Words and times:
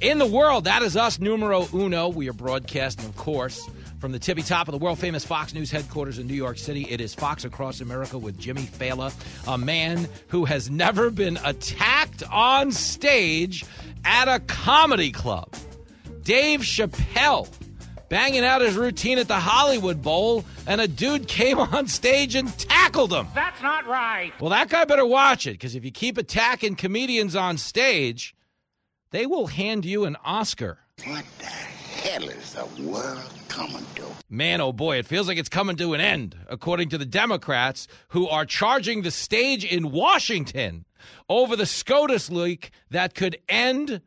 in 0.00 0.18
the 0.18 0.26
world. 0.26 0.64
That 0.64 0.82
is 0.82 0.96
us, 0.96 1.18
numero 1.18 1.66
uno. 1.72 2.08
We 2.08 2.28
are 2.28 2.32
broadcasting, 2.32 3.06
of 3.06 3.16
course, 3.16 3.68
from 3.98 4.12
the 4.12 4.18
tippy 4.18 4.42
top 4.42 4.68
of 4.68 4.72
the 4.72 4.78
world 4.78 4.98
famous 4.98 5.24
Fox 5.24 5.54
News 5.54 5.70
headquarters 5.70 6.18
in 6.18 6.26
New 6.26 6.34
York 6.34 6.58
City. 6.58 6.86
It 6.90 7.00
is 7.00 7.14
Fox 7.14 7.44
Across 7.44 7.80
America 7.80 8.18
with 8.18 8.38
Jimmy 8.38 8.62
Failla, 8.62 9.12
a 9.46 9.58
man 9.58 10.08
who 10.28 10.44
has 10.44 10.70
never 10.70 11.10
been 11.10 11.38
attacked 11.44 12.22
on 12.30 12.72
stage 12.72 13.64
at 14.04 14.28
a 14.28 14.40
comedy 14.40 15.12
club. 15.12 15.54
Dave 16.22 16.60
Chappelle 16.60 17.48
banging 18.08 18.44
out 18.44 18.60
his 18.60 18.76
routine 18.76 19.18
at 19.18 19.28
the 19.28 19.34
Hollywood 19.34 20.02
Bowl, 20.02 20.44
and 20.66 20.80
a 20.80 20.88
dude 20.88 21.26
came 21.26 21.58
on 21.58 21.88
stage 21.88 22.34
and 22.34 22.56
tackled 22.58 23.12
him. 23.12 23.26
That's 23.34 23.60
not 23.62 23.86
right. 23.86 24.32
Well, 24.40 24.50
that 24.50 24.68
guy 24.68 24.84
better 24.84 25.06
watch 25.06 25.46
it 25.46 25.52
because 25.52 25.74
if 25.74 25.84
you 25.84 25.90
keep 25.90 26.18
attacking 26.18 26.76
comedians 26.76 27.36
on 27.36 27.58
stage, 27.58 28.34
they 29.14 29.26
will 29.26 29.46
hand 29.46 29.84
you 29.84 30.06
an 30.06 30.16
Oscar. 30.24 30.76
What 31.06 31.24
the 31.38 31.46
hell 31.46 32.28
is 32.28 32.54
the 32.54 32.66
world 32.82 33.22
coming 33.46 33.86
to? 33.94 34.06
Man, 34.28 34.60
oh 34.60 34.72
boy, 34.72 34.98
it 34.98 35.06
feels 35.06 35.28
like 35.28 35.38
it's 35.38 35.48
coming 35.48 35.76
to 35.76 35.94
an 35.94 36.00
end, 36.00 36.36
according 36.48 36.88
to 36.88 36.98
the 36.98 37.06
Democrats, 37.06 37.86
who 38.08 38.26
are 38.26 38.44
charging 38.44 39.02
the 39.02 39.12
stage 39.12 39.64
in 39.64 39.92
Washington 39.92 40.84
over 41.28 41.54
the 41.54 41.64
SCOTUS 41.64 42.28
leak 42.28 42.72
that 42.90 43.14
could 43.14 43.38
end 43.48 44.00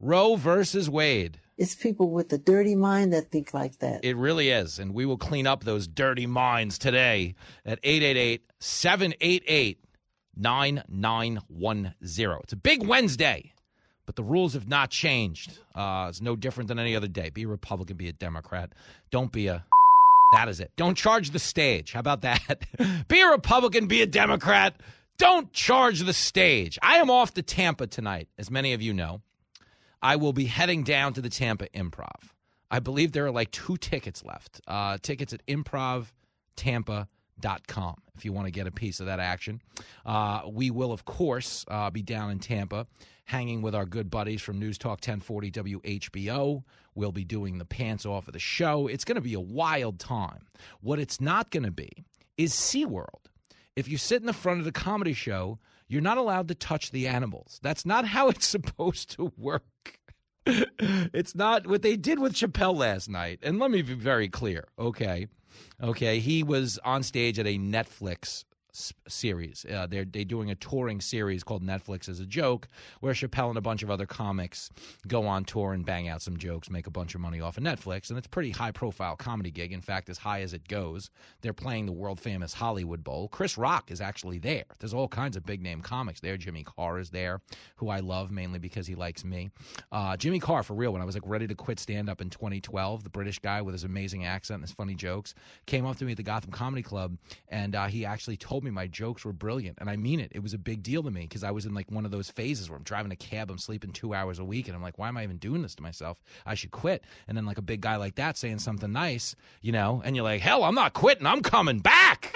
Roe 0.00 0.36
versus 0.36 0.88
Wade. 0.88 1.40
It's 1.58 1.74
people 1.74 2.08
with 2.08 2.32
a 2.32 2.38
dirty 2.38 2.74
mind 2.74 3.12
that 3.12 3.30
think 3.30 3.52
like 3.52 3.80
that. 3.80 4.02
It 4.02 4.16
really 4.16 4.48
is. 4.48 4.78
And 4.78 4.94
we 4.94 5.04
will 5.04 5.18
clean 5.18 5.46
up 5.46 5.64
those 5.64 5.86
dirty 5.86 6.26
minds 6.26 6.78
today 6.78 7.34
at 7.66 7.80
888 7.82 8.50
788 8.60 9.78
9910. 10.36 12.40
It's 12.42 12.52
a 12.54 12.56
big 12.56 12.82
Wednesday, 12.82 13.52
but 14.06 14.16
the 14.16 14.22
rules 14.22 14.54
have 14.54 14.68
not 14.68 14.90
changed. 14.90 15.58
Uh, 15.74 16.06
it's 16.08 16.20
no 16.20 16.36
different 16.36 16.68
than 16.68 16.78
any 16.78 16.94
other 16.94 17.08
day. 17.08 17.30
Be 17.30 17.44
a 17.44 17.48
Republican, 17.48 17.96
be 17.96 18.08
a 18.08 18.12
Democrat. 18.12 18.72
Don't 19.10 19.32
be 19.32 19.48
a. 19.48 19.64
That 20.32 20.48
is 20.48 20.58
it. 20.58 20.72
Don't 20.74 20.96
charge 20.96 21.30
the 21.30 21.38
stage. 21.38 21.92
How 21.92 22.00
about 22.00 22.22
that? 22.22 22.64
be 23.08 23.20
a 23.20 23.28
Republican, 23.28 23.86
be 23.86 24.02
a 24.02 24.06
Democrat. 24.06 24.74
Don't 25.16 25.52
charge 25.52 26.00
the 26.00 26.12
stage. 26.12 26.76
I 26.82 26.96
am 26.96 27.08
off 27.08 27.34
to 27.34 27.42
Tampa 27.42 27.86
tonight, 27.86 28.26
as 28.36 28.50
many 28.50 28.72
of 28.72 28.82
you 28.82 28.94
know. 28.94 29.22
I 30.02 30.16
will 30.16 30.32
be 30.32 30.46
heading 30.46 30.82
down 30.82 31.12
to 31.12 31.20
the 31.20 31.28
Tampa 31.28 31.68
Improv. 31.68 32.32
I 32.68 32.80
believe 32.80 33.12
there 33.12 33.26
are 33.26 33.30
like 33.30 33.52
two 33.52 33.76
tickets 33.76 34.24
left. 34.24 34.60
Uh, 34.66 34.98
tickets 35.00 35.32
at 35.32 35.46
improvtampa.com 35.46 38.02
if 38.16 38.24
you 38.24 38.32
want 38.32 38.46
to 38.46 38.50
get 38.50 38.66
a 38.66 38.72
piece 38.72 38.98
of 38.98 39.06
that 39.06 39.20
action. 39.20 39.60
Uh, 40.04 40.42
we 40.50 40.70
will, 40.70 40.90
of 40.90 41.04
course, 41.04 41.64
uh, 41.68 41.90
be 41.90 42.02
down 42.02 42.30
in 42.30 42.40
Tampa 42.40 42.88
hanging 43.24 43.62
with 43.62 43.74
our 43.74 43.86
good 43.86 44.10
buddies 44.10 44.42
from 44.42 44.58
News 44.58 44.78
Talk 44.78 45.00
1040 45.00 45.50
WHBO. 45.50 46.62
We'll 46.94 47.12
be 47.12 47.24
doing 47.24 47.58
the 47.58 47.64
pants 47.64 48.06
off 48.06 48.28
of 48.28 48.34
the 48.34 48.38
show. 48.38 48.86
It's 48.86 49.04
going 49.04 49.16
to 49.16 49.20
be 49.20 49.34
a 49.34 49.40
wild 49.40 49.98
time. 49.98 50.46
What 50.80 50.98
it's 50.98 51.20
not 51.20 51.50
going 51.50 51.64
to 51.64 51.70
be 51.70 52.04
is 52.36 52.52
SeaWorld. 52.52 53.26
If 53.76 53.88
you 53.88 53.98
sit 53.98 54.20
in 54.20 54.26
the 54.26 54.32
front 54.32 54.60
of 54.60 54.64
the 54.64 54.72
comedy 54.72 55.14
show, 55.14 55.58
you're 55.88 56.02
not 56.02 56.18
allowed 56.18 56.48
to 56.48 56.54
touch 56.54 56.90
the 56.90 57.08
animals. 57.08 57.58
That's 57.62 57.84
not 57.84 58.04
how 58.04 58.28
it's 58.30 58.46
supposed 58.46 59.10
to 59.16 59.32
work. 59.36 59.64
it's 60.46 61.34
not 61.34 61.66
what 61.66 61.82
they 61.82 61.96
did 61.96 62.18
with 62.18 62.34
Chappelle 62.34 62.76
last 62.76 63.08
night. 63.08 63.40
And 63.42 63.58
let 63.58 63.70
me 63.70 63.82
be 63.82 63.94
very 63.94 64.28
clear, 64.28 64.66
okay? 64.78 65.26
Okay, 65.82 66.18
he 66.18 66.42
was 66.42 66.78
on 66.84 67.02
stage 67.02 67.38
at 67.38 67.46
a 67.46 67.58
Netflix 67.58 68.44
series. 68.74 69.64
Uh, 69.64 69.86
they're 69.86 70.04
they're 70.04 70.24
doing 70.24 70.50
a 70.50 70.54
touring 70.54 71.00
series 71.00 71.44
called 71.44 71.62
Netflix 71.62 72.08
Is 72.08 72.20
a 72.20 72.26
Joke, 72.26 72.68
where 73.00 73.14
Chappelle 73.14 73.48
and 73.48 73.58
a 73.58 73.62
bunch 73.62 73.82
of 73.82 73.90
other 73.90 74.06
comics 74.06 74.70
go 75.06 75.26
on 75.26 75.44
tour 75.44 75.72
and 75.72 75.86
bang 75.86 76.08
out 76.08 76.22
some 76.22 76.36
jokes, 76.36 76.70
make 76.70 76.86
a 76.86 76.90
bunch 76.90 77.14
of 77.14 77.20
money 77.20 77.40
off 77.40 77.56
of 77.56 77.62
Netflix, 77.62 78.10
and 78.10 78.18
it's 78.18 78.26
a 78.26 78.30
pretty 78.30 78.50
high 78.50 78.72
profile 78.72 79.16
comedy 79.16 79.50
gig. 79.50 79.72
In 79.72 79.80
fact, 79.80 80.08
as 80.08 80.18
high 80.18 80.40
as 80.40 80.52
it 80.52 80.66
goes. 80.68 81.10
They're 81.40 81.52
playing 81.52 81.86
the 81.86 81.92
world 81.92 82.20
famous 82.20 82.54
Hollywood 82.54 83.04
Bowl. 83.04 83.28
Chris 83.28 83.58
Rock 83.58 83.90
is 83.90 84.00
actually 84.00 84.38
there. 84.38 84.64
There's 84.78 84.94
all 84.94 85.08
kinds 85.08 85.36
of 85.36 85.44
big 85.44 85.60
name 85.60 85.82
comics 85.82 86.20
there. 86.20 86.36
Jimmy 86.36 86.64
Carr 86.64 86.98
is 86.98 87.10
there, 87.10 87.40
who 87.76 87.88
I 87.88 88.00
love 88.00 88.30
mainly 88.30 88.58
because 88.58 88.86
he 88.86 88.94
likes 88.94 89.24
me. 89.24 89.50
Uh, 89.92 90.16
Jimmy 90.16 90.40
Carr, 90.40 90.62
for 90.62 90.74
real, 90.74 90.92
when 90.92 91.02
I 91.02 91.04
was 91.04 91.14
like 91.14 91.24
ready 91.26 91.46
to 91.46 91.54
quit 91.54 91.78
stand 91.78 92.08
up 92.08 92.20
in 92.20 92.30
2012, 92.30 93.04
the 93.04 93.10
British 93.10 93.38
guy 93.38 93.60
with 93.62 93.74
his 93.74 93.84
amazing 93.84 94.24
accent 94.24 94.56
and 94.56 94.64
his 94.64 94.74
funny 94.74 94.94
jokes 94.94 95.34
came 95.66 95.86
up 95.86 95.96
to 95.98 96.04
me 96.04 96.12
at 96.12 96.16
the 96.16 96.22
Gotham 96.22 96.50
Comedy 96.50 96.82
Club, 96.82 97.16
and 97.48 97.74
uh, 97.74 97.86
he 97.86 98.04
actually 98.04 98.36
told 98.36 98.63
me 98.64 98.70
my 98.70 98.86
jokes 98.86 99.24
were 99.24 99.32
brilliant, 99.32 99.78
and 99.80 99.88
I 99.88 99.96
mean 99.96 100.20
it. 100.20 100.32
It 100.34 100.42
was 100.42 100.54
a 100.54 100.58
big 100.58 100.82
deal 100.82 101.02
to 101.02 101.10
me 101.10 101.22
because 101.22 101.44
I 101.44 101.50
was 101.50 101.66
in 101.66 101.74
like 101.74 101.90
one 101.90 102.04
of 102.04 102.10
those 102.10 102.30
phases 102.30 102.68
where 102.68 102.76
I'm 102.76 102.82
driving 102.82 103.12
a 103.12 103.16
cab, 103.16 103.50
I'm 103.50 103.58
sleeping 103.58 103.92
two 103.92 104.14
hours 104.14 104.38
a 104.38 104.44
week, 104.44 104.66
and 104.68 104.76
I'm 104.76 104.82
like, 104.82 104.98
why 104.98 105.08
am 105.08 105.16
I 105.16 105.24
even 105.24 105.38
doing 105.38 105.62
this 105.62 105.74
to 105.76 105.82
myself? 105.82 106.22
I 106.46 106.54
should 106.54 106.70
quit. 106.70 107.04
And 107.28 107.36
then 107.36 107.46
like 107.46 107.58
a 107.58 107.62
big 107.62 107.80
guy 107.80 107.96
like 107.96 108.16
that 108.16 108.36
saying 108.36 108.58
something 108.58 108.92
nice, 108.92 109.36
you 109.60 109.72
know, 109.72 110.02
and 110.04 110.16
you're 110.16 110.24
like, 110.24 110.40
hell, 110.40 110.64
I'm 110.64 110.74
not 110.74 110.92
quitting. 110.92 111.26
I'm 111.26 111.42
coming 111.42 111.78
back. 111.78 112.32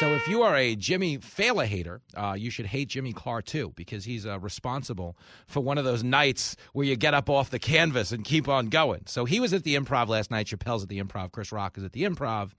So 0.00 0.14
if 0.14 0.26
you 0.28 0.40
are 0.40 0.56
a 0.56 0.76
Jimmy 0.76 1.18
Failla 1.18 1.66
hater, 1.66 2.00
uh, 2.16 2.34
you 2.34 2.48
should 2.48 2.64
hate 2.64 2.88
Jimmy 2.88 3.12
Carr 3.12 3.42
too, 3.42 3.74
because 3.76 4.02
he's 4.02 4.24
uh, 4.24 4.38
responsible 4.38 5.14
for 5.46 5.60
one 5.60 5.76
of 5.76 5.84
those 5.84 6.02
nights 6.02 6.56
where 6.72 6.86
you 6.86 6.96
get 6.96 7.12
up 7.12 7.28
off 7.28 7.50
the 7.50 7.58
canvas 7.58 8.10
and 8.10 8.24
keep 8.24 8.48
on 8.48 8.70
going. 8.70 9.02
So 9.04 9.26
he 9.26 9.40
was 9.40 9.52
at 9.52 9.62
the 9.62 9.76
Improv 9.76 10.08
last 10.08 10.30
night. 10.30 10.46
Chappelle's 10.46 10.84
at 10.84 10.88
the 10.88 11.02
Improv. 11.02 11.32
Chris 11.32 11.52
Rock 11.52 11.76
is 11.76 11.84
at 11.84 11.92
the 11.92 12.04
Improv, 12.04 12.52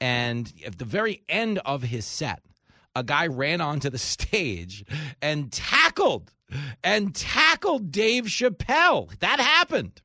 and 0.00 0.52
at 0.66 0.78
the 0.78 0.84
very 0.84 1.22
end 1.28 1.60
of 1.64 1.84
his 1.84 2.04
set, 2.04 2.42
a 2.96 3.04
guy 3.04 3.28
ran 3.28 3.60
onto 3.60 3.90
the 3.90 3.98
stage 3.98 4.84
and 5.22 5.52
tackled 5.52 6.32
and 6.82 7.14
tackled 7.14 7.92
Dave 7.92 8.24
Chappelle. 8.24 9.16
That 9.20 9.38
happened, 9.38 10.02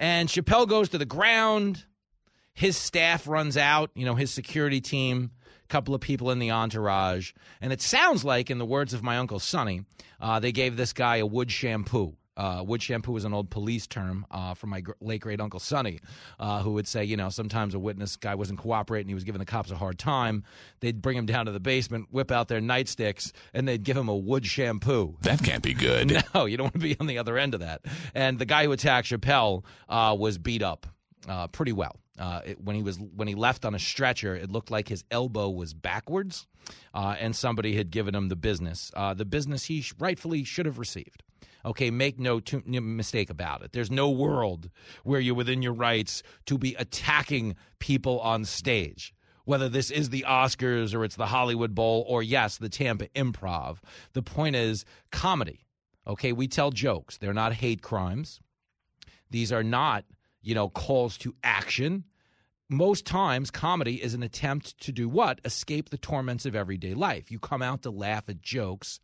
and 0.00 0.28
Chappelle 0.28 0.68
goes 0.68 0.88
to 0.88 0.98
the 0.98 1.06
ground. 1.06 1.84
His 2.54 2.76
staff 2.76 3.28
runs 3.28 3.56
out. 3.56 3.92
You 3.94 4.04
know, 4.04 4.16
his 4.16 4.32
security 4.32 4.80
team 4.80 5.30
couple 5.74 5.92
of 5.92 6.00
people 6.00 6.30
in 6.30 6.38
the 6.38 6.52
entourage. 6.52 7.32
And 7.60 7.72
it 7.72 7.82
sounds 7.82 8.24
like, 8.24 8.48
in 8.48 8.58
the 8.58 8.64
words 8.64 8.94
of 8.94 9.02
my 9.02 9.16
Uncle 9.18 9.40
Sonny, 9.40 9.84
uh, 10.20 10.38
they 10.38 10.52
gave 10.52 10.76
this 10.76 10.92
guy 10.92 11.16
a 11.16 11.26
wood 11.26 11.50
shampoo. 11.50 12.14
Uh, 12.36 12.62
wood 12.64 12.80
shampoo 12.80 13.16
is 13.16 13.24
an 13.24 13.34
old 13.34 13.50
police 13.50 13.84
term 13.88 14.24
uh, 14.30 14.54
from 14.54 14.70
my 14.70 14.82
gr- 14.82 14.92
late 15.00 15.20
great 15.20 15.40
uncle 15.40 15.58
Sonny, 15.58 15.98
uh, 16.38 16.62
who 16.62 16.74
would 16.74 16.86
say, 16.86 17.02
you 17.02 17.16
know, 17.16 17.28
sometimes 17.28 17.74
a 17.74 17.80
witness 17.80 18.14
guy 18.14 18.36
wasn't 18.36 18.60
cooperating, 18.60 19.08
he 19.08 19.14
was 19.14 19.24
giving 19.24 19.40
the 19.40 19.44
cops 19.44 19.72
a 19.72 19.74
hard 19.74 19.98
time. 19.98 20.44
They'd 20.78 21.02
bring 21.02 21.16
him 21.16 21.26
down 21.26 21.46
to 21.46 21.52
the 21.52 21.58
basement, 21.58 22.06
whip 22.12 22.30
out 22.30 22.46
their 22.46 22.60
nightsticks, 22.60 23.32
and 23.52 23.66
they'd 23.66 23.82
give 23.82 23.96
him 23.96 24.08
a 24.08 24.16
wood 24.16 24.46
shampoo. 24.46 25.16
That 25.22 25.42
can't 25.42 25.62
be 25.64 25.74
good. 25.74 26.22
No, 26.36 26.44
you 26.46 26.56
don't 26.56 26.66
want 26.66 26.74
to 26.74 26.78
be 26.80 26.96
on 27.00 27.08
the 27.08 27.18
other 27.18 27.36
end 27.36 27.54
of 27.54 27.60
that. 27.60 27.80
And 28.14 28.38
the 28.38 28.46
guy 28.46 28.64
who 28.64 28.70
attacked 28.72 29.08
Chappelle 29.08 29.64
uh, 29.88 30.14
was 30.16 30.38
beat 30.38 30.62
up 30.62 30.86
uh, 31.28 31.48
pretty 31.48 31.72
well. 31.72 31.96
Uh, 32.18 32.40
it, 32.44 32.60
when 32.60 32.76
he 32.76 32.82
was 32.82 32.98
when 33.16 33.26
he 33.26 33.34
left 33.34 33.64
on 33.64 33.74
a 33.74 33.78
stretcher, 33.78 34.36
it 34.36 34.50
looked 34.50 34.70
like 34.70 34.88
his 34.88 35.04
elbow 35.10 35.50
was 35.50 35.74
backwards, 35.74 36.46
uh, 36.94 37.16
and 37.18 37.34
somebody 37.34 37.74
had 37.76 37.90
given 37.90 38.14
him 38.14 38.28
the 38.28 38.36
business, 38.36 38.92
uh, 38.94 39.14
the 39.14 39.24
business 39.24 39.64
he 39.64 39.80
sh- 39.80 39.94
rightfully 39.98 40.44
should 40.44 40.66
have 40.66 40.78
received. 40.78 41.24
Okay, 41.64 41.90
make 41.90 42.20
no 42.20 42.40
t- 42.40 42.60
mistake 42.66 43.30
about 43.30 43.62
it. 43.62 43.72
There's 43.72 43.90
no 43.90 44.10
world 44.10 44.70
where 45.02 45.18
you're 45.18 45.34
within 45.34 45.62
your 45.62 45.72
rights 45.72 46.22
to 46.46 46.58
be 46.58 46.74
attacking 46.74 47.56
people 47.78 48.20
on 48.20 48.44
stage. 48.44 49.14
Whether 49.46 49.68
this 49.68 49.90
is 49.90 50.10
the 50.10 50.24
Oscars 50.28 50.94
or 50.94 51.04
it's 51.04 51.16
the 51.16 51.26
Hollywood 51.26 51.74
Bowl 51.74 52.04
or 52.08 52.22
yes, 52.22 52.58
the 52.58 52.68
Tampa 52.68 53.08
Improv. 53.08 53.78
The 54.12 54.22
point 54.22 54.56
is 54.56 54.84
comedy. 55.10 55.66
Okay, 56.06 56.32
we 56.32 56.48
tell 56.48 56.70
jokes. 56.70 57.16
They're 57.16 57.34
not 57.34 57.54
hate 57.54 57.82
crimes. 57.82 58.40
These 59.30 59.52
are 59.52 59.64
not 59.64 60.04
you 60.44 60.54
know, 60.54 60.68
calls 60.68 61.16
to 61.18 61.34
action. 61.42 62.04
Most 62.70 63.06
times, 63.06 63.50
comedy 63.50 64.02
is 64.02 64.14
an 64.14 64.22
attempt 64.22 64.78
to 64.80 64.92
do 64.92 65.08
what? 65.08 65.40
Escape 65.44 65.90
the 65.90 65.98
torments 65.98 66.46
of 66.46 66.54
everyday 66.54 66.94
life. 66.94 67.30
You 67.30 67.38
come 67.38 67.62
out 67.62 67.82
to 67.82 67.90
laugh 67.90 68.28
at 68.28 68.42
jokes 68.42 69.00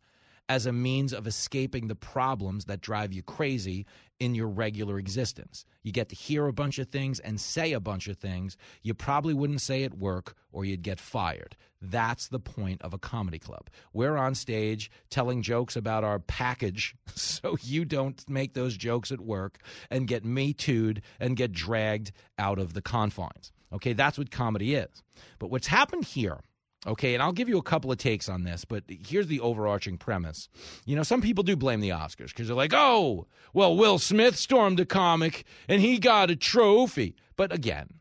as 0.49 0.65
a 0.65 0.73
means 0.73 1.13
of 1.13 1.27
escaping 1.27 1.87
the 1.87 1.95
problems 1.95 2.65
that 2.65 2.81
drive 2.81 3.13
you 3.13 3.23
crazy 3.23 3.85
in 4.21 4.35
your 4.35 4.47
regular 4.47 4.99
existence. 4.99 5.65
You 5.81 5.91
get 5.91 6.09
to 6.09 6.15
hear 6.15 6.45
a 6.45 6.53
bunch 6.53 6.77
of 6.77 6.89
things 6.89 7.19
and 7.19 7.41
say 7.41 7.73
a 7.73 7.79
bunch 7.79 8.07
of 8.07 8.17
things 8.17 8.55
you 8.83 8.93
probably 8.93 9.33
wouldn't 9.33 9.61
say 9.61 9.83
at 9.83 9.97
work 9.97 10.35
or 10.51 10.63
you'd 10.63 10.83
get 10.83 10.99
fired. 10.99 11.57
That's 11.81 12.27
the 12.27 12.39
point 12.39 12.83
of 12.83 12.93
a 12.93 12.99
comedy 12.99 13.39
club. 13.39 13.71
We're 13.93 14.17
on 14.17 14.35
stage 14.35 14.91
telling 15.09 15.41
jokes 15.41 15.75
about 15.75 16.03
our 16.03 16.19
package 16.19 16.95
so 17.15 17.57
you 17.63 17.83
don't 17.83 18.23
make 18.29 18.53
those 18.53 18.77
jokes 18.77 19.11
at 19.11 19.21
work 19.21 19.57
and 19.89 20.07
get 20.07 20.23
me 20.23 20.53
tooed 20.53 21.01
and 21.19 21.35
get 21.35 21.51
dragged 21.51 22.11
out 22.37 22.59
of 22.59 22.73
the 22.73 22.81
confines. 22.83 23.51
Okay, 23.73 23.93
that's 23.93 24.19
what 24.19 24.29
comedy 24.29 24.75
is. 24.75 25.01
But 25.39 25.49
what's 25.49 25.65
happened 25.65 26.05
here 26.05 26.41
Okay, 26.87 27.13
and 27.13 27.21
I'll 27.21 27.31
give 27.31 27.47
you 27.47 27.59
a 27.59 27.63
couple 27.63 27.91
of 27.91 27.99
takes 27.99 28.27
on 28.27 28.43
this, 28.43 28.65
but 28.65 28.83
here's 28.87 29.27
the 29.27 29.39
overarching 29.39 29.97
premise. 29.97 30.49
You 30.85 30.95
know, 30.95 31.03
some 31.03 31.21
people 31.21 31.43
do 31.43 31.55
blame 31.55 31.79
the 31.79 31.89
Oscars 31.89 32.29
because 32.29 32.47
they're 32.47 32.57
like, 32.57 32.73
oh, 32.73 33.27
well, 33.53 33.77
Will 33.77 33.99
Smith 33.99 34.35
stormed 34.35 34.79
a 34.79 34.85
comic 34.85 35.45
and 35.67 35.79
he 35.79 35.99
got 35.99 36.31
a 36.31 36.35
trophy. 36.35 37.15
But 37.35 37.53
again, 37.53 37.99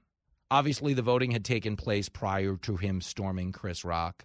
obviously 0.51 0.95
the 0.95 1.03
voting 1.03 1.31
had 1.31 1.45
taken 1.45 1.77
place 1.77 2.09
prior 2.09 2.57
to 2.57 2.77
him 2.77 3.03
storming 3.03 3.53
Chris 3.53 3.85
Rock. 3.85 4.25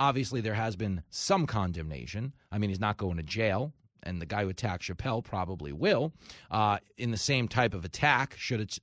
Obviously, 0.00 0.40
there 0.40 0.54
has 0.54 0.74
been 0.74 1.04
some 1.10 1.46
condemnation. 1.46 2.32
I 2.50 2.58
mean, 2.58 2.70
he's 2.70 2.80
not 2.80 2.96
going 2.96 3.16
to 3.18 3.22
jail 3.22 3.72
and 4.04 4.20
the 4.20 4.26
guy 4.26 4.42
who 4.42 4.48
attacked 4.48 4.84
Chappelle 4.84 5.24
probably 5.24 5.72
will, 5.72 6.12
uh, 6.50 6.78
in 6.96 7.10
the 7.10 7.16
same 7.16 7.48
type 7.48 7.74
of 7.74 7.84
attack, 7.84 8.34
should 8.36 8.60
it, 8.60 8.78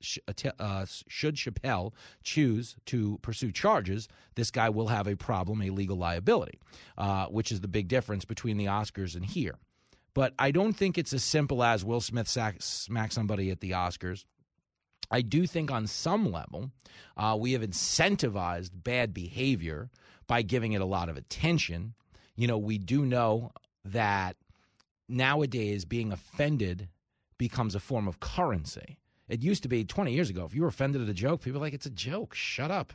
uh, 0.60 0.86
should 1.08 1.36
Chappelle 1.36 1.94
choose 2.24 2.76
to 2.88 3.18
pursue 3.22 3.52
charges, 3.52 4.08
this 4.36 4.52
guy 4.52 4.70
will 4.70 4.88
have 4.88 5.08
a 5.08 5.16
problem, 5.16 5.62
a 5.62 5.70
legal 5.70 5.98
liability, 5.98 6.60
uh, 6.98 7.28
which 7.28 7.52
is 7.52 7.62
the 7.62 7.68
big 7.68 7.88
difference 7.88 8.26
between 8.26 8.58
the 8.58 8.66
Oscars 8.66 9.16
and 9.16 9.26
here. 9.26 9.58
But 10.14 10.34
I 10.38 10.52
don't 10.52 10.74
think 10.74 10.98
it's 10.98 11.14
as 11.14 11.24
simple 11.24 11.64
as 11.64 11.86
Will 11.86 12.02
Smith 12.02 12.28
sack, 12.28 12.56
smack 12.60 13.12
somebody 13.12 13.50
at 13.50 13.62
the 13.62 13.72
Oscars. 13.72 14.26
I 15.10 15.22
do 15.22 15.46
think 15.46 15.72
on 15.72 15.88
some 15.88 16.32
level, 16.32 16.72
uh, 17.18 17.38
we 17.40 17.54
have 17.54 17.62
incentivized 17.62 18.72
bad 18.74 19.14
behavior 19.14 19.90
by 20.28 20.42
giving 20.42 20.74
it 20.74 20.82
a 20.82 20.86
lot 20.86 21.10
of 21.10 21.18
attention. 21.18 21.94
You 22.36 22.48
know, 22.48 22.58
we 22.58 22.78
do 22.78 23.06
know 23.06 23.52
that 23.84 24.38
nowadays 25.12 25.86
being 25.86 26.12
offended 26.12 26.90
becomes 27.38 27.75
a 27.75 27.80
form 27.80 28.08
of 28.08 28.19
currency. 28.19 28.98
It 29.28 29.42
used 29.42 29.63
to 29.63 29.69
be 29.69 29.86
20 29.86 30.12
years 30.12 30.30
ago. 30.30 30.46
If 30.46 30.54
you 30.54 30.62
were 30.62 30.68
offended 30.68 31.02
at 31.02 31.10
a 31.10 31.13
joke, 31.13 31.42
people 31.42 31.60
were 31.60 31.66
like, 31.66 31.74
it's 31.74 31.86
a 31.86 31.92
joke. 31.92 32.34
Shut 32.34 32.72
up. 32.72 32.94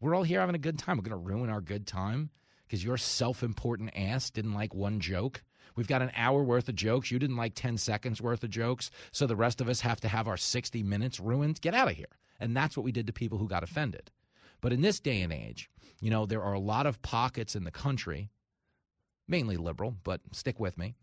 We're 0.00 0.14
all 0.14 0.22
here 0.22 0.40
having 0.40 0.54
a 0.54 0.58
good 0.58 0.78
time. 0.78 0.96
We're 0.96 1.08
going 1.08 1.22
to 1.22 1.30
ruin 1.30 1.50
our 1.50 1.60
good 1.60 1.86
time 1.86 2.30
because 2.66 2.84
your 2.84 2.96
self 2.96 3.42
important 3.42 3.96
ass 3.96 4.30
didn't 4.30 4.54
like 4.54 4.74
one 4.74 5.00
joke. 5.00 5.42
We've 5.76 5.88
got 5.88 6.02
an 6.02 6.12
hour 6.16 6.42
worth 6.42 6.68
of 6.68 6.76
jokes. 6.76 7.10
You 7.10 7.18
didn't 7.18 7.36
like 7.36 7.54
10 7.54 7.78
seconds 7.78 8.20
worth 8.22 8.44
of 8.44 8.50
jokes. 8.50 8.90
So 9.12 9.26
the 9.26 9.36
rest 9.36 9.60
of 9.60 9.68
us 9.68 9.80
have 9.80 10.00
to 10.00 10.08
have 10.08 10.28
our 10.28 10.36
60 10.36 10.82
minutes 10.82 11.20
ruined. 11.20 11.60
Get 11.60 11.74
out 11.74 11.90
of 11.90 11.96
here. 11.96 12.06
And 12.40 12.56
that's 12.56 12.76
what 12.76 12.84
we 12.84 12.92
did 12.92 13.06
to 13.06 13.12
people 13.12 13.38
who 13.38 13.48
got 13.48 13.62
offended. 13.62 14.10
But 14.60 14.72
in 14.72 14.80
this 14.80 15.00
day 15.00 15.20
and 15.20 15.32
age, 15.32 15.68
you 16.00 16.10
know, 16.10 16.26
there 16.26 16.42
are 16.42 16.54
a 16.54 16.60
lot 16.60 16.86
of 16.86 17.02
pockets 17.02 17.54
in 17.54 17.64
the 17.64 17.70
country, 17.70 18.30
mainly 19.28 19.56
liberal, 19.56 19.96
but 20.04 20.20
stick 20.32 20.58
with 20.58 20.78
me, 20.78 20.94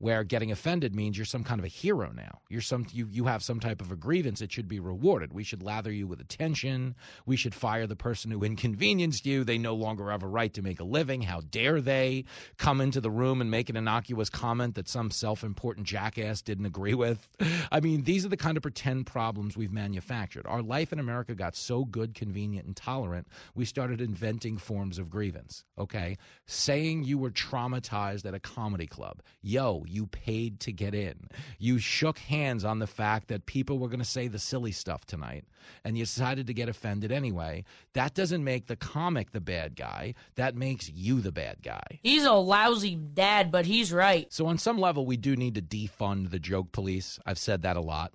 where 0.00 0.24
getting 0.24 0.50
offended 0.50 0.94
means 0.94 1.16
you're 1.16 1.26
some 1.26 1.44
kind 1.44 1.60
of 1.60 1.64
a 1.66 1.68
hero 1.68 2.10
now. 2.10 2.40
You're 2.48 2.62
some 2.62 2.86
you 2.90 3.06
you 3.10 3.26
have 3.26 3.42
some 3.42 3.60
type 3.60 3.82
of 3.82 3.92
a 3.92 3.96
grievance 3.96 4.40
It 4.40 4.50
should 4.50 4.66
be 4.66 4.80
rewarded. 4.80 5.32
We 5.32 5.44
should 5.44 5.62
lather 5.62 5.92
you 5.92 6.06
with 6.06 6.20
attention. 6.20 6.96
We 7.26 7.36
should 7.36 7.54
fire 7.54 7.86
the 7.86 7.96
person 7.96 8.30
who 8.30 8.42
inconvenienced 8.42 9.26
you. 9.26 9.44
They 9.44 9.58
no 9.58 9.74
longer 9.74 10.10
have 10.10 10.22
a 10.22 10.26
right 10.26 10.52
to 10.54 10.62
make 10.62 10.80
a 10.80 10.84
living. 10.84 11.20
How 11.20 11.42
dare 11.42 11.82
they 11.82 12.24
come 12.56 12.80
into 12.80 13.02
the 13.02 13.10
room 13.10 13.42
and 13.42 13.50
make 13.50 13.68
an 13.68 13.76
innocuous 13.76 14.30
comment 14.30 14.74
that 14.76 14.88
some 14.88 15.10
self-important 15.10 15.86
jackass 15.86 16.40
didn't 16.40 16.66
agree 16.66 16.94
with? 16.94 17.28
I 17.70 17.80
mean, 17.80 18.04
these 18.04 18.24
are 18.24 18.30
the 18.30 18.38
kind 18.38 18.56
of 18.56 18.62
pretend 18.62 19.06
problems 19.06 19.56
we've 19.56 19.72
manufactured. 19.72 20.46
Our 20.46 20.62
life 20.62 20.94
in 20.94 20.98
America 20.98 21.34
got 21.34 21.54
so 21.54 21.84
good, 21.84 22.14
convenient, 22.14 22.66
and 22.66 22.74
tolerant, 22.74 23.28
we 23.54 23.66
started 23.66 24.00
inventing 24.00 24.56
forms 24.56 24.98
of 24.98 25.10
grievance. 25.10 25.64
Okay? 25.78 26.16
Saying 26.46 27.04
you 27.04 27.18
were 27.18 27.30
traumatized 27.30 28.24
at 28.24 28.32
a 28.32 28.40
comedy 28.40 28.86
club. 28.86 29.20
Yo, 29.42 29.84
you 29.90 30.06
paid 30.06 30.60
to 30.60 30.72
get 30.72 30.94
in. 30.94 31.28
You 31.58 31.78
shook 31.78 32.18
hands 32.18 32.64
on 32.64 32.78
the 32.78 32.86
fact 32.86 33.28
that 33.28 33.46
people 33.46 33.78
were 33.78 33.88
going 33.88 33.98
to 34.00 34.04
say 34.04 34.28
the 34.28 34.38
silly 34.38 34.72
stuff 34.72 35.04
tonight, 35.04 35.44
and 35.84 35.98
you 35.98 36.04
decided 36.04 36.46
to 36.46 36.54
get 36.54 36.68
offended 36.68 37.12
anyway. 37.12 37.64
That 37.92 38.14
doesn't 38.14 38.44
make 38.44 38.66
the 38.66 38.76
comic 38.76 39.32
the 39.32 39.40
bad 39.40 39.76
guy. 39.76 40.14
That 40.36 40.56
makes 40.56 40.88
you 40.90 41.20
the 41.20 41.32
bad 41.32 41.62
guy. 41.62 42.00
He's 42.02 42.24
a 42.24 42.32
lousy 42.32 42.96
dad, 42.96 43.50
but 43.50 43.66
he's 43.66 43.92
right. 43.92 44.32
So, 44.32 44.46
on 44.46 44.58
some 44.58 44.78
level, 44.78 45.06
we 45.06 45.16
do 45.16 45.36
need 45.36 45.54
to 45.56 45.62
defund 45.62 46.30
the 46.30 46.38
joke 46.38 46.72
police. 46.72 47.18
I've 47.26 47.38
said 47.38 47.62
that 47.62 47.76
a 47.76 47.80
lot. 47.80 48.12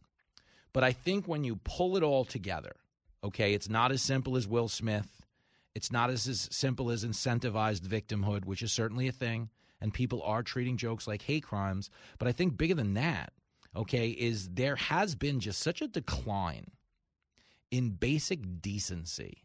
But 0.73 0.83
I 0.83 0.91
think 0.91 1.27
when 1.27 1.43
you 1.43 1.57
pull 1.63 1.95
it 1.95 2.03
all 2.03 2.25
together, 2.25 2.75
okay, 3.23 3.53
it's 3.53 3.69
not 3.69 3.91
as 3.91 4.01
simple 4.01 4.35
as 4.35 4.47
Will 4.47 4.67
Smith. 4.67 5.25
It's 5.73 5.91
not 5.91 6.09
as, 6.09 6.27
as 6.27 6.47
simple 6.51 6.89
as 6.89 7.05
incentivized 7.05 7.81
victimhood, 7.81 8.45
which 8.45 8.61
is 8.61 8.71
certainly 8.71 9.07
a 9.07 9.11
thing 9.11 9.49
and 9.85 9.93
people 9.93 10.23
are 10.23 10.41
treating 10.41 10.77
jokes 10.77 11.05
like 11.05 11.21
hate 11.21 11.43
crimes. 11.43 11.91
But 12.17 12.27
I 12.27 12.31
think 12.31 12.57
bigger 12.57 12.73
than 12.73 12.95
that, 12.95 13.31
okay, 13.75 14.09
is 14.09 14.49
there 14.49 14.75
has 14.77 15.13
been 15.13 15.39
just 15.39 15.61
such 15.61 15.79
a 15.79 15.87
decline 15.87 16.65
in 17.69 17.91
basic 17.91 18.63
decency 18.63 19.43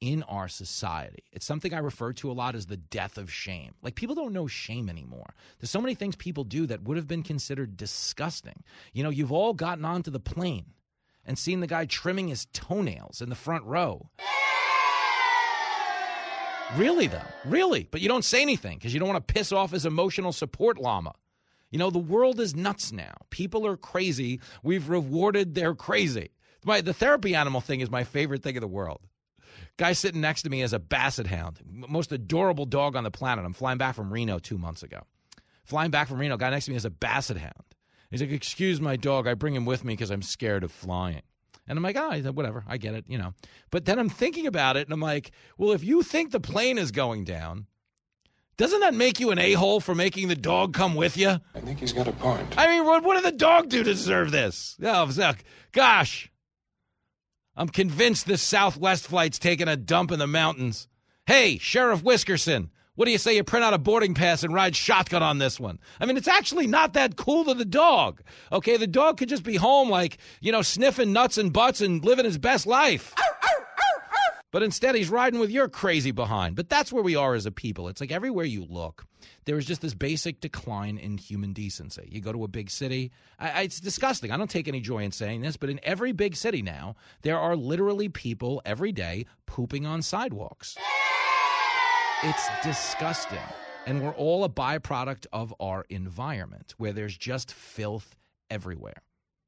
in 0.00 0.22
our 0.24 0.46
society. 0.46 1.24
It's 1.32 1.44
something 1.44 1.74
I 1.74 1.78
refer 1.78 2.12
to 2.12 2.30
a 2.30 2.32
lot 2.32 2.54
as 2.54 2.66
the 2.66 2.76
death 2.76 3.18
of 3.18 3.32
shame. 3.32 3.74
Like 3.82 3.96
people 3.96 4.14
don't 4.14 4.32
know 4.32 4.46
shame 4.46 4.88
anymore. 4.88 5.34
There's 5.58 5.70
so 5.70 5.80
many 5.80 5.96
things 5.96 6.14
people 6.14 6.44
do 6.44 6.64
that 6.66 6.84
would 6.84 6.96
have 6.96 7.08
been 7.08 7.24
considered 7.24 7.76
disgusting. 7.76 8.62
You 8.92 9.02
know, 9.02 9.10
you've 9.10 9.32
all 9.32 9.52
gotten 9.52 9.84
onto 9.84 10.12
the 10.12 10.20
plane 10.20 10.74
and 11.26 11.36
seen 11.36 11.58
the 11.58 11.66
guy 11.66 11.86
trimming 11.86 12.28
his 12.28 12.46
toenails 12.52 13.20
in 13.20 13.30
the 13.30 13.34
front 13.34 13.64
row. 13.64 14.10
Really, 16.76 17.06
though. 17.06 17.20
Really. 17.44 17.86
But 17.90 18.00
you 18.00 18.08
don't 18.08 18.24
say 18.24 18.40
anything 18.40 18.78
because 18.78 18.94
you 18.94 19.00
don't 19.00 19.08
want 19.08 19.26
to 19.26 19.34
piss 19.34 19.52
off 19.52 19.72
his 19.72 19.84
emotional 19.84 20.32
support 20.32 20.78
llama. 20.78 21.12
You 21.70 21.78
know, 21.78 21.90
the 21.90 21.98
world 21.98 22.40
is 22.40 22.54
nuts 22.54 22.92
now. 22.92 23.14
People 23.30 23.66
are 23.66 23.76
crazy. 23.76 24.40
We've 24.62 24.88
rewarded 24.88 25.54
their 25.54 25.74
crazy. 25.74 26.30
My, 26.64 26.80
the 26.80 26.94
therapy 26.94 27.34
animal 27.34 27.60
thing 27.60 27.80
is 27.80 27.90
my 27.90 28.04
favorite 28.04 28.42
thing 28.42 28.56
in 28.56 28.60
the 28.60 28.68
world. 28.68 29.00
Guy 29.78 29.92
sitting 29.92 30.20
next 30.20 30.42
to 30.42 30.50
me 30.50 30.62
is 30.62 30.72
a 30.72 30.78
basset 30.78 31.26
hound, 31.26 31.60
most 31.66 32.12
adorable 32.12 32.66
dog 32.66 32.94
on 32.94 33.04
the 33.04 33.10
planet. 33.10 33.44
I'm 33.44 33.54
flying 33.54 33.78
back 33.78 33.94
from 33.94 34.12
Reno 34.12 34.38
two 34.38 34.58
months 34.58 34.82
ago. 34.82 35.00
Flying 35.64 35.90
back 35.90 36.08
from 36.08 36.18
Reno, 36.18 36.36
guy 36.36 36.50
next 36.50 36.66
to 36.66 36.70
me 36.70 36.76
is 36.76 36.84
a 36.84 36.90
basset 36.90 37.38
hound. 37.38 37.52
He's 38.10 38.20
like, 38.20 38.30
Excuse 38.30 38.80
my 38.80 38.96
dog. 38.96 39.26
I 39.26 39.34
bring 39.34 39.54
him 39.54 39.64
with 39.64 39.84
me 39.84 39.94
because 39.94 40.10
I'm 40.10 40.22
scared 40.22 40.64
of 40.64 40.72
flying. 40.72 41.22
And 41.68 41.78
I'm 41.78 41.82
like, 41.82 41.96
ah, 41.96 42.18
oh, 42.24 42.32
whatever, 42.32 42.64
I 42.66 42.76
get 42.76 42.94
it, 42.94 43.04
you 43.08 43.18
know. 43.18 43.34
But 43.70 43.84
then 43.84 43.98
I'm 43.98 44.08
thinking 44.08 44.46
about 44.46 44.76
it 44.76 44.86
and 44.86 44.92
I'm 44.92 45.00
like, 45.00 45.30
well, 45.56 45.72
if 45.72 45.84
you 45.84 46.02
think 46.02 46.30
the 46.30 46.40
plane 46.40 46.76
is 46.76 46.90
going 46.90 47.24
down, 47.24 47.66
doesn't 48.56 48.80
that 48.80 48.94
make 48.94 49.20
you 49.20 49.30
an 49.30 49.38
a 49.38 49.52
hole 49.54 49.80
for 49.80 49.94
making 49.94 50.28
the 50.28 50.36
dog 50.36 50.74
come 50.74 50.94
with 50.94 51.16
you? 51.16 51.40
I 51.54 51.60
think 51.60 51.78
he's 51.78 51.92
got 51.92 52.08
a 52.08 52.12
point. 52.12 52.58
I 52.58 52.66
mean, 52.66 52.84
what, 52.84 53.02
what 53.02 53.14
did 53.14 53.24
the 53.24 53.36
dog 53.36 53.68
do 53.68 53.78
to 53.78 53.84
deserve 53.84 54.30
this? 54.30 54.76
Oh, 54.82 55.10
gosh. 55.72 56.30
I'm 57.56 57.68
convinced 57.68 58.26
this 58.26 58.42
Southwest 58.42 59.06
flight's 59.06 59.38
taking 59.38 59.68
a 59.68 59.76
dump 59.76 60.10
in 60.10 60.18
the 60.18 60.26
mountains. 60.26 60.88
Hey, 61.26 61.58
Sheriff 61.58 62.02
Whiskerson, 62.02 62.70
what 62.94 63.06
do 63.06 63.10
you 63.10 63.18
say 63.18 63.34
you 63.34 63.44
print 63.44 63.64
out 63.64 63.74
a 63.74 63.78
boarding 63.78 64.14
pass 64.14 64.42
and 64.42 64.52
ride 64.52 64.76
shotgun 64.76 65.22
on 65.22 65.38
this 65.38 65.58
one? 65.58 65.78
I 66.00 66.06
mean, 66.06 66.16
it's 66.16 66.28
actually 66.28 66.66
not 66.66 66.92
that 66.92 67.16
cool 67.16 67.44
to 67.46 67.54
the 67.54 67.64
dog. 67.64 68.22
Okay, 68.50 68.76
the 68.76 68.86
dog 68.86 69.16
could 69.16 69.28
just 69.28 69.44
be 69.44 69.56
home, 69.56 69.88
like, 69.88 70.18
you 70.40 70.52
know, 70.52 70.62
sniffing 70.62 71.12
nuts 71.12 71.38
and 71.38 71.52
butts 71.52 71.80
and 71.80 72.04
living 72.04 72.24
his 72.24 72.38
best 72.38 72.66
life. 72.66 73.14
But 74.52 74.62
instead, 74.62 74.94
he's 74.94 75.08
riding 75.08 75.40
with 75.40 75.50
your 75.50 75.66
crazy 75.66 76.10
behind. 76.10 76.56
But 76.56 76.68
that's 76.68 76.92
where 76.92 77.02
we 77.02 77.16
are 77.16 77.34
as 77.34 77.46
a 77.46 77.50
people. 77.50 77.88
It's 77.88 78.02
like 78.02 78.12
everywhere 78.12 78.44
you 78.44 78.66
look, 78.68 79.06
there 79.46 79.56
is 79.56 79.64
just 79.64 79.80
this 79.80 79.94
basic 79.94 80.42
decline 80.42 80.98
in 80.98 81.16
human 81.16 81.54
decency. 81.54 82.06
You 82.12 82.20
go 82.20 82.32
to 82.32 82.44
a 82.44 82.48
big 82.48 82.68
city, 82.68 83.12
I, 83.38 83.50
I, 83.50 83.60
it's 83.62 83.80
disgusting. 83.80 84.30
I 84.30 84.36
don't 84.36 84.50
take 84.50 84.68
any 84.68 84.80
joy 84.80 85.04
in 85.04 85.10
saying 85.10 85.40
this, 85.40 85.56
but 85.56 85.70
in 85.70 85.80
every 85.82 86.12
big 86.12 86.36
city 86.36 86.60
now, 86.60 86.96
there 87.22 87.38
are 87.38 87.56
literally 87.56 88.10
people 88.10 88.60
every 88.66 88.92
day 88.92 89.24
pooping 89.46 89.86
on 89.86 90.02
sidewalks. 90.02 90.76
It's 92.24 92.48
disgusting. 92.62 93.40
And 93.84 94.00
we're 94.00 94.14
all 94.14 94.44
a 94.44 94.48
byproduct 94.48 95.26
of 95.32 95.52
our 95.58 95.84
environment 95.88 96.72
where 96.78 96.92
there's 96.92 97.16
just 97.16 97.52
filth 97.52 98.14
everywhere. 98.48 99.02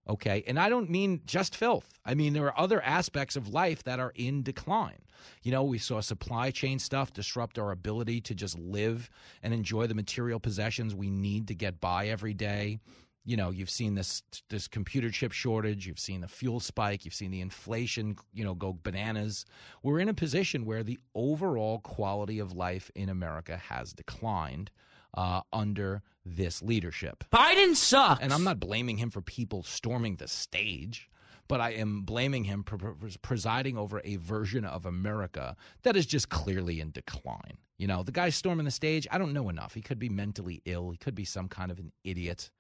Okay. 0.09 0.43
And 0.49 0.59
I 0.59 0.69
don't 0.69 0.91
mean 0.91 1.21
just 1.25 1.55
filth. 1.55 1.89
I 2.05 2.15
mean, 2.15 2.33
there 2.33 2.47
are 2.47 2.59
other 2.59 2.83
aspects 2.83 3.37
of 3.37 3.47
life 3.47 3.85
that 3.85 4.01
are 4.01 4.13
in 4.17 4.43
decline. 4.43 4.99
You 5.45 5.53
know, 5.53 5.63
we 5.63 5.79
saw 5.79 6.01
supply 6.01 6.51
chain 6.51 6.81
stuff 6.81 7.13
disrupt 7.13 7.61
our 7.61 7.71
ability 7.71 8.21
to 8.23 8.35
just 8.35 8.59
live 8.59 9.09
and 9.45 9.55
enjoy 9.55 9.87
the 9.87 9.95
material 9.95 10.41
possessions 10.41 10.97
we 10.97 11.11
need 11.11 11.47
to 11.49 11.55
get 11.55 11.81
by 11.81 12.09
every 12.09 12.35
day 12.35 12.81
you 13.25 13.37
know 13.37 13.51
you've 13.51 13.71
seen 13.71 13.95
this 13.95 14.23
this 14.51 14.69
computer 14.69 15.11
chip 15.11 15.33
shortage 15.33 15.87
you've 15.87 15.99
seen 15.99 16.21
the 16.21 16.29
fuel 16.29 16.61
spike 16.61 17.05
you've 17.05 17.15
seen 17.15 17.31
the 17.31 17.41
inflation 17.41 18.17
you 18.33 18.45
know 18.45 18.55
go 18.55 18.79
bananas 18.83 19.45
we're 19.83 20.01
in 20.01 20.09
a 20.09 20.15
position 20.15 20.65
where 20.65 20.83
the 20.83 20.99
overall 21.15 21.79
quality 21.81 22.39
of 22.39 22.53
life 22.53 22.91
in 22.95 23.09
america 23.09 23.57
has 23.57 23.93
declined 23.93 24.71
uh, 25.17 25.41
under 25.53 26.03
this 26.25 26.63
leadership. 26.63 27.25
Biden 27.33 27.75
sucks. 27.75 28.23
And 28.23 28.33
I'm 28.33 28.45
not 28.45 28.61
blaming 28.61 28.97
him 28.97 29.11
for 29.11 29.21
people 29.21 29.63
storming 29.63 30.17
the 30.17 30.29
stage, 30.29 31.11
but 31.49 31.61
I 31.61 31.71
am 31.71 32.03
blaming 32.03 32.45
him 32.45 32.65
for 32.65 32.79
presiding 33.23 33.77
over 33.77 34.01
a 34.05 34.17
version 34.17 34.65
of 34.65 34.87
America 34.87 35.57
that 35.83 35.97
is 35.97 36.07
just 36.07 36.29
clearly 36.29 36.81
in 36.81 36.91
decline. 36.91 37.59
You 37.79 37.87
know, 37.87 38.03
the 38.03 38.13
guy 38.13 38.31
storming 38.31 38.65
the 38.65 38.71
stage, 38.71 39.07
I 39.11 39.19
don't 39.19 39.33
know 39.33 39.49
enough. 39.49 39.75
He 39.75 39.81
could 39.81 39.99
be 39.99 40.09
mentally 40.09 40.63
ill, 40.65 40.91
he 40.91 40.97
could 40.97 41.15
be 41.15 41.25
some 41.25 41.49
kind 41.49 41.71
of 41.71 41.79
an 41.79 41.93
idiot. 42.05 42.51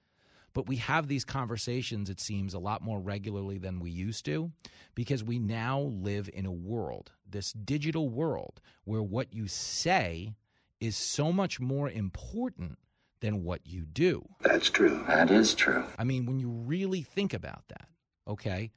But 0.54 0.68
we 0.68 0.76
have 0.76 1.08
these 1.08 1.24
conversations, 1.24 2.08
it 2.08 2.20
seems, 2.20 2.54
a 2.54 2.58
lot 2.58 2.80
more 2.80 3.00
regularly 3.00 3.58
than 3.58 3.80
we 3.80 3.90
used 3.90 4.24
to 4.26 4.52
because 4.94 5.24
we 5.24 5.38
now 5.38 5.80
live 5.80 6.30
in 6.32 6.46
a 6.46 6.52
world, 6.52 7.10
this 7.28 7.52
digital 7.52 8.08
world, 8.08 8.60
where 8.84 9.02
what 9.02 9.34
you 9.34 9.48
say 9.48 10.34
is 10.80 10.96
so 10.96 11.32
much 11.32 11.58
more 11.58 11.90
important 11.90 12.78
than 13.20 13.42
what 13.42 13.66
you 13.66 13.84
do. 13.84 14.24
That's 14.40 14.70
true. 14.70 15.02
That 15.08 15.30
is 15.30 15.54
true. 15.54 15.84
I 15.98 16.04
mean, 16.04 16.26
when 16.26 16.38
you 16.38 16.48
really 16.48 17.02
think 17.02 17.34
about 17.34 17.64
that, 17.68 17.88
okay, 18.28 18.70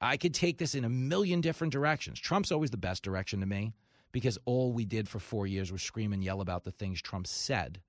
I 0.00 0.18
could 0.18 0.34
take 0.34 0.58
this 0.58 0.74
in 0.74 0.84
a 0.84 0.90
million 0.90 1.40
different 1.40 1.72
directions. 1.72 2.20
Trump's 2.20 2.52
always 2.52 2.70
the 2.70 2.76
best 2.76 3.02
direction 3.02 3.40
to 3.40 3.46
me 3.46 3.72
because 4.12 4.38
all 4.44 4.72
we 4.72 4.84
did 4.84 5.08
for 5.08 5.18
four 5.18 5.46
years 5.46 5.72
was 5.72 5.82
scream 5.82 6.12
and 6.12 6.22
yell 6.22 6.40
about 6.42 6.64
the 6.64 6.70
things 6.70 7.00
Trump 7.00 7.26
said 7.26 7.80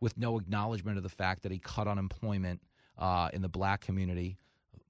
with 0.00 0.16
no 0.18 0.38
acknowledgement 0.38 0.96
of 0.96 1.02
the 1.02 1.08
fact 1.08 1.42
that 1.42 1.52
he 1.52 1.58
cut 1.58 1.86
unemployment 1.86 2.60
uh, 2.98 3.28
in 3.32 3.42
the 3.42 3.48
black 3.48 3.80
community 3.80 4.36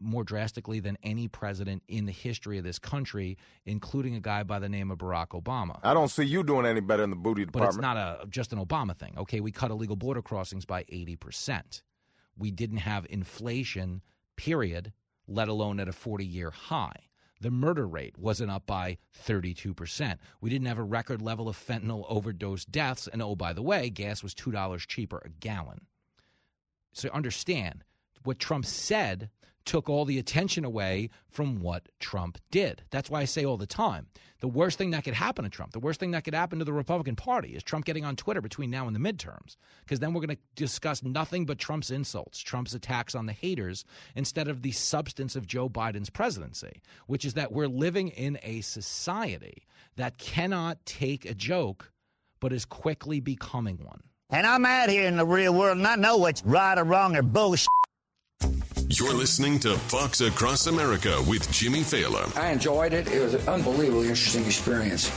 more 0.01 0.25
drastically 0.25 0.81
than 0.81 0.97
any 1.03 1.29
president 1.29 1.83
in 1.89 2.07
the 2.07 2.13
history 2.13 2.57
of 2.59 2.65
this 2.65 2.79
country, 2.79 3.37
including 3.67 4.15
a 4.15 4.21
guy 4.21 4.43
by 4.43 4.59
the 4.59 4.69
name 4.69 4.91
of 4.91 4.99
Barack 4.99 5.29
Obama. 5.29 5.79
I 5.83 5.93
don't 5.93 6.09
see 6.09 6.25
you 6.25 6.43
doing 6.43 6.65
any 6.65 6.81
better 6.81 7.03
in 7.03 7.11
the 7.11 7.17
booty 7.17 7.45
department. 7.45 7.71
But 7.71 7.77
it's 7.77 7.83
not 7.83 7.97
a 7.97 8.27
just 8.29 8.53
an 8.53 8.65
Obama 8.65 8.97
thing. 8.97 9.15
Okay, 9.19 9.41
we 9.41 9.53
cut 9.53 9.71
illegal 9.71 9.97
border 9.97 10.23
crossings 10.23 10.65
by 10.65 10.85
80%. 10.85 11.83
We 12.39 12.51
didn't 12.51 12.79
have 12.79 13.07
inflation, 13.11 14.01
period, 14.37 14.93
let 15.29 15.49
alone 15.49 15.79
at 15.81 15.89
a 15.89 15.93
40 15.93 16.25
year 16.25 16.51
high. 16.51 17.10
The 17.41 17.51
murder 17.51 17.87
rate 17.87 18.19
wasn't 18.19 18.51
up 18.51 18.67
by 18.67 18.99
32%. 19.27 20.19
We 20.41 20.51
didn't 20.51 20.67
have 20.67 20.79
a 20.79 20.83
record 20.83 21.23
level 21.23 21.49
of 21.49 21.57
fentanyl 21.57 22.05
overdose 22.09 22.67
deaths. 22.67 23.09
And 23.11 23.23
oh, 23.23 23.35
by 23.35 23.53
the 23.53 23.63
way, 23.63 23.89
gas 23.89 24.23
was 24.23 24.35
$2 24.35 24.87
cheaper 24.87 25.23
a 25.25 25.31
gallon. 25.31 25.87
So 26.93 27.09
understand 27.11 27.85
what 28.25 28.39
Trump 28.39 28.67
said 28.67 29.31
took 29.71 29.89
all 29.89 30.05
the 30.05 30.19
attention 30.19 30.65
away 30.65 31.09
from 31.29 31.61
what 31.61 31.89
Trump 32.01 32.37
did. 32.51 32.83
That's 32.91 33.09
why 33.09 33.21
I 33.21 33.25
say 33.25 33.45
all 33.45 33.57
the 33.57 33.69
time 33.69 34.09
the 34.41 34.49
worst 34.49 34.79
thing 34.79 34.91
that 34.91 35.05
could 35.05 35.15
happen 35.15 35.45
to 35.45 35.49
Trump, 35.49 35.71
the 35.71 35.79
worst 35.79 36.01
thing 36.01 36.11
that 36.11 36.25
could 36.25 36.35
happen 36.35 36.59
to 36.59 36.65
the 36.65 36.73
Republican 36.73 37.15
Party 37.15 37.51
is 37.51 37.63
Trump 37.63 37.85
getting 37.85 38.05
on 38.05 38.17
Twitter 38.17 38.41
between 38.41 38.69
now 38.69 38.89
and 38.89 38.97
the 38.97 39.01
midterms. 39.01 39.57
Because 39.85 40.01
then 40.01 40.13
we're 40.13 40.23
going 40.23 40.35
to 40.35 40.43
discuss 40.57 41.05
nothing 41.05 41.47
but 41.47 41.59
Trump's 41.61 41.93
insults, 41.93 42.41
Trump's 42.41 42.75
attacks 42.75 43.15
on 43.15 43.27
the 43.27 43.33
haters, 43.33 43.85
instead 44.17 44.49
of 44.49 44.63
the 44.63 44.73
substance 44.73 45.37
of 45.37 45.47
Joe 45.47 45.69
Biden's 45.69 46.11
presidency, 46.11 46.83
which 47.07 47.25
is 47.25 47.35
that 47.35 47.53
we're 47.53 47.69
living 47.69 48.09
in 48.09 48.41
a 48.43 48.63
society 48.63 49.67
that 49.97 50.19
cannot 50.19 50.85
take 50.85 51.27
a 51.27 51.35
joke 51.35 51.93
but 52.41 52.53
is 52.53 52.65
quickly 52.65 53.21
becoming 53.21 53.77
one. 53.85 54.01
And 54.31 54.47
I'm 54.47 54.65
out 54.65 54.89
here 54.89 55.07
in 55.07 55.17
the 55.17 55.27
real 55.27 55.55
world 55.55 55.77
and 55.77 55.87
I 55.87 55.97
know 55.97 56.17
what's 56.17 56.45
right 56.45 56.79
or 56.79 56.85
wrong 56.85 57.15
or 57.15 57.23
bullshit. 57.23 57.69
You're 58.93 59.15
listening 59.15 59.61
to 59.61 59.79
Fox 59.79 60.21
Across 60.21 60.67
America 60.67 61.23
with 61.29 61.49
Jimmy 61.53 61.83
Failla. 61.83 62.37
I 62.37 62.51
enjoyed 62.51 62.93
it. 62.93 63.07
It 63.07 63.23
was 63.23 63.35
an 63.35 63.49
unbelievably 63.49 64.09
interesting 64.09 64.45
experience. 64.45 65.09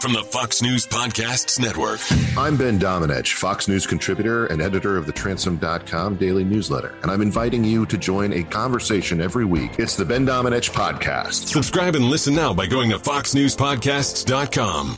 From 0.00 0.14
the 0.14 0.22
Fox 0.22 0.62
News 0.62 0.86
Podcasts 0.86 1.60
Network. 1.60 2.00
I'm 2.38 2.56
Ben 2.56 2.78
Domenech, 2.78 3.34
Fox 3.34 3.68
News 3.68 3.86
contributor 3.86 4.46
and 4.46 4.62
editor 4.62 4.96
of 4.96 5.04
the 5.04 5.12
Transom.com 5.12 6.16
daily 6.16 6.44
newsletter, 6.44 6.94
and 7.02 7.10
I'm 7.10 7.20
inviting 7.20 7.64
you 7.64 7.84
to 7.84 7.98
join 7.98 8.32
a 8.32 8.42
conversation 8.44 9.20
every 9.20 9.44
week. 9.44 9.72
It's 9.78 9.96
the 9.96 10.06
Ben 10.06 10.26
Domenech 10.26 10.70
Podcast. 10.70 11.48
Subscribe 11.48 11.96
and 11.96 12.06
listen 12.06 12.34
now 12.34 12.54
by 12.54 12.66
going 12.66 12.88
to 12.90 12.98
FoxNewsPodcasts.com. 12.98 14.96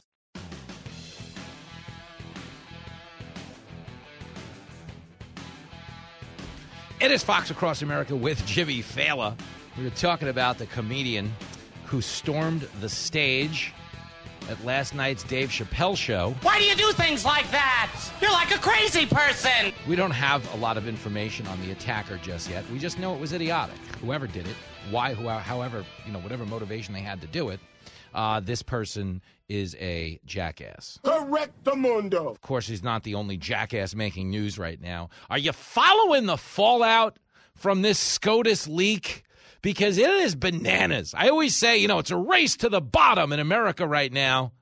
It 7.00 7.12
is 7.12 7.23
Fox 7.23 7.52
Across 7.52 7.83
America 7.83 8.17
with 8.17 8.45
Jimmy 8.45 8.83
Failla. 8.83 9.37
We 9.76 9.85
were 9.85 9.90
talking 9.90 10.26
about 10.26 10.59
the 10.59 10.67
comedian 10.67 11.33
who 11.85 12.00
stormed 12.00 12.62
the 12.81 12.88
stage 12.88 13.73
at 14.50 14.64
last 14.64 14.97
night's 14.97 15.23
Dave 15.23 15.49
Chappelle 15.49 15.97
show. 15.97 16.35
Why 16.43 16.59
do 16.59 16.64
you 16.64 16.75
do 16.75 16.90
things 16.90 17.25
like 17.25 17.49
that? 17.52 17.93
You're 18.21 18.33
like 18.33 18.52
a 18.52 18.59
crazy 18.59 19.07
person. 19.07 19.73
We 19.87 19.95
don't 19.95 20.11
have 20.11 20.52
a 20.55 20.57
lot 20.57 20.76
of 20.76 20.88
information 20.88 21.47
on 21.47 21.61
the 21.61 21.71
attacker 21.71 22.17
just 22.17 22.50
yet. 22.50 22.69
We 22.69 22.81
just 22.81 22.99
know 22.99 23.14
it 23.14 23.21
was 23.21 23.33
idiotic. 23.33 23.76
Whoever 24.00 24.26
did 24.26 24.49
it, 24.49 24.57
why, 24.90 25.14
who, 25.14 25.28
however, 25.28 25.85
you 26.05 26.11
know, 26.11 26.19
whatever 26.19 26.45
motivation 26.47 26.95
they 26.95 27.00
had 27.00 27.21
to 27.21 27.28
do 27.28 27.50
it, 27.50 27.61
uh, 28.15 28.41
this 28.41 28.62
person 28.62 29.23
is 29.49 29.75
a 29.81 30.21
jackass. 30.27 30.99
Correct 31.03 31.65
the 31.65 31.75
mundo. 31.75 32.29
Of 32.29 32.41
course, 32.41 32.67
he's 32.67 32.83
not 32.83 33.03
the 33.03 33.15
only 33.15 33.37
jackass 33.37 33.95
making 33.95 34.31
news 34.31 34.59
right 34.59 34.81
now. 34.81 35.09
Are 35.31 35.38
you 35.38 35.53
following 35.53 36.27
the 36.27 36.37
fallout 36.37 37.19
from 37.55 37.83
this 37.83 37.99
SCOTUS 37.99 38.69
leak? 38.69 39.25
Because 39.61 39.99
it 39.99 40.09
is 40.09 40.35
bananas. 40.37 41.15
I 41.17 41.31
always 41.31 41.57
say, 41.57 41.79
you 41.79 41.88
know, 41.88 41.99
it's 41.99 42.12
a 42.12 42.17
race 42.17 42.57
to 42.59 42.69
the 42.69 42.81
bottom 42.81 43.33
in 43.33 43.41
America 43.41 43.87
right 43.88 44.12
now. 44.12 44.53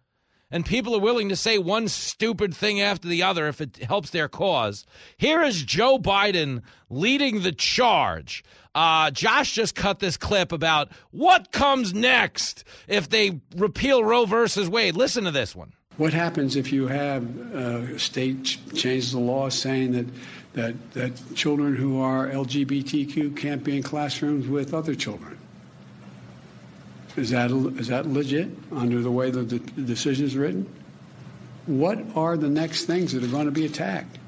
And 0.51 0.65
people 0.65 0.95
are 0.95 1.01
willing 1.01 1.29
to 1.31 1.37
say 1.37 1.59
one 1.59 1.89
stupid 1.89 2.55
thing 2.55 2.81
after 2.81 3.09
the 3.09 3.23
other 3.23 3.49
if 3.49 3.61
it 3.61 3.79
helps 3.79 4.11
their 4.11 4.29
cause. 4.29 4.87
Here 5.17 5.43
is 5.43 5.65
Joe 5.65 5.99
Biden 5.99 6.63
leading 6.89 7.43
the 7.43 7.53
charge 7.53 8.45
uh, 8.77 9.11
Josh 9.11 9.53
just 9.53 9.75
cut 9.75 10.01
this 10.01 10.19
clip 10.19 10.53
about 10.53 10.91
what 11.11 11.51
comes 11.51 11.95
next 11.95 12.63
if 12.87 13.09
they 13.09 13.41
repeal 13.57 14.05
Roe 14.05 14.27
versus 14.27 14.69
Wade. 14.69 14.97
Listen 14.97 15.25
to 15.25 15.31
this 15.31 15.57
one. 15.57 15.73
What 15.97 16.13
happens 16.13 16.57
if 16.57 16.71
you 16.75 16.87
have 16.87 17.25
a 17.55 17.99
state 17.99 18.45
ch- 18.45 18.59
changes 18.75 19.13
the 19.13 19.19
law 19.19 19.49
saying 19.49 19.93
that, 19.93 20.07
that, 20.53 20.93
that 20.93 21.35
children 21.35 21.75
who 21.75 22.03
are 22.03 22.29
LGBTQ 22.29 23.35
can't 23.35 23.65
be 23.65 23.79
in 23.79 23.83
classrooms 23.83 24.47
with 24.47 24.75
other 24.75 24.95
children? 24.95 25.36
Is 27.17 27.31
that, 27.31 27.51
is 27.79 27.89
that 27.89 28.07
legit 28.07 28.51
under 28.73 29.01
the 29.01 29.11
way 29.11 29.31
the, 29.31 29.43
the 29.43 29.59
decision 29.59 30.27
is 30.27 30.37
written? 30.37 30.71
What 31.67 31.99
are 32.15 32.37
the 32.37 32.49
next 32.49 32.85
things 32.85 33.13
that 33.13 33.25
are 33.25 33.29
going 33.29 33.47
to 33.47 33.53
be 33.53 33.67
attacked? 33.67 34.19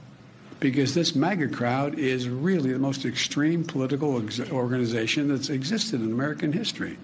because 0.61 0.95
this 0.95 1.15
MAGA 1.15 1.49
crowd 1.49 1.99
is 1.99 2.29
really 2.29 2.73
the 2.73 2.79
most 2.79 3.05
extreme 3.05 3.65
political 3.65 4.23
ex- 4.23 4.41
organization 4.51 5.29
that's 5.29 5.51
existed 5.51 6.01
in 6.01 6.11
American 6.13 6.53
history, 6.53 6.99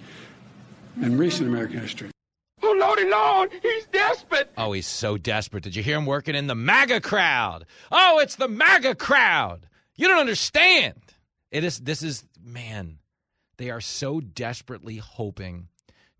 in 1.00 1.16
recent 1.18 1.48
American 1.48 1.80
history. 1.80 2.10
Oh, 2.62 2.76
Lordy 2.78 3.08
Lord, 3.08 3.50
he's 3.62 3.86
desperate. 3.86 4.50
Oh, 4.56 4.72
he's 4.72 4.86
so 4.86 5.16
desperate. 5.16 5.62
Did 5.62 5.76
you 5.76 5.82
hear 5.82 5.96
him 5.96 6.06
working 6.06 6.34
in 6.34 6.46
the 6.46 6.54
MAGA 6.54 7.00
crowd? 7.00 7.66
Oh, 7.92 8.18
it's 8.20 8.36
the 8.36 8.48
MAGA 8.48 8.96
crowd. 8.96 9.68
You 9.96 10.08
don't 10.08 10.20
understand. 10.20 10.94
It 11.50 11.62
is, 11.62 11.78
this 11.78 12.02
is, 12.02 12.24
man, 12.42 12.98
they 13.58 13.70
are 13.70 13.80
so 13.80 14.20
desperately 14.20 14.96
hoping 14.96 15.68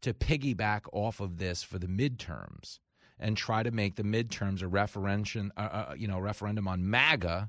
to 0.04 0.14
piggyback 0.14 0.82
off 0.92 1.20
of 1.20 1.38
this 1.38 1.62
for 1.62 1.78
the 1.78 1.86
midterms 1.86 2.78
and 3.18 3.36
try 3.36 3.62
to 3.62 3.70
make 3.70 3.96
the 3.96 4.02
midterms 4.02 4.62
a 4.62 4.68
referendum, 4.68 5.52
uh, 5.56 5.60
uh, 5.60 5.94
you 5.96 6.06
know, 6.06 6.18
referendum 6.18 6.68
on 6.68 6.88
MAGA 6.88 7.48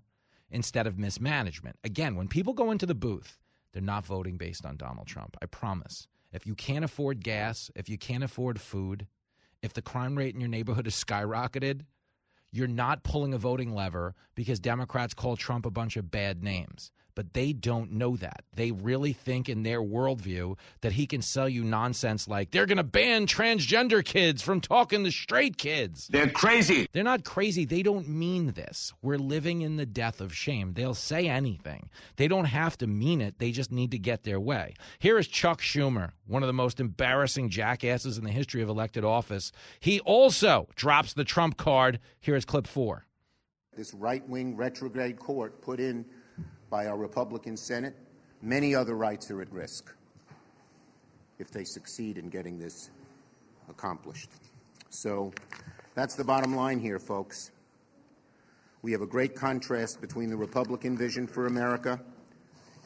instead 0.50 0.88
of 0.88 0.98
mismanagement. 0.98 1.78
Again, 1.84 2.16
when 2.16 2.28
people 2.30 2.54
go 2.54 2.72
into 2.72 2.86
the 2.86 2.96
booth, 2.96 3.40
they're 3.74 3.82
not 3.82 4.06
voting 4.06 4.38
based 4.38 4.66
on 4.66 4.78
Donald 4.78 5.08
Trump. 5.08 5.36
I 5.42 5.48
promise. 5.48 6.08
If 6.32 6.46
you 6.46 6.56
can't 6.56 6.86
afford 6.86 7.24
gas, 7.24 7.70
if 7.76 7.90
you 7.90 7.98
can't 7.98 8.24
afford 8.24 8.62
food, 8.62 9.08
if 9.62 9.74
the 9.74 9.82
crime 9.82 10.18
rate 10.18 10.34
in 10.34 10.40
your 10.40 10.50
neighborhood 10.50 10.88
is 10.88 10.96
skyrocketed, 10.96 11.82
you're 12.52 12.68
not 12.68 13.04
pulling 13.04 13.34
a 13.34 13.38
voting 13.38 13.74
lever 13.74 14.16
because 14.34 14.62
Democrats 14.62 15.14
call 15.14 15.36
Trump 15.36 15.66
a 15.66 15.72
bunch 15.72 15.98
of 15.98 16.10
bad 16.10 16.42
names 16.42 16.92
but 17.16 17.34
they 17.34 17.54
don't 17.54 17.94
know 17.94 18.16
that. 18.18 18.44
They 18.54 18.72
really 18.72 19.14
think 19.14 19.50
in 19.50 19.64
their 19.64 19.82
worldview 19.82 20.58
that 20.82 20.92
he 20.92 21.08
can 21.08 21.22
sell 21.22 21.50
you 21.50 21.64
nonsense 21.64 22.28
like 22.28 22.52
they're 22.52 22.66
going 22.66 22.78
to 22.78 22.84
ban 22.84 23.26
transgender 23.26 24.04
kids 24.04 24.42
from 24.42 24.62
talking 24.62 25.04
to 25.06 25.12
straight 25.12 25.58
kids. 25.58 26.08
They're 26.10 26.30
crazy. 26.30 26.88
They're 26.92 27.04
not 27.04 27.24
crazy. 27.24 27.66
They 27.66 27.82
don't 27.82 28.08
mean 28.08 28.52
this. 28.52 28.94
We're 29.02 29.18
living 29.18 29.62
in 29.62 29.78
the 29.78 29.86
death 29.86 30.22
of 30.22 30.36
shame. 30.36 30.74
They'll 30.74 30.94
say 30.94 31.28
anything. 31.28 31.90
They 32.18 32.28
don't 32.28 32.46
have 32.46 32.78
to 32.80 32.88
mean 32.88 33.22
it. 33.22 33.40
They 33.40 33.52
just 33.52 33.72
need 33.72 33.92
to 33.92 33.98
get 33.98 34.24
their 34.24 34.40
way. 34.40 34.74
Here 35.00 35.18
is 35.18 35.28
Chuck 35.28 35.62
Schumer, 35.62 36.12
one 36.28 36.44
of 36.44 36.48
the 36.48 36.54
most 36.54 36.80
embarrassing 36.80 37.50
jackasses 37.50 38.18
in 38.18 38.26
the 38.26 38.32
history 38.32 38.62
of 38.62 38.70
elected 38.70 39.06
office. 39.06 39.52
He 39.80 40.02
also 40.02 40.68
drops 40.76 41.14
the 41.14 41.24
Trump 41.24 41.58
card. 41.58 42.00
Here 42.20 42.36
is 42.36 42.46
clip 42.46 42.68
four. 42.68 43.06
This 43.76 43.94
right 43.94 44.28
wing 44.28 44.56
retrograde 44.56 45.20
court 45.20 45.62
put 45.62 45.80
in 45.80 46.06
by 46.70 46.88
our 46.88 46.98
Republican 46.98 47.58
Senate, 47.58 47.96
many 48.42 48.76
other 48.76 48.96
rights 48.96 49.30
are 49.32 49.42
at 49.42 49.52
risk 49.52 49.94
if 51.40 51.52
they 51.52 51.64
succeed 51.64 52.18
in 52.18 52.30
getting 52.30 52.58
this 52.58 52.90
accomplished. 53.70 54.30
So 54.90 55.34
that's 55.94 56.16
the 56.16 56.24
bottom 56.24 56.56
line 56.56 56.80
here, 56.80 57.00
folks. 57.00 57.52
We 58.82 58.92
have 58.92 59.02
a 59.02 59.08
great 59.08 59.36
contrast 59.36 60.00
between 60.00 60.30
the 60.30 60.38
Republican 60.38 60.98
vision 60.98 61.28
for 61.28 61.48
America 61.48 62.00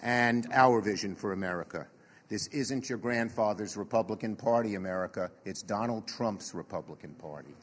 and 0.01 0.47
our 0.53 0.81
vision 0.81 1.15
for 1.15 1.33
America. 1.33 1.87
This 2.29 2.47
isn't 2.47 2.87
your 2.87 2.97
grandfather's 2.97 3.75
Republican 3.75 4.35
Party, 4.35 4.75
America. 4.75 5.31
It's 5.45 5.61
Donald 5.61 6.07
Trump's 6.07 6.53
Republican 6.53 7.15
Party. 7.15 7.55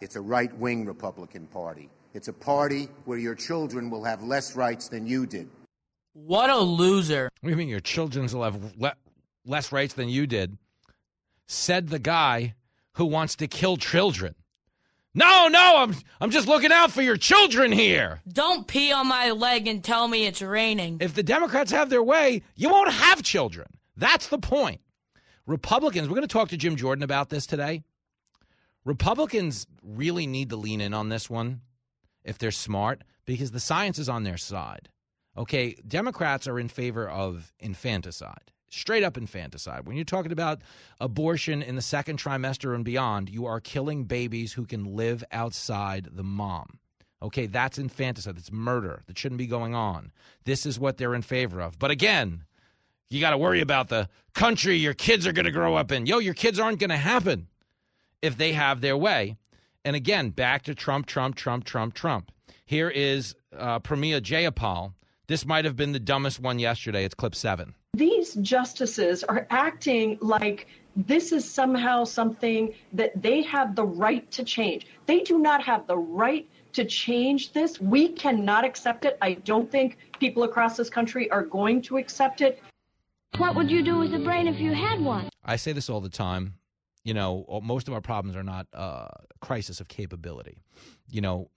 It's 0.00 0.16
a 0.16 0.20
right 0.20 0.54
wing 0.58 0.84
Republican 0.84 1.46
Party. 1.46 1.88
It's 2.14 2.28
a 2.28 2.32
party 2.32 2.88
where 3.06 3.18
your 3.18 3.34
children 3.34 3.88
will 3.88 4.04
have 4.04 4.22
less 4.22 4.54
rights 4.54 4.88
than 4.88 5.06
you 5.06 5.26
did. 5.26 5.48
What 6.12 6.50
a 6.50 6.58
loser. 6.58 7.30
What 7.40 7.48
do 7.48 7.50
you 7.50 7.56
mean 7.56 7.68
your 7.68 7.80
children 7.80 8.26
will 8.26 8.44
have 8.44 8.76
le- 8.76 8.96
less 9.46 9.72
rights 9.72 9.94
than 9.94 10.10
you 10.10 10.26
did? 10.26 10.58
Said 11.46 11.88
the 11.88 11.98
guy 11.98 12.54
who 12.94 13.06
wants 13.06 13.36
to 13.36 13.48
kill 13.48 13.78
children. 13.78 14.34
No, 15.14 15.48
no, 15.48 15.76
I'm 15.78 15.94
I'm 16.20 16.30
just 16.30 16.48
looking 16.48 16.72
out 16.72 16.90
for 16.90 17.02
your 17.02 17.16
children 17.16 17.72
here. 17.72 18.20
Don't 18.30 18.66
pee 18.66 18.92
on 18.92 19.06
my 19.06 19.30
leg 19.30 19.66
and 19.66 19.82
tell 19.82 20.08
me 20.08 20.26
it's 20.26 20.40
raining. 20.40 20.98
If 21.00 21.14
the 21.14 21.22
Democrats 21.22 21.70
have 21.70 21.90
their 21.90 22.02
way, 22.02 22.42
you 22.56 22.70
won't 22.70 22.90
have 22.90 23.22
children. 23.22 23.66
That's 23.96 24.28
the 24.28 24.38
point. 24.38 24.80
Republicans, 25.46 26.08
we're 26.08 26.14
going 26.14 26.28
to 26.28 26.32
talk 26.32 26.48
to 26.50 26.56
Jim 26.56 26.76
Jordan 26.76 27.02
about 27.02 27.28
this 27.28 27.46
today. 27.46 27.82
Republicans 28.84 29.66
really 29.82 30.26
need 30.26 30.50
to 30.50 30.56
lean 30.56 30.80
in 30.80 30.94
on 30.94 31.08
this 31.08 31.28
one 31.28 31.60
if 32.24 32.38
they're 32.38 32.50
smart 32.50 33.02
because 33.24 33.50
the 33.50 33.60
science 33.60 33.98
is 33.98 34.08
on 34.08 34.24
their 34.24 34.36
side. 34.36 34.88
Okay, 35.36 35.76
Democrats 35.86 36.46
are 36.46 36.58
in 36.58 36.68
favor 36.68 37.08
of 37.08 37.52
infanticide 37.58 38.52
straight 38.72 39.04
up 39.04 39.16
infanticide. 39.16 39.86
When 39.86 39.96
you're 39.96 40.04
talking 40.04 40.32
about 40.32 40.62
abortion 40.98 41.62
in 41.62 41.76
the 41.76 41.82
second 41.82 42.18
trimester 42.18 42.74
and 42.74 42.84
beyond, 42.84 43.28
you 43.28 43.46
are 43.46 43.60
killing 43.60 44.04
babies 44.04 44.52
who 44.52 44.64
can 44.64 44.96
live 44.96 45.22
outside 45.30 46.08
the 46.12 46.24
mom. 46.24 46.78
Okay, 47.20 47.46
that's 47.46 47.78
infanticide. 47.78 48.36
That's 48.36 48.50
murder. 48.50 49.02
That 49.06 49.18
shouldn't 49.18 49.38
be 49.38 49.46
going 49.46 49.74
on. 49.74 50.10
This 50.44 50.66
is 50.66 50.80
what 50.80 50.96
they're 50.96 51.14
in 51.14 51.22
favor 51.22 51.60
of. 51.60 51.78
But 51.78 51.90
again, 51.90 52.44
you 53.10 53.20
got 53.20 53.30
to 53.30 53.38
worry 53.38 53.60
about 53.60 53.88
the 53.88 54.08
country 54.34 54.76
your 54.76 54.94
kids 54.94 55.26
are 55.26 55.32
going 55.32 55.44
to 55.44 55.52
grow 55.52 55.76
up 55.76 55.92
in. 55.92 56.06
Yo, 56.06 56.18
your 56.18 56.34
kids 56.34 56.58
aren't 56.58 56.80
going 56.80 56.90
to 56.90 56.96
happen 56.96 57.46
if 58.22 58.36
they 58.36 58.52
have 58.52 58.80
their 58.80 58.96
way. 58.96 59.36
And 59.84 59.96
again, 59.96 60.30
back 60.30 60.62
to 60.64 60.74
Trump, 60.74 61.06
Trump, 61.06 61.36
Trump, 61.36 61.64
Trump, 61.64 61.94
Trump. 61.94 62.30
Here 62.66 62.88
is 62.88 63.34
uh, 63.56 63.80
Pramila 63.80 64.20
Jayapal. 64.20 64.92
This 65.26 65.44
might 65.44 65.64
have 65.64 65.76
been 65.76 65.92
the 65.92 66.00
dumbest 66.00 66.40
one 66.40 66.58
yesterday. 66.58 67.04
It's 67.04 67.14
clip 67.14 67.34
seven. 67.34 67.74
These 67.94 68.34
justices 68.34 69.24
are 69.24 69.46
acting 69.50 70.18
like 70.20 70.66
this 70.96 71.32
is 71.32 71.50
somehow 71.50 72.04
something 72.04 72.74
that 72.92 73.20
they 73.20 73.42
have 73.42 73.74
the 73.74 73.84
right 73.84 74.30
to 74.30 74.44
change. 74.44 74.86
They 75.06 75.20
do 75.20 75.38
not 75.38 75.62
have 75.62 75.86
the 75.86 75.96
right 75.96 76.48
to 76.74 76.84
change 76.84 77.52
this. 77.52 77.80
We 77.80 78.08
cannot 78.08 78.64
accept 78.64 79.04
it. 79.04 79.18
I 79.20 79.34
don't 79.34 79.70
think 79.70 79.98
people 80.20 80.44
across 80.44 80.76
this 80.76 80.90
country 80.90 81.30
are 81.30 81.44
going 81.44 81.82
to 81.82 81.98
accept 81.98 82.40
it. 82.40 82.62
What 83.38 83.54
would 83.56 83.70
you 83.70 83.82
do 83.82 83.98
with 83.98 84.14
a 84.14 84.18
brain 84.18 84.46
if 84.46 84.58
you 84.58 84.74
had 84.74 85.00
one? 85.00 85.28
I 85.44 85.56
say 85.56 85.72
this 85.72 85.88
all 85.90 86.00
the 86.00 86.08
time. 86.08 86.54
You 87.04 87.14
know, 87.14 87.60
most 87.62 87.88
of 87.88 87.94
our 87.94 88.00
problems 88.00 88.36
are 88.36 88.44
not 88.44 88.66
a 88.72 88.78
uh, 88.78 89.08
crisis 89.40 89.80
of 89.80 89.88
capability. 89.88 90.58
You 91.10 91.20
know, 91.20 91.50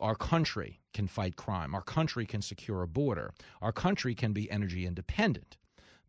our 0.00 0.14
country 0.14 0.80
can 0.92 1.06
fight 1.06 1.36
crime. 1.36 1.74
Our 1.74 1.82
country 1.82 2.26
can 2.26 2.42
secure 2.42 2.82
a 2.82 2.88
border. 2.88 3.32
Our 3.60 3.72
country 3.72 4.14
can 4.14 4.32
be 4.32 4.50
energy 4.50 4.86
independent. 4.86 5.56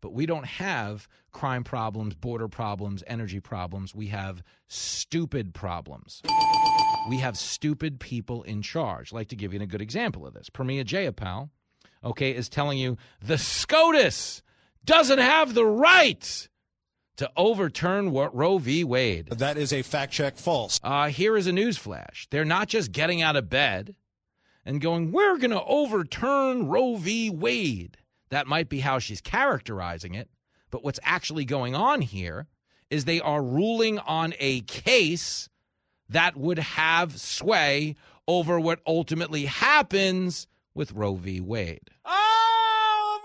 But 0.00 0.12
we 0.12 0.26
don't 0.26 0.44
have 0.44 1.08
crime 1.32 1.64
problems, 1.64 2.14
border 2.14 2.48
problems, 2.48 3.02
energy 3.06 3.40
problems. 3.40 3.94
We 3.94 4.08
have 4.08 4.42
stupid 4.68 5.54
problems. 5.54 6.20
We 7.08 7.18
have 7.18 7.38
stupid 7.38 8.00
people 8.00 8.42
in 8.42 8.60
charge. 8.60 9.12
I'd 9.12 9.16
like 9.16 9.28
to 9.28 9.36
give 9.36 9.54
you 9.54 9.60
a 9.60 9.66
good 9.66 9.80
example 9.80 10.26
of 10.26 10.34
this. 10.34 10.50
Pramila 10.50 10.84
Jayapal, 10.84 11.48
okay, 12.02 12.34
is 12.34 12.48
telling 12.48 12.78
you 12.78 12.98
the 13.22 13.38
SCOTUS 13.38 14.42
doesn't 14.84 15.18
have 15.18 15.54
the 15.54 15.64
right 15.64 16.48
to 17.16 17.30
overturn 17.36 18.10
what 18.10 18.34
Roe 18.34 18.58
v. 18.58 18.84
Wade. 18.84 19.28
That 19.30 19.56
is 19.56 19.72
a 19.72 19.82
fact 19.82 20.12
check 20.12 20.36
false. 20.36 20.80
Uh, 20.82 21.08
here 21.08 21.36
is 21.36 21.46
a 21.46 21.52
news 21.52 21.76
flash. 21.76 22.26
They're 22.30 22.44
not 22.44 22.68
just 22.68 22.92
getting 22.92 23.22
out 23.22 23.36
of 23.36 23.48
bed 23.48 23.94
and 24.64 24.80
going, 24.80 25.12
we're 25.12 25.38
going 25.38 25.50
to 25.50 25.62
overturn 25.64 26.66
Roe 26.68 26.96
v. 26.96 27.30
Wade. 27.30 27.96
That 28.30 28.46
might 28.46 28.68
be 28.68 28.80
how 28.80 28.98
she's 28.98 29.20
characterizing 29.20 30.14
it. 30.14 30.28
But 30.70 30.82
what's 30.82 31.00
actually 31.04 31.44
going 31.44 31.74
on 31.76 32.00
here 32.00 32.48
is 32.90 33.04
they 33.04 33.20
are 33.20 33.42
ruling 33.42 33.98
on 34.00 34.34
a 34.40 34.62
case 34.62 35.48
that 36.08 36.36
would 36.36 36.58
have 36.58 37.18
sway 37.20 37.94
over 38.26 38.58
what 38.58 38.80
ultimately 38.86 39.44
happens 39.44 40.46
with 40.74 40.92
Roe 40.92 41.14
v. 41.14 41.40
Wade. 41.40 41.90
Oh, 42.04 43.20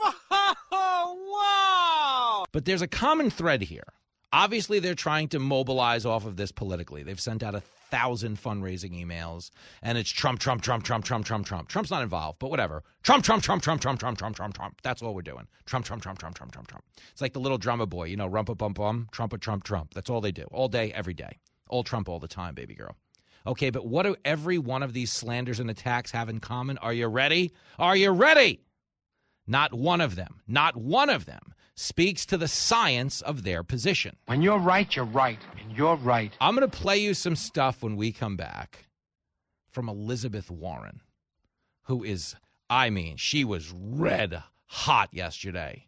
wow! 1.31 2.38
But 2.51 2.65
there's 2.65 2.81
a 2.81 2.87
common 2.87 3.29
thread 3.29 3.61
here. 3.61 3.93
Obviously, 4.31 4.79
they're 4.79 4.93
trying 4.93 5.27
to 5.29 5.39
mobilize 5.39 6.05
off 6.05 6.25
of 6.25 6.37
this 6.37 6.51
politically. 6.51 7.01
They've 7.01 7.19
sent 7.19 7.41
out 7.41 7.55
a 7.55 7.61
thousand 7.89 8.37
fundraising 8.37 8.91
emails, 9.03 9.49
and 9.81 9.97
it's 9.97 10.09
Trump, 10.09 10.39
Trump, 10.39 10.61
Trump, 10.61 10.83
Trump, 10.83 11.03
Trump, 11.03 11.25
Trump, 11.25 11.45
Trump. 11.47 11.67
Trump's 11.67 11.89
not 11.89 12.03
involved, 12.03 12.37
but 12.37 12.51
whatever. 12.51 12.83
Trump, 13.01 13.23
Trump, 13.23 13.41
Trump, 13.41 13.63
Trump, 13.63 13.81
Trump, 13.81 13.99
Trump, 13.99 14.17
Trump, 14.17 14.35
Trump, 14.35 14.53
Trump. 14.53 14.81
That's 14.83 15.01
all 15.01 15.15
we're 15.15 15.23
doing. 15.23 15.47
Trump, 15.65 15.85
Trump, 15.85 16.03
Trump, 16.03 16.19
Trump, 16.19 16.35
Trump, 16.35 16.51
Trump, 16.51 16.67
Trump. 16.67 16.83
It's 17.11 17.21
like 17.21 17.33
the 17.33 17.39
little 17.39 17.57
drummer 17.57 17.87
boy, 17.87 18.05
you 18.05 18.17
know, 18.17 18.29
rumpa 18.29 18.55
bum 18.55 18.73
bum, 18.73 19.07
Trump, 19.11 19.39
Trump, 19.41 19.63
Trump. 19.63 19.93
That's 19.95 20.09
all 20.09 20.21
they 20.21 20.31
do, 20.31 20.43
all 20.51 20.67
day, 20.67 20.93
every 20.93 21.15
day. 21.15 21.39
All 21.67 21.83
Trump 21.83 22.07
all 22.07 22.19
the 22.19 22.27
time, 22.27 22.53
baby 22.53 22.75
girl. 22.75 22.95
Okay, 23.47 23.71
but 23.71 23.87
what 23.87 24.03
do 24.03 24.15
every 24.25 24.59
one 24.59 24.83
of 24.83 24.93
these 24.93 25.11
slanders 25.11 25.59
and 25.59 25.69
attacks 25.69 26.11
have 26.11 26.29
in 26.29 26.39
common? 26.39 26.77
Are 26.79 26.93
you 26.93 27.07
ready? 27.07 27.53
Are 27.79 27.95
you 27.95 28.11
ready? 28.11 28.61
Not 29.47 29.73
one 29.73 30.01
of 30.01 30.15
them, 30.15 30.41
not 30.47 30.77
one 30.77 31.09
of 31.09 31.25
them 31.25 31.53
speaks 31.79 32.25
to 32.25 32.37
the 32.37 32.47
science 32.47 33.21
of 33.21 33.43
their 33.43 33.63
position. 33.63 34.17
When 34.25 34.41
you're 34.41 34.59
right, 34.59 34.93
you're 34.93 35.05
right. 35.05 35.39
And 35.61 35.77
you're 35.77 35.95
right. 35.95 36.33
I'm 36.41 36.53
going 36.55 36.69
to 36.69 36.77
play 36.77 36.97
you 36.97 37.13
some 37.13 37.37
stuff 37.37 37.81
when 37.81 37.95
we 37.95 38.11
come 38.11 38.35
back 38.35 38.87
from 39.71 39.87
Elizabeth 39.87 40.51
Warren, 40.51 40.99
who 41.83 42.03
is, 42.03 42.35
I 42.69 42.89
mean, 42.89 43.15
she 43.15 43.45
was 43.45 43.71
red 43.71 44.43
hot 44.65 45.09
yesterday. 45.13 45.85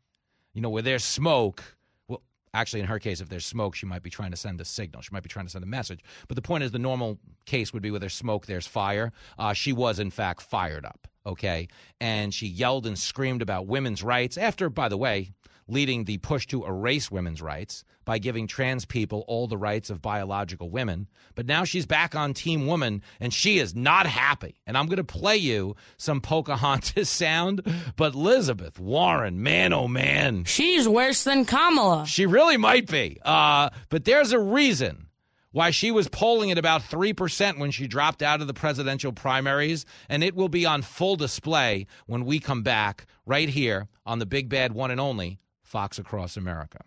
You 0.54 0.62
know, 0.62 0.70
where 0.70 0.82
there's 0.82 1.04
smoke, 1.04 1.62
well, 2.08 2.22
actually, 2.54 2.80
in 2.80 2.86
her 2.86 3.00
case, 3.00 3.20
if 3.20 3.28
there's 3.28 3.46
smoke, 3.46 3.76
she 3.76 3.86
might 3.86 4.02
be 4.02 4.10
trying 4.10 4.32
to 4.32 4.38
send 4.38 4.62
a 4.62 4.66
signal. 4.66 5.02
She 5.02 5.10
might 5.12 5.24
be 5.24 5.30
trying 5.30 5.46
to 5.46 5.52
send 5.52 5.64
a 5.64 5.68
message. 5.68 6.00
But 6.30 6.36
the 6.36 6.42
point 6.42 6.64
is, 6.64 6.72
the 6.72 6.80
normal 6.80 7.20
case 7.46 7.74
would 7.74 7.84
be 7.84 7.92
where 7.92 8.00
there's 8.00 8.14
smoke, 8.14 8.46
there's 8.46 8.66
fire. 8.66 9.12
Uh, 9.38 9.52
she 9.52 9.74
was, 9.74 10.00
in 10.00 10.10
fact, 10.10 10.42
fired 10.42 10.86
up, 10.86 11.08
okay? 11.26 11.68
And 12.00 12.34
she 12.34 12.48
yelled 12.48 12.88
and 12.88 12.98
screamed 12.98 13.42
about 13.42 13.68
women's 13.68 14.04
rights 14.04 14.38
after, 14.38 14.70
by 14.70 14.88
the 14.88 14.98
way, 14.98 15.34
leading 15.72 16.04
the 16.04 16.18
push 16.18 16.46
to 16.48 16.66
erase 16.66 17.10
women's 17.10 17.42
rights 17.42 17.84
by 18.04 18.18
giving 18.18 18.46
trans 18.46 18.86
people 18.86 19.24
all 19.28 19.48
the 19.48 19.58
rights 19.58 19.90
of 19.90 20.02
biological 20.02 20.70
women. 20.70 21.08
But 21.34 21.46
now 21.46 21.64
she's 21.64 21.86
back 21.86 22.14
on 22.14 22.34
Team 22.34 22.68
Woman 22.68 23.02
and 23.20 23.34
she 23.34 23.58
is 23.58 23.74
not 23.74 24.06
happy. 24.06 24.60
And 24.68 24.78
I'm 24.78 24.88
going 24.88 24.98
to 24.98 25.04
play 25.04 25.38
you 25.38 25.76
some 25.98 26.20
Pocahontas 26.20 27.10
sound. 27.10 27.62
But 27.96 28.14
Elizabeth 28.14 28.80
Warren, 28.80 29.42
man, 29.42 29.72
oh 29.72 29.88
man. 29.88 30.44
She's 30.44 30.88
worse 30.88 31.24
than 31.24 31.46
Kamala. 31.46 32.06
She 32.06 32.26
really 32.26 32.58
might 32.58 32.88
be. 32.88 33.20
Uh, 33.24 33.70
but 33.90 34.06
there's 34.06 34.34
a 34.34 34.40
reason 34.40 35.08
why 35.52 35.70
she 35.70 35.92
was 35.92 36.08
polling 36.08 36.52
at 36.52 36.58
about 36.58 36.82
3% 36.82 37.60
when 37.60 37.72
she 37.72 37.88
dropped 37.88 38.22
out 38.22 38.42
of 38.42 38.48
the 38.48 38.54
presidential 38.54 39.12
primaries, 39.12 39.86
and 40.08 40.24
it 40.24 40.34
will 40.34 40.50
be 40.50 40.66
on 40.66 40.82
full 40.82 41.18
display 41.18 41.86
when 42.06 42.26
we 42.26 42.40
come 42.40 42.64
back 42.64 43.06
right 43.26 43.50
here 43.50 43.88
on 44.06 44.20
the 44.20 44.26
big 44.26 44.48
bad 44.48 44.72
one 44.72 44.92
and 44.92 45.00
only 45.00 45.41
Fox 45.72 46.00
Across 46.00 46.36
America. 46.36 46.80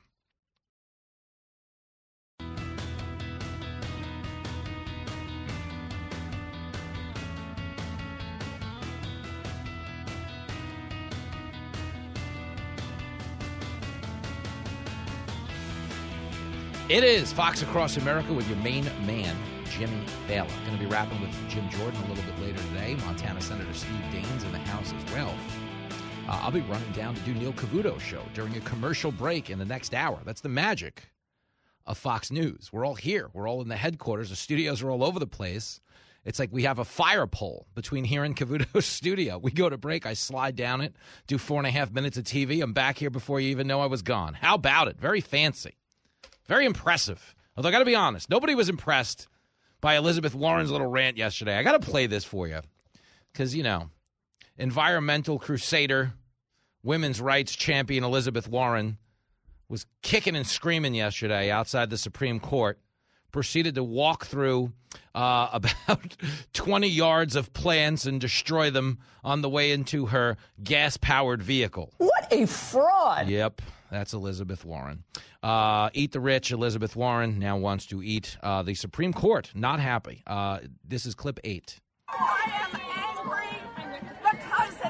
It 16.91 17.03
is 17.03 17.33
Fox 17.33 17.63
Across 17.63 17.97
America 17.97 18.35
with 18.35 18.47
your 18.47 18.59
main 18.59 18.85
man, 19.07 19.35
Jimmy 19.71 20.05
Failla. 20.29 20.47
Going 20.67 20.77
to 20.77 20.79
be 20.79 20.85
rapping 20.85 21.23
with 21.23 21.31
Jim 21.49 21.71
Jordan 21.71 22.03
a 22.03 22.09
little 22.09 22.25
bit 22.25 22.39
later 22.39 22.59
today. 22.69 22.97
Montana 23.07 23.41
Senator 23.41 23.73
Steve 23.73 23.97
Daines 24.13 24.45
in 24.45 24.53
the 24.53 24.59
house 24.59 24.93
as 24.93 25.13
well. 25.15 25.35
Uh, 26.29 26.41
I'll 26.43 26.51
be 26.51 26.61
running 26.63 26.91
down 26.93 27.15
to 27.15 27.21
do 27.21 27.35
Neil 27.35 27.53
Cavuto's 27.53 28.03
show 28.03 28.23
during 28.33 28.57
a 28.57 28.61
commercial 28.61 29.13
break 29.13 29.51
in 29.51 29.59
the 29.59 29.65
next 29.65 29.95
hour. 29.95 30.19
That's 30.25 30.41
the 30.41 30.49
magic 30.49 31.11
of 31.87 31.99
Fox 31.99 32.31
News. 32.31 32.71
We're 32.73 32.87
all 32.87 32.95
here. 32.95 33.29
We're 33.35 33.49
all 33.49 33.61
in 33.61 33.69
the 33.69 33.77
headquarters. 33.77 34.31
The 34.31 34.37
studios 34.37 34.83
are 34.83 34.91
all 34.91 35.05
over 35.05 35.19
the 35.19 35.27
place. 35.27 35.81
It's 36.25 36.39
like 36.39 36.51
we 36.51 36.63
have 36.63 36.79
a 36.79 36.85
fire 36.85 37.27
pole 37.27 37.67
between 37.75 38.05
here 38.05 38.25
and 38.25 38.35
Cavuto's 38.35 38.87
studio. 38.87 39.37
We 39.37 39.51
go 39.51 39.69
to 39.69 39.77
break. 39.77 40.07
I 40.07 40.15
slide 40.15 40.57
down 40.57 40.81
it, 40.81 40.95
do 41.27 41.37
four 41.37 41.59
and 41.59 41.67
a 41.67 41.71
half 41.71 41.93
minutes 41.93 42.17
of 42.17 42.25
TV. 42.25 42.63
I'm 42.63 42.73
back 42.73 42.97
here 42.97 43.11
before 43.11 43.39
you 43.39 43.51
even 43.51 43.67
know 43.67 43.81
I 43.83 43.87
was 43.87 44.01
gone. 44.01 44.33
How 44.33 44.55
about 44.55 44.89
it? 44.89 44.99
Very 44.99 45.21
fancy. 45.21 45.77
Very 46.47 46.65
impressive. 46.65 47.35
Although 47.57 47.69
I 47.69 47.73
got 47.73 47.81
to 47.81 47.85
be 47.85 47.95
honest, 47.95 48.31
nobody 48.31 48.55
was 48.55 48.71
impressed 48.71 49.29
by 49.83 49.97
Elizabeth 49.97 50.35
Warren's 50.35 50.71
little 50.71 50.87
rant 50.87 51.19
yesterday. 51.19 51.57
I 51.59 51.63
got 51.63 51.81
to 51.81 51.91
play 51.91 52.07
this 52.07 52.25
for 52.25 52.49
you 52.49 52.61
because, 53.33 53.55
you 53.55 53.63
know, 53.63 53.91
environmental 54.57 55.39
crusader, 55.39 56.13
women's 56.83 57.21
rights 57.21 57.55
champion 57.55 58.05
Elizabeth 58.05 58.49
Warren 58.49 58.99
was 59.69 59.87
kicking 60.03 60.37
and 60.37 60.47
screaming 60.47 60.95
yesterday 60.95 61.51
outside 61.51 61.91
the 61.91 61.99
Supreme 61.99 62.39
Court, 62.39 62.79
proceeded 63.33 63.75
to 63.75 63.83
walk 63.83 64.27
through 64.27 64.73
uh, 65.15 65.49
about 65.53 66.17
20 66.53 66.87
yards 66.87 67.37
of 67.37 67.53
plants 67.53 68.07
and 68.07 68.21
destroy 68.21 68.71
them 68.71 68.99
on 69.25 69.43
the 69.43 69.49
way 69.49 69.73
into 69.73 70.07
her 70.07 70.37
gas 70.63 70.97
powered 70.97 71.43
vehicle. 71.43 71.93
What 71.99 72.29
a 72.31 72.47
fraud! 72.47 73.29
Yep, 73.29 73.63
that's 73.91 74.13
Elizabeth 74.13 74.65
Warren. 74.65 75.03
Uh, 75.43 75.91
eat 75.93 76.13
the 76.13 76.21
rich, 76.21 76.53
Elizabeth 76.53 76.95
Warren 76.95 77.39
now 77.39 77.57
wants 77.57 77.87
to 77.87 78.03
eat 78.03 78.37
uh, 78.43 78.63
the 78.63 78.75
Supreme 78.75 79.13
Court. 79.13 79.51
Not 79.55 79.81
happy. 79.81 80.23
Uh, 80.27 80.61
this 80.87 81.05
is 81.05 81.15
clip 81.15 81.41
eight. 81.45 81.81
I 82.09 82.69
am 82.73 82.81
angry 82.81 83.05
because 83.05 83.14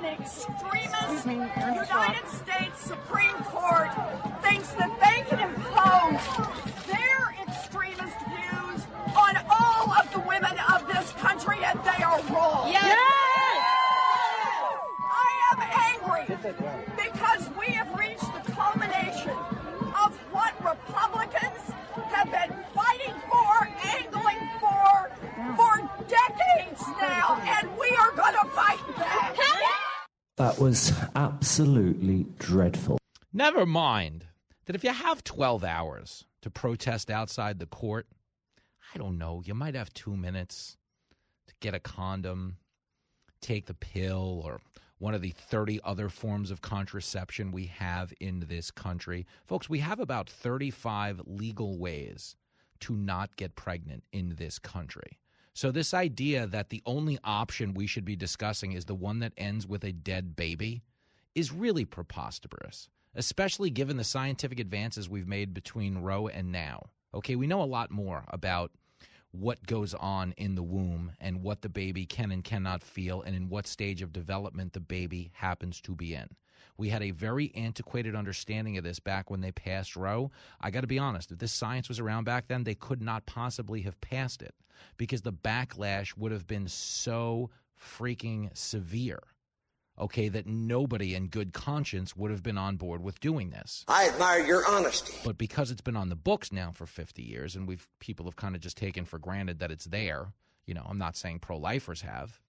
an 0.05 0.21
extremist 0.21 1.27
United 1.27 2.29
States 2.29 2.79
Supreme 2.81 3.37
Court 3.45 3.89
thinks 4.43 4.69
that 4.73 4.93
they 5.01 5.25
can 5.29 5.41
impose 5.49 6.21
their 6.87 7.35
extremist 7.49 8.19
views 8.29 8.85
on 9.17 9.37
all 9.49 9.91
of 9.93 10.13
the 10.13 10.21
women 10.21 10.53
of 10.75 10.87
this 10.87 11.11
country, 11.13 11.57
and 11.65 11.79
they 11.81 12.03
are 12.05 12.21
wrong. 12.35 12.69
Yes! 12.71 12.85
I 15.09 15.31
am 15.53 15.59
angry 15.89 16.25
because 16.97 17.49
we 17.59 17.73
have 17.73 17.89
reached 17.99 18.29
the 18.35 18.53
culmination 18.53 19.39
of 20.05 20.15
what 20.33 20.53
Republicans 20.61 21.65
have 22.13 22.31
been 22.31 22.53
fighting 22.75 23.15
for, 23.31 23.69
angling 23.97 24.49
for, 24.61 25.11
for 25.57 25.91
decades 26.09 26.83
now, 27.01 27.41
and 27.41 27.71
we 27.79 27.89
are 27.97 28.13
going 28.13 28.35
to 28.35 28.45
fight 28.51 28.79
back. 28.79 28.84
That 30.37 30.59
was 30.59 30.93
absolutely 31.15 32.27
dreadful. 32.41 32.99
Never 33.33 33.65
mind 33.65 34.27
that 34.67 34.75
if 34.75 34.83
you 34.83 34.91
have 34.91 35.23
12 35.23 35.63
hours 35.63 36.25
to 36.43 36.51
protest 36.51 37.09
outside 37.09 37.61
the 37.61 37.67
court, 37.67 38.09
I 38.93 38.99
don't 38.99 39.17
know, 39.17 39.43
you 39.45 39.55
might 39.55 39.77
have 39.77 39.95
two 39.95 40.17
minutes 40.17 40.77
to 41.47 41.55
get 41.61 41.75
a 41.75 41.79
condom, 41.81 42.57
take 43.41 43.67
the 43.67 43.75
pill, 43.75 44.43
or 44.45 44.61
one 44.99 45.15
of 45.15 45.23
the 45.23 45.31
30 45.31 45.81
other 45.85 46.09
forms 46.09 46.51
of 46.51 46.63
contraception 46.63 47.53
we 47.53 47.67
have 47.67 48.13
in 48.21 48.45
this 48.49 48.73
country. 48.73 49.27
Folks, 49.47 49.69
we 49.69 49.79
have 49.81 50.01
about 50.01 50.29
35 50.29 51.21
legal 51.27 51.79
ways 51.79 52.35
to 52.81 52.97
not 52.97 53.37
get 53.37 53.55
pregnant 53.55 54.03
in 54.13 54.35
this 54.37 54.59
country. 54.59 55.19
So, 55.57 55.71
this 55.71 55.95
idea 55.95 56.49
that 56.49 56.71
the 56.71 56.83
only 56.85 57.17
option 57.23 57.75
we 57.75 57.87
should 57.87 58.05
be 58.05 58.17
discussing 58.17 58.73
is 58.73 58.85
the 58.85 58.95
one 58.95 59.21
that 59.21 59.33
ends 59.37 59.69
with 59.69 59.85
a 59.85 59.93
dead 59.93 60.35
baby 60.35 60.83
is 61.37 61.53
really 61.53 61.85
preposterous, 61.85 62.89
especially 63.15 63.71
given 63.71 63.97
the 63.97 64.03
scientific 64.03 64.59
advances 64.59 65.09
we've 65.09 65.29
made 65.29 65.55
between 65.55 65.99
Roe 65.99 66.27
and 66.27 66.51
now. 66.51 66.91
Okay, 67.15 67.37
we 67.37 67.47
know 67.47 67.63
a 67.63 67.65
lot 67.65 67.93
more 67.93 68.25
about 68.29 68.73
what 69.31 69.65
goes 69.65 69.95
on 69.95 70.33
in 70.37 70.57
the 70.57 70.63
womb 70.63 71.13
and 71.21 71.43
what 71.43 71.63
the 71.63 71.69
baby 71.69 72.05
can 72.05 72.33
and 72.33 72.43
cannot 72.43 72.83
feel 72.83 73.23
and 73.23 73.37
in 73.37 73.49
what 73.49 73.69
stage 73.69 74.03
of 74.03 74.13
development 74.13 74.73
the 74.73 74.81
baby 74.81 75.31
happens 75.35 75.81
to 75.83 75.95
be 75.95 76.15
in. 76.15 76.29
We 76.77 76.89
had 76.89 77.03
a 77.03 77.13
very 77.13 77.53
antiquated 77.55 78.17
understanding 78.17 78.77
of 78.79 78.85
this 78.85 78.99
back 78.99 79.31
when 79.31 79.41
they 79.41 79.53
passed 79.53 79.97
Roe. 79.97 80.31
I 80.61 80.71
got 80.71 80.81
to 80.81 80.87
be 80.87 80.99
honest, 80.99 81.31
if 81.31 81.39
this 81.39 81.53
science 81.53 81.89
was 81.89 82.01
around 82.01 82.25
back 82.25 82.49
then, 82.49 82.65
they 82.65 82.75
could 82.75 83.01
not 83.01 83.27
possibly 83.27 83.83
have 83.83 84.01
passed 84.01 84.43
it 84.43 84.55
because 84.97 85.23
the 85.23 85.33
backlash 85.33 86.17
would 86.17 86.33
have 86.33 86.47
been 86.47 86.69
so 86.69 87.51
freaking 87.81 88.57
severe. 88.57 89.21
Okay, 89.97 90.29
that 90.29 90.49
nobody 90.49 91.15
in 91.15 91.29
good 91.29 91.53
conscience 91.53 92.17
would 92.17 92.33
have 92.33 92.43
been 92.43 92.59
on 92.59 92.77
board 92.77 93.01
with 93.01 93.21
doing 93.21 93.51
this. 93.51 93.85
I 93.87 94.09
admire 94.09 94.45
your 94.45 94.67
honesty. 94.67 95.15
But 95.25 95.39
because 95.39 95.71
it's 95.71 95.81
been 95.81 95.97
on 95.97 96.09
the 96.09 96.17
books 96.17 96.51
now 96.51 96.73
for 96.73 96.85
50 96.85 97.23
years 97.23 97.55
and 97.55 97.69
we've 97.69 97.87
people 98.01 98.27
have 98.27 98.35
kind 98.35 98.57
of 98.57 98.61
just 98.61 98.77
taken 98.77 99.05
for 99.05 99.21
granted 99.21 99.61
that 99.61 99.71
it's 99.71 99.85
there, 99.85 100.33
you 100.67 100.75
know, 100.75 100.85
I'm 100.89 100.99
not 100.99 101.17
saying 101.17 101.39
pro-lifers 101.39 102.01
have, 102.01 102.41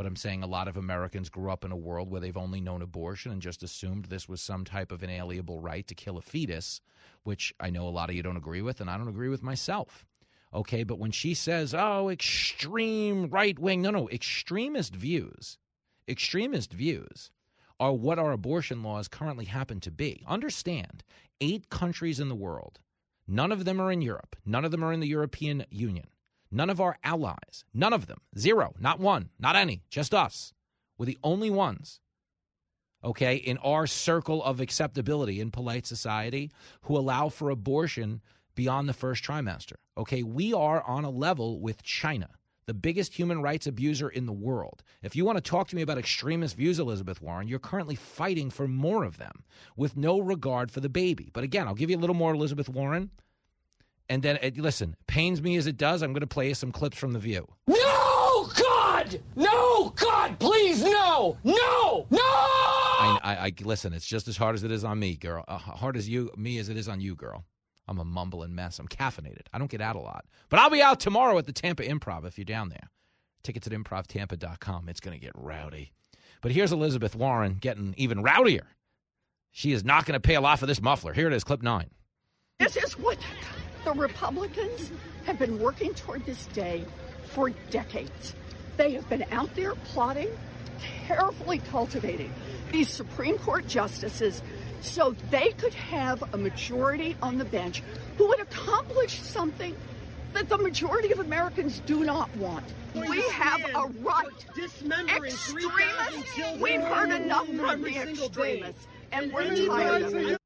but 0.00 0.06
I'm 0.06 0.16
saying 0.16 0.42
a 0.42 0.46
lot 0.46 0.66
of 0.66 0.78
Americans 0.78 1.28
grew 1.28 1.50
up 1.50 1.62
in 1.62 1.72
a 1.72 1.76
world 1.76 2.10
where 2.10 2.22
they've 2.22 2.34
only 2.34 2.58
known 2.58 2.80
abortion 2.80 3.32
and 3.32 3.42
just 3.42 3.62
assumed 3.62 4.06
this 4.06 4.30
was 4.30 4.40
some 4.40 4.64
type 4.64 4.92
of 4.92 5.02
inalienable 5.02 5.60
right 5.60 5.86
to 5.86 5.94
kill 5.94 6.16
a 6.16 6.22
fetus, 6.22 6.80
which 7.24 7.52
I 7.60 7.68
know 7.68 7.86
a 7.86 7.90
lot 7.90 8.08
of 8.08 8.16
you 8.16 8.22
don't 8.22 8.38
agree 8.38 8.62
with 8.62 8.80
and 8.80 8.88
I 8.88 8.96
don't 8.96 9.08
agree 9.08 9.28
with 9.28 9.42
myself. 9.42 10.06
Okay, 10.54 10.84
but 10.84 10.98
when 10.98 11.10
she 11.10 11.34
says, 11.34 11.74
"Oh, 11.74 12.08
extreme 12.08 13.28
right 13.28 13.58
wing," 13.58 13.82
no, 13.82 13.90
no, 13.90 14.08
extremist 14.08 14.94
views 14.94 15.58
extremist 16.08 16.72
views 16.72 17.30
are 17.78 17.92
what 17.92 18.18
our 18.18 18.32
abortion 18.32 18.82
laws 18.82 19.06
currently 19.06 19.44
happen 19.44 19.80
to 19.80 19.90
be. 19.90 20.24
Understand, 20.26 21.04
eight 21.42 21.68
countries 21.68 22.18
in 22.18 22.30
the 22.30 22.34
world, 22.34 22.80
none 23.28 23.52
of 23.52 23.66
them 23.66 23.78
are 23.78 23.92
in 23.92 24.00
Europe, 24.00 24.34
none 24.46 24.64
of 24.64 24.70
them 24.70 24.82
are 24.82 24.94
in 24.94 25.00
the 25.00 25.08
European 25.08 25.66
Union, 25.68 26.06
none 26.50 26.70
of 26.70 26.80
our 26.80 26.98
allies, 27.04 27.64
none 27.72 27.92
of 27.92 28.06
them, 28.06 28.18
zero, 28.38 28.74
not 28.78 29.00
one, 29.00 29.30
not 29.38 29.56
any, 29.56 29.82
just 29.90 30.14
us. 30.14 30.52
We're 30.98 31.06
the 31.06 31.18
only 31.22 31.50
ones, 31.50 32.00
okay, 33.04 33.36
in 33.36 33.58
our 33.58 33.86
circle 33.86 34.42
of 34.42 34.60
acceptability 34.60 35.40
in 35.40 35.50
polite 35.50 35.86
society 35.86 36.50
who 36.82 36.96
allow 36.96 37.28
for 37.28 37.50
abortion 37.50 38.20
beyond 38.54 38.88
the 38.88 38.92
first 38.92 39.24
trimester. 39.24 39.76
Okay, 39.96 40.22
we 40.22 40.52
are 40.52 40.82
on 40.82 41.04
a 41.04 41.10
level 41.10 41.60
with 41.60 41.82
China 41.82 42.28
the 42.70 42.74
biggest 42.74 43.12
human 43.14 43.42
rights 43.42 43.66
abuser 43.66 44.08
in 44.08 44.26
the 44.26 44.32
world. 44.32 44.84
If 45.02 45.16
you 45.16 45.24
want 45.24 45.36
to 45.38 45.42
talk 45.42 45.66
to 45.66 45.74
me 45.74 45.82
about 45.82 45.98
extremist 45.98 46.56
views, 46.56 46.78
Elizabeth 46.78 47.20
Warren, 47.20 47.48
you're 47.48 47.58
currently 47.58 47.96
fighting 47.96 48.48
for 48.48 48.68
more 48.68 49.02
of 49.02 49.18
them 49.18 49.42
with 49.76 49.96
no 49.96 50.20
regard 50.20 50.70
for 50.70 50.78
the 50.78 50.88
baby. 50.88 51.30
But 51.32 51.42
again, 51.42 51.66
I'll 51.66 51.74
give 51.74 51.90
you 51.90 51.96
a 51.96 51.98
little 51.98 52.14
more 52.14 52.32
Elizabeth 52.32 52.68
Warren. 52.68 53.10
And 54.10 54.24
then, 54.24 54.38
uh, 54.42 54.50
listen, 54.56 54.96
pains 55.06 55.40
me 55.40 55.56
as 55.56 55.68
it 55.68 55.76
does, 55.76 56.02
I'm 56.02 56.12
going 56.12 56.20
to 56.20 56.26
play 56.26 56.48
you 56.48 56.54
some 56.54 56.72
clips 56.72 56.98
from 56.98 57.12
The 57.12 57.20
View. 57.20 57.46
No, 57.68 58.50
God! 58.58 59.20
No, 59.36 59.90
God, 59.90 60.36
please, 60.40 60.82
no! 60.82 61.38
No! 61.44 62.06
No! 62.10 62.18
I, 62.20 63.20
I, 63.22 63.36
I 63.46 63.52
listen. 63.62 63.92
It's 63.92 64.04
just 64.04 64.26
as 64.26 64.36
hard 64.36 64.56
as 64.56 64.64
it 64.64 64.72
is 64.72 64.82
on 64.82 64.98
me, 64.98 65.14
girl. 65.14 65.44
Uh, 65.46 65.58
hard 65.58 65.96
as 65.96 66.08
you, 66.08 66.28
me, 66.36 66.58
as 66.58 66.68
it 66.68 66.76
is 66.76 66.88
on 66.88 67.00
you, 67.00 67.14
girl. 67.14 67.44
I'm 67.86 68.00
a 68.00 68.04
mumbling 68.04 68.52
mess. 68.52 68.80
I'm 68.80 68.88
caffeinated. 68.88 69.46
I 69.52 69.58
don't 69.58 69.70
get 69.70 69.80
out 69.80 69.94
a 69.94 70.00
lot. 70.00 70.24
But 70.48 70.58
I'll 70.58 70.70
be 70.70 70.82
out 70.82 70.98
tomorrow 70.98 71.38
at 71.38 71.46
the 71.46 71.52
Tampa 71.52 71.84
Improv 71.84 72.26
if 72.26 72.36
you're 72.36 72.44
down 72.44 72.68
there. 72.68 72.90
Tickets 73.44 73.68
at 73.68 73.72
improvtampa.com. 73.72 74.88
It's 74.88 75.00
going 75.00 75.18
to 75.18 75.24
get 75.24 75.32
rowdy. 75.36 75.92
But 76.42 76.50
here's 76.50 76.72
Elizabeth 76.72 77.14
Warren 77.14 77.58
getting 77.60 77.94
even 77.96 78.24
rowdier. 78.24 78.66
She 79.52 79.70
is 79.70 79.84
not 79.84 80.04
going 80.04 80.20
to 80.20 80.20
pay 80.20 80.34
a 80.34 80.40
lot 80.40 80.58
for 80.58 80.66
this 80.66 80.82
muffler. 80.82 81.12
Here 81.12 81.28
it 81.28 81.32
is, 81.32 81.44
clip 81.44 81.62
nine. 81.62 81.90
This 82.58 82.76
is 82.76 82.98
what 82.98 83.18
the 83.84 83.92
Republicans 83.92 84.90
have 85.26 85.38
been 85.38 85.58
working 85.58 85.94
toward 85.94 86.24
this 86.26 86.46
day 86.46 86.84
for 87.24 87.50
decades. 87.70 88.34
They 88.76 88.92
have 88.92 89.08
been 89.08 89.24
out 89.30 89.54
there 89.54 89.74
plotting, 89.74 90.28
carefully 91.06 91.58
cultivating 91.70 92.32
these 92.72 92.88
Supreme 92.88 93.38
Court 93.38 93.66
justices 93.66 94.42
so 94.80 95.14
they 95.30 95.50
could 95.52 95.74
have 95.74 96.22
a 96.32 96.36
majority 96.36 97.16
on 97.22 97.38
the 97.38 97.44
bench 97.44 97.82
who 98.16 98.28
would 98.28 98.40
accomplish 98.40 99.20
something 99.20 99.76
that 100.32 100.48
the 100.48 100.58
majority 100.58 101.12
of 101.12 101.18
Americans 101.18 101.82
do 101.86 102.04
not 102.04 102.34
want. 102.36 102.64
We 102.94 103.22
have 103.30 103.60
a 103.74 103.86
right. 104.00 104.26
Extremists, 104.58 105.52
we've 106.60 106.82
heard 106.82 107.10
enough 107.10 107.46
from 107.46 107.82
the 107.82 107.96
extremists, 107.96 108.86
and 109.12 109.32
we're 109.32 109.66
tired 109.66 110.02
of 110.02 110.14
it. 110.14 110.39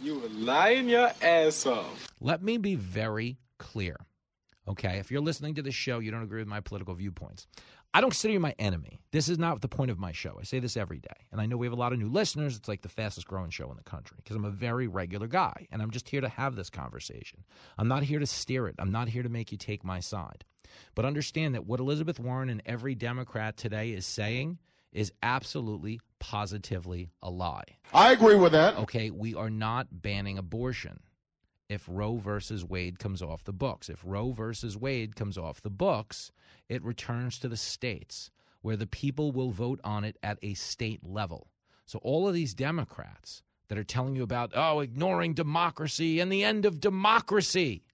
You 0.00 0.20
were 0.20 0.28
lying 0.28 0.88
your 0.88 1.10
ass 1.22 1.66
off. 1.66 2.08
Let 2.20 2.42
me 2.42 2.56
be 2.56 2.76
very 2.76 3.38
clear. 3.58 3.96
Okay, 4.68 4.98
if 4.98 5.10
you're 5.10 5.20
listening 5.20 5.54
to 5.54 5.62
this 5.62 5.74
show, 5.74 5.98
you 5.98 6.10
don't 6.10 6.22
agree 6.22 6.40
with 6.40 6.48
my 6.48 6.60
political 6.60 6.94
viewpoints. 6.94 7.46
I 7.94 8.00
don't 8.00 8.10
consider 8.10 8.34
you 8.34 8.40
my 8.40 8.54
enemy. 8.58 9.00
This 9.12 9.28
is 9.28 9.38
not 9.38 9.60
the 9.62 9.68
point 9.68 9.90
of 9.90 9.98
my 9.98 10.12
show. 10.12 10.36
I 10.38 10.44
say 10.44 10.60
this 10.60 10.76
every 10.76 10.98
day. 10.98 11.26
And 11.32 11.40
I 11.40 11.46
know 11.46 11.56
we 11.56 11.66
have 11.66 11.72
a 11.72 11.76
lot 11.76 11.94
of 11.94 11.98
new 11.98 12.10
listeners. 12.10 12.54
It's 12.54 12.68
like 12.68 12.82
the 12.82 12.88
fastest 12.88 13.26
growing 13.26 13.50
show 13.50 13.70
in 13.70 13.76
the 13.78 13.82
country 13.82 14.18
because 14.22 14.36
I'm 14.36 14.44
a 14.44 14.50
very 14.50 14.86
regular 14.86 15.26
guy 15.26 15.66
and 15.72 15.80
I'm 15.80 15.90
just 15.90 16.08
here 16.08 16.20
to 16.20 16.28
have 16.28 16.54
this 16.54 16.68
conversation. 16.68 17.44
I'm 17.78 17.88
not 17.88 18.02
here 18.02 18.18
to 18.18 18.26
steer 18.26 18.68
it. 18.68 18.74
I'm 18.78 18.92
not 18.92 19.08
here 19.08 19.22
to 19.22 19.30
make 19.30 19.50
you 19.52 19.58
take 19.58 19.84
my 19.84 20.00
side. 20.00 20.44
But 20.94 21.06
understand 21.06 21.54
that 21.54 21.66
what 21.66 21.80
Elizabeth 21.80 22.20
Warren 22.20 22.50
and 22.50 22.62
every 22.66 22.94
Democrat 22.94 23.56
today 23.56 23.92
is 23.92 24.04
saying 24.04 24.58
is 24.92 25.12
absolutely 25.22 26.00
positively 26.18 27.10
a 27.22 27.30
lie. 27.30 27.64
I 27.92 28.12
agree 28.12 28.34
with 28.34 28.52
that. 28.52 28.76
Okay, 28.76 29.10
we 29.10 29.34
are 29.34 29.50
not 29.50 29.86
banning 29.90 30.38
abortion 30.38 31.00
if 31.68 31.84
Roe 31.86 32.16
versus 32.16 32.64
Wade 32.64 32.98
comes 32.98 33.22
off 33.22 33.44
the 33.44 33.52
books. 33.52 33.88
If 33.88 34.00
Roe 34.04 34.32
versus 34.32 34.76
Wade 34.76 35.16
comes 35.16 35.36
off 35.36 35.60
the 35.60 35.70
books, 35.70 36.32
it 36.68 36.82
returns 36.82 37.38
to 37.40 37.48
the 37.48 37.56
states 37.56 38.30
where 38.62 38.76
the 38.76 38.86
people 38.86 39.32
will 39.32 39.50
vote 39.50 39.80
on 39.84 40.04
it 40.04 40.16
at 40.22 40.38
a 40.42 40.54
state 40.54 41.04
level. 41.04 41.48
So 41.86 41.98
all 42.02 42.26
of 42.26 42.34
these 42.34 42.54
Democrats 42.54 43.42
that 43.68 43.78
are 43.78 43.84
telling 43.84 44.16
you 44.16 44.22
about, 44.22 44.52
oh, 44.54 44.80
ignoring 44.80 45.34
democracy 45.34 46.20
and 46.20 46.32
the 46.32 46.44
end 46.44 46.64
of 46.64 46.80
democracy. 46.80 47.84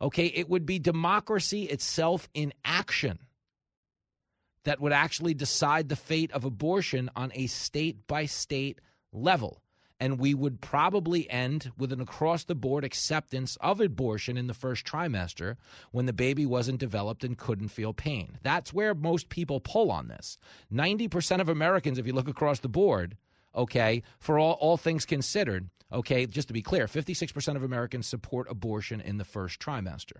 Okay, 0.00 0.26
it 0.26 0.48
would 0.48 0.66
be 0.66 0.78
democracy 0.78 1.64
itself 1.64 2.28
in 2.34 2.52
action 2.64 3.18
that 4.66 4.80
would 4.80 4.92
actually 4.92 5.32
decide 5.32 5.88
the 5.88 5.96
fate 5.96 6.32
of 6.32 6.44
abortion 6.44 7.08
on 7.14 7.30
a 7.34 7.46
state 7.46 8.06
by 8.08 8.26
state 8.26 8.80
level. 9.12 9.62
And 10.00 10.18
we 10.18 10.34
would 10.34 10.60
probably 10.60 11.30
end 11.30 11.70
with 11.78 11.92
an 11.92 12.00
across 12.00 12.44
the 12.44 12.56
board 12.56 12.84
acceptance 12.84 13.56
of 13.60 13.80
abortion 13.80 14.36
in 14.36 14.48
the 14.48 14.54
first 14.54 14.84
trimester 14.84 15.54
when 15.92 16.06
the 16.06 16.12
baby 16.12 16.44
wasn't 16.44 16.80
developed 16.80 17.22
and 17.22 17.38
couldn't 17.38 17.68
feel 17.68 17.94
pain. 17.94 18.38
That's 18.42 18.74
where 18.74 18.92
most 18.92 19.28
people 19.28 19.60
pull 19.60 19.90
on 19.90 20.08
this. 20.08 20.36
90% 20.74 21.40
of 21.40 21.48
Americans, 21.48 21.96
if 21.96 22.06
you 22.06 22.12
look 22.12 22.28
across 22.28 22.58
the 22.58 22.68
board, 22.68 23.16
okay, 23.54 24.02
for 24.18 24.36
all, 24.36 24.54
all 24.54 24.76
things 24.76 25.06
considered, 25.06 25.70
okay, 25.92 26.26
just 26.26 26.48
to 26.48 26.54
be 26.54 26.60
clear, 26.60 26.86
56% 26.86 27.54
of 27.54 27.62
Americans 27.62 28.08
support 28.08 28.50
abortion 28.50 29.00
in 29.00 29.16
the 29.16 29.24
first 29.24 29.60
trimester. 29.60 30.18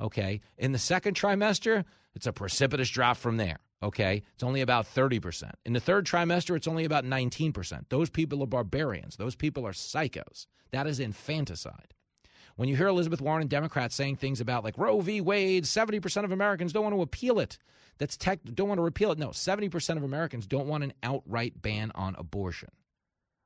Okay, 0.00 0.40
in 0.56 0.72
the 0.72 0.78
second 0.78 1.16
trimester, 1.16 1.84
it's 2.14 2.26
a 2.26 2.32
precipitous 2.32 2.90
drop 2.90 3.16
from 3.16 3.38
there. 3.38 3.58
Okay, 3.82 4.22
it's 4.34 4.42
only 4.42 4.60
about 4.60 4.86
30%. 4.86 5.50
In 5.64 5.72
the 5.72 5.80
third 5.80 6.06
trimester, 6.06 6.54
it's 6.54 6.68
only 6.68 6.84
about 6.84 7.04
19%. 7.04 7.84
Those 7.88 8.10
people 8.10 8.42
are 8.42 8.46
barbarians. 8.46 9.16
Those 9.16 9.34
people 9.34 9.66
are 9.66 9.72
psychos. 9.72 10.46
That 10.70 10.86
is 10.86 11.00
infanticide. 11.00 11.94
When 12.56 12.68
you 12.68 12.76
hear 12.76 12.88
Elizabeth 12.88 13.22
Warren 13.22 13.40
and 13.40 13.48
Democrats 13.48 13.94
saying 13.94 14.16
things 14.16 14.40
about 14.40 14.64
like 14.64 14.76
Roe 14.76 15.00
v. 15.00 15.22
Wade, 15.22 15.64
70% 15.64 16.24
of 16.24 16.32
Americans 16.32 16.74
don't 16.74 16.84
want 16.84 16.94
to 16.94 17.00
appeal 17.00 17.38
it. 17.38 17.56
That's 17.96 18.18
tech, 18.18 18.40
don't 18.44 18.68
want 18.68 18.78
to 18.78 18.82
repeal 18.82 19.12
it. 19.12 19.18
No, 19.18 19.28
70% 19.28 19.96
of 19.96 20.02
Americans 20.02 20.46
don't 20.46 20.66
want 20.66 20.84
an 20.84 20.92
outright 21.02 21.62
ban 21.62 21.90
on 21.94 22.14
abortion. 22.18 22.68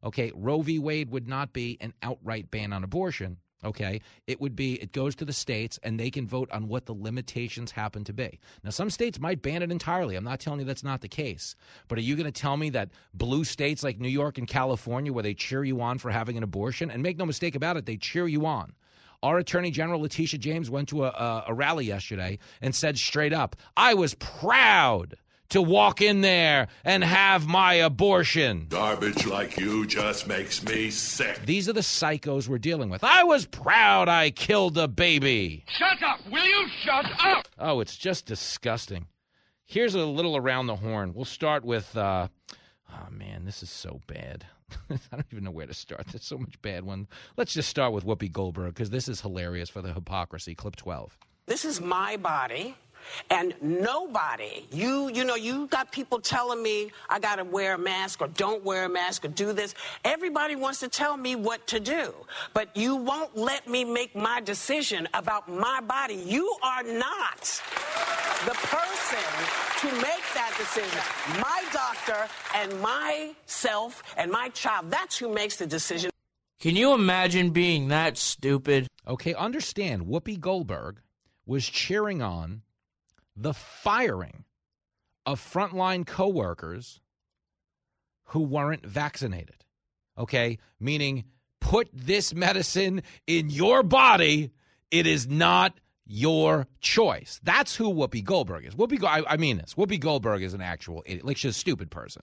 Okay, 0.02 0.32
Roe 0.34 0.62
v. 0.62 0.80
Wade 0.80 1.10
would 1.10 1.28
not 1.28 1.52
be 1.52 1.78
an 1.80 1.92
outright 2.02 2.50
ban 2.50 2.72
on 2.72 2.82
abortion. 2.82 3.38
Okay, 3.64 4.00
it 4.26 4.40
would 4.40 4.54
be 4.54 4.74
it 4.74 4.92
goes 4.92 5.14
to 5.16 5.24
the 5.24 5.32
states 5.32 5.78
and 5.82 5.98
they 5.98 6.10
can 6.10 6.26
vote 6.26 6.50
on 6.50 6.68
what 6.68 6.86
the 6.86 6.92
limitations 6.92 7.70
happen 7.70 8.04
to 8.04 8.12
be. 8.12 8.38
Now, 8.62 8.70
some 8.70 8.90
states 8.90 9.18
might 9.18 9.42
ban 9.42 9.62
it 9.62 9.72
entirely. 9.72 10.16
I'm 10.16 10.24
not 10.24 10.40
telling 10.40 10.60
you 10.60 10.66
that's 10.66 10.84
not 10.84 11.00
the 11.00 11.08
case. 11.08 11.56
But 11.88 11.98
are 11.98 12.02
you 12.02 12.14
going 12.16 12.30
to 12.30 12.32
tell 12.32 12.56
me 12.56 12.70
that 12.70 12.90
blue 13.14 13.44
states 13.44 13.82
like 13.82 13.98
New 13.98 14.08
York 14.08 14.38
and 14.38 14.46
California, 14.46 15.12
where 15.12 15.22
they 15.22 15.34
cheer 15.34 15.64
you 15.64 15.80
on 15.80 15.98
for 15.98 16.10
having 16.10 16.36
an 16.36 16.42
abortion, 16.42 16.90
and 16.90 17.02
make 17.02 17.16
no 17.16 17.26
mistake 17.26 17.54
about 17.54 17.76
it, 17.76 17.86
they 17.86 17.96
cheer 17.96 18.28
you 18.28 18.46
on. 18.46 18.74
Our 19.22 19.38
Attorney 19.38 19.70
General 19.70 20.02
Letitia 20.02 20.38
James 20.38 20.68
went 20.68 20.90
to 20.90 21.04
a, 21.04 21.08
a, 21.08 21.44
a 21.48 21.54
rally 21.54 21.86
yesterday 21.86 22.38
and 22.60 22.74
said 22.74 22.98
straight 22.98 23.32
up, 23.32 23.56
I 23.74 23.94
was 23.94 24.14
proud 24.14 25.14
to 25.54 25.62
walk 25.62 26.02
in 26.02 26.20
there 26.20 26.66
and 26.84 27.04
have 27.04 27.46
my 27.46 27.74
abortion. 27.74 28.66
Garbage 28.68 29.24
like 29.24 29.56
you 29.56 29.86
just 29.86 30.26
makes 30.26 30.64
me 30.64 30.90
sick. 30.90 31.46
These 31.46 31.68
are 31.68 31.72
the 31.72 31.80
psychos 31.80 32.48
we're 32.48 32.58
dealing 32.58 32.90
with. 32.90 33.04
I 33.04 33.22
was 33.22 33.46
proud 33.46 34.08
I 34.08 34.30
killed 34.30 34.76
a 34.76 34.88
baby. 34.88 35.64
Shut 35.68 36.02
up! 36.02 36.18
Will 36.28 36.44
you 36.44 36.66
shut 36.82 37.06
up? 37.20 37.46
Oh, 37.56 37.78
it's 37.78 37.96
just 37.96 38.26
disgusting. 38.26 39.06
Here's 39.64 39.94
a 39.94 40.04
little 40.04 40.36
around 40.36 40.66
the 40.66 40.74
horn. 40.74 41.14
We'll 41.14 41.24
start 41.24 41.64
with, 41.64 41.96
uh, 41.96 42.26
oh 42.90 43.10
man, 43.12 43.44
this 43.44 43.62
is 43.62 43.70
so 43.70 44.00
bad. 44.08 44.44
I 44.90 44.96
don't 45.12 45.26
even 45.30 45.44
know 45.44 45.52
where 45.52 45.66
to 45.68 45.74
start. 45.74 46.08
There's 46.08 46.24
so 46.24 46.36
much 46.36 46.60
bad 46.62 46.82
ones. 46.82 47.06
Let's 47.36 47.54
just 47.54 47.68
start 47.68 47.92
with 47.92 48.04
Whoopi 48.04 48.32
Goldberg 48.32 48.74
because 48.74 48.90
this 48.90 49.06
is 49.06 49.20
hilarious 49.20 49.70
for 49.70 49.82
the 49.82 49.92
hypocrisy. 49.92 50.56
Clip 50.56 50.74
12. 50.74 51.16
This 51.46 51.64
is 51.64 51.80
my 51.80 52.16
body. 52.16 52.74
And 53.30 53.54
nobody, 53.60 54.66
you, 54.70 55.10
you 55.12 55.24
know, 55.24 55.34
you 55.34 55.66
got 55.68 55.92
people 55.92 56.20
telling 56.20 56.62
me 56.62 56.90
I 57.08 57.18
got 57.18 57.36
to 57.36 57.44
wear 57.44 57.74
a 57.74 57.78
mask 57.78 58.20
or 58.20 58.28
don't 58.28 58.64
wear 58.64 58.84
a 58.84 58.88
mask 58.88 59.24
or 59.24 59.28
do 59.28 59.52
this. 59.52 59.74
Everybody 60.04 60.56
wants 60.56 60.80
to 60.80 60.88
tell 60.88 61.16
me 61.16 61.36
what 61.36 61.66
to 61.68 61.80
do, 61.80 62.14
but 62.52 62.74
you 62.76 62.96
won't 62.96 63.36
let 63.36 63.68
me 63.68 63.84
make 63.84 64.14
my 64.14 64.40
decision 64.40 65.08
about 65.14 65.48
my 65.48 65.80
body. 65.80 66.14
You 66.14 66.54
are 66.62 66.82
not 66.82 67.40
the 68.44 68.54
person 68.54 69.24
to 69.80 69.86
make 69.96 70.24
that 70.34 70.54
decision. 70.58 71.00
My 71.40 71.64
doctor 71.72 72.28
and 72.54 72.80
myself 72.80 74.02
and 74.16 74.30
my 74.30 74.48
child, 74.50 74.90
that's 74.90 75.16
who 75.16 75.32
makes 75.32 75.56
the 75.56 75.66
decision. 75.66 76.10
Can 76.60 76.76
you 76.76 76.94
imagine 76.94 77.50
being 77.50 77.88
that 77.88 78.16
stupid? 78.16 78.86
Okay, 79.06 79.34
understand 79.34 80.06
Whoopi 80.06 80.38
Goldberg 80.38 81.00
was 81.46 81.66
cheering 81.66 82.22
on 82.22 82.62
the 83.36 83.54
firing 83.54 84.44
of 85.26 85.40
frontline 85.40 86.06
coworkers 86.06 87.00
who 88.26 88.40
weren't 88.40 88.84
vaccinated. 88.86 89.64
Okay? 90.18 90.58
Meaning, 90.80 91.24
put 91.60 91.88
this 91.92 92.34
medicine 92.34 93.02
in 93.26 93.50
your 93.50 93.82
body. 93.82 94.50
It 94.90 95.06
is 95.06 95.26
not 95.26 95.78
your 96.06 96.66
choice. 96.80 97.40
That's 97.42 97.74
who 97.74 97.92
Whoopi 97.92 98.22
Goldberg 98.22 98.66
is. 98.66 98.74
Whoopi, 98.74 99.02
I, 99.02 99.24
I 99.26 99.36
mean 99.36 99.56
this. 99.56 99.74
Whoopi 99.74 99.98
Goldberg 99.98 100.42
is 100.42 100.54
an 100.54 100.60
actual 100.60 101.02
idiot. 101.06 101.24
Like 101.24 101.36
she's 101.36 101.52
a 101.52 101.58
stupid 101.58 101.90
person, 101.90 102.22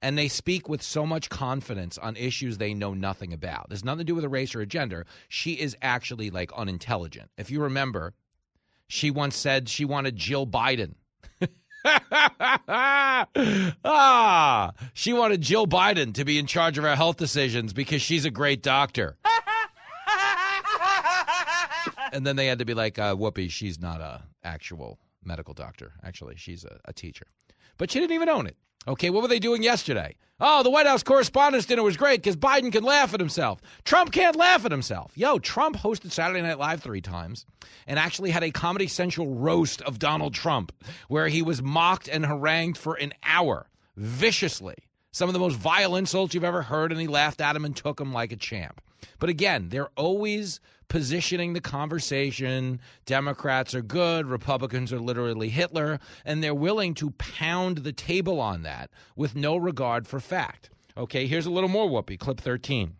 and 0.00 0.16
they 0.16 0.28
speak 0.28 0.68
with 0.68 0.82
so 0.82 1.04
much 1.04 1.28
confidence 1.28 1.98
on 1.98 2.16
issues 2.16 2.56
they 2.56 2.72
know 2.72 2.94
nothing 2.94 3.32
about. 3.32 3.68
There's 3.68 3.84
nothing 3.84 3.98
to 3.98 4.04
do 4.04 4.14
with 4.14 4.24
a 4.24 4.28
race 4.28 4.54
or 4.54 4.62
a 4.62 4.66
gender. 4.66 5.04
She 5.28 5.52
is 5.52 5.76
actually 5.82 6.30
like 6.30 6.50
unintelligent. 6.56 7.30
If 7.36 7.50
you 7.50 7.60
remember, 7.60 8.14
she 8.88 9.10
once 9.10 9.36
said 9.36 9.68
she 9.68 9.84
wanted 9.84 10.16
Jill 10.16 10.46
Biden. 10.46 10.94
ah, 13.84 14.72
she 14.94 15.12
wanted 15.12 15.40
Jill 15.40 15.66
Biden 15.66 16.14
to 16.14 16.24
be 16.24 16.38
in 16.38 16.46
charge 16.46 16.78
of 16.78 16.84
her 16.84 16.96
health 16.96 17.16
decisions 17.16 17.72
because 17.72 18.02
she's 18.02 18.24
a 18.24 18.30
great 18.30 18.62
doctor. 18.62 19.16
and 22.12 22.26
then 22.26 22.36
they 22.36 22.46
had 22.46 22.58
to 22.58 22.64
be 22.64 22.74
like, 22.74 22.98
uh, 22.98 23.14
"Whoopi, 23.14 23.50
she's 23.50 23.78
not 23.78 24.00
a 24.00 24.22
actual 24.42 24.98
medical 25.24 25.54
doctor. 25.54 25.92
Actually, 26.02 26.36
she's 26.36 26.64
a, 26.64 26.78
a 26.86 26.92
teacher." 26.92 27.26
But 27.76 27.90
she 27.90 28.00
didn't 28.00 28.14
even 28.14 28.28
own 28.28 28.46
it. 28.46 28.56
Okay, 28.86 29.10
what 29.10 29.22
were 29.22 29.28
they 29.28 29.38
doing 29.38 29.62
yesterday? 29.62 30.14
Oh, 30.40 30.62
the 30.62 30.70
White 30.70 30.86
House 30.86 31.02
Correspondents' 31.02 31.66
Dinner 31.66 31.82
was 31.82 31.96
great 31.96 32.22
because 32.22 32.36
Biden 32.36 32.70
can 32.70 32.84
laugh 32.84 33.12
at 33.12 33.18
himself. 33.18 33.60
Trump 33.84 34.12
can't 34.12 34.36
laugh 34.36 34.64
at 34.64 34.70
himself. 34.70 35.10
Yo, 35.16 35.40
Trump 35.40 35.76
hosted 35.76 36.12
Saturday 36.12 36.40
Night 36.42 36.58
Live 36.58 36.80
three 36.80 37.00
times 37.00 37.44
and 37.88 37.98
actually 37.98 38.30
had 38.30 38.44
a 38.44 38.52
Comedy 38.52 38.86
Central 38.86 39.34
roast 39.34 39.82
of 39.82 39.98
Donald 39.98 40.34
Trump 40.34 40.72
where 41.08 41.26
he 41.26 41.42
was 41.42 41.60
mocked 41.60 42.06
and 42.06 42.24
harangued 42.24 42.78
for 42.78 42.94
an 42.94 43.12
hour 43.24 43.66
viciously. 43.96 44.76
Some 45.10 45.28
of 45.28 45.32
the 45.32 45.40
most 45.40 45.56
vile 45.56 45.96
insults 45.96 46.34
you've 46.34 46.44
ever 46.44 46.62
heard, 46.62 46.92
and 46.92 47.00
he 47.00 47.08
laughed 47.08 47.40
at 47.40 47.56
him 47.56 47.64
and 47.64 47.74
took 47.74 48.00
him 48.00 48.12
like 48.12 48.30
a 48.30 48.36
champ. 48.36 48.80
But 49.18 49.30
again, 49.30 49.70
they're 49.70 49.90
always 49.96 50.60
positioning 50.88 51.52
the 51.52 51.60
conversation. 51.60 52.80
Democrats 53.06 53.74
are 53.74 53.82
good, 53.82 54.26
Republicans 54.26 54.92
are 54.92 54.98
literally 55.00 55.48
Hitler, 55.48 56.00
and 56.24 56.42
they're 56.42 56.54
willing 56.54 56.94
to 56.94 57.10
pound 57.12 57.78
the 57.78 57.92
table 57.92 58.40
on 58.40 58.62
that 58.62 58.90
with 59.16 59.36
no 59.36 59.56
regard 59.56 60.06
for 60.06 60.20
fact. 60.20 60.70
Okay, 60.96 61.26
here's 61.26 61.46
a 61.46 61.50
little 61.50 61.68
more 61.68 61.88
Whoopi. 61.88 62.18
Clip 62.18 62.40
13. 62.40 62.94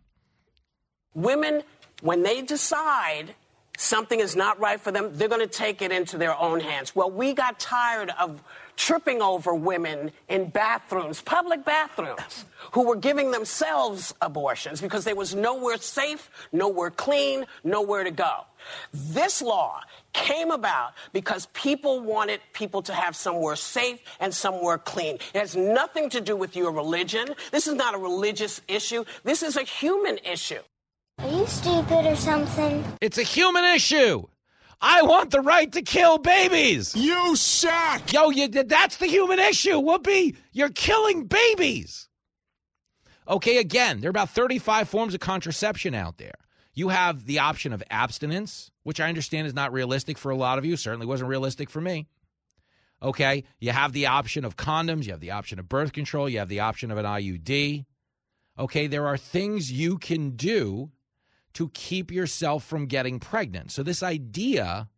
Women, 1.15 1.63
when 2.01 2.23
they 2.23 2.43
decide 2.43 3.35
something 3.77 4.21
is 4.21 4.37
not 4.37 4.61
right 4.61 4.81
for 4.81 4.93
them, 4.93 5.11
they're 5.15 5.29
going 5.29 5.41
to 5.41 5.47
take 5.47 5.83
it 5.83 5.91
into 5.91 6.17
their 6.17 6.37
own 6.37 6.61
hands. 6.61 6.95
Well, 6.95 7.11
we 7.11 7.33
got 7.33 7.59
tired 7.59 8.11
of 8.21 8.43
tripping 8.79 9.21
over 9.21 9.53
women 9.55 10.11
in 10.29 10.49
bathrooms, 10.49 11.21
public 11.21 11.65
bathrooms, 11.65 12.47
who 12.73 12.87
were 12.87 12.97
giving 12.97 13.31
themselves 13.33 14.15
abortions 14.23 14.81
because 14.81 15.05
there 15.05 15.17
was 15.17 15.35
nowhere 15.35 15.77
safe, 15.77 16.31
nowhere 16.53 16.91
clean, 16.91 17.45
nowhere 17.65 18.05
to 18.05 18.11
go. 18.11 18.45
This 18.93 19.43
law 19.43 19.81
came 20.13 20.51
about 20.51 20.93
because 21.13 21.47
people 21.53 22.01
wanted 22.01 22.41
people 22.53 22.81
to 22.83 22.95
have 22.95 23.15
somewhere 23.17 23.57
safe 23.57 23.99
and 24.21 24.33
somewhere 24.33 24.79
clean. 24.79 25.17
It 25.35 25.39
has 25.39 25.57
nothing 25.57 26.09
to 26.11 26.21
do 26.21 26.37
with 26.37 26.57
your 26.57 26.73
religion. 26.73 27.35
This 27.51 27.67
is 27.67 27.75
not 27.75 27.95
a 27.95 27.99
religious 27.99 28.61
issue. 28.69 29.05
This 29.25 29.43
is 29.43 29.57
a 29.57 29.63
human 29.63 30.19
issue. 30.19 30.61
Are 31.19 31.29
you 31.29 31.47
stupid 31.47 32.07
or 32.07 32.17
something? 32.17 32.85
It's 33.01 33.19
a 33.19 33.25
human 33.25 33.65
issue. 33.65 34.25
I 34.81 35.03
want 35.03 35.31
the 35.31 35.41
right 35.41 35.71
to 35.73 35.83
kill 35.83 36.19
babies. 36.19 36.95
You 36.95 37.35
suck. 37.35 38.13
Yo, 38.13 38.31
you, 38.31 38.49
that's 38.49 38.99
the 38.99 39.07
human 39.07 39.39
issue, 39.39 39.81
Whoopi. 39.81 40.37
You're 40.53 40.69
killing 40.71 41.27
babies. 41.27 42.09
Okay, 43.27 43.59
again, 43.59 44.01
there 44.01 44.09
are 44.09 44.11
about 44.11 44.31
35 44.31 44.89
forms 44.89 45.15
of 45.15 45.21
contraception 45.21 45.95
out 45.95 46.19
there. 46.19 46.35
You 46.75 46.91
have 46.91 47.27
the 47.27 47.41
option 47.41 47.73
of 47.73 47.83
abstinence, 47.91 48.71
which 48.85 49.01
I 49.01 49.09
understand 49.09 49.49
is 49.49 49.55
not 49.55 49.73
realistic 49.73 50.17
for 50.17 50.31
a 50.31 50.37
lot 50.37 50.59
of 50.59 50.65
you. 50.65 50.77
Certainly 50.77 51.07
wasn't 51.07 51.29
realistic 51.29 51.71
for 51.71 51.81
me. 51.81 52.07
Okay, 53.03 53.45
you 53.61 53.71
have 53.73 53.93
the 53.93 54.07
option 54.07 54.45
of 54.45 54.57
condoms, 54.57 55.05
you 55.05 55.13
have 55.13 55.21
the 55.21 55.31
option 55.33 55.59
of 55.59 55.69
birth 55.69 55.93
control, 55.93 56.29
you 56.29 56.39
have 56.39 56.49
the 56.49 56.61
option 56.61 56.91
of 56.91 56.99
an 56.99 57.05
IUD. 57.05 57.85
Okay, 58.59 58.87
there 58.89 59.07
are 59.07 59.17
things 59.17 59.71
you 59.71 59.99
can 59.99 60.31
do 60.31 60.91
to 61.55 61.69
keep 61.71 62.11
yourself 62.11 62.65
from 62.65 62.87
getting 62.87 63.19
pregnant. 63.21 63.73
So, 63.73 63.83
this 63.83 64.03
idea 64.03 64.89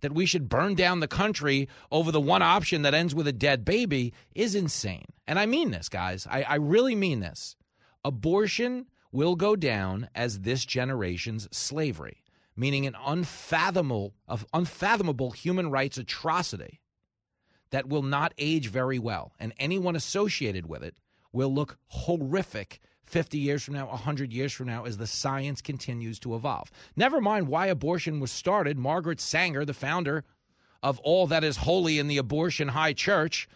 that 0.00 0.12
we 0.14 0.26
should 0.26 0.48
burn 0.48 0.74
down 0.74 0.98
the 1.00 1.06
country 1.08 1.68
over 1.92 2.10
the 2.10 2.20
one 2.20 2.42
option 2.42 2.82
that 2.82 2.94
ends 2.94 3.14
with 3.14 3.28
a 3.28 3.32
dead 3.32 3.64
baby 3.64 4.12
is 4.34 4.54
insane. 4.54 5.06
And 5.28 5.38
I 5.38 5.46
mean 5.46 5.70
this, 5.70 5.88
guys. 5.88 6.26
I, 6.28 6.42
I 6.42 6.54
really 6.56 6.96
mean 6.96 7.20
this. 7.20 7.54
Abortion 8.04 8.86
will 9.12 9.36
go 9.36 9.54
down 9.54 10.08
as 10.14 10.40
this 10.40 10.64
generation's 10.64 11.48
slavery. 11.52 12.22
meaning 12.56 12.86
an 12.86 12.96
unfathomable, 13.06 14.14
unfathomable 14.52 15.30
human 15.30 15.70
rights 15.70 15.98
atrocity 15.98 16.80
that 17.70 17.88
will 17.88 18.02
not 18.02 18.34
age 18.38 18.68
very 18.68 18.98
well, 18.98 19.32
and 19.40 19.54
anyone 19.58 19.96
associated 19.96 20.66
with 20.66 20.82
it 20.82 20.96
will 21.32 21.52
look 21.52 21.78
horrific 21.86 22.80
50 23.12 23.38
years 23.38 23.62
from 23.62 23.74
now, 23.74 23.86
100 23.88 24.32
years 24.32 24.54
from 24.54 24.68
now, 24.68 24.86
as 24.86 24.96
the 24.96 25.06
science 25.06 25.60
continues 25.60 26.18
to 26.20 26.34
evolve. 26.34 26.70
Never 26.96 27.20
mind 27.20 27.46
why 27.46 27.66
abortion 27.66 28.20
was 28.20 28.32
started. 28.32 28.78
Margaret 28.78 29.20
Sanger, 29.20 29.66
the 29.66 29.74
founder 29.74 30.24
of 30.82 30.98
all 31.00 31.26
that 31.26 31.44
is 31.44 31.58
holy 31.58 31.98
in 31.98 32.08
the 32.08 32.16
abortion 32.16 32.68
high 32.68 32.94
church, 32.94 33.48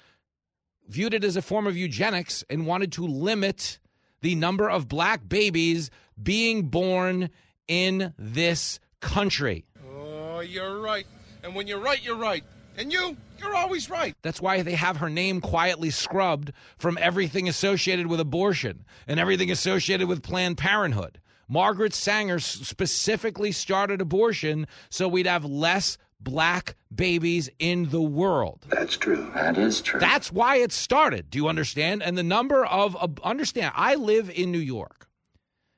viewed 0.86 1.14
it 1.14 1.24
as 1.24 1.36
a 1.36 1.42
form 1.42 1.66
of 1.66 1.74
eugenics 1.74 2.44
and 2.50 2.66
wanted 2.66 2.92
to 2.92 3.06
limit 3.06 3.78
the 4.20 4.34
number 4.34 4.68
of 4.68 4.88
black 4.88 5.26
babies 5.26 5.90
being 6.22 6.68
born 6.68 7.30
in 7.66 8.12
this 8.18 8.78
country. 9.00 9.64
Oh, 9.90 10.40
you're 10.40 10.80
right. 10.80 11.06
And 11.42 11.54
when 11.54 11.66
you're 11.66 11.80
right, 11.80 12.04
you're 12.04 12.16
right. 12.16 12.44
And 12.76 12.92
you, 12.92 13.16
you're 13.40 13.54
always 13.54 13.90
right. 13.90 14.16
That's 14.22 14.40
why 14.40 14.62
they 14.62 14.74
have 14.74 14.98
her 14.98 15.10
name 15.10 15.40
quietly 15.40 15.90
scrubbed 15.90 16.52
from 16.78 16.98
everything 17.00 17.48
associated 17.48 18.06
with 18.06 18.20
abortion 18.20 18.84
and 19.06 19.20
everything 19.20 19.50
associated 19.50 20.08
with 20.08 20.22
Planned 20.22 20.58
Parenthood. 20.58 21.20
Margaret 21.48 21.94
Sanger 21.94 22.40
specifically 22.40 23.52
started 23.52 24.00
abortion 24.00 24.66
so 24.90 25.06
we'd 25.06 25.26
have 25.26 25.44
less 25.44 25.96
black 26.20 26.76
babies 26.94 27.48
in 27.58 27.90
the 27.90 28.00
world. 28.00 28.66
That's 28.68 28.96
true. 28.96 29.30
That 29.34 29.58
is 29.58 29.80
true. 29.80 30.00
That's 30.00 30.32
why 30.32 30.56
it 30.56 30.72
started. 30.72 31.30
Do 31.30 31.38
you 31.38 31.48
understand? 31.48 32.02
And 32.02 32.16
the 32.16 32.22
number 32.22 32.64
of 32.66 32.96
uh, 32.96 33.08
understand, 33.22 33.72
I 33.76 33.94
live 33.94 34.30
in 34.30 34.50
New 34.50 34.58
York. 34.58 35.08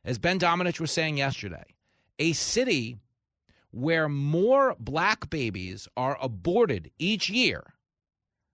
As 0.05 0.19
Ben 0.19 0.39
Domenech 0.39 0.81
was 0.81 0.91
saying 0.91 1.19
yesterday, 1.19 1.65
a 2.19 2.33
city 2.33 2.97
where 3.71 4.09
more 4.09 4.75
black 4.79 5.31
babies 5.31 5.89
are 5.97 6.19
aborted 6.21 6.91
each 6.99 7.29
year 7.29 7.75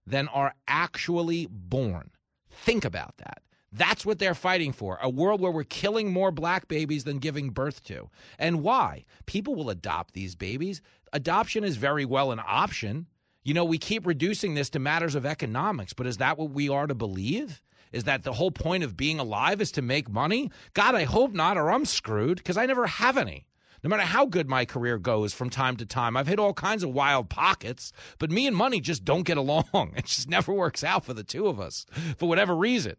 than 0.06 0.28
are 0.28 0.54
actually 0.68 1.46
born. 1.50 2.10
Think 2.50 2.84
about 2.84 3.16
that. 3.18 3.42
That's 3.72 4.06
what 4.06 4.20
they're 4.20 4.34
fighting 4.34 4.72
for 4.72 4.98
a 5.02 5.10
world 5.10 5.40
where 5.40 5.50
we're 5.50 5.64
killing 5.64 6.12
more 6.12 6.30
black 6.30 6.68
babies 6.68 7.02
than 7.04 7.18
giving 7.18 7.50
birth 7.50 7.82
to. 7.84 8.08
And 8.38 8.62
why? 8.62 9.04
People 9.26 9.56
will 9.56 9.68
adopt 9.68 10.14
these 10.14 10.36
babies. 10.36 10.80
Adoption 11.12 11.64
is 11.64 11.76
very 11.76 12.04
well 12.04 12.30
an 12.30 12.40
option. 12.46 13.06
You 13.42 13.52
know, 13.52 13.64
we 13.64 13.78
keep 13.78 14.06
reducing 14.06 14.54
this 14.54 14.70
to 14.70 14.78
matters 14.78 15.16
of 15.16 15.26
economics, 15.26 15.92
but 15.92 16.06
is 16.06 16.18
that 16.18 16.38
what 16.38 16.50
we 16.50 16.68
are 16.68 16.86
to 16.86 16.94
believe? 16.94 17.60
Is 17.92 18.04
that 18.04 18.22
the 18.22 18.32
whole 18.32 18.52
point 18.52 18.84
of 18.84 18.96
being 18.96 19.18
alive 19.18 19.60
is 19.60 19.72
to 19.72 19.82
make 19.82 20.08
money? 20.08 20.50
God, 20.72 20.94
I 20.94 21.04
hope 21.04 21.32
not, 21.32 21.56
or 21.56 21.70
I'm 21.70 21.84
screwed 21.84 22.38
because 22.38 22.56
I 22.56 22.66
never 22.66 22.86
have 22.86 23.16
any. 23.16 23.46
No 23.84 23.90
matter 23.90 24.02
how 24.02 24.24
good 24.24 24.48
my 24.48 24.64
career 24.64 24.96
goes 24.96 25.34
from 25.34 25.50
time 25.50 25.76
to 25.76 25.84
time, 25.84 26.16
I've 26.16 26.26
hit 26.26 26.38
all 26.38 26.54
kinds 26.54 26.82
of 26.82 26.94
wild 26.94 27.28
pockets, 27.28 27.92
but 28.18 28.30
me 28.30 28.46
and 28.46 28.56
money 28.56 28.80
just 28.80 29.04
don't 29.04 29.24
get 29.24 29.36
along. 29.36 29.64
It 29.96 30.06
just 30.06 30.28
never 30.28 30.52
works 30.52 30.82
out 30.82 31.04
for 31.04 31.12
the 31.12 31.22
two 31.22 31.46
of 31.46 31.60
us 31.60 31.84
for 32.16 32.26
whatever 32.26 32.56
reason. 32.56 32.96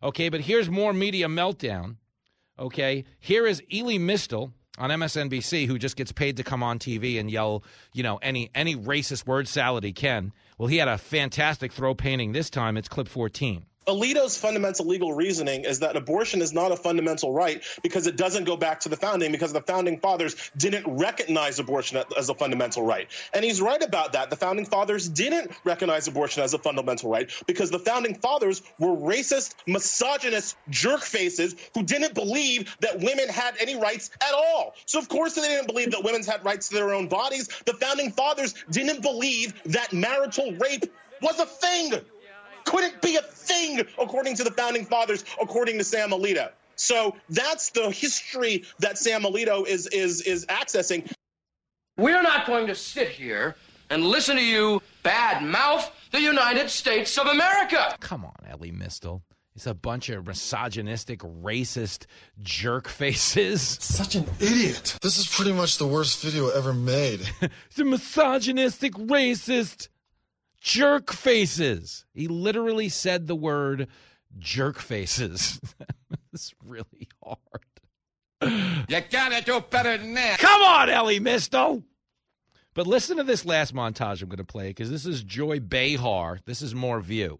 Okay, 0.00 0.28
but 0.28 0.42
here's 0.42 0.70
more 0.70 0.92
media 0.92 1.26
meltdown. 1.26 1.96
Okay, 2.58 3.04
here 3.18 3.46
is 3.46 3.60
Elie 3.72 3.98
Mystal 3.98 4.52
on 4.78 4.90
MSNBC 4.90 5.66
who 5.66 5.78
just 5.78 5.96
gets 5.96 6.12
paid 6.12 6.36
to 6.36 6.44
come 6.44 6.62
on 6.62 6.78
TV 6.78 7.18
and 7.18 7.28
yell, 7.28 7.64
you 7.92 8.04
know, 8.04 8.18
any 8.18 8.50
any 8.54 8.76
racist 8.76 9.26
word 9.26 9.48
salad 9.48 9.82
he 9.82 9.92
can. 9.92 10.32
Well, 10.56 10.68
he 10.68 10.76
had 10.76 10.88
a 10.88 10.98
fantastic 10.98 11.72
throw 11.72 11.94
painting 11.94 12.32
this 12.32 12.48
time. 12.48 12.76
It's 12.76 12.88
clip 12.88 13.08
14. 13.08 13.66
Alito's 13.86 14.36
fundamental 14.36 14.86
legal 14.86 15.12
reasoning 15.12 15.64
is 15.64 15.80
that 15.80 15.96
abortion 15.96 16.40
is 16.40 16.52
not 16.52 16.70
a 16.70 16.76
fundamental 16.76 17.32
right 17.32 17.62
because 17.82 18.06
it 18.06 18.16
doesn't 18.16 18.44
go 18.44 18.56
back 18.56 18.80
to 18.80 18.88
the 18.88 18.96
founding 18.96 19.32
because 19.32 19.52
the 19.52 19.60
founding 19.60 19.98
fathers 19.98 20.50
didn't 20.56 20.86
recognize 20.86 21.58
abortion 21.58 22.02
as 22.16 22.28
a 22.28 22.34
fundamental 22.34 22.84
right. 22.84 23.08
And 23.34 23.44
he's 23.44 23.60
right 23.60 23.82
about 23.82 24.12
that. 24.12 24.30
The 24.30 24.36
founding 24.36 24.66
fathers 24.66 25.08
didn't 25.08 25.50
recognize 25.64 26.06
abortion 26.06 26.42
as 26.42 26.54
a 26.54 26.58
fundamental 26.58 27.10
right 27.10 27.30
because 27.46 27.70
the 27.70 27.78
founding 27.78 28.14
fathers 28.14 28.62
were 28.78 28.96
racist, 28.96 29.54
misogynist 29.66 30.56
jerk 30.70 31.00
faces 31.00 31.56
who 31.74 31.82
didn't 31.82 32.14
believe 32.14 32.76
that 32.80 33.00
women 33.00 33.28
had 33.28 33.54
any 33.60 33.76
rights 33.76 34.10
at 34.22 34.32
all. 34.32 34.74
So 34.86 35.00
of 35.00 35.08
course 35.08 35.34
they 35.34 35.42
didn't 35.42 35.66
believe 35.66 35.90
that 35.90 36.04
women 36.04 36.22
had 36.22 36.44
rights 36.44 36.68
to 36.68 36.74
their 36.74 36.94
own 36.94 37.08
bodies. 37.08 37.48
The 37.66 37.74
founding 37.74 38.12
fathers 38.12 38.54
didn't 38.70 39.02
believe 39.02 39.60
that 39.64 39.92
marital 39.92 40.52
rape 40.52 40.84
was 41.20 41.38
a 41.38 41.46
thing 41.46 42.00
couldn't 42.64 43.00
be 43.02 43.16
a 43.16 43.22
thing 43.22 43.80
according 43.98 44.36
to 44.36 44.44
the 44.44 44.50
founding 44.50 44.84
fathers, 44.84 45.24
according 45.40 45.78
to 45.78 45.84
Sam 45.84 46.10
Alito. 46.10 46.50
So 46.76 47.16
that's 47.28 47.70
the 47.70 47.90
history 47.90 48.64
that 48.80 48.98
Sam 48.98 49.22
Alito 49.22 49.66
is 49.66 49.86
is 49.88 50.22
is 50.22 50.46
accessing. 50.46 51.10
We're 51.96 52.22
not 52.22 52.46
going 52.46 52.66
to 52.68 52.74
sit 52.74 53.08
here 53.08 53.56
and 53.90 54.04
listen 54.04 54.36
to 54.36 54.42
you 54.42 54.80
bad 55.02 55.42
mouth 55.42 55.90
the 56.10 56.20
United 56.20 56.70
States 56.70 57.18
of 57.18 57.26
America. 57.26 57.96
Come 58.00 58.24
on, 58.24 58.36
Elie 58.48 58.72
Mystal. 58.72 59.22
It's 59.54 59.66
a 59.66 59.74
bunch 59.74 60.08
of 60.08 60.26
misogynistic, 60.26 61.20
racist 61.20 62.06
jerk 62.40 62.88
faces. 62.88 63.60
Such 63.60 64.14
an 64.14 64.26
idiot. 64.40 64.98
This 65.02 65.18
is 65.18 65.26
pretty 65.28 65.52
much 65.52 65.76
the 65.76 65.86
worst 65.86 66.22
video 66.22 66.48
ever 66.48 66.72
made. 66.72 67.20
it's 67.42 67.78
a 67.78 67.84
misogynistic, 67.84 68.94
racist 68.94 69.88
jerk 70.62 71.12
faces. 71.12 72.04
He 72.14 72.28
literally 72.28 72.88
said 72.88 73.26
the 73.26 73.34
word 73.34 73.88
jerk 74.38 74.78
faces. 74.78 75.60
it's 76.32 76.54
really 76.64 77.08
hard. 77.22 77.38
You 78.88 79.00
gotta 79.10 79.44
do 79.44 79.60
better 79.60 79.98
than 79.98 80.14
that. 80.14 80.38
Come 80.38 80.62
on, 80.62 80.88
Elie 80.88 81.20
Mystal. 81.20 81.84
But 82.74 82.86
listen 82.86 83.18
to 83.18 83.22
this 83.22 83.44
last 83.44 83.74
montage 83.74 84.22
I'm 84.22 84.28
going 84.28 84.38
to 84.38 84.44
play 84.44 84.68
because 84.68 84.90
this 84.90 85.04
is 85.04 85.22
Joy 85.22 85.60
Behar. 85.60 86.38
This 86.46 86.62
is 86.62 86.74
more 86.74 87.00
view. 87.00 87.38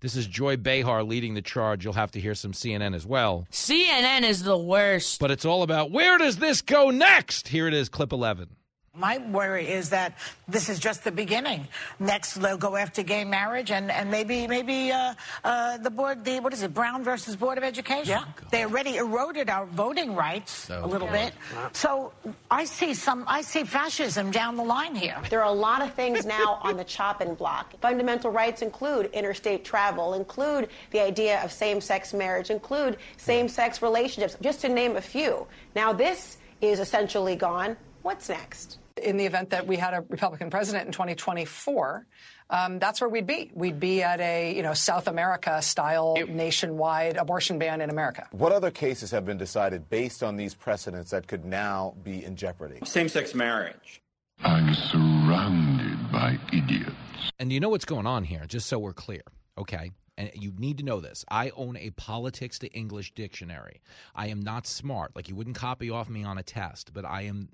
This 0.00 0.16
is 0.16 0.26
Joy 0.26 0.56
Behar 0.56 1.02
leading 1.02 1.34
the 1.34 1.42
charge. 1.42 1.84
You'll 1.84 1.92
have 1.92 2.10
to 2.12 2.20
hear 2.20 2.34
some 2.34 2.52
CNN 2.52 2.94
as 2.94 3.06
well. 3.06 3.46
CNN 3.50 4.22
is 4.22 4.42
the 4.42 4.56
worst. 4.56 5.20
But 5.20 5.30
it's 5.30 5.44
all 5.44 5.62
about 5.62 5.90
where 5.90 6.16
does 6.16 6.38
this 6.38 6.62
go 6.62 6.90
next? 6.90 7.48
Here 7.48 7.68
it 7.68 7.74
is, 7.74 7.88
clip 7.88 8.12
11. 8.12 8.48
My 8.96 9.18
worry 9.18 9.68
is 9.68 9.90
that 9.90 10.16
this 10.48 10.68
is 10.68 10.78
just 10.78 11.04
the 11.04 11.12
beginning. 11.12 11.68
Next, 11.98 12.34
they'll 12.34 12.56
go 12.56 12.76
after 12.76 13.02
gay 13.02 13.24
marriage, 13.24 13.70
and, 13.70 13.90
and 13.90 14.10
maybe 14.10 14.46
maybe 14.46 14.90
uh, 14.90 15.14
uh, 15.44 15.76
the 15.78 15.90
board, 15.90 16.24
the 16.24 16.40
what 16.40 16.52
is 16.52 16.62
it, 16.62 16.72
Brown 16.72 17.04
versus 17.04 17.36
Board 17.36 17.58
of 17.58 17.64
Education? 17.64 18.08
Yeah. 18.08 18.24
They 18.50 18.64
already 18.64 18.96
eroded 18.96 19.50
our 19.50 19.66
voting 19.66 20.14
rights 20.14 20.52
So 20.52 20.82
a 20.82 20.86
little 20.86 21.08
good. 21.08 21.32
bit. 21.32 21.34
So 21.72 22.12
I 22.50 22.64
see 22.64 22.94
some, 22.94 23.24
I 23.26 23.42
see 23.42 23.64
fascism 23.64 24.30
down 24.30 24.56
the 24.56 24.64
line 24.64 24.94
here. 24.94 25.16
There 25.28 25.42
are 25.42 25.48
a 25.52 25.52
lot 25.52 25.82
of 25.82 25.92
things 25.94 26.24
now 26.24 26.58
on 26.62 26.76
the 26.76 26.84
chopping 26.84 27.34
block. 27.34 27.74
Fundamental 27.80 28.30
rights 28.30 28.62
include 28.62 29.06
interstate 29.12 29.64
travel, 29.64 30.14
include 30.14 30.68
the 30.90 31.00
idea 31.00 31.42
of 31.44 31.52
same-sex 31.52 32.14
marriage, 32.14 32.50
include 32.50 32.96
same-sex 33.18 33.82
relationships, 33.82 34.36
just 34.40 34.60
to 34.62 34.68
name 34.68 34.96
a 34.96 35.02
few. 35.02 35.46
Now 35.74 35.92
this 35.92 36.38
is 36.62 36.80
essentially 36.80 37.36
gone. 37.36 37.76
What's 38.02 38.28
next? 38.28 38.78
In 39.02 39.16
the 39.16 39.26
event 39.26 39.50
that 39.50 39.66
we 39.66 39.76
had 39.76 39.94
a 39.94 40.04
Republican 40.08 40.50
president 40.50 40.86
in 40.86 40.92
2024, 40.92 42.06
um, 42.48 42.78
that's 42.78 43.00
where 43.00 43.10
we'd 43.10 43.26
be. 43.26 43.50
We'd 43.54 43.80
be 43.80 44.02
at 44.02 44.20
a 44.20 44.54
you 44.54 44.62
know 44.62 44.74
South 44.74 45.08
America 45.08 45.60
style 45.62 46.16
nationwide 46.28 47.16
abortion 47.16 47.58
ban 47.58 47.80
in 47.80 47.90
America. 47.90 48.28
What 48.30 48.52
other 48.52 48.70
cases 48.70 49.10
have 49.10 49.24
been 49.24 49.38
decided 49.38 49.90
based 49.90 50.22
on 50.22 50.36
these 50.36 50.54
precedents 50.54 51.10
that 51.10 51.26
could 51.26 51.44
now 51.44 51.94
be 52.02 52.24
in 52.24 52.36
jeopardy? 52.36 52.78
Same 52.84 53.08
sex 53.08 53.34
marriage. 53.34 54.00
I'm 54.40 54.74
surrounded 54.74 56.12
by 56.12 56.38
idiots. 56.52 56.92
And 57.38 57.52
you 57.52 57.60
know 57.60 57.70
what's 57.70 57.84
going 57.84 58.06
on 58.06 58.24
here, 58.24 58.44
just 58.46 58.66
so 58.66 58.78
we're 58.78 58.92
clear, 58.92 59.22
okay? 59.58 59.92
And 60.18 60.30
you 60.34 60.52
need 60.58 60.78
to 60.78 60.84
know 60.84 61.00
this. 61.00 61.24
I 61.30 61.50
own 61.56 61.76
a 61.76 61.90
politics 61.90 62.58
to 62.60 62.68
English 62.72 63.12
dictionary. 63.14 63.80
I 64.14 64.28
am 64.28 64.40
not 64.40 64.66
smart. 64.66 65.14
Like 65.14 65.28
you 65.28 65.34
wouldn't 65.34 65.56
copy 65.56 65.90
off 65.90 66.08
me 66.08 66.24
on 66.24 66.38
a 66.38 66.42
test, 66.42 66.92
but 66.94 67.04
I 67.04 67.22
am 67.22 67.48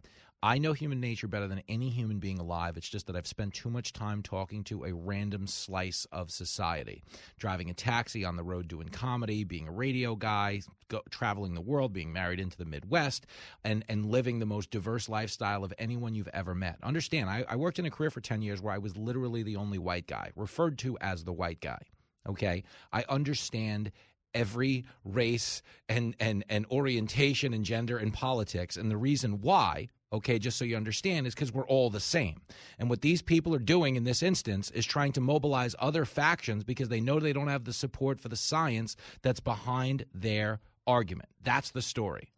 I 0.45 0.59
know 0.59 0.73
human 0.73 0.99
nature 0.99 1.29
better 1.29 1.47
than 1.47 1.63
any 1.69 1.89
human 1.89 2.19
being 2.19 2.41
alive. 2.41 2.77
It's 2.77 2.89
just 2.89 3.07
that 3.07 3.15
I've 3.15 3.29
spent 3.29 3.55
too 3.55 3.71
much 3.71 3.93
time 3.93 4.23
talking 4.23 4.65
to 4.65 4.85
a 4.85 4.93
random 4.93 5.47
slice 5.47 6.05
of 6.11 6.33
society. 6.33 7.05
Driving 7.39 7.71
a 7.71 7.75
taxi 7.75 8.25
on 8.25 8.35
the 8.35 8.43
road 8.43 8.67
doing 8.67 8.89
comedy, 8.89 9.45
being 9.45 9.69
a 9.69 9.73
radio 9.73 10.17
guy, 10.17 10.63
go, 10.89 11.01
traveling 11.11 11.55
the 11.55 11.61
world, 11.61 11.93
being 11.93 12.13
married 12.13 12.41
into 12.41 12.59
the 12.59 12.65
Midwest, 12.65 13.25
and, 13.63 13.85
and 13.89 14.05
living 14.05 14.41
the 14.41 14.47
most 14.47 14.73
diverse 14.73 15.09
lifestyle 15.09 15.63
of 15.63 15.73
anyone 15.79 16.17
you've 16.17 16.27
ever 16.35 16.57
met. 16.57 16.77
Understand, 16.83 17.31
I, 17.31 17.45
I 17.49 17.55
worked 17.55 17.79
in 17.79 17.87
a 17.87 17.91
career 17.91 18.11
for 18.11 18.21
10 18.21 18.43
years 18.43 18.61
where 18.61 18.75
I 18.75 18.79
was 18.79 18.97
literally 18.97 19.45
the 19.45 19.57
only 19.57 19.79
white 19.79 20.09
guy, 20.09 20.33
referred 20.35 20.77
to 20.79 20.99
as 21.01 21.23
the 21.23 21.33
white 21.33 21.61
guy. 21.61 21.83
Okay? 22.29 22.65
I 22.93 23.05
understand 23.09 23.93
every 24.35 24.87
race 25.05 25.63
and, 25.89 26.17
and, 26.19 26.45
and 26.49 26.67
orientation 26.67 27.55
and 27.55 27.65
gender 27.65 27.97
and 27.97 28.13
politics. 28.13 28.77
And 28.77 28.91
the 28.91 28.97
reason 28.97 29.41
why, 29.41 29.89
okay, 30.13 30.39
just 30.39 30.59
so 30.59 30.65
you 30.65 30.77
understand, 30.77 31.27
is 31.27 31.35
because 31.35 31.53
we're 31.53 31.67
all 31.67 31.91
the 31.91 32.01
same. 32.01 32.41
And 32.79 32.91
what 32.91 33.01
these 33.01 33.23
people 33.23 33.55
are 33.55 33.59
doing 33.59 33.97
in 33.97 34.05
this 34.05 34.23
instance 34.23 34.71
is 34.71 34.85
trying 34.85 35.13
to 35.13 35.21
mobilize 35.21 35.75
other 35.79 36.05
factions 36.05 36.65
because 36.65 36.89
they 36.89 37.01
know 37.01 37.19
they 37.19 37.33
don't 37.33 37.49
have 37.49 37.65
the 37.65 37.73
support 37.73 38.21
for 38.21 38.29
the 38.29 38.37
science 38.37 38.97
that's 39.23 39.41
behind 39.41 40.05
their 40.15 40.61
argument. 40.87 41.29
That's 41.43 41.71
the 41.71 41.83
story. 41.83 42.29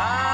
Ah! 0.00 0.27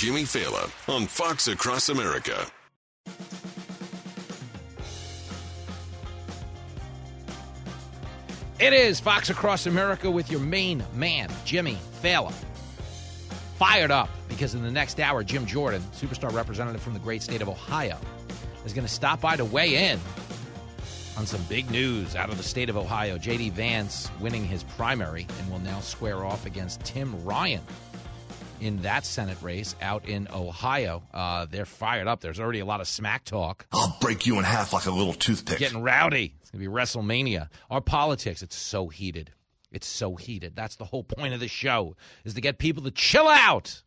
Jimmy 0.00 0.22
Failla 0.22 0.70
on 0.88 1.06
Fox 1.06 1.46
Across 1.46 1.90
America. 1.90 2.46
It 8.58 8.72
is 8.72 8.98
Fox 8.98 9.28
Across 9.28 9.66
America 9.66 10.10
with 10.10 10.30
your 10.30 10.40
main 10.40 10.82
man, 10.94 11.28
Jimmy 11.44 11.76
Failla. 12.02 12.32
Fired 13.58 13.90
up 13.90 14.08
because 14.30 14.54
in 14.54 14.62
the 14.62 14.70
next 14.70 14.98
hour, 15.00 15.22
Jim 15.22 15.44
Jordan, 15.44 15.82
superstar 15.92 16.32
representative 16.32 16.80
from 16.80 16.94
the 16.94 16.98
great 16.98 17.22
state 17.22 17.42
of 17.42 17.50
Ohio, 17.50 17.98
is 18.64 18.72
going 18.72 18.86
to 18.86 18.92
stop 18.92 19.20
by 19.20 19.36
to 19.36 19.44
weigh 19.44 19.90
in 19.90 20.00
on 21.18 21.26
some 21.26 21.42
big 21.42 21.70
news 21.70 22.16
out 22.16 22.30
of 22.30 22.38
the 22.38 22.42
state 22.42 22.70
of 22.70 22.76
Ohio. 22.78 23.18
J.D. 23.18 23.50
Vance 23.50 24.10
winning 24.18 24.46
his 24.46 24.64
primary 24.64 25.26
and 25.38 25.50
will 25.50 25.58
now 25.58 25.80
square 25.80 26.24
off 26.24 26.46
against 26.46 26.82
Tim 26.84 27.22
Ryan 27.22 27.60
in 28.60 28.82
that 28.82 29.04
Senate 29.04 29.40
race 29.42 29.74
out 29.80 30.08
in 30.08 30.28
Ohio. 30.32 31.02
Uh, 31.12 31.46
they're 31.50 31.64
fired 31.64 32.06
up. 32.06 32.20
There's 32.20 32.40
already 32.40 32.60
a 32.60 32.64
lot 32.64 32.80
of 32.80 32.88
smack 32.88 33.24
talk. 33.24 33.66
I'll 33.72 33.96
break 34.00 34.26
you 34.26 34.38
in 34.38 34.44
half 34.44 34.72
like 34.72 34.86
a 34.86 34.90
little 34.90 35.14
toothpick. 35.14 35.58
Getting 35.58 35.82
rowdy. 35.82 36.34
It's 36.40 36.50
going 36.50 36.62
to 36.62 36.70
be 36.70 36.74
WrestleMania. 36.74 37.48
Our 37.70 37.80
politics, 37.80 38.42
it's 38.42 38.56
so 38.56 38.88
heated. 38.88 39.32
It's 39.72 39.86
so 39.86 40.16
heated. 40.16 40.56
That's 40.56 40.76
the 40.76 40.84
whole 40.84 41.04
point 41.04 41.34
of 41.34 41.40
the 41.40 41.48
show, 41.48 41.96
is 42.24 42.34
to 42.34 42.40
get 42.40 42.58
people 42.58 42.82
to 42.84 42.90
chill 42.90 43.28
out. 43.28 43.82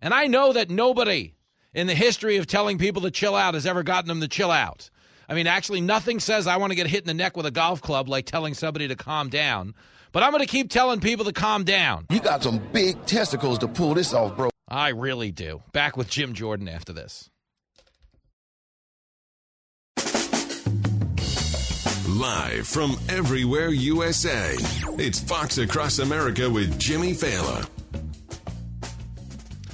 And 0.00 0.12
I 0.12 0.26
know 0.26 0.52
that 0.52 0.70
nobody 0.70 1.34
in 1.72 1.86
the 1.86 1.94
history 1.94 2.36
of 2.36 2.46
telling 2.46 2.78
people 2.78 3.02
to 3.02 3.10
chill 3.10 3.34
out 3.34 3.54
has 3.54 3.66
ever 3.66 3.82
gotten 3.82 4.08
them 4.08 4.20
to 4.20 4.28
chill 4.28 4.50
out. 4.50 4.90
I 5.28 5.34
mean, 5.34 5.46
actually, 5.46 5.80
nothing 5.80 6.20
says 6.20 6.46
I 6.46 6.56
want 6.58 6.70
to 6.72 6.76
get 6.76 6.86
hit 6.86 7.00
in 7.00 7.06
the 7.06 7.14
neck 7.14 7.36
with 7.36 7.46
a 7.46 7.50
golf 7.50 7.80
club 7.80 8.08
like 8.08 8.26
telling 8.26 8.54
somebody 8.54 8.88
to 8.88 8.96
calm 8.96 9.28
down. 9.30 9.74
But 10.14 10.22
I'm 10.22 10.30
going 10.30 10.42
to 10.42 10.48
keep 10.48 10.70
telling 10.70 11.00
people 11.00 11.24
to 11.24 11.32
calm 11.32 11.64
down. 11.64 12.06
You 12.08 12.20
got 12.20 12.44
some 12.44 12.58
big 12.72 13.04
testicles 13.04 13.58
to 13.58 13.68
pull 13.68 13.94
this 13.94 14.14
off, 14.14 14.36
bro. 14.36 14.48
I 14.68 14.90
really 14.90 15.32
do. 15.32 15.60
Back 15.72 15.96
with 15.96 16.08
Jim 16.08 16.34
Jordan 16.34 16.68
after 16.68 16.92
this. 16.92 17.28
Live 22.08 22.68
from 22.68 22.96
everywhere 23.08 23.70
USA, 23.70 24.54
it's 25.00 25.18
Fox 25.18 25.58
Across 25.58 25.98
America 25.98 26.48
with 26.48 26.78
Jimmy 26.78 27.12
Failla. 27.12 27.68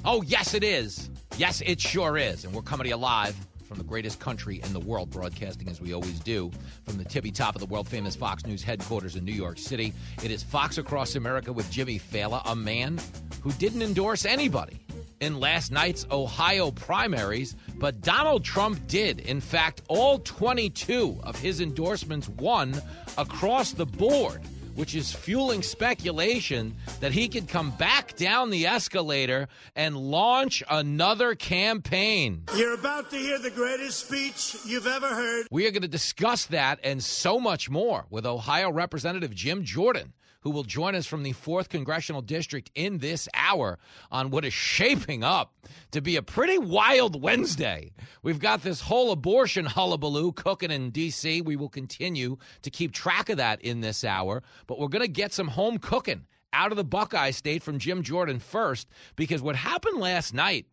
Oh, 0.06 0.22
yes, 0.22 0.54
it 0.54 0.64
is. 0.64 1.10
Yes, 1.36 1.60
it 1.60 1.82
sure 1.82 2.16
is. 2.16 2.46
And 2.46 2.54
we're 2.54 2.62
coming 2.62 2.84
to 2.84 2.88
you 2.88 2.96
live 2.96 3.36
from 3.70 3.78
the 3.78 3.84
greatest 3.84 4.18
country 4.18 4.60
in 4.64 4.72
the 4.72 4.80
world, 4.80 5.10
broadcasting 5.10 5.68
as 5.68 5.80
we 5.80 5.94
always 5.94 6.18
do 6.18 6.50
from 6.84 6.98
the 6.98 7.04
tippy 7.04 7.30
top 7.30 7.54
of 7.54 7.60
the 7.60 7.66
world 7.66 7.86
famous 7.86 8.16
Fox 8.16 8.44
News 8.44 8.64
headquarters 8.64 9.14
in 9.14 9.24
New 9.24 9.30
York 9.30 9.58
City. 9.58 9.92
It 10.24 10.32
is 10.32 10.42
Fox 10.42 10.76
Across 10.76 11.14
America 11.14 11.52
with 11.52 11.70
Jimmy 11.70 11.96
Failla, 12.00 12.42
a 12.46 12.56
man 12.56 12.98
who 13.42 13.52
didn't 13.52 13.82
endorse 13.82 14.24
anybody 14.24 14.80
in 15.20 15.38
last 15.38 15.70
night's 15.70 16.04
Ohio 16.10 16.72
primaries, 16.72 17.54
but 17.76 18.00
Donald 18.00 18.44
Trump 18.44 18.88
did. 18.88 19.20
In 19.20 19.40
fact, 19.40 19.82
all 19.86 20.18
22 20.18 21.20
of 21.22 21.38
his 21.38 21.60
endorsements 21.60 22.28
won 22.28 22.74
across 23.18 23.70
the 23.70 23.86
board 23.86 24.40
which 24.80 24.94
is 24.94 25.12
fueling 25.12 25.62
speculation 25.62 26.74
that 27.00 27.12
he 27.12 27.28
could 27.28 27.46
come 27.46 27.70
back 27.72 28.16
down 28.16 28.48
the 28.48 28.66
escalator 28.66 29.46
and 29.76 29.94
launch 29.94 30.62
another 30.70 31.34
campaign. 31.34 32.42
You're 32.56 32.72
about 32.72 33.10
to 33.10 33.16
hear 33.18 33.38
the 33.38 33.50
greatest 33.50 34.06
speech 34.06 34.56
you've 34.64 34.86
ever 34.86 35.08
heard. 35.08 35.46
We 35.50 35.66
are 35.66 35.70
going 35.70 35.82
to 35.82 35.88
discuss 35.88 36.46
that 36.46 36.80
and 36.82 37.04
so 37.04 37.38
much 37.38 37.68
more 37.68 38.06
with 38.08 38.24
Ohio 38.24 38.72
Representative 38.72 39.34
Jim 39.34 39.64
Jordan, 39.64 40.14
who 40.42 40.50
will 40.50 40.62
join 40.62 40.94
us 40.94 41.06
from 41.06 41.22
the 41.22 41.32
4th 41.32 41.68
Congressional 41.68 42.22
District 42.22 42.70
in 42.74 42.98
this 42.98 43.28
hour 43.34 43.78
on 44.10 44.30
what 44.30 44.44
is 44.44 44.52
shaping 44.52 45.22
up 45.22 45.54
to 45.90 46.00
be 46.00 46.16
a 46.16 46.22
pretty 46.22 46.58
wild 46.58 47.20
Wednesday. 47.20 47.92
We've 48.22 48.38
got 48.38 48.62
this 48.62 48.80
whole 48.80 49.12
abortion 49.12 49.66
hullabaloo 49.66 50.32
cooking 50.32 50.70
in 50.70 50.90
D.C. 50.90 51.42
We 51.42 51.56
will 51.56 51.68
continue 51.68 52.38
to 52.62 52.70
keep 52.70 52.92
track 52.92 53.28
of 53.28 53.36
that 53.36 53.60
in 53.62 53.80
this 53.80 54.04
hour, 54.04 54.42
but 54.66 54.78
we're 54.78 54.88
going 54.88 55.02
to 55.04 55.08
get 55.08 55.32
some 55.32 55.48
home 55.48 55.78
cooking 55.78 56.26
out 56.52 56.72
of 56.72 56.76
the 56.76 56.84
Buckeye 56.84 57.30
State 57.30 57.62
from 57.62 57.78
Jim 57.78 58.02
Jordan 58.02 58.38
first, 58.38 58.88
because 59.16 59.40
what 59.40 59.56
happened 59.56 60.00
last 60.00 60.34
night, 60.34 60.66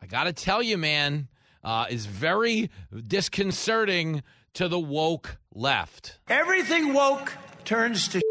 I 0.00 0.06
got 0.06 0.24
to 0.24 0.32
tell 0.32 0.62
you, 0.62 0.78
man, 0.78 1.28
uh, 1.62 1.86
is 1.90 2.06
very 2.06 2.70
disconcerting 3.06 4.22
to 4.54 4.68
the 4.68 4.78
woke 4.78 5.36
left. 5.52 6.18
Everything 6.28 6.94
woke 6.94 7.32
turns 7.64 8.08
to. 8.08 8.27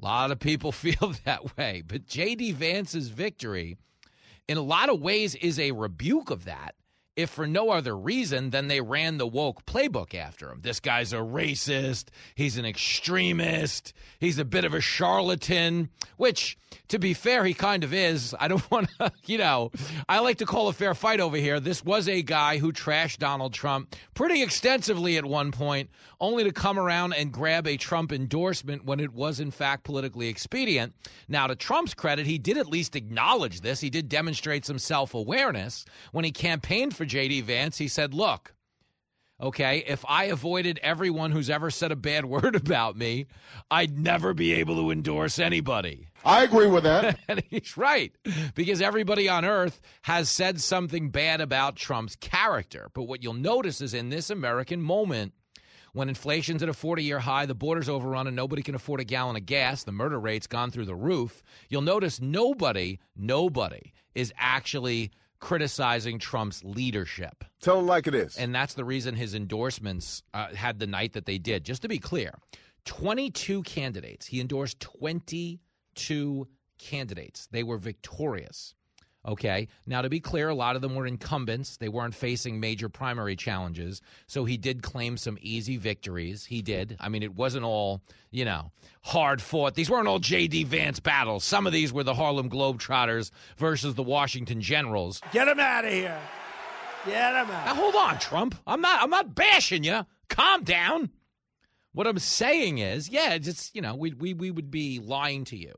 A 0.00 0.04
lot 0.04 0.30
of 0.30 0.38
people 0.38 0.72
feel 0.84 1.14
that 1.24 1.56
way. 1.56 1.82
But 1.86 2.06
J.D. 2.06 2.52
Vance's 2.52 3.08
victory, 3.08 3.76
in 4.46 4.56
a 4.56 4.62
lot 4.62 4.88
of 4.88 5.00
ways, 5.00 5.34
is 5.34 5.58
a 5.58 5.72
rebuke 5.72 6.30
of 6.30 6.44
that, 6.44 6.74
if 7.18 7.30
for 7.30 7.48
no 7.48 7.70
other 7.70 7.96
reason 7.96 8.50
than 8.50 8.68
they 8.68 8.80
ran 8.80 9.18
the 9.18 9.26
woke 9.26 9.66
playbook 9.66 10.14
after 10.14 10.52
him. 10.52 10.60
This 10.62 10.78
guy's 10.78 11.12
a 11.12 11.16
racist. 11.16 12.10
He's 12.36 12.56
an 12.56 12.64
extremist. 12.64 13.92
He's 14.20 14.38
a 14.38 14.44
bit 14.44 14.64
of 14.64 14.72
a 14.72 14.80
charlatan, 14.80 15.90
which, 16.16 16.56
to 16.86 17.00
be 17.00 17.14
fair, 17.14 17.44
he 17.44 17.54
kind 17.54 17.82
of 17.82 17.92
is. 17.92 18.36
I 18.38 18.46
don't 18.46 18.70
want 18.70 18.88
to, 19.00 19.10
you 19.26 19.36
know, 19.36 19.72
I 20.08 20.20
like 20.20 20.38
to 20.38 20.46
call 20.46 20.68
a 20.68 20.72
fair 20.72 20.94
fight 20.94 21.18
over 21.18 21.36
here. 21.36 21.58
This 21.58 21.84
was 21.84 22.08
a 22.08 22.22
guy 22.22 22.58
who 22.58 22.72
trashed 22.72 23.18
Donald 23.18 23.52
Trump 23.52 23.96
pretty 24.14 24.40
extensively 24.40 25.16
at 25.16 25.24
one 25.24 25.50
point, 25.50 25.90
only 26.20 26.44
to 26.44 26.52
come 26.52 26.78
around 26.78 27.14
and 27.14 27.32
grab 27.32 27.66
a 27.66 27.76
Trump 27.76 28.12
endorsement 28.12 28.84
when 28.84 29.00
it 29.00 29.12
was, 29.12 29.40
in 29.40 29.50
fact, 29.50 29.82
politically 29.82 30.28
expedient. 30.28 30.94
Now, 31.26 31.48
to 31.48 31.56
Trump's 31.56 31.94
credit, 31.94 32.26
he 32.26 32.38
did 32.38 32.58
at 32.58 32.68
least 32.68 32.94
acknowledge 32.94 33.60
this. 33.60 33.80
He 33.80 33.90
did 33.90 34.08
demonstrate 34.08 34.64
some 34.64 34.78
self 34.78 35.14
awareness. 35.14 35.84
When 36.12 36.24
he 36.24 36.30
campaigned 36.30 36.94
for 36.94 37.07
J.D. 37.08 37.42
Vance, 37.42 37.78
he 37.78 37.88
said, 37.88 38.14
look, 38.14 38.54
okay, 39.40 39.84
if 39.86 40.04
I 40.08 40.24
avoided 40.24 40.78
everyone 40.82 41.30
who's 41.30 41.50
ever 41.50 41.70
said 41.70 41.92
a 41.92 41.96
bad 41.96 42.24
word 42.26 42.54
about 42.56 42.96
me, 42.96 43.26
I'd 43.70 43.98
never 43.98 44.34
be 44.34 44.54
able 44.54 44.76
to 44.76 44.90
endorse 44.90 45.38
anybody. 45.38 46.08
I 46.24 46.44
agree 46.44 46.66
with 46.66 46.84
that. 46.84 47.18
and 47.28 47.42
he's 47.48 47.76
right, 47.76 48.12
because 48.54 48.82
everybody 48.82 49.28
on 49.28 49.44
earth 49.44 49.80
has 50.02 50.28
said 50.28 50.60
something 50.60 51.10
bad 51.10 51.40
about 51.40 51.76
Trump's 51.76 52.16
character. 52.16 52.90
But 52.94 53.04
what 53.04 53.22
you'll 53.22 53.34
notice 53.34 53.80
is 53.80 53.94
in 53.94 54.10
this 54.10 54.30
American 54.30 54.82
moment, 54.82 55.32
when 55.94 56.08
inflation's 56.08 56.62
at 56.62 56.68
a 56.68 56.74
40 56.74 57.02
year 57.02 57.18
high, 57.18 57.46
the 57.46 57.54
border's 57.54 57.88
overrun, 57.88 58.26
and 58.26 58.36
nobody 58.36 58.62
can 58.62 58.74
afford 58.74 59.00
a 59.00 59.04
gallon 59.04 59.36
of 59.36 59.46
gas, 59.46 59.84
the 59.84 59.92
murder 59.92 60.20
rate's 60.20 60.46
gone 60.46 60.70
through 60.70 60.84
the 60.84 60.94
roof, 60.94 61.42
you'll 61.68 61.82
notice 61.82 62.20
nobody, 62.20 62.98
nobody 63.16 63.92
is 64.14 64.32
actually 64.36 65.10
criticizing 65.40 66.18
Trump's 66.18 66.64
leadership. 66.64 67.44
Tell 67.60 67.78
him 67.78 67.86
like 67.86 68.06
it 68.06 68.14
is. 68.14 68.36
And 68.36 68.54
that's 68.54 68.74
the 68.74 68.84
reason 68.84 69.14
his 69.14 69.34
endorsements 69.34 70.22
uh, 70.34 70.54
had 70.54 70.78
the 70.78 70.86
night 70.86 71.12
that 71.12 71.26
they 71.26 71.38
did. 71.38 71.64
Just 71.64 71.82
to 71.82 71.88
be 71.88 71.98
clear 71.98 72.32
22 72.84 73.62
candidates. 73.62 74.26
He 74.26 74.40
endorsed 74.40 74.80
22 74.80 76.48
candidates. 76.78 77.48
They 77.50 77.62
were 77.62 77.78
victorious. 77.78 78.74
Okay. 79.26 79.68
Now, 79.86 80.02
to 80.02 80.08
be 80.08 80.20
clear, 80.20 80.48
a 80.48 80.54
lot 80.54 80.76
of 80.76 80.82
them 80.82 80.94
were 80.94 81.06
incumbents. 81.06 81.76
They 81.76 81.88
weren't 81.88 82.14
facing 82.14 82.60
major 82.60 82.88
primary 82.88 83.36
challenges. 83.36 84.00
So 84.26 84.44
he 84.44 84.56
did 84.56 84.82
claim 84.82 85.16
some 85.16 85.38
easy 85.40 85.76
victories. 85.76 86.44
He 86.44 86.62
did. 86.62 86.96
I 87.00 87.08
mean, 87.08 87.22
it 87.22 87.34
wasn't 87.34 87.64
all, 87.64 88.00
you 88.30 88.44
know, 88.44 88.70
hard 89.02 89.42
fought. 89.42 89.74
These 89.74 89.90
weren't 89.90 90.08
all 90.08 90.18
J.D. 90.18 90.64
Vance 90.64 91.00
battles. 91.00 91.44
Some 91.44 91.66
of 91.66 91.72
these 91.72 91.92
were 91.92 92.04
the 92.04 92.14
Harlem 92.14 92.48
Globetrotters 92.48 93.30
versus 93.56 93.94
the 93.94 94.02
Washington 94.02 94.60
Generals. 94.60 95.20
Get 95.32 95.48
him 95.48 95.60
out 95.60 95.84
of 95.84 95.92
here. 95.92 96.18
Get 97.04 97.34
him 97.34 97.50
out. 97.50 97.66
Now, 97.66 97.74
hold 97.74 97.96
on, 97.96 98.18
Trump. 98.18 98.54
I'm 98.66 98.80
not, 98.80 99.02
I'm 99.02 99.10
not 99.10 99.34
bashing 99.34 99.84
you. 99.84 100.06
Calm 100.28 100.62
down. 100.62 101.10
What 101.92 102.06
I'm 102.06 102.18
saying 102.18 102.78
is, 102.78 103.08
yeah, 103.08 103.36
just, 103.38 103.74
you 103.74 103.82
know, 103.82 103.96
we, 103.96 104.12
we, 104.12 104.32
we 104.32 104.50
would 104.50 104.70
be 104.70 105.00
lying 105.00 105.44
to 105.46 105.56
you 105.56 105.74